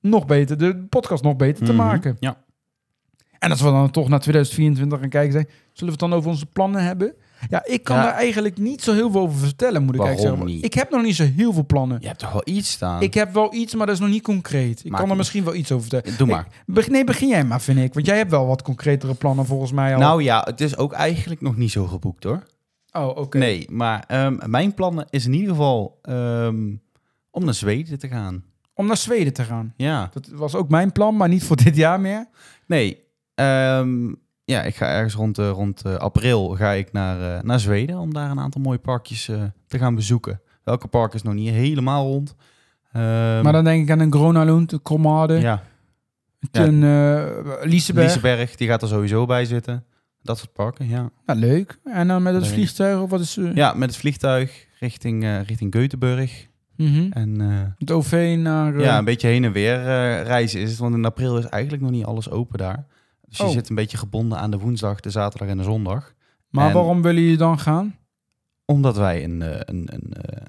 nog 0.00 0.26
beter, 0.26 0.58
de 0.58 0.76
podcast 0.88 1.22
nog 1.22 1.36
beter 1.36 1.64
te 1.66 1.72
Mhm. 1.72 1.82
maken. 1.82 2.16
Ja. 2.20 2.42
En 3.38 3.50
als 3.50 3.60
we 3.60 3.70
dan 3.70 3.90
toch 3.90 4.08
naar 4.08 4.20
2024 4.20 5.00
gaan 5.00 5.08
kijken 5.08 5.32
zijn, 5.32 5.46
zullen 5.72 5.94
we 5.94 6.00
het 6.00 6.10
dan 6.10 6.12
over 6.18 6.30
onze 6.30 6.46
plannen 6.46 6.84
hebben? 6.84 7.14
Ja, 7.48 7.62
ik 7.66 7.84
kan 7.84 7.96
Ja. 7.96 8.02
daar 8.02 8.12
eigenlijk 8.14 8.58
niet 8.58 8.82
zo 8.82 8.92
heel 8.92 9.10
veel 9.10 9.20
over 9.20 9.38
vertellen, 9.38 9.82
moet 9.82 9.94
ik 9.94 10.00
Waarom 10.00 10.16
eigenlijk 10.16 10.36
zeggen. 10.42 10.56
niet? 10.56 10.64
Ik 10.72 10.74
heb 10.80 10.90
nog 10.90 11.02
niet 11.02 11.14
zo 11.16 11.24
heel 11.36 11.52
veel 11.52 11.66
plannen. 11.66 11.98
Je 12.00 12.06
hebt 12.06 12.18
toch 12.18 12.32
wel 12.32 12.42
iets 12.44 12.70
staan? 12.70 13.02
Ik 13.02 13.14
heb 13.14 13.32
wel 13.34 13.54
iets, 13.54 13.74
maar 13.74 13.86
dat 13.86 13.94
is 13.94 14.00
nog 14.00 14.10
niet 14.10 14.22
concreet. 14.22 14.84
Ik 14.84 14.90
kan 14.90 15.00
er 15.00 15.06
niet. 15.08 15.16
misschien 15.16 15.44
wel 15.44 15.54
iets 15.54 15.72
over 15.72 15.88
vertellen. 15.88 16.18
Doe 16.18 16.26
maar. 16.26 16.46
Ik- 16.66 16.74
beg- 16.74 16.88
nee, 16.88 17.04
begin 17.04 17.28
jij 17.28 17.44
maar, 17.44 17.60
vind 17.60 17.78
ik. 17.78 17.94
Want 17.94 18.06
jij 18.06 18.16
hebt 18.16 18.30
wel 18.30 18.46
wat 18.46 18.62
concretere 18.62 19.14
plannen 19.14 19.46
volgens 19.46 19.72
mij 19.72 19.94
al. 19.94 20.00
Nou 20.00 20.22
ja, 20.22 20.42
het 20.44 20.60
is 20.60 20.76
ook 20.76 20.92
eigenlijk 20.92 21.40
nog 21.40 21.56
niet 21.56 21.70
zo 21.70 21.86
geboekt 21.86 22.24
hoor. 22.24 22.42
Oh, 22.92 23.08
oké. 23.16 23.38
Nee, 23.38 23.66
maar 23.70 24.04
ehm, 24.08 24.36
mijn 24.46 24.74
plannen 24.74 25.06
is 25.10 25.26
in 25.26 25.32
ieder 25.32 25.48
geval 25.50 25.98
ehm, 26.02 26.74
om 27.30 27.44
naar 27.44 27.54
Zweden 27.54 27.98
te 27.98 28.08
gaan. 28.08 28.44
Om 28.74 28.86
naar 28.86 28.96
Zweden 28.96 29.32
te 29.32 29.42
gaan. 29.44 29.72
Ja. 29.76 30.10
Dat 30.12 30.28
was 30.32 30.54
ook 30.54 30.68
mijn 30.68 30.92
plan, 30.92 31.16
maar 31.16 31.28
niet 31.28 31.44
voor 31.44 31.56
dit 31.56 31.76
jaar 31.76 32.00
meer. 32.00 32.26
Nee. 32.66 33.02
ehm, 33.34 34.12
ja, 34.44 34.62
ik 34.62 34.76
ga 34.76 34.86
ergens 34.86 35.14
rond, 35.14 35.38
eh, 35.38 35.50
rond 35.50 35.82
eh, 35.82 35.94
april 35.94 36.48
ga 36.48 36.70
ik 36.70 36.92
naar, 36.92 37.36
eh, 37.36 37.42
naar 37.42 37.60
Zweden 37.60 37.98
om 37.98 38.14
daar 38.14 38.30
een 38.30 38.40
aantal 38.40 38.60
mooie 38.60 38.78
parkjes 38.78 39.24
te 39.66 39.78
gaan 39.78 39.94
bezoeken. 39.94 40.40
Welke 40.64 40.88
park 40.88 41.14
is 41.14 41.22
nog 41.22 41.34
niet 41.34 41.50
helemaal 41.50 42.04
rond? 42.06 42.34
Ehm, 42.92 43.42
maar 43.42 43.52
dan 43.52 43.64
denk 43.64 43.82
ik 43.84 43.90
aan 43.90 44.00
een 44.00 44.12
Gronalund, 44.12 44.72
een 44.72 44.82
Kromade, 44.82 45.34
ja, 45.40 45.62
Ja. 46.52 46.66
een 46.66 46.82
uh, 46.82 47.22
Liseberg. 47.62 48.06
Liseberg, 48.06 48.56
die 48.56 48.68
gaat 48.68 48.82
er 48.82 48.88
sowieso 48.88 49.26
bij 49.26 49.44
zitten. 49.44 49.84
Dat 50.22 50.38
soort 50.38 50.52
parken, 50.52 50.88
ja. 50.88 51.10
Ja, 51.26 51.34
leuk. 51.34 51.78
En 51.84 52.08
dan 52.08 52.22
met 52.22 52.34
het 52.34 52.46
vliegtuig, 52.46 53.00
of 53.00 53.10
wat 53.10 53.20
is... 53.20 53.38
Ja, 53.54 53.72
met 53.74 53.88
het 53.88 53.98
vliegtuig 53.98 54.66
richting, 54.80 55.42
richting 55.46 55.74
Göteborg. 55.76 56.30
mhm. 56.76 57.06
En 57.12 57.40
eh, 57.40 57.48
Het 57.78 57.90
OV 57.90 58.36
naar... 58.38 58.80
ja, 58.80 58.98
een 58.98 59.04
beetje 59.04 59.28
heen 59.28 59.44
en 59.44 59.52
weer 59.52 59.82
reizen 60.22 60.60
is 60.60 60.70
het. 60.70 60.78
Want 60.78 60.94
in 60.94 61.04
april 61.04 61.38
is 61.38 61.44
eigenlijk 61.44 61.82
nog 61.82 61.92
niet 61.92 62.04
alles 62.04 62.30
open 62.30 62.58
daar. 62.58 62.86
Dus 63.38 63.46
je 63.46 63.52
Oh. 63.52 63.58
zit 63.58 63.68
een 63.68 63.74
beetje 63.74 63.96
gebonden 63.96 64.38
aan 64.38 64.50
de 64.50 64.58
woensdag, 64.58 65.00
de 65.00 65.10
zaterdag 65.10 65.48
en 65.48 65.56
de 65.56 65.62
zondag. 65.62 66.12
maar 66.48 66.66
en- 66.68 66.72
waarom 66.74 67.02
willen 67.02 67.22
jullie 67.22 67.36
dan 67.36 67.58
gaan? 67.58 67.96
Omdat 68.64 68.96
wij 68.96 69.24
een, 69.24 69.42
eh, 69.42 69.60
een, 69.64 69.88
een 69.92 70.12
eh, 70.12 70.46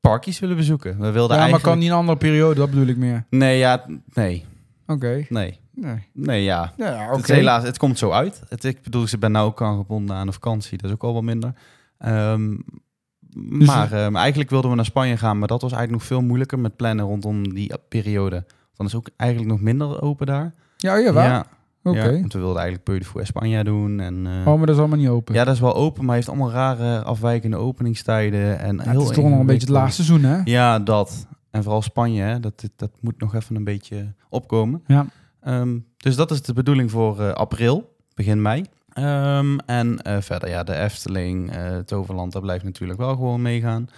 parkjes 0.00 0.38
willen 0.38 0.56
bezoeken. 0.56 0.90
We 0.90 1.10
wilden 1.10 1.12
Ja, 1.20 1.26
maar 1.26 1.36
eigenlijk... 1.36 1.64
kan 1.64 1.78
niet 1.78 1.88
een 1.90 1.94
andere 1.94 2.18
periode, 2.18 2.54
dat 2.54 2.70
bedoel 2.70 2.86
ik 2.86 2.96
meer. 2.96 3.26
Nee, 3.30 3.58
ja, 3.58 3.84
nee, 4.14 4.44
Oké. 4.86 5.26
nee. 5.28 5.58
Nee. 5.72 6.08
Nee, 6.12 6.42
ja. 6.42 6.72
Ja, 6.76 6.98
Het, 6.98 7.10
oké. 7.12 7.20
is 7.20 7.28
helaas, 7.28 7.62
het 7.62 7.78
komt 7.78 7.98
zo 7.98 8.10
uit. 8.10 8.42
Het, 8.48 8.64
ik 8.64 8.82
bedoel, 8.82 9.02
ik 9.04 9.18
ben 9.20 9.32
nou 9.32 9.46
ook 9.46 9.60
al 9.60 9.76
gebonden 9.76 10.16
aan 10.16 10.26
een 10.26 10.32
vakantie. 10.32 10.78
Dat 10.78 10.86
is 10.86 10.92
ook 10.96 11.02
al 11.02 11.14
wat 11.14 11.22
minder. 11.22 11.52
Ehm, 11.98 12.56
Dus- 13.36 13.66
maar 13.66 13.92
ehm, 13.92 14.16
eigenlijk 14.16 14.50
wilden 14.50 14.70
we 14.70 14.76
naar 14.76 14.84
Spanje 14.84 15.16
gaan. 15.16 15.38
Maar 15.38 15.48
dat 15.48 15.62
was 15.62 15.72
eigenlijk 15.72 16.00
nog 16.02 16.10
veel 16.10 16.26
moeilijker 16.26 16.58
met 16.58 16.76
plannen 16.76 17.04
rondom 17.04 17.54
die 17.54 17.72
periode. 17.88 18.44
Dan 18.74 18.86
is 18.86 18.94
ook 18.94 19.08
eigenlijk 19.16 19.50
nog 19.50 19.60
minder 19.60 20.02
open 20.02 20.26
daar. 20.26 20.54
Ja, 20.76 20.96
ja, 20.96 21.12
waar? 21.12 21.28
Ja, 21.28 21.46
Oké. 21.82 21.98
ja, 22.04 22.20
want 22.20 22.32
we 22.32 22.38
wilden 22.38 22.60
eigenlijk 22.62 22.84
Peu 22.84 22.98
de 22.98 23.04
Fou 23.04 23.62
doen. 23.62 24.00
En, 24.00 24.26
eh, 24.26 24.32
Oh, 24.38 24.56
maar 24.56 24.66
dat 24.66 24.68
is 24.68 24.78
allemaal 24.78 24.98
niet 24.98 25.08
open. 25.08 25.34
ja, 25.34 25.44
dat 25.44 25.54
is 25.54 25.60
wel 25.60 25.74
open, 25.74 26.04
maar 26.04 26.14
heeft 26.14 26.28
allemaal 26.28 26.50
rare 26.50 27.02
afwijkende 27.02 27.56
openingstijden. 27.56 28.58
En 28.58 28.76
Ja, 28.76 28.82
heel 28.82 29.00
het 29.00 29.10
is 29.10 29.16
toch 29.16 29.28
nog 29.28 29.40
een 29.40 29.46
beetje 29.46 29.66
het 29.66 29.76
laatste 29.76 30.04
seizoen, 30.04 30.30
hè? 30.30 30.40
Ja, 30.44 30.78
dat. 30.78 31.26
En 31.50 31.62
vooral 31.62 31.82
Spanje, 31.82 32.22
hè, 32.22 32.40
dat, 32.40 32.60
dat, 32.60 32.70
dat 32.76 32.90
moet 33.00 33.20
nog 33.20 33.34
even 33.34 33.56
een 33.56 33.64
beetje 33.64 34.14
opkomen. 34.28 34.82
Ja. 34.86 35.06
Ehm, 35.40 35.78
dus 35.96 36.16
dat 36.16 36.30
is 36.30 36.42
de 36.42 36.52
bedoeling 36.52 36.90
voor 36.90 37.20
eh, 37.20 37.32
april, 37.32 37.96
begin 38.14 38.42
mei. 38.42 38.64
Ehm, 38.92 39.58
en 39.66 39.98
eh, 40.02 40.20
verder, 40.20 40.48
ja, 40.48 40.62
de 40.62 40.74
Efteling, 40.74 41.50
eh 41.52 41.76
Toverland, 41.78 42.32
daar 42.32 42.42
blijft 42.42 42.64
natuurlijk 42.64 42.98
wel 42.98 43.14
gewoon 43.14 43.42
meegaan. 43.42 43.88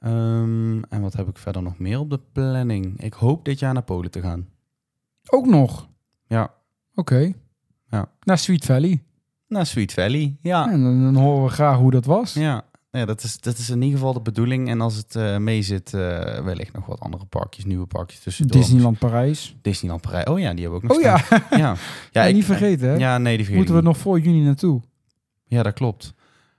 Ehm, 0.00 0.82
en 0.88 1.00
wat 1.00 1.12
heb 1.12 1.28
ik 1.28 1.38
verder 1.38 1.62
nog 1.62 1.78
meer 1.78 1.98
op 1.98 2.10
de 2.10 2.20
planning? 2.32 3.02
Ik 3.02 3.12
hoop 3.12 3.44
dit 3.44 3.58
jaar 3.58 3.72
naar 3.72 3.82
Polen 3.82 4.10
te 4.10 4.20
gaan. 4.20 4.48
Ook 5.30 5.46
nog? 5.46 5.88
Ja. 6.26 6.50
Oké. 7.00 7.32
Ja. 7.90 8.08
Naar 8.22 8.38
Sweet 8.38 8.64
Valley. 8.64 9.02
Naar 9.48 9.66
Sweet 9.66 9.92
Valley, 9.92 10.36
ja. 10.42 10.70
En 10.72 10.82
dan, 10.82 11.02
dan 11.12 11.22
horen 11.22 11.44
we 11.44 11.48
graag 11.50 11.76
hoe 11.76 11.90
dat 11.90 12.04
was. 12.04 12.32
Ja, 12.34 12.64
ja 12.90 13.04
dat, 13.04 13.22
is, 13.22 13.40
dat 13.40 13.58
is 13.58 13.70
in 13.70 13.82
ieder 13.82 13.98
geval 13.98 14.12
de 14.12 14.20
bedoeling. 14.20 14.68
En 14.68 14.80
als 14.80 14.96
het 14.96 15.16
eh 15.16 15.36
mee 15.36 15.62
zit, 15.62 15.94
eh, 15.94 16.00
wellicht 16.44 16.72
nog 16.72 16.86
wat 16.86 17.00
andere 17.00 17.24
parkjes, 17.24 17.64
nieuwe 17.64 17.86
parkjes 17.86 18.20
tussendoor. 18.20 18.60
Disneyland 18.60 18.98
Parijs. 18.98 19.56
Disneyland 19.62 20.02
Parijs. 20.02 20.24
Oh 20.24 20.38
ja, 20.38 20.52
die 20.54 20.62
hebben 20.62 20.80
we 20.80 20.86
ook 20.86 20.90
nog 20.90 20.96
Oh 20.96 21.02
ja, 21.02 21.16
staan. 21.18 21.42
ja. 21.50 21.56
Ja, 21.58 21.76
ja 22.10 22.22
ik- 22.24 22.34
niet 22.34 22.44
vergeten, 22.44 22.88
hè? 22.88 22.94
Ja, 22.96 23.18
nee, 23.18 23.36
die 23.36 23.54
Moeten 23.56 23.74
we 23.74 23.80
nog 23.82 23.96
voor 23.98 24.20
juni 24.20 24.40
naartoe? 24.44 24.80
Ja, 25.44 25.62
dat 25.62 25.74
klopt. 25.74 26.14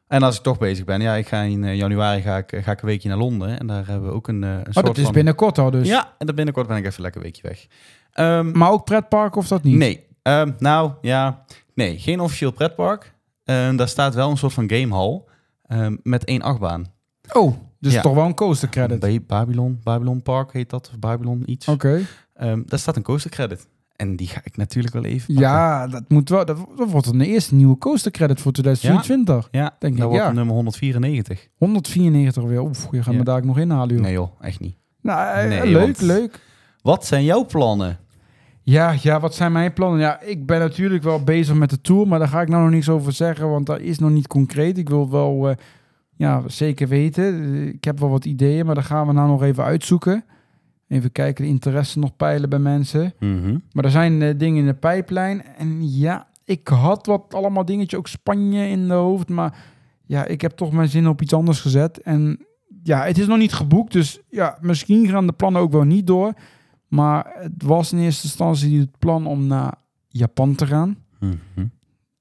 En 0.08 0.24
als 0.24 0.38
ik 0.38 0.44
toch 0.44 0.58
bezig 0.58 0.86
ben, 0.86 1.02
ja, 1.02 1.14
ik 1.16 1.28
ga 1.28 1.42
in 1.42 1.64
eh, 1.64 1.76
januari 1.76 2.22
ga 2.22 2.38
ik, 2.38 2.58
ga 2.64 2.72
ik 2.72 2.82
een 2.82 2.88
weekje 2.88 3.10
naar 3.10 3.18
Londen. 3.18 3.60
En 3.60 3.68
daar 3.68 3.88
hebben 3.88 4.10
we 4.10 4.16
ook 4.16 4.28
een, 4.28 4.42
een 4.42 4.58
Oh, 4.68 4.72
soort 4.72 4.86
dat 4.86 4.98
is 4.98 5.04
van... 5.04 5.14
binnenkort 5.14 5.58
al 5.58 5.72
dus. 5.72 5.88
Ja, 5.88 6.14
en 6.18 6.26
dan 6.26 6.36
binnenkort 6.36 6.68
ben 6.68 6.78
ik 6.78 6.86
even 6.86 7.02
lekker 7.02 7.22
een 7.22 7.28
weekje 7.32 7.48
weg. 7.48 7.68
Ehm, 8.12 8.58
Maar 8.58 8.72
ook 8.72 8.86
pretpark 8.86 9.36
of 9.36 9.48
dat 9.48 9.64
niet? 9.64 9.76
nee, 9.76 10.10
Ehm, 10.22 10.52
nou 10.60 10.92
ja, 11.02 11.46
nee, 11.74 12.00
geen 12.00 12.20
officieel 12.20 12.52
pretpark. 12.52 13.14
Ehm, 13.44 13.76
daar 13.76 13.88
staat 13.88 14.14
wel 14.16 14.30
een 14.30 14.38
soort 14.38 14.54
van 14.54 14.70
gamehall 14.72 15.22
ehm, 15.68 15.96
met 16.04 16.24
één 16.26 16.42
achtbaan. 16.42 16.86
Oh, 17.32 17.54
dus 17.80 17.94
Ja. 17.94 18.02
toch 18.02 18.14
wel 18.14 18.26
een 18.26 18.34
coaster 18.36 18.70
credit. 18.70 18.98
Oké. 18.98 19.06
Bij 19.08 19.22
Babylon, 19.28 19.80
Babylon 19.84 20.22
Park 20.22 20.54
heet 20.54 20.70
dat, 20.70 20.90
of 20.94 21.00
Babylon 21.00 21.44
iets. 21.46 21.68
Ehm, 22.34 22.62
daar 22.66 22.80
staat 22.80 22.96
een 22.96 23.04
coaster 23.04 23.32
credit. 23.32 23.68
En 23.96 24.16
die 24.16 24.28
ga 24.28 24.42
ik 24.44 24.58
natuurlijk 24.58 24.94
wel 24.94 25.04
even 25.06 25.34
pakken. 25.34 25.44
Ja, 25.52 25.88
dat 25.88 26.04
moet 26.08 26.30
wel. 26.30 26.46
Dat, 26.46 26.58
dat 26.78 26.90
wordt 26.92 27.08
een 27.08 27.22
eerste 27.22 27.56
nieuwe 27.56 27.78
coaster 27.78 28.12
credit 28.12 28.42
voor 28.42 28.52
2024. 28.52 29.48
Ja, 29.52 29.76
Denk 29.80 29.98
dat 29.98 30.04
ik, 30.06 30.10
wordt 30.12 30.26
ja. 30.26 30.32
nummer 30.32 30.54
194. 30.56 31.48
194 31.58 32.44
weer. 32.44 32.62
Oef, 32.62 32.88
je 32.92 33.04
gaat 33.04 33.14
Ja. 33.14 33.20
me 33.20 33.24
daar 33.26 33.38
ook 33.38 33.44
nog 33.44 33.58
inhalen, 33.60 33.94
joh. 33.96 34.04
Nee 34.04 34.14
joh, 34.14 34.32
echt 34.42 34.60
niet. 34.60 34.76
Nou, 35.02 35.38
eh, 35.38 35.48
Nee, 35.48 35.66
leuk, 35.72 35.82
want- 35.82 36.02
leuk. 36.02 36.40
Wat 36.82 37.06
zijn 37.06 37.24
jouw 37.24 37.46
plannen? 37.46 37.98
Ja, 38.64 38.96
ja, 39.02 39.20
wat 39.20 39.36
zijn 39.36 39.52
mijn 39.52 39.74
plannen? 39.74 40.00
Ja, 40.00 40.22
ik 40.22 40.46
ben 40.46 40.60
natuurlijk 40.60 41.04
wel 41.04 41.24
bezig 41.24 41.56
met 41.56 41.70
de 41.70 41.82
tour, 41.82 42.08
maar 42.08 42.20
daar 42.20 42.28
ga 42.28 42.42
ik 42.42 42.50
nou 42.50 42.62
nog 42.62 42.72
niks 42.72 42.90
over 42.90 43.14
zeggen, 43.14 43.50
want 43.50 43.66
dat 43.66 43.80
is 43.80 44.00
nog 44.00 44.10
niet 44.10 44.28
concreet. 44.28 44.78
Ik 44.78 44.90
wil 44.90 45.10
wel 45.10 45.50
eh, 45.50 45.56
ja, 46.16 46.44
zeker 46.48 46.88
weten. 46.88 47.68
Ik 47.74 47.84
heb 47.84 48.00
wel 48.00 48.10
wat 48.10 48.26
ideeën, 48.26 48.66
maar 48.66 48.76
dat 48.76 48.86
gaan 48.86 49.08
we 49.08 49.14
nou 49.14 49.28
nog 49.28 49.44
even 49.44 49.64
uitzoeken. 49.64 50.24
Even 50.88 51.12
kijken, 51.12 51.44
de 51.44 51.50
interesse 51.50 52.00
nog 52.00 52.16
peilen 52.16 52.50
bij 52.50 52.60
mensen. 52.60 53.14
Mhm. 53.20 53.58
Maar 53.72 53.84
er 53.84 53.92
zijn 53.92 54.22
eh, 54.22 54.38
dingen 54.38 54.60
in 54.60 54.66
de 54.66 54.74
pijplijn. 54.74 55.44
En 55.58 55.98
ja, 55.98 56.28
ik 56.46 56.68
had 56.68 57.06
wat 57.06 57.34
allemaal 57.34 57.66
dingetje, 57.66 57.98
ook 57.98 58.08
Spanje 58.08 58.68
in 58.68 58.88
de 58.88 58.94
hoofd. 58.94 59.30
Maar 59.30 59.58
ja, 60.06 60.26
ik 60.26 60.42
heb 60.42 60.52
toch 60.52 60.72
mijn 60.72 60.90
zin 60.90 61.08
op 61.08 61.22
iets 61.22 61.34
anders 61.34 61.60
gezet. 61.60 62.02
En 62.02 62.40
ja, 62.84 63.04
het 63.04 63.18
is 63.18 63.28
nog 63.28 63.38
niet 63.38 63.54
geboekt. 63.54 63.94
Dus 63.94 64.20
ja, 64.30 64.58
misschien 64.62 65.08
gaan 65.08 65.28
de 65.28 65.34
plannen 65.34 65.62
ook 65.62 65.72
wel 65.72 65.84
niet 65.84 66.08
door. 66.08 66.34
Maar 66.92 67.32
het 67.40 67.64
was 67.64 67.92
in 67.92 68.00
eerste 68.00 68.24
instantie 68.28 68.80
het 68.80 69.00
plan 69.00 69.26
om 69.26 69.48
naar 69.48 69.74
Japan 70.08 70.56
te 70.56 70.68
gaan. 70.68 70.98
Mhm. 71.20 71.66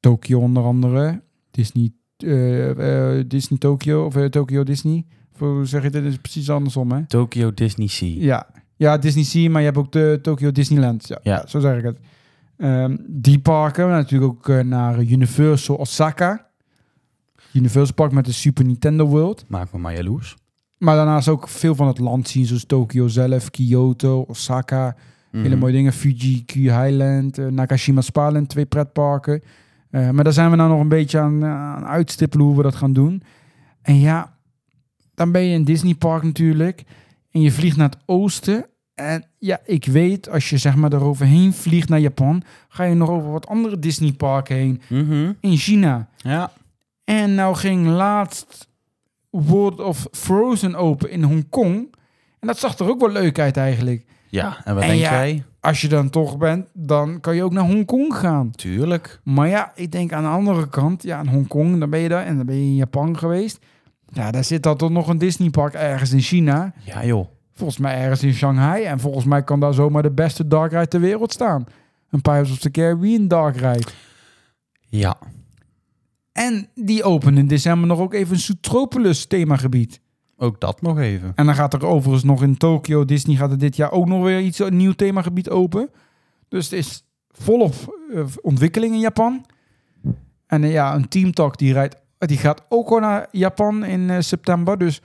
Tokio 0.01 0.39
onder 0.41 0.63
andere. 0.63 1.23
Disney, 1.51 1.93
eh, 2.17 3.19
eh, 3.19 3.25
Disney 3.29 3.59
Tokio 3.59 4.05
of 4.05 4.17
eh, 4.17 4.25
Tokio 4.25 4.63
Disney. 4.63 5.05
Hoe 5.39 5.67
zeg 5.67 5.83
je 5.83 5.91
dit? 5.91 6.05
Is 6.05 6.17
precies 6.17 6.51
andersom, 6.51 6.93
hè? 6.93 7.07
Tokyo 7.07 7.55
Disney 7.55 7.87
Sea. 7.87 8.15
Ja. 8.19 8.47
ja, 8.77 8.99
Disney 8.99 9.25
Sea, 9.25 9.51
maar 9.51 9.61
je 9.61 9.67
hebt 9.67 9.79
ook 9.79 9.93
de 9.93 10.19
Tokyo 10.23 10.53
Disneyland. 10.53 11.09
Ja, 11.09 11.19
Ja. 11.23 11.47
zo 11.47 11.61
zeg 11.61 11.79
ik 11.79 11.85
het. 11.85 11.99
Ehm, 12.57 12.97
die 13.07 13.39
parken, 13.39 13.89
natuurlijk 13.89 14.33
ook 14.33 14.65
naar 14.65 15.03
Universal 15.03 15.77
Osaka. 15.77 16.49
Universal 17.53 17.95
Park 17.95 18.13
met 18.13 18.25
de 18.25 18.33
Super 18.33 18.65
Nintendo 18.65 19.07
World. 19.07 19.45
Maak 19.49 19.73
me 19.73 19.79
maar 19.79 19.95
jaloers. 19.95 20.37
Maar 20.81 20.97
daarnaast 20.97 21.29
ook 21.29 21.49
veel 21.49 21.75
van 21.75 21.87
het 21.87 21.99
land 21.99 22.29
zien, 22.29 22.47
zoals 22.47 22.65
Tokio 22.65 23.09
zelf, 23.09 23.51
Kyoto, 23.51 24.21
Osaka. 24.29 24.97
Hele 25.31 25.49
Mhm. 25.49 25.59
mooie 25.59 25.73
dingen. 25.73 25.93
Fuji, 25.93 26.45
Q 26.45 26.53
Highland, 26.55 27.39
eh, 27.39 27.47
Nakashima 27.47 28.01
Spaland, 28.01 28.49
twee 28.49 28.67
pretparken. 28.67 29.43
Eh, 29.91 30.11
maar 30.11 30.25
daar 30.25 30.33
zijn 30.33 30.51
we 30.51 30.57
nou 30.57 30.71
nog 30.71 30.81
een 30.81 30.89
beetje 30.89 31.19
aan, 31.19 31.43
eh, 31.43 31.51
aan 31.51 31.85
uitstippelen 31.87 32.47
hoe 32.47 32.57
we 32.57 32.63
dat 32.63 32.75
gaan 32.75 32.93
doen. 32.93 33.23
En 33.83 34.01
ja, 34.01 34.37
dan 35.15 35.33
ben 35.33 35.43
je 35.43 35.55
in 35.55 35.65
Disney 35.65 35.95
Park 35.95 36.23
natuurlijk. 36.23 36.83
En 37.31 37.41
je 37.41 37.53
vliegt 37.53 37.77
naar 37.77 37.89
het 37.89 37.99
oosten. 38.07 38.67
En 38.95 39.25
ja, 39.39 39.61
ik 39.65 39.85
weet, 39.85 40.31
als 40.31 40.51
je 40.51 40.59
zeg 40.59 40.75
maar 40.77 40.93
eroverheen 40.93 41.53
vliegt 41.53 41.89
naar 41.89 42.01
Japan, 42.01 42.43
ga 42.69 42.85
je 42.85 42.95
nog 42.95 43.09
over 43.09 43.31
wat 43.31 43.47
andere 43.47 43.79
Disney 43.79 44.13
parken 44.13 44.57
heen. 44.57 44.81
Mhm. 44.89 45.33
In 45.41 45.57
China. 45.57 46.09
Ja. 46.17 46.53
En 47.05 47.35
nou 47.35 47.55
ging 47.57 47.87
laatst 47.87 48.69
World 49.31 49.81
of 49.81 50.07
Frozen 50.13 50.75
open 50.75 51.11
in 51.11 51.23
Hongkong. 51.23 51.95
En 52.39 52.47
dat 52.47 52.59
zag 52.59 52.79
er 52.79 52.89
ook 52.89 53.01
wel 53.01 53.11
leuk 53.11 53.39
uit 53.39 53.57
eigenlijk. 53.57 54.05
Ja, 54.29 54.57
en 54.65 54.75
wat 54.75 54.83
En 54.83 54.89
denk 54.89 55.01
ja, 55.01 55.11
jij? 55.11 55.45
Als 55.61 55.81
je 55.81 55.89
dan 55.89 56.11
toch 56.11 56.39
bent, 56.39 56.67
dan 56.73 57.21
kan 57.21 57.35
je 57.37 57.43
ook 57.43 57.53
naar 57.53 57.65
Hongkong 57.65 58.15
gaan. 58.15 58.51
Tuurlijk. 58.51 59.21
Maar 59.25 59.49
ja, 59.49 59.73
ik 59.75 59.93
denk 59.93 60.13
aan 60.13 60.23
de 60.23 60.29
andere 60.29 60.69
kant, 60.69 61.03
ja, 61.03 61.21
in 61.21 61.27
Hongkong, 61.27 61.79
dan 61.79 61.91
ben 61.91 62.01
je 62.01 62.09
daar 62.09 62.25
en 62.25 62.37
dan 62.37 62.47
ben 62.47 62.55
je 62.55 62.63
in 62.63 62.75
Japan 62.75 63.19
geweest. 63.19 63.59
Ja, 64.13 64.31
daar 64.31 64.45
zit 64.45 64.63
dan 64.63 64.77
toch 64.77 64.91
nog 64.91 65.09
een 65.09 65.19
Disneypark 65.19 65.75
ergens 65.75 66.13
in 66.13 66.21
China. 66.21 66.73
Ja 66.85 67.05
joh. 67.05 67.27
Volgens 67.53 67.79
mij 67.79 67.99
ergens 68.01 68.23
in 68.23 68.35
Shanghai. 68.35 68.85
En 68.85 69.01
volgens 69.01 69.25
mij 69.25 69.43
kan 69.43 69.61
daar 69.61 69.75
zomaar 69.75 70.03
de 70.03 70.11
beste 70.11 70.47
dark 70.47 70.73
ride 70.73 70.89
ter 70.89 71.01
wereld 71.01 71.33
staan. 71.33 71.67
Een 72.11 72.23
Pirates 72.23 72.51
of 72.51 72.59
the 72.59 72.71
Caribbean 72.71 73.29
dark 73.29 73.57
ride. 73.57 73.89
Ja. 74.89 75.17
En 76.41 76.69
die 76.75 77.03
openen 77.05 77.39
in 77.39 77.47
december 77.47 77.89
nog 77.89 77.99
ook 77.99 78.15
even 78.15 78.35
een 78.35 78.41
Zootropolis 78.41 79.27
themagebied. 79.27 80.01
Ook 80.37 80.61
dat 80.61 80.83
nog 80.83 80.99
even. 80.99 81.33
En 81.35 81.47
dan 81.47 81.55
gaat 81.55 81.75
er 81.75 81.87
overigens 81.87 82.25
nog 82.25 82.43
in 82.43 82.57
Tokyo, 82.57 83.05
Disney 83.05 83.37
gaat 83.37 83.51
er 83.51 83.59
dit 83.59 83.77
jaar 83.77 83.93
ook 83.93 84.07
nog 84.07 84.23
weer 84.23 84.41
iets, 84.41 84.59
een 84.59 84.77
nieuw 84.77 84.93
themagebied 84.93 85.51
open. 85.51 85.91
Dus 86.49 86.65
het 86.65 86.79
is 86.79 87.05
volop 87.31 87.75
eh, 88.15 88.25
ontwikkeling 88.43 88.95
in 88.95 89.01
Japan. 89.01 89.47
En 90.47 90.65
eh, 90.65 90.73
ja, 90.73 90.95
een 90.95 91.09
teamtalk 91.09 91.59
die 91.59 91.73
rijdt, 91.73 91.97
die 92.19 92.39
gaat 92.39 92.63
ook 92.69 92.87
gewoon 92.87 93.03
naar 93.03 93.29
Japan 93.31 93.85
in 93.85 94.11
eh, 94.11 94.21
september. 94.21 94.79
Dus 94.79 95.03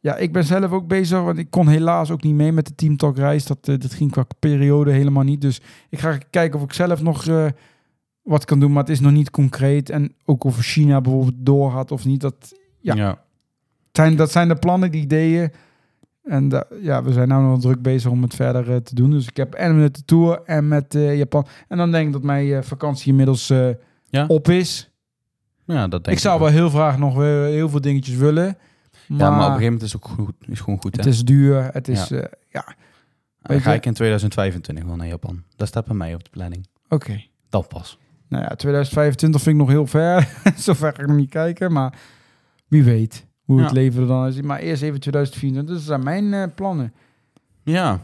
ja, 0.00 0.16
ik 0.16 0.32
ben 0.32 0.44
zelf 0.44 0.70
ook 0.70 0.86
bezig, 0.86 1.20
want 1.20 1.38
ik 1.38 1.50
kon 1.50 1.68
helaas 1.68 2.10
ook 2.10 2.22
niet 2.22 2.34
mee 2.34 2.52
met 2.52 2.66
de 2.66 2.74
teamtalk 2.74 3.16
reis. 3.16 3.46
Dat, 3.46 3.64
dat 3.64 3.92
ging 3.92 4.10
qua 4.10 4.24
periode 4.38 4.92
helemaal 4.92 5.24
niet. 5.24 5.40
Dus 5.40 5.60
ik 5.88 5.98
ga 5.98 6.18
kijken 6.30 6.58
of 6.58 6.64
ik 6.64 6.72
zelf 6.72 7.02
nog 7.02 7.24
wat 8.28 8.44
kan 8.44 8.60
doen, 8.60 8.72
maar 8.72 8.82
het 8.82 8.92
is 8.92 9.00
nog 9.00 9.12
niet 9.12 9.30
concreet. 9.30 9.90
En 9.90 10.14
ook 10.24 10.44
of 10.44 10.58
China 10.58 11.00
bijvoorbeeld 11.00 11.34
doorgaat 11.38 11.90
of 11.90 12.04
niet, 12.04 12.20
dat, 12.20 12.52
Ja. 12.80 12.94
ja. 12.94 13.22
Zijn, 13.92 14.16
dat 14.16 14.30
zijn 14.30 14.48
de 14.48 14.56
plannen, 14.56 14.90
die 14.90 15.02
ideeën. 15.02 15.50
En 16.22 16.48
da- 16.48 16.66
ja, 16.82 17.02
we 17.02 17.12
zijn 17.12 17.28
nou 17.28 17.42
nog 17.42 17.60
druk 17.60 17.82
bezig 17.82 18.10
om 18.10 18.22
het 18.22 18.34
verder 18.34 18.70
eh, 18.70 18.76
te 18.76 18.94
doen. 18.94 19.10
Dus 19.10 19.26
ik 19.26 19.36
heb 19.36 19.54
en 19.54 19.80
met 19.80 19.94
de 19.96 20.04
tour 20.04 20.42
en 20.44 20.68
met 20.68 20.94
eh, 20.94 21.16
Japan. 21.16 21.46
En 21.68 21.76
dan 21.76 21.90
denk 21.92 22.06
ik 22.06 22.12
dat 22.12 22.22
mijn 22.22 22.52
eh, 22.52 22.62
vakantie 22.62 23.08
inmiddels 23.10 23.46
Ja. 24.10 24.26
op 24.26 24.48
is. 24.48 24.90
Ja, 25.64 25.88
dat 25.88 26.04
denk 26.04 26.16
ik 26.16 26.22
zou 26.22 26.40
wel 26.40 26.48
heel 26.48 26.68
graag 26.68 26.98
nog 26.98 27.14
weer 27.14 27.44
heel 27.44 27.68
veel 27.68 27.80
dingetjes 27.80 28.14
willen. 28.16 28.56
Maar, 29.06 29.18
Ja, 29.18 29.30
maar 29.30 29.30
op 29.30 29.36
een 29.38 29.42
gegeven 29.44 29.64
moment 29.64 29.82
is 29.82 29.92
het 29.92 30.02
ook 30.04 30.08
goed. 30.10 30.34
Is 30.48 30.60
gewoon 30.60 30.80
goed, 30.80 30.96
hè? 30.96 31.02
het 31.02 31.12
is 31.12 31.24
duur. 31.24 31.68
Het 31.72 31.88
is, 31.88 32.08
ja, 32.08 32.16
ja 32.48 32.64
Dan 32.64 32.74
weet 33.40 33.62
ga 33.62 33.70
je- 33.70 33.76
ik 33.76 33.86
in 33.86 33.92
2025 33.94 34.84
wel 34.84 34.96
naar 34.96 35.06
Japan. 35.06 35.42
Dat 35.56 35.68
staat 35.68 35.84
bij 35.86 35.96
mij 35.96 36.14
op 36.14 36.24
de 36.24 36.30
planning. 36.30 36.66
oké. 36.88 37.22
Dan 37.48 37.66
pas. 37.66 37.98
Nou 38.28 38.42
ja, 38.42 38.54
2025 38.54 39.42
vind 39.42 39.54
ik 39.54 39.60
nog 39.60 39.70
heel 39.70 39.86
ver. 39.86 40.28
Zover 40.56 40.92
ga 40.94 41.00
ik 41.02 41.06
nog 41.08 41.16
niet 41.16 41.30
kijken, 41.30 41.72
maar 41.72 41.98
wie 42.68 42.84
weet 42.84 43.26
hoe 43.44 43.58
het 43.60 43.68
Ja. 43.68 43.74
leven 43.74 44.00
er 44.00 44.06
dan 44.06 44.26
is. 44.26 44.40
Maar 44.42 44.58
eerst 44.58 44.82
even 44.82 45.00
2024. 45.00 45.74
Dus 45.76 45.84
dat 45.86 45.94
zijn 45.94 46.04
mijn 46.04 46.34
eh, 46.48 46.54
plannen. 46.54 46.92
Ja. 47.62 48.00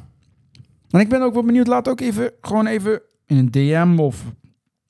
En 0.90 1.00
ik 1.00 1.08
ben 1.08 1.22
ook 1.22 1.34
wel 1.34 1.44
benieuwd. 1.44 1.66
Laat 1.66 1.88
ook 1.88 2.00
even 2.00 2.30
gewoon 2.40 2.66
even 2.66 3.00
in 3.26 3.36
een 3.36 3.50
DM 3.50 3.98
of 3.98 4.24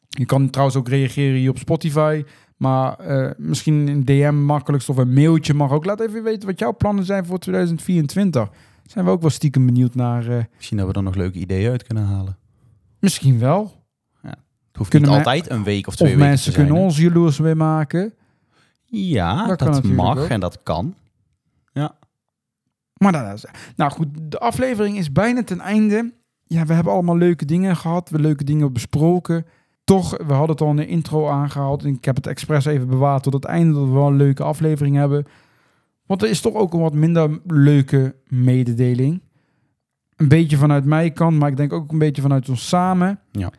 je 0.09 0.24
kan 0.26 0.51
trouwens 0.51 0.78
ook 0.78 0.89
reageren 0.89 1.39
hier 1.39 1.51
op 1.51 1.59
Spotify. 1.59 2.24
Maar 2.57 2.99
eh, 2.99 3.30
misschien 3.39 3.89
een 3.89 4.05
DM 4.05 4.35
makkelijkst 4.35 4.89
of 4.89 4.97
een 4.97 5.12
mailtje 5.12 5.55
mag 5.55 5.70
ook. 5.70 5.85
Laat 5.85 6.01
even 6.01 6.22
weten 6.22 6.49
wat 6.49 6.59
jouw 6.59 6.76
plannen 6.76 7.05
zijn 7.05 7.26
voor 7.26 7.39
2024. 7.39 8.51
Zijn 8.85 9.05
we 9.05 9.11
ook 9.11 9.20
wel 9.20 9.30
stiekem 9.30 9.66
benieuwd 9.66 9.95
naar. 9.95 10.28
eh, 10.28 10.45
Misschien 10.57 10.76
dat 10.76 10.87
we 10.87 10.93
er 10.93 11.03
nog 11.03 11.14
leuke 11.14 11.39
ideeën 11.39 11.70
uit 11.70 11.82
kunnen 11.82 12.05
halen. 12.05 12.37
misschien 13.01 13.39
wel. 13.39 13.82
Het 14.75 14.83
hoeft 14.83 14.91
Kunnen 14.91 15.09
niet 15.09 15.18
altijd 15.18 15.51
een 15.51 15.64
week 15.64 15.87
of 15.87 15.97
twee 15.97 16.09
Of 16.09 16.14
weken 16.14 16.29
mensen 16.31 16.47
te 16.47 16.53
zijn. 16.57 16.66
kunnen 16.66 16.83
hè. 16.83 16.89
ons 16.89 16.99
jaloers 17.01 17.39
weer 17.39 17.57
maken. 17.57 18.14
Ja, 18.85 19.47
Dat 19.57 19.83
mag 19.85 20.18
ook. 20.18 20.29
en 20.29 20.41
dat 20.41 20.62
kan. 20.62 20.95
Maar 22.95 23.12
dat 23.12 23.35
is, 23.35 23.45
nou 23.77 23.91
goed, 23.91 24.07
de 24.22 24.39
aflevering 24.39 24.97
is 24.97 25.12
bijna 25.12 25.45
ten 25.45 25.61
einde. 25.61 26.12
Ja, 26.47 26.64
we 26.66 26.72
hebben 26.72 26.93
allemaal 26.93 27.16
leuke 27.16 27.45
dingen 27.45 27.77
gehad. 27.77 28.11
We 28.11 28.18
leuke 28.18 28.45
dingen 28.45 28.72
besproken. 28.72 29.47
Toch, 29.85 30.11
we 30.27 30.33
hadden 30.33 30.51
het 30.51 30.61
al 30.61 30.70
in 30.70 30.77
de 30.77 30.87
intro 30.87 31.29
aangehaald. 31.29 31.85
En 31.85 31.95
ik 31.95 32.05
heb 32.05 32.16
het 32.16 32.27
expres 32.27 32.64
even 32.64 32.89
bewaard 32.89 33.22
tot 33.22 33.33
het 33.33 33.45
einde. 33.45 33.72
Dat 33.75 33.87
we 33.87 33.93
wel 33.93 34.07
een 34.07 34.16
leuke 34.16 34.43
aflevering 34.43 34.97
hebben. 34.97 35.27
Want 36.07 36.22
er 36.22 36.29
is 36.29 36.41
toch 36.41 36.55
ook 36.55 36.72
een 36.75 36.81
wat 36.81 36.95
minder 36.95 37.41
leuke 37.47 38.14
mededeling. 38.27 39.20
Een 40.16 40.29
beetje 40.29 40.57
vanuit 40.57 40.85
mijn 40.85 41.12
kant, 41.12 41.39
maar 41.39 41.51
ik 41.51 41.57
denk 41.57 41.72
ook 41.72 41.93
een 41.93 41.99
beetje 41.99 42.22
vanuit 42.22 42.49
ons 42.49 42.68
samen. 42.68 43.20
Ja. 43.33 43.51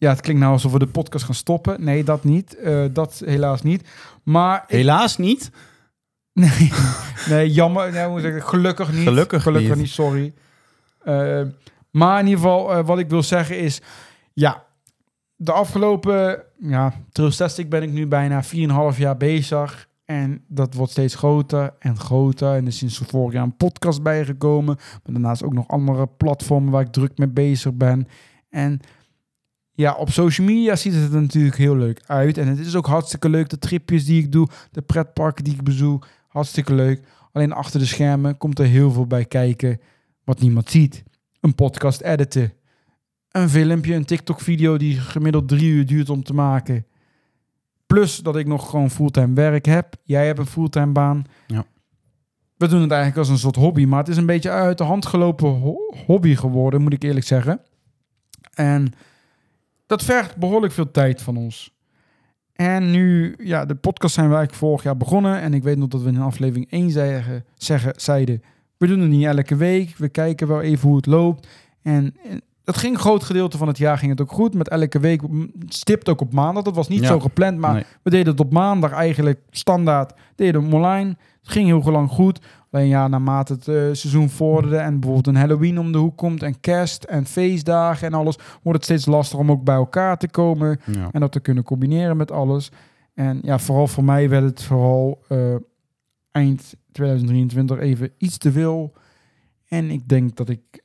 Ja, 0.00 0.10
het 0.10 0.20
klinkt 0.20 0.40
nou 0.40 0.52
alsof 0.52 0.72
we 0.72 0.78
de 0.78 0.86
podcast 0.86 1.24
gaan 1.24 1.34
stoppen. 1.34 1.84
Nee, 1.84 2.04
dat 2.04 2.24
niet. 2.24 2.56
Eh, 2.56 2.84
dat 2.92 3.22
helaas 3.24 3.62
niet. 3.62 3.88
Maar 4.22 4.64
ik- 4.66 4.76
Helaas 4.76 5.16
niet. 5.18 5.50
Nee, 6.32 6.72
nee 7.30 7.50
jammer. 7.50 7.92
Nee, 7.92 8.08
moet 8.08 8.16
ik 8.18 8.24
zeggen? 8.24 8.42
Gelukkig 8.42 8.92
niet. 8.92 9.02
Gelukkig 9.02 9.42
Gelukkig 9.42 9.68
niet. 9.70 9.78
niet, 9.78 9.88
sorry. 9.88 10.34
Eh, 11.02 11.42
maar 11.90 12.20
in 12.20 12.26
ieder 12.26 12.40
geval, 12.42 12.72
eh, 12.72 12.86
wat 12.86 12.98
ik 12.98 13.08
wil 13.10 13.22
zeggen 13.22 13.58
is... 13.58 13.80
Ja, 14.32 14.64
de 15.36 15.52
afgelopen... 15.52 16.42
Ja, 16.58 16.92
terugstestig 17.12 17.68
ben 17.68 17.82
ik 17.82 17.90
nu 17.90 18.06
bijna 18.06 18.42
4,5 18.44 18.98
jaar 18.98 19.16
bezig. 19.16 19.88
En 20.04 20.44
dat 20.48 20.74
wordt 20.74 20.92
steeds 20.92 21.14
groter 21.14 21.74
en 21.78 21.98
groter. 21.98 22.48
En 22.54 22.60
er 22.62 22.66
is 22.66 22.78
sinds 22.78 22.98
vorig 23.06 23.32
jaar 23.32 23.42
een 23.44 23.56
podcast 23.56 24.02
bijgekomen. 24.02 24.76
Maar 24.76 25.12
daarnaast 25.12 25.42
ook 25.42 25.52
nog 25.52 25.68
andere 25.68 26.06
platformen 26.06 26.72
waar 26.72 26.82
ik 26.82 26.92
druk 26.92 27.18
mee 27.18 27.28
bezig 27.28 27.74
ben. 27.74 28.08
En 28.50 28.80
ja, 29.80 29.94
op 29.94 30.10
social 30.10 30.46
media 30.46 30.76
ziet 30.76 30.94
het 30.94 31.12
er 31.12 31.20
natuurlijk 31.20 31.56
heel 31.56 31.76
leuk 31.76 32.02
uit. 32.06 32.38
En 32.38 32.48
het 32.48 32.58
is 32.58 32.74
ook 32.76 32.86
hartstikke 32.86 33.28
leuk, 33.28 33.48
de 33.48 33.58
tripjes 33.58 34.04
die 34.04 34.22
ik 34.22 34.32
doe, 34.32 34.48
de 34.70 34.82
pretparken 34.82 35.44
die 35.44 35.54
ik 35.54 35.62
bezoek. 35.62 36.06
Hartstikke 36.28 36.74
leuk. 36.74 37.02
Alleen 37.32 37.52
achter 37.52 37.80
de 37.80 37.86
schermen 37.86 38.36
komt 38.36 38.58
er 38.58 38.66
heel 38.66 38.90
veel 38.92 39.06
bij 39.06 39.24
kijken 39.24 39.80
wat 40.24 40.40
niemand 40.40 40.70
ziet. 40.70 41.02
Een 41.40 41.54
podcast 41.54 42.00
editen. 42.00 42.52
Een 43.30 43.48
filmpje, 43.48 43.94
een 43.94 44.04
TikTok-video 44.04 44.76
die 44.76 45.00
gemiddeld 45.00 45.48
drie 45.48 45.70
uur 45.70 45.86
duurt 45.86 46.10
om 46.10 46.22
te 46.22 46.34
maken. 46.34 46.86
Plus 47.86 48.16
dat 48.18 48.36
ik 48.36 48.46
nog 48.46 48.70
gewoon 48.70 48.90
fulltime 48.90 49.34
werk 49.34 49.64
heb. 49.64 49.94
Jij 50.02 50.26
hebt 50.26 50.38
een 50.38 50.46
fulltime 50.46 50.92
baan. 50.92 51.24
Ja. 51.46 51.64
We 52.56 52.68
doen 52.68 52.80
het 52.80 52.90
eigenlijk 52.90 53.18
als 53.20 53.28
een 53.28 53.38
soort 53.38 53.56
hobby, 53.56 53.84
maar 53.84 53.98
het 53.98 54.08
is 54.08 54.16
een 54.16 54.26
beetje 54.26 54.50
uit 54.50 54.78
de 54.78 54.84
hand 54.84 55.06
gelopen 55.06 55.48
ho- 55.48 55.94
hobby 56.06 56.34
geworden, 56.34 56.82
moet 56.82 56.92
ik 56.92 57.02
eerlijk 57.02 57.26
zeggen. 57.26 57.60
En 58.54 58.92
dat 59.90 60.02
vergt 60.04 60.36
behoorlijk 60.36 60.72
veel 60.72 60.90
tijd 60.90 61.22
van 61.22 61.36
ons. 61.36 61.74
En 62.52 62.90
nu, 62.90 63.34
ja, 63.38 63.64
de 63.64 63.74
podcast 63.74 64.14
zijn 64.14 64.28
we 64.28 64.34
eigenlijk 64.34 64.64
vorig 64.64 64.82
jaar 64.82 64.96
begonnen. 64.96 65.40
En 65.40 65.54
ik 65.54 65.62
weet 65.62 65.78
nog 65.78 65.88
dat 65.88 66.02
we 66.02 66.08
in 66.08 66.20
aflevering 66.20 66.70
1 66.70 66.90
zeggen, 66.90 67.44
zeggen, 67.54 67.92
zeiden, 67.96 68.42
we 68.76 68.86
doen 68.86 69.00
het 69.00 69.10
niet 69.10 69.24
elke 69.26 69.56
week. 69.56 69.94
We 69.96 70.08
kijken 70.08 70.48
wel 70.48 70.60
even 70.60 70.88
hoe 70.88 70.96
het 70.96 71.06
loopt. 71.06 71.48
En, 71.82 72.14
en 72.28 72.40
dat 72.64 72.76
ging 72.76 72.94
een 72.94 73.00
groot 73.00 73.24
gedeelte 73.24 73.58
van 73.58 73.68
het 73.68 73.78
jaar 73.78 73.98
ging 73.98 74.10
het 74.10 74.20
ook 74.20 74.32
goed. 74.32 74.54
Met 74.54 74.68
elke 74.68 74.98
week 74.98 75.22
stipt 75.68 76.08
ook 76.08 76.20
op 76.20 76.32
maandag. 76.32 76.62
Dat 76.62 76.74
was 76.74 76.88
niet 76.88 77.00
Ja. 77.00 77.06
zo 77.06 77.20
gepland, 77.20 77.58
maar 77.58 77.72
Nee. 77.74 77.84
we 78.02 78.10
deden 78.10 78.32
het 78.32 78.40
op 78.40 78.52
maandag 78.52 78.92
eigenlijk 78.92 79.40
standaard. 79.50 80.12
Deden 80.34 80.62
hem 80.62 80.74
online. 80.74 81.16
Het 81.42 81.50
ging 81.52 81.66
heel 81.66 81.92
lang 81.92 82.08
goed. 82.10 82.40
Alleen 82.70 82.88
ja, 82.88 83.08
naarmate 83.08 83.52
het 83.52 83.68
eh, 83.68 83.74
seizoen 83.74 84.28
vorderde 84.28 84.76
en 84.76 85.00
bijvoorbeeld 85.00 85.26
een 85.26 85.40
Halloween 85.40 85.78
om 85.78 85.92
de 85.92 85.98
hoek 85.98 86.16
komt 86.16 86.42
en 86.42 86.60
kerst 86.60 87.04
en 87.04 87.26
feestdagen 87.26 88.06
en 88.06 88.14
alles, 88.14 88.36
wordt 88.36 88.78
het 88.78 88.84
steeds 88.84 89.06
lastiger 89.06 89.40
om 89.40 89.50
ook 89.50 89.64
bij 89.64 89.74
elkaar 89.74 90.18
te 90.18 90.28
komen 90.28 90.80
Ja. 90.92 91.08
en 91.12 91.20
dat 91.20 91.32
te 91.32 91.40
kunnen 91.40 91.64
combineren 91.64 92.16
met 92.16 92.30
alles. 92.30 92.70
En 93.14 93.38
ja, 93.42 93.58
vooral 93.58 93.86
voor 93.86 94.04
mij 94.04 94.28
werd 94.28 94.44
het 94.44 94.62
vooral 94.62 95.22
eh, 95.28 95.54
eind 96.30 96.74
2023 96.92 97.78
even 97.78 98.12
iets 98.18 98.38
te 98.38 98.52
veel. 98.52 98.92
En 99.68 99.90
ik 99.90 100.08
denk 100.08 100.36
dat 100.36 100.48
ik 100.48 100.82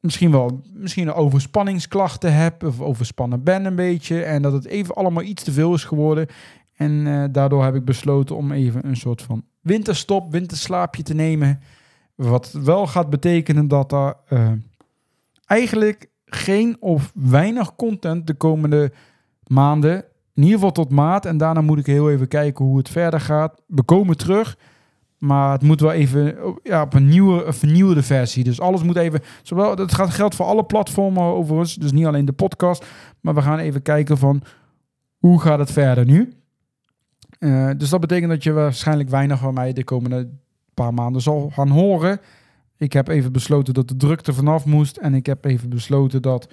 misschien 0.00 0.30
wel 0.30 0.60
misschien 0.72 1.06
een 1.08 1.14
overspanningsklachten 1.14 2.34
heb 2.34 2.64
of 2.64 2.80
overspannen 2.80 3.42
ben 3.42 3.64
een 3.64 3.76
beetje. 3.76 4.22
En 4.22 4.42
dat 4.42 4.52
het 4.52 4.66
even 4.66 4.94
allemaal 4.94 5.22
iets 5.22 5.42
te 5.42 5.52
veel 5.52 5.74
is 5.74 5.84
geworden. 5.84 6.26
En 6.74 7.06
eh, 7.06 7.24
daardoor 7.32 7.64
heb 7.64 7.74
ik 7.74 7.84
besloten 7.84 8.36
om 8.36 8.52
even 8.52 8.86
een 8.86 8.96
soort 8.96 9.22
van 9.22 9.44
winterstop, 9.60 10.32
winterslaapje 10.32 11.02
te 11.02 11.14
nemen. 11.14 11.60
Wat 12.14 12.52
wel 12.52 12.86
gaat 12.86 13.10
betekenen 13.10 13.68
dat 13.68 13.92
er 13.92 14.16
eh, 14.28 14.52
eigenlijk 15.46 16.10
geen 16.24 16.76
of 16.80 17.12
weinig 17.14 17.76
content 17.76 18.26
de 18.26 18.34
komende 18.34 18.92
maanden, 19.46 20.04
in 20.34 20.42
ieder 20.42 20.54
geval 20.54 20.72
tot 20.72 20.90
maart. 20.90 21.26
En 21.26 21.36
daarna 21.36 21.60
moet 21.60 21.78
ik 21.78 21.86
heel 21.86 22.10
even 22.10 22.28
kijken 22.28 22.64
hoe 22.64 22.78
het 22.78 22.88
verder 22.88 23.20
gaat. 23.20 23.60
We 23.66 23.82
komen 23.82 24.16
terug, 24.16 24.58
maar 25.18 25.52
het 25.52 25.62
moet 25.62 25.80
wel 25.80 25.92
even 25.92 26.36
ja, 26.62 26.82
op 26.82 26.94
een 26.94 27.08
nieuwe, 27.08 27.52
vernieuwde 27.52 28.02
versie. 28.02 28.44
Dus 28.44 28.60
alles 28.60 28.82
moet 28.82 28.96
even, 28.96 29.20
zowel, 29.42 29.76
dat 29.76 29.94
gaat 29.94 30.10
geldt 30.10 30.34
voor 30.34 30.46
alle 30.46 30.64
platformen 30.64 31.22
overigens, 31.22 31.74
dus 31.74 31.92
niet 31.92 32.06
alleen 32.06 32.24
de 32.24 32.32
podcast. 32.32 32.86
Maar 33.20 33.34
we 33.34 33.42
gaan 33.42 33.58
even 33.58 33.82
kijken 33.82 34.18
van 34.18 34.42
hoe 35.16 35.40
gaat 35.40 35.58
het 35.58 35.72
verder 35.72 36.04
nu. 36.04 36.43
Eh, 37.44 37.70
dus 37.76 37.88
dat 37.88 38.00
betekent 38.00 38.30
dat 38.30 38.42
je 38.42 38.52
waarschijnlijk 38.52 39.08
weinig 39.08 39.38
van 39.38 39.54
mij 39.54 39.72
de 39.72 39.84
komende 39.84 40.28
paar 40.74 40.94
maanden 40.94 41.22
zal 41.22 41.50
gaan 41.50 41.68
horen. 41.68 42.20
Ik 42.76 42.92
heb 42.92 43.08
even 43.08 43.32
besloten 43.32 43.74
dat 43.74 43.88
de 43.88 43.96
drukte 43.96 44.32
vanaf 44.32 44.64
moest. 44.64 44.96
En 44.96 45.14
ik 45.14 45.26
heb 45.26 45.44
even 45.44 45.68
besloten 45.68 46.22
dat 46.22 46.52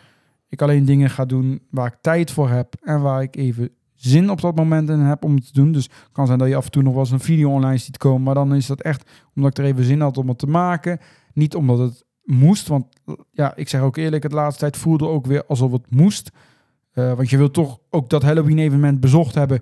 ik 0.49 0.61
alleen 0.61 0.85
dingen 0.85 1.09
ga 1.09 1.25
doen 1.25 1.61
waar 1.69 1.87
ik 1.87 1.97
tijd 2.01 2.31
voor 2.31 2.49
heb. 2.49 2.75
En 2.81 3.01
waar 3.01 3.21
ik 3.21 3.35
even 3.35 3.69
zin 3.95 4.29
op 4.29 4.41
dat 4.41 4.55
moment 4.55 4.89
in 4.89 4.99
heb 4.99 5.23
om 5.23 5.35
het 5.35 5.45
te 5.45 5.53
doen. 5.53 5.71
Dus 5.71 5.83
het 5.83 6.09
kan 6.11 6.25
zijn 6.27 6.39
dat 6.39 6.47
je 6.47 6.55
af 6.55 6.65
en 6.65 6.71
toe 6.71 6.83
nog 6.83 6.93
wel 6.93 7.01
eens 7.01 7.11
een 7.11 7.19
video 7.19 7.51
online 7.51 7.77
ziet 7.77 7.97
komen. 7.97 8.23
Maar 8.23 8.35
dan 8.35 8.55
is 8.55 8.67
dat 8.67 8.81
echt 8.81 9.09
omdat 9.35 9.51
ik 9.51 9.57
er 9.57 9.71
even 9.71 9.83
zin 9.83 10.01
had 10.01 10.17
om 10.17 10.27
het 10.27 10.39
te 10.39 10.47
maken. 10.47 10.99
Niet 11.33 11.55
omdat 11.55 11.79
het 11.79 12.05
moest. 12.23 12.67
Want 12.67 12.85
ja, 13.31 13.55
ik 13.55 13.69
zeg 13.69 13.81
ook 13.81 13.97
eerlijk, 13.97 14.23
het 14.23 14.31
laatste 14.31 14.59
tijd 14.59 14.77
voelde 14.77 15.07
ook 15.07 15.25
weer 15.25 15.45
alsof 15.45 15.71
het 15.71 15.91
moest. 15.91 16.31
Eh, 16.91 17.13
want 17.13 17.29
je 17.29 17.37
wilt 17.37 17.53
toch 17.53 17.79
ook 17.89 18.09
dat 18.09 18.23
Halloween 18.23 18.59
evenement 18.59 18.99
bezocht 18.99 19.35
hebben. 19.35 19.61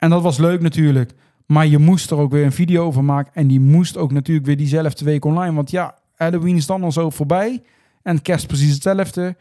En 0.00 0.10
dat 0.10 0.22
was 0.22 0.38
leuk 0.38 0.60
natuurlijk. 0.60 1.12
Maar 1.46 1.66
je 1.66 1.78
moest 1.78 2.10
er 2.10 2.18
ook 2.18 2.30
weer 2.30 2.44
een 2.44 2.52
video 2.52 2.84
over 2.84 3.04
maken. 3.04 3.32
En 3.34 3.46
die 3.46 3.60
moest 3.60 3.96
ook 3.96 4.12
natuurlijk 4.12 4.46
weer 4.46 4.56
diezelfde 4.56 5.04
week 5.04 5.24
online. 5.24 5.54
Want 5.54 5.70
ja, 5.70 5.94
Halloween 6.14 6.56
is 6.56 6.66
dan 6.66 6.82
al 6.82 6.92
zo 6.92 7.10
voorbij. 7.10 7.62
En 8.02 8.22
kerst 8.22 8.46
precies 8.46 8.72
hetzelfde. 8.72 9.36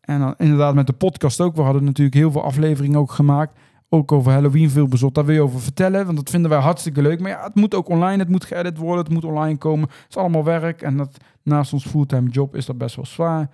En 0.00 0.20
dan 0.20 0.34
inderdaad 0.38 0.74
met 0.74 0.86
de 0.86 0.92
podcast 0.92 1.40
ook. 1.40 1.56
We 1.56 1.62
hadden 1.62 1.84
natuurlijk 1.84 2.16
heel 2.16 2.30
veel 2.30 2.42
afleveringen 2.42 2.98
ook 2.98 3.12
gemaakt. 3.12 3.58
Ook 3.88 4.12
over 4.12 4.32
Halloween 4.32 4.70
veel 4.70 4.86
bezocht. 4.86 5.14
Daar 5.14 5.24
wil 5.24 5.34
je 5.34 5.42
over 5.42 5.60
vertellen. 5.60 6.04
Want 6.04 6.16
dat 6.16 6.30
vinden 6.30 6.50
wij 6.50 6.60
hartstikke 6.60 7.02
leuk. 7.02 7.20
Maar 7.20 7.30
ja, 7.30 7.44
het 7.44 7.54
moet 7.54 7.74
ook 7.74 7.88
online. 7.88 8.18
Het 8.18 8.28
moet 8.28 8.44
geëdit 8.44 8.78
worden. 8.78 9.04
Het 9.04 9.12
moet 9.12 9.24
online 9.24 9.58
komen. 9.58 9.88
Het 9.88 10.06
is 10.08 10.16
allemaal 10.16 10.44
werk. 10.44 10.82
En 10.82 10.96
dat, 10.96 11.16
naast 11.42 11.72
ons 11.72 11.86
fulltime 11.86 12.30
job 12.30 12.56
is 12.56 12.66
dat 12.66 12.78
best 12.78 12.96
wel 12.96 13.06
zwaar. 13.06 13.50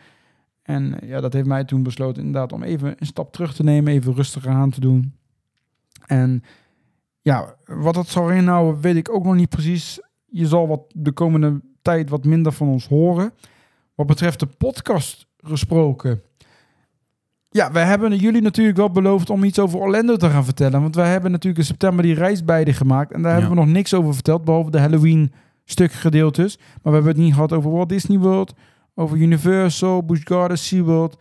En 0.62 0.98
ja, 1.04 1.20
dat 1.20 1.32
heeft 1.32 1.46
mij 1.46 1.64
toen 1.64 1.82
besloten 1.82 2.24
inderdaad 2.24 2.52
om 2.52 2.62
even 2.62 2.94
een 2.98 3.06
stap 3.06 3.32
terug 3.32 3.54
te 3.54 3.62
nemen. 3.62 3.92
Even 3.92 4.14
rustiger 4.14 4.50
aan 4.50 4.70
te 4.70 4.80
doen. 4.80 5.12
En 6.12 6.42
ja, 7.20 7.54
wat 7.64 7.94
dat 7.94 8.08
zal 8.08 8.30
inhouden, 8.30 8.80
weet 8.80 8.96
ik 8.96 9.14
ook 9.14 9.24
nog 9.24 9.34
niet 9.34 9.48
precies. 9.48 10.00
Je 10.24 10.46
zal 10.46 10.68
wat 10.68 10.80
de 10.88 11.12
komende 11.12 11.60
tijd 11.82 12.10
wat 12.10 12.24
minder 12.24 12.52
van 12.52 12.68
ons 12.68 12.88
horen. 12.88 13.32
Wat 13.94 14.06
betreft 14.06 14.40
de 14.40 14.46
podcast 14.46 15.26
gesproken. 15.36 16.22
Ja, 17.50 17.72
we 17.72 17.78
hebben 17.78 18.16
jullie 18.16 18.42
natuurlijk 18.42 18.76
wel 18.76 18.90
beloofd 18.90 19.30
om 19.30 19.44
iets 19.44 19.58
over 19.58 19.78
Orlando 19.78 20.16
te 20.16 20.30
gaan 20.30 20.44
vertellen. 20.44 20.80
Want 20.80 20.94
wij 20.94 21.10
hebben 21.10 21.30
natuurlijk 21.30 21.60
in 21.60 21.66
september 21.68 22.04
die 22.04 22.14
reis 22.14 22.44
beide 22.44 22.72
gemaakt. 22.72 23.12
En 23.12 23.22
daar 23.22 23.32
hebben 23.32 23.50
we 23.50 23.56
nog 23.56 23.66
niks 23.66 23.94
over 23.94 24.14
verteld, 24.14 24.44
behalve 24.44 24.70
de 24.70 24.78
Halloween 24.78 25.32
stuk 25.64 25.92
gedeeltes. 25.92 26.56
Maar 26.56 26.66
we 26.82 26.90
hebben 26.90 27.12
het 27.12 27.22
niet 27.22 27.34
gehad 27.34 27.52
over 27.52 27.70
Walt 27.70 27.88
Disney 27.88 28.18
World, 28.18 28.54
over 28.94 29.16
Universal, 29.16 30.04
Busch 30.04 30.26
Gardens, 30.26 30.66
SeaWorld. 30.66 31.18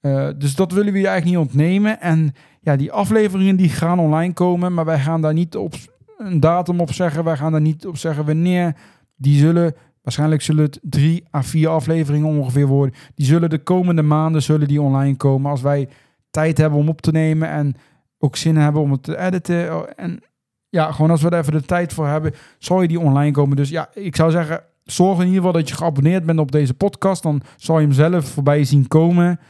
Uh, 0.00 0.28
dus 0.38 0.54
dat 0.54 0.72
willen 0.72 0.92
we 0.92 0.98
je 0.98 1.06
eigenlijk 1.06 1.38
niet 1.38 1.48
ontnemen. 1.48 2.00
En 2.00 2.34
ja, 2.60 2.76
die 2.76 2.92
afleveringen 2.92 3.56
die 3.56 3.68
gaan 3.68 3.98
online 3.98 4.32
komen, 4.32 4.74
maar 4.74 4.84
wij 4.84 4.98
gaan 4.98 5.20
daar 5.20 5.32
niet 5.32 5.56
op 5.56 5.74
een 6.18 6.40
datum 6.40 6.80
op 6.80 6.92
zeggen. 6.92 7.24
Wij 7.24 7.36
gaan 7.36 7.52
daar 7.52 7.60
niet 7.60 7.86
op 7.86 7.96
zeggen 7.96 8.24
wanneer. 8.24 8.76
Die 9.16 9.38
zullen, 9.38 9.74
waarschijnlijk 10.02 10.42
zullen 10.42 10.64
het 10.64 10.78
drie 10.82 11.24
à 11.34 11.42
vier 11.42 11.68
afleveringen 11.68 12.28
ongeveer 12.28 12.66
worden. 12.66 12.94
Die 13.14 13.26
zullen 13.26 13.50
de 13.50 13.58
komende 13.62 14.02
maanden 14.02 14.42
zullen 14.42 14.68
die 14.68 14.82
online 14.82 15.16
komen. 15.16 15.50
Als 15.50 15.62
wij 15.62 15.88
tijd 16.30 16.58
hebben 16.58 16.78
om 16.78 16.88
op 16.88 17.00
te 17.00 17.10
nemen 17.10 17.48
en 17.48 17.74
ook 18.18 18.36
zin 18.36 18.56
hebben 18.56 18.82
om 18.82 18.92
het 18.92 19.02
te 19.02 19.18
editen. 19.18 19.96
En 19.96 20.20
ja, 20.68 20.92
gewoon 20.92 21.10
als 21.10 21.22
we 21.22 21.30
er 21.30 21.38
even 21.38 21.52
de 21.52 21.62
tijd 21.62 21.92
voor 21.92 22.06
hebben, 22.06 22.34
zal 22.58 22.82
je 22.82 22.88
die 22.88 23.00
online 23.00 23.32
komen. 23.32 23.56
Dus 23.56 23.68
ja, 23.68 23.88
ik 23.94 24.16
zou 24.16 24.30
zeggen, 24.30 24.62
zorg 24.84 25.18
in 25.18 25.26
ieder 25.26 25.36
geval 25.36 25.52
dat 25.52 25.68
je 25.68 25.74
geabonneerd 25.74 26.24
bent 26.24 26.38
op 26.38 26.52
deze 26.52 26.74
podcast. 26.74 27.22
Dan 27.22 27.42
zal 27.56 27.78
je 27.78 27.86
hem 27.86 27.94
zelf 27.94 28.28
voorbij 28.28 28.64
zien 28.64 28.88
komen. 28.88 29.40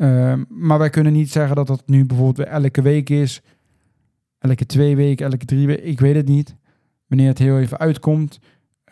Uh, 0.00 0.34
maar 0.48 0.78
wij 0.78 0.90
kunnen 0.90 1.12
niet 1.12 1.30
zeggen 1.30 1.56
dat 1.56 1.66
dat 1.66 1.82
nu 1.86 2.04
bijvoorbeeld 2.04 2.48
elke 2.48 2.82
week 2.82 3.10
is. 3.10 3.42
Elke 4.38 4.66
twee 4.66 4.96
weken, 4.96 5.26
elke 5.26 5.44
drie 5.44 5.66
weken. 5.66 5.86
Ik 5.86 6.00
weet 6.00 6.14
het 6.14 6.28
niet. 6.28 6.56
Wanneer 7.06 7.28
het 7.28 7.38
heel 7.38 7.58
even 7.58 7.78
uitkomt. 7.78 8.38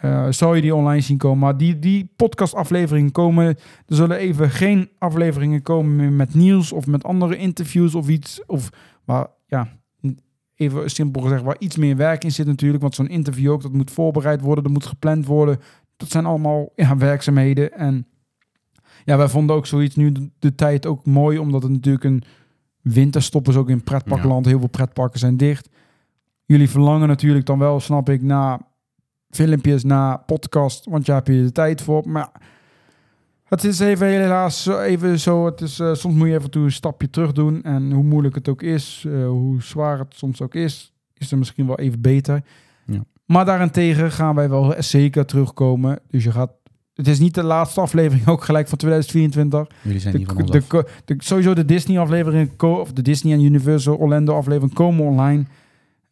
Uh, 0.04 0.26
zal 0.30 0.54
je 0.54 0.62
die 0.62 0.74
online 0.74 1.00
zien 1.00 1.16
komen. 1.16 1.38
Maar 1.38 1.56
die, 1.56 1.78
die 1.78 2.12
podcastafleveringen 2.16 3.12
komen. 3.12 3.46
Er 3.86 3.96
zullen 3.96 4.16
even 4.16 4.50
geen 4.50 4.88
afleveringen 4.98 5.62
komen 5.62 6.16
met 6.16 6.34
nieuws 6.34 6.72
of 6.72 6.86
met 6.86 7.04
andere 7.04 7.36
interviews 7.36 7.94
of 7.94 8.08
iets. 8.08 8.46
Of 8.46 8.70
waar, 9.04 9.26
ja, 9.46 9.68
even 10.54 10.90
simpel 10.90 11.22
gezegd, 11.22 11.42
waar 11.42 11.56
iets 11.58 11.76
meer 11.76 11.96
werk 11.96 12.24
in 12.24 12.32
zit 12.32 12.46
natuurlijk. 12.46 12.82
Want 12.82 12.94
zo'n 12.94 13.08
interview 13.08 13.50
ook, 13.50 13.62
dat 13.62 13.72
moet 13.72 13.90
voorbereid 13.90 14.40
worden, 14.40 14.64
dat 14.64 14.72
moet 14.72 14.86
gepland 14.86 15.26
worden. 15.26 15.58
Dat 15.96 16.10
zijn 16.10 16.26
allemaal 16.26 16.72
ja, 16.74 16.96
werkzaamheden. 16.96 17.72
En 17.72 18.06
ja, 19.04 19.16
wij 19.16 19.28
vonden 19.28 19.56
ook 19.56 19.66
zoiets 19.66 19.96
nu 19.96 20.12
de, 20.38 20.54
tijd 20.54 20.86
ook 20.86 21.06
mooi, 21.06 21.38
omdat 21.38 21.62
het 21.62 21.72
natuurlijk 21.72 22.04
een 22.04 22.22
winterstop 22.82 23.48
is 23.48 23.56
ook 23.56 23.68
in 23.68 23.82
pretparkland. 23.82 24.46
Heel 24.46 24.58
veel 24.58 24.68
pretparken 24.68 25.18
zijn 25.18 25.36
dicht. 25.36 25.68
Jullie 26.44 26.70
verlangen 26.70 27.08
natuurlijk 27.08 27.46
dan 27.46 27.58
wel, 27.58 27.80
snap 27.80 28.08
ik, 28.08 28.22
naar 28.22 28.60
filmpjes, 29.30 29.84
naar 29.84 30.18
podcast, 30.18 30.84
want 30.84 31.06
je 31.06 31.12
hebt 31.12 31.26
je 31.26 31.42
de 31.42 31.52
tijd 31.52 31.82
voor. 31.82 32.08
Maar 32.08 32.30
het 33.44 33.64
is 33.64 33.78
even 33.78 34.06
helaas 34.06 34.66
even 34.66 35.18
zo. 35.18 35.46
Het 35.46 35.60
is, 35.60 35.78
uh, 35.78 35.94
soms 35.94 36.14
moet 36.14 36.28
je 36.28 36.34
even 36.34 36.50
toe 36.50 36.64
een 36.64 36.72
stapje 36.72 37.10
terug 37.10 37.32
doen. 37.32 37.62
En 37.62 37.92
hoe 37.92 38.04
moeilijk 38.04 38.34
het 38.34 38.48
ook 38.48 38.62
is, 38.62 39.04
uh, 39.06 39.26
hoe 39.26 39.62
zwaar 39.62 39.98
het 39.98 40.14
soms 40.14 40.42
ook 40.42 40.54
is, 40.54 40.92
is 41.14 41.30
er 41.30 41.38
misschien 41.38 41.66
wel 41.66 41.78
even 41.78 42.00
beter. 42.00 42.42
Ja. 42.86 43.04
Maar 43.24 43.44
daarentegen 43.44 44.12
gaan 44.12 44.34
wij 44.34 44.48
wel 44.48 44.74
zeker 44.78 45.26
terugkomen. 45.26 45.98
Dus 46.10 46.24
je 46.24 46.32
gaat. 46.32 46.50
Het 46.98 47.08
is 47.08 47.18
niet 47.18 47.34
de 47.34 47.42
laatste 47.42 47.80
aflevering, 47.80 48.26
ook 48.28 48.44
gelijk 48.44 48.68
van 48.68 48.78
2024. 48.78 49.66
Jullie 49.82 50.00
zijn 50.00 50.12
de, 50.12 50.18
niet 50.18 50.28
van 50.28 50.40
ons 50.40 50.50
de, 50.50 50.86
de, 51.04 51.14
Sowieso 51.18 51.54
de 51.54 51.64
Disney-aflevering, 51.64 52.62
of 52.62 52.92
de 52.92 53.02
Disney 53.02 53.32
en 53.32 53.42
Universal 53.42 53.96
Orlando-aflevering 53.96 54.74
komen 54.74 55.04
online. 55.04 55.44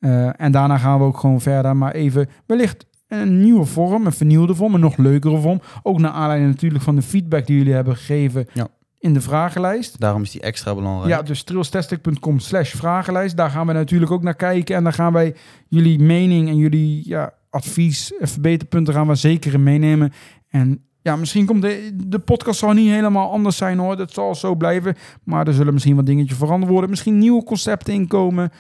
Uh, 0.01 0.41
en 0.41 0.53
daarna 0.53 0.79
gaan 0.79 0.99
we 0.99 1.05
ook 1.05 1.19
gewoon 1.19 1.41
verder. 1.41 1.77
Maar 1.77 1.93
even, 1.93 2.29
wellicht 2.47 2.87
een 3.09 3.41
nieuwe 3.41 3.65
vorm, 3.65 4.07
een 4.07 4.13
vernieuwde 4.13 4.55
vorm, 4.55 4.75
een 4.75 4.81
nog 4.81 4.97
leukere 4.97 5.41
vorm. 5.41 5.61
Ook 5.83 5.99
naar 5.99 6.11
aanleiding 6.11 6.51
natuurlijk 6.51 6.85
van 6.85 6.95
de 6.95 7.03
feedback 7.03 7.47
die 7.47 7.57
jullie 7.57 7.73
hebben 7.73 7.97
gegeven 7.97 8.47
ja. 8.53 8.69
in 8.99 9.15
de 9.15 9.21
vragenlijst. 9.21 10.01
Daarom 10.01 10.23
is 10.23 10.31
die 10.31 10.41
extra 10.41 10.75
belangrijk. 10.75 11.09
Ja, 11.09 11.23
dus 11.23 11.43
trilstestic.com 11.43 12.39
slash 12.39 12.75
vragenlijst. 12.75 13.37
Daar 13.37 13.51
gaan 13.51 13.67
we 13.67 13.73
natuurlijk 13.73 14.11
ook 14.11 14.23
naar 14.23 14.37
kijken. 14.37 14.77
En 14.77 14.85
daar 14.85 14.93
gaan 14.93 15.13
wij 15.13 15.35
jullie 15.69 15.99
mening 15.99 16.49
en 16.49 16.57
jullie 16.57 17.09
ja, 17.09 17.33
advies 17.51 18.17
en 18.17 18.29
verbeterpunten 18.29 18.95
gaan 18.95 19.07
we 19.07 19.15
zeker 19.15 19.55
in 19.55 19.63
meenemen. 19.63 20.13
En 20.49 20.85
ja, 21.03 21.17
misschien 21.17 21.47
komt 21.47 21.63
de, 21.63 21.93
de 21.95 22.19
podcast 22.19 22.59
zal 22.59 22.73
niet 22.73 22.91
helemaal 22.91 23.31
anders 23.31 23.57
zijn 23.57 23.79
hoor. 23.79 23.97
Dat 23.97 24.13
zal 24.13 24.35
zo 24.35 24.55
blijven. 24.55 24.95
Maar 25.25 25.47
er 25.47 25.55
zullen 25.55 25.73
misschien 25.73 25.97
wat 25.97 26.07
dingetjes 26.07 26.39
veranderd 26.39 26.73
worden. 26.73 26.91
Misschien 26.91 27.19
nieuwe 27.19 27.45
concepten 27.45 27.95
inkomen 27.95 28.51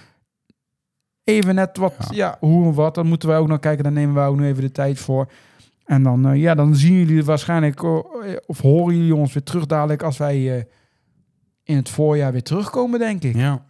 even 1.26 1.54
net 1.54 1.76
wat, 1.76 1.94
ja. 2.10 2.36
hoe 2.40 2.66
en 2.66 2.74
wat. 2.74 2.94
Dan 2.94 3.06
moeten 3.06 3.28
wij 3.28 3.38
ook 3.38 3.48
nog 3.48 3.58
kijken. 3.58 3.84
Dan 3.84 3.92
nemen 3.92 4.14
wij 4.14 4.26
ook 4.26 4.36
nog 4.36 4.46
even 4.46 4.62
de 4.62 4.72
tijd 4.72 4.98
voor. 4.98 5.30
En 5.84 6.02
dan, 6.02 6.32
uh, 6.32 6.40
ja, 6.40 6.54
dan 6.54 6.76
zien 6.76 6.92
jullie 6.92 7.24
waarschijnlijk, 7.24 7.82
uh, 7.82 7.98
of 8.46 8.60
horen 8.60 8.96
jullie 8.96 9.14
ons 9.14 9.32
weer 9.32 9.42
terug 9.42 9.66
dadelijk 9.66 10.02
als 10.02 10.18
wij 10.18 10.56
uh, 10.56 10.62
in 11.62 11.76
het 11.76 11.88
voorjaar 11.88 12.32
weer 12.32 12.42
terugkomen, 12.42 12.98
denk 12.98 13.22
ik. 13.22 13.36
Ja. 13.36 13.64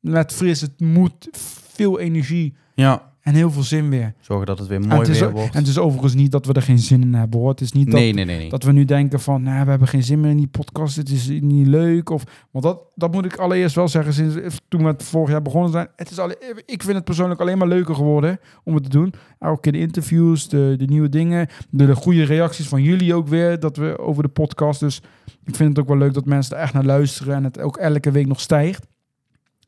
Met 0.00 0.32
fris, 0.32 0.60
het 0.60 0.80
moet, 0.80 1.28
veel 1.72 1.98
energie. 1.98 2.56
Ja. 2.74 3.07
En 3.28 3.34
heel 3.34 3.50
veel 3.50 3.62
zin 3.62 3.90
weer. 3.90 4.14
Zorgen 4.20 4.46
dat 4.46 4.58
het 4.58 4.68
weer 4.68 4.80
mooi 4.80 5.08
het 5.08 5.18
weer 5.18 5.30
wordt. 5.30 5.54
En 5.54 5.58
het 5.58 5.68
is 5.68 5.78
overigens 5.78 6.14
niet 6.14 6.30
dat 6.30 6.46
we 6.46 6.52
er 6.52 6.62
geen 6.62 6.78
zin 6.78 7.02
in 7.02 7.14
hebben 7.14 7.40
hoor. 7.40 7.48
Het 7.48 7.60
is 7.60 7.72
niet 7.72 7.86
dat, 7.90 7.94
nee, 7.94 8.12
nee, 8.12 8.24
nee, 8.24 8.38
nee. 8.38 8.48
dat 8.48 8.62
we 8.62 8.72
nu 8.72 8.84
denken 8.84 9.20
van, 9.20 9.42
nou, 9.42 9.64
we 9.64 9.70
hebben 9.70 9.88
geen 9.88 10.02
zin 10.02 10.20
meer 10.20 10.30
in 10.30 10.36
die 10.36 10.46
podcast. 10.46 10.96
Het 10.96 11.10
is 11.10 11.28
niet 11.28 11.66
leuk. 11.66 12.10
Of, 12.10 12.24
want 12.50 12.64
dat, 12.64 12.80
dat 12.94 13.12
moet 13.12 13.24
ik 13.24 13.36
allereerst 13.36 13.74
wel 13.74 13.88
zeggen. 13.88 14.12
Sinds 14.12 14.58
toen 14.68 14.82
we 14.82 14.86
het 14.86 15.02
vorig 15.02 15.30
jaar 15.30 15.42
begonnen 15.42 15.70
zijn. 15.70 15.88
Het 15.96 16.10
is 16.10 16.18
alle, 16.18 16.62
ik 16.66 16.82
vind 16.82 16.96
het 16.96 17.04
persoonlijk 17.04 17.40
alleen 17.40 17.58
maar 17.58 17.68
leuker 17.68 17.94
geworden 17.94 18.38
om 18.64 18.74
het 18.74 18.82
te 18.82 18.88
doen. 18.88 19.12
Elke 19.38 19.60
keer 19.60 19.72
de 19.72 19.78
interviews, 19.78 20.48
de, 20.48 20.74
de 20.78 20.86
nieuwe 20.86 21.08
dingen. 21.08 21.48
De, 21.70 21.86
de 21.86 21.94
goede 21.94 22.24
reacties 22.24 22.68
van 22.68 22.82
jullie 22.82 23.14
ook 23.14 23.28
weer. 23.28 23.60
Dat 23.60 23.76
we 23.76 23.98
over 23.98 24.22
de 24.22 24.28
podcast. 24.28 24.80
Dus 24.80 25.02
ik 25.44 25.54
vind 25.54 25.68
het 25.68 25.78
ook 25.78 25.88
wel 25.88 25.98
leuk 25.98 26.14
dat 26.14 26.24
mensen 26.24 26.56
er 26.56 26.62
echt 26.62 26.72
naar 26.72 26.84
luisteren. 26.84 27.34
En 27.34 27.44
het 27.44 27.60
ook 27.60 27.76
elke 27.76 28.10
week 28.10 28.26
nog 28.26 28.40
stijgt. 28.40 28.86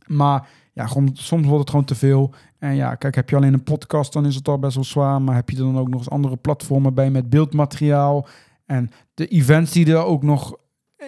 Maar 0.06 0.48
ja, 0.72 0.86
gewoon, 0.86 1.11
soms 1.12 1.46
wordt 1.46 1.61
het 1.61 1.70
gewoon 1.70 1.84
te 1.84 1.94
veel. 1.94 2.34
En 2.61 2.74
ja, 2.74 2.94
kijk, 2.94 3.14
heb 3.14 3.30
je 3.30 3.36
alleen 3.36 3.52
een 3.52 3.62
podcast, 3.62 4.12
dan 4.12 4.26
is 4.26 4.34
het 4.34 4.48
al 4.48 4.58
best 4.58 4.74
wel 4.74 4.84
zwaar. 4.84 5.22
Maar 5.22 5.34
heb 5.34 5.50
je 5.50 5.56
dan 5.56 5.78
ook 5.78 5.88
nog 5.88 5.98
eens 5.98 6.11
andere 6.11 6.36
platformen 6.36 6.94
bij 6.94 7.11
met 7.11 7.30
beeldmateriaal. 7.30 8.26
En 8.66 8.90
de 9.14 9.26
events 9.26 9.72
die 9.72 9.86
er 9.86 10.04
ook 10.04 10.22
nog 10.22 10.56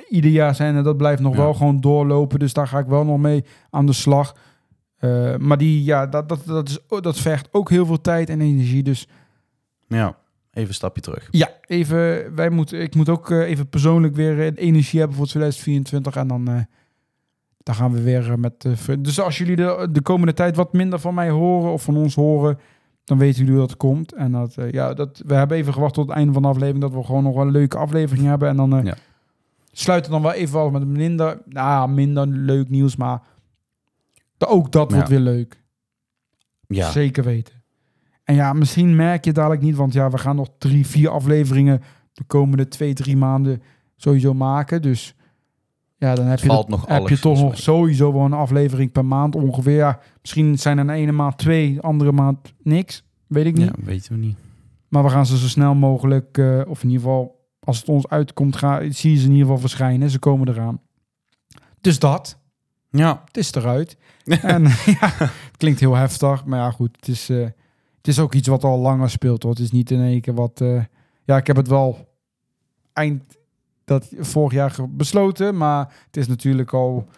ieder 0.09 0.31
jaar 0.31 0.55
zijn. 0.55 0.77
En 0.77 0.83
dat 0.83 0.97
blijft 0.97 1.23
nog 1.23 1.37
wel 1.37 1.55
gewoon 1.55 1.81
doorlopen. 1.81 2.39
Dus 2.39 2.53
daar 2.53 2.69
ga 2.69 2.79
ik 2.79 2.87
wel 2.87 3.05
nog 3.05 3.19
mee 3.19 3.45
aan 3.71 3.87
de 3.87 3.93
slag. 3.93 4.37
Uh, 5.01 5.37
maar 5.37 5.59
die, 5.59 5.85
ja, 5.85 6.07
dat, 6.07 6.29
dat, 6.29 6.47
dat, 6.47 6.69
is, 6.69 6.79
dat 7.01 7.19
vergt 7.19 7.49
ook 7.51 7.71
heel 7.71 7.87
veel 7.87 8.01
tijd 8.01 8.29
en 8.29 8.41
energie. 8.41 8.83
Dus 8.83 9.09
ja, 9.87 10.17
even 10.51 10.69
een 10.69 10.75
stapje 10.75 11.03
terug. 11.03 11.29
Ja, 11.31 11.51
even, 11.67 12.35
wij 12.35 12.51
moeten, 12.51 12.81
ik 12.81 12.95
moet 12.95 13.09
ook 13.09 13.31
uh, 13.31 13.49
even 13.49 13.69
persoonlijk 13.69 14.15
weer 14.15 14.55
energie 14.59 14.99
hebben 14.99 15.17
voor 15.17 15.27
2024. 15.27 16.17
En 16.17 16.29
dan... 16.29 16.51
Uh, 16.51 16.61
dan 17.63 17.75
gaan 17.75 17.93
we 17.93 18.03
weer 18.03 18.39
met. 18.39 18.65
Uh, 18.65 18.97
dus 18.99 19.21
als 19.21 19.39
jullie 19.39 19.57
de, 19.57 19.89
de 19.91 20.03
komende 20.03 20.33
tijd 20.33 20.57
wat 20.57 20.73
minder 20.73 20.99
van 20.99 21.15
mij 21.15 21.31
horen 21.31 21.73
of 21.73 21.83
van 21.83 21.97
ons 21.97 22.15
horen, 22.15 22.59
dan 23.05 23.19
weten 23.19 23.45
jullie 23.45 23.61
dat 23.61 23.71
het 23.71 23.79
komt. 23.79 24.15
En 24.15 24.33
dat, 24.33 24.57
uh, 24.59 24.71
ja, 24.71 24.95
dat, 24.95 25.23
we 25.27 25.35
hebben 25.35 25.57
even 25.57 25.73
gewacht 25.73 25.95
tot 25.95 26.07
het 26.09 26.17
einde 26.17 26.33
van 26.33 26.43
de 26.43 26.49
aflevering, 26.49 26.81
dat 26.81 26.93
we 26.93 27.05
gewoon 27.05 27.23
nog 27.23 27.35
wel 27.35 27.47
een 27.47 27.51
leuke 27.51 27.79
aflevering 27.79 28.27
hebben. 28.27 28.49
En 28.49 28.57
dan 28.57 28.85
ja. 28.85 28.97
sluiten 29.73 30.11
dan 30.11 30.23
wel 30.23 30.33
even 30.33 30.55
wel 30.55 30.71
met 30.71 30.87
minder, 30.87 31.43
nou, 31.47 31.91
minder 31.91 32.27
leuk 32.27 32.69
nieuws, 32.69 32.97
maar 32.97 33.23
ook 34.39 34.73
dat 34.73 34.91
ja. 34.91 34.95
wordt 34.95 35.11
weer 35.11 35.21
leuk. 35.21 35.61
Ja. 36.67 36.91
Zeker 36.91 37.25
weten. 37.25 37.63
En 38.25 38.35
ja, 38.35 38.53
misschien 38.53 38.97
merk 38.97 39.25
je 39.25 39.33
dadelijk 39.33 39.63
niet, 39.63 39.77
want 39.77 39.93
ja, 39.93 40.11
we 40.11 40.19
gaan 40.19 40.37
nog 40.37 40.49
drie, 40.59 40.87
vier 40.87 41.09
afleveringen 41.09 41.83
de 42.13 42.25
komende 42.25 42.69
twee, 42.69 42.95
drie 42.95 43.17
maanden 43.17 43.63
sowieso 43.97 44.35
maken. 44.35 44.83
Dus 44.83 45.15
ja, 46.03 46.15
dan 46.15 46.27
heb 46.27 46.39
je, 46.39 46.47
Valt 46.47 46.69
nog 46.69 46.87
heb 46.87 47.09
je 47.09 47.19
toch 47.19 47.41
nog 47.41 47.59
sowieso 47.59 48.13
wel 48.13 48.25
een 48.25 48.33
aflevering 48.33 48.93
per 48.93 49.05
maand 49.05 49.35
ongeveer. 49.35 49.99
Misschien 50.21 50.59
zijn 50.59 50.79
er 50.79 50.85
een 50.85 50.91
ene 50.91 51.13
maand 51.13 51.39
twee, 51.39 51.81
andere 51.81 52.13
maand 52.13 52.53
niks. 52.63 53.05
Weet 53.27 53.47
ik 53.47 53.57
niet. 53.57 53.67
Ja, 53.67 53.85
weten 53.85 54.13
we 54.13 54.19
niet. 54.19 54.37
Maar 54.89 55.03
we 55.03 55.09
gaan 55.09 55.27
ze 55.27 55.39
zo 55.39 55.49
snel 55.49 55.75
mogelijk, 55.75 56.39
uh, 56.39 56.63
of 56.67 56.83
in 56.83 56.89
ieder 56.89 57.05
geval, 57.05 57.49
als 57.61 57.79
het 57.79 57.89
ons 57.89 58.09
uitkomt, 58.09 58.57
ga, 58.57 58.91
zie 58.91 59.11
je 59.11 59.17
ze 59.17 59.25
in 59.25 59.31
ieder 59.31 59.47
geval 59.47 59.59
verschijnen. 59.59 60.11
Ze 60.11 60.19
komen 60.19 60.49
eraan. 60.49 60.81
Dus 61.81 61.99
dat. 61.99 62.39
Ja. 62.91 63.23
Het 63.25 63.37
is 63.37 63.55
eruit. 63.55 63.97
en 64.27 64.63
ja, 64.63 65.13
het 65.19 65.57
klinkt 65.57 65.81
heel 65.81 65.95
heftig, 65.95 66.45
maar 66.45 66.59
ja, 66.59 66.71
goed. 66.71 66.97
Het 66.97 67.09
is, 67.09 67.31
uh, 67.31 67.45
het 67.97 68.09
is 68.09 68.19
ook 68.19 68.35
iets 68.35 68.49
wat 68.49 68.65
al 68.65 68.79
langer 68.79 69.11
speelt. 69.11 69.43
Hoor. 69.43 69.53
Het 69.53 69.61
is 69.61 69.71
niet 69.71 69.91
in 69.91 70.01
één 70.01 70.21
keer 70.21 70.35
wat... 70.35 70.61
Uh, 70.61 70.83
ja, 71.25 71.37
ik 71.37 71.47
heb 71.47 71.57
het 71.57 71.69
wel 71.69 72.09
eind 72.93 73.23
dat 73.85 74.13
vorig 74.19 74.53
jaar 74.53 74.77
besloten. 74.91 75.57
Maar 75.57 75.95
het 76.07 76.17
is 76.17 76.27
natuurlijk 76.27 76.73
al. 76.73 77.09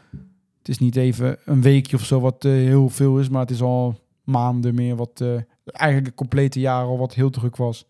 Het 0.58 0.68
is 0.68 0.78
niet 0.78 0.96
even 0.96 1.36
een 1.44 1.62
weekje 1.62 1.96
of 1.96 2.04
zo 2.04 2.20
wat 2.20 2.44
uh, 2.44 2.52
heel 2.52 2.88
veel 2.88 3.18
is. 3.18 3.28
Maar 3.28 3.40
het 3.40 3.50
is 3.50 3.62
al 3.62 4.00
maanden 4.22 4.74
meer 4.74 4.96
wat. 4.96 5.20
Uh, 5.22 5.40
eigenlijk 5.64 6.06
een 6.06 6.14
complete 6.14 6.60
jaar 6.60 6.84
al 6.84 6.98
wat 6.98 7.14
heel 7.14 7.30
druk 7.30 7.56
was. 7.56 7.86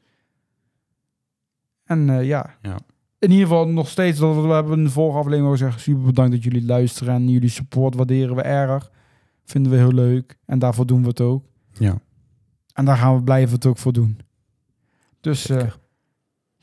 En 1.84 2.08
uh, 2.08 2.24
ja. 2.24 2.56
ja. 2.62 2.78
In 3.18 3.30
ieder 3.30 3.46
geval 3.46 3.68
nog 3.68 3.88
steeds 3.88 4.18
dat 4.18 4.34
we 4.34 4.52
hebben 4.52 4.78
in 4.78 4.84
de 4.84 4.90
vorige 4.90 5.18
aflevering 5.18 5.46
al 5.46 5.52
gezegd. 5.52 5.80
Super 5.80 6.02
bedankt 6.02 6.32
dat 6.32 6.44
jullie 6.44 6.66
luisteren 6.66 7.14
en 7.14 7.28
jullie 7.28 7.48
support 7.48 7.94
waarderen 7.94 8.36
we 8.36 8.42
erg. 8.42 8.90
Vinden 9.44 9.72
we 9.72 9.78
heel 9.78 9.92
leuk. 9.92 10.38
En 10.44 10.58
daarvoor 10.58 10.86
doen 10.86 11.02
we 11.02 11.08
het 11.08 11.20
ook. 11.20 11.44
Ja. 11.72 11.98
En 12.72 12.84
daar 12.84 12.96
gaan 12.96 13.16
we 13.16 13.22
blijven 13.22 13.54
het 13.54 13.66
ook 13.66 13.78
voor 13.78 13.92
doen. 13.92 14.18
Dus 15.20 15.50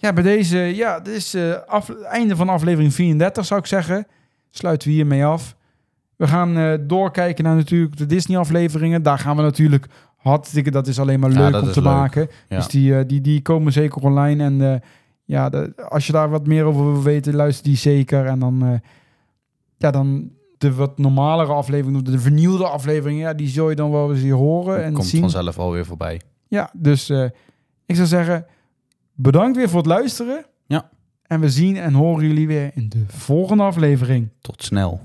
ja, 0.01 0.13
bij 0.13 0.23
deze, 0.23 0.57
ja, 0.57 0.99
dit 0.99 1.13
is 1.13 1.35
uh, 1.35 1.53
af, 1.67 1.89
einde 1.89 2.35
van 2.35 2.49
aflevering 2.49 2.93
34 2.93 3.45
zou 3.45 3.59
ik 3.59 3.65
zeggen. 3.65 4.07
sluiten 4.49 4.87
we 4.87 4.93
hiermee 4.93 5.25
af. 5.25 5.55
We 6.15 6.27
gaan 6.27 6.57
eh, 6.57 6.73
doorkijken 6.81 7.43
naar 7.43 7.55
natuurlijk 7.55 7.97
de 7.97 8.05
Disney-afleveringen. 8.05 9.03
Daar 9.03 9.19
gaan 9.19 9.35
we 9.35 9.41
natuurlijk 9.41 9.85
hartstikke... 10.15 10.71
Dat 10.71 10.87
is 10.87 10.99
alleen 10.99 11.19
maar 11.19 11.29
leuk 11.29 11.51
dat 11.51 11.61
om 11.61 11.71
te 11.71 11.81
leuk. 11.81 11.91
maken. 11.93 12.27
Ja. 12.49 12.55
Dus 12.57 12.67
die, 12.67 12.97
eh, 12.97 13.03
die, 13.07 13.21
die 13.21 13.41
komen 13.41 13.71
zeker 13.71 14.01
online. 14.01 14.43
En 14.43 14.61
eh, 14.73 14.79
ja, 15.25 15.49
de, 15.49 15.73
als 15.89 16.05
je 16.07 16.11
daar 16.11 16.29
wat 16.29 16.47
meer 16.47 16.63
over 16.63 16.91
wil 16.93 17.03
weten, 17.03 17.35
luister 17.35 17.63
die 17.63 17.77
zeker. 17.77 18.25
En 18.25 18.39
dan... 18.39 18.65
eh, 18.65 18.79
ja, 19.77 19.91
dan 19.91 20.31
de 20.57 20.73
wat 20.73 20.97
normalere 20.97 21.53
afleveringen, 21.53 22.03
de 22.03 22.19
vernieuwde 22.19 22.67
afleveringen, 22.67 23.21
ja, 23.21 23.33
die 23.33 23.47
zul 23.47 23.69
je 23.69 23.75
dan 23.75 23.91
wel 23.91 24.11
eens 24.11 24.21
hier 24.21 24.33
horen 24.33 24.83
en 24.83 24.93
Komt 24.93 25.05
zien. 25.05 25.21
vanzelf 25.21 25.59
alweer 25.59 25.85
voorbij. 25.85 26.21
Ja, 26.47 26.69
dus 26.73 27.09
eh, 27.09 27.23
ik 27.85 27.95
zou 27.95 28.07
zeggen, 28.07 28.45
bedankt 29.21 29.57
weer 29.57 29.69
voor 29.69 29.77
het 29.77 29.87
luisteren. 29.87 30.45
Ja. 30.65 30.89
En 31.27 31.39
we 31.39 31.49
zien 31.49 31.77
en 31.77 31.93
horen 31.93 32.27
jullie 32.27 32.47
weer 32.47 32.71
in 32.73 32.89
de 32.89 33.03
volgende 33.07 33.63
aflevering. 33.63 34.29
Tot 34.41 34.63
snel. 34.63 35.01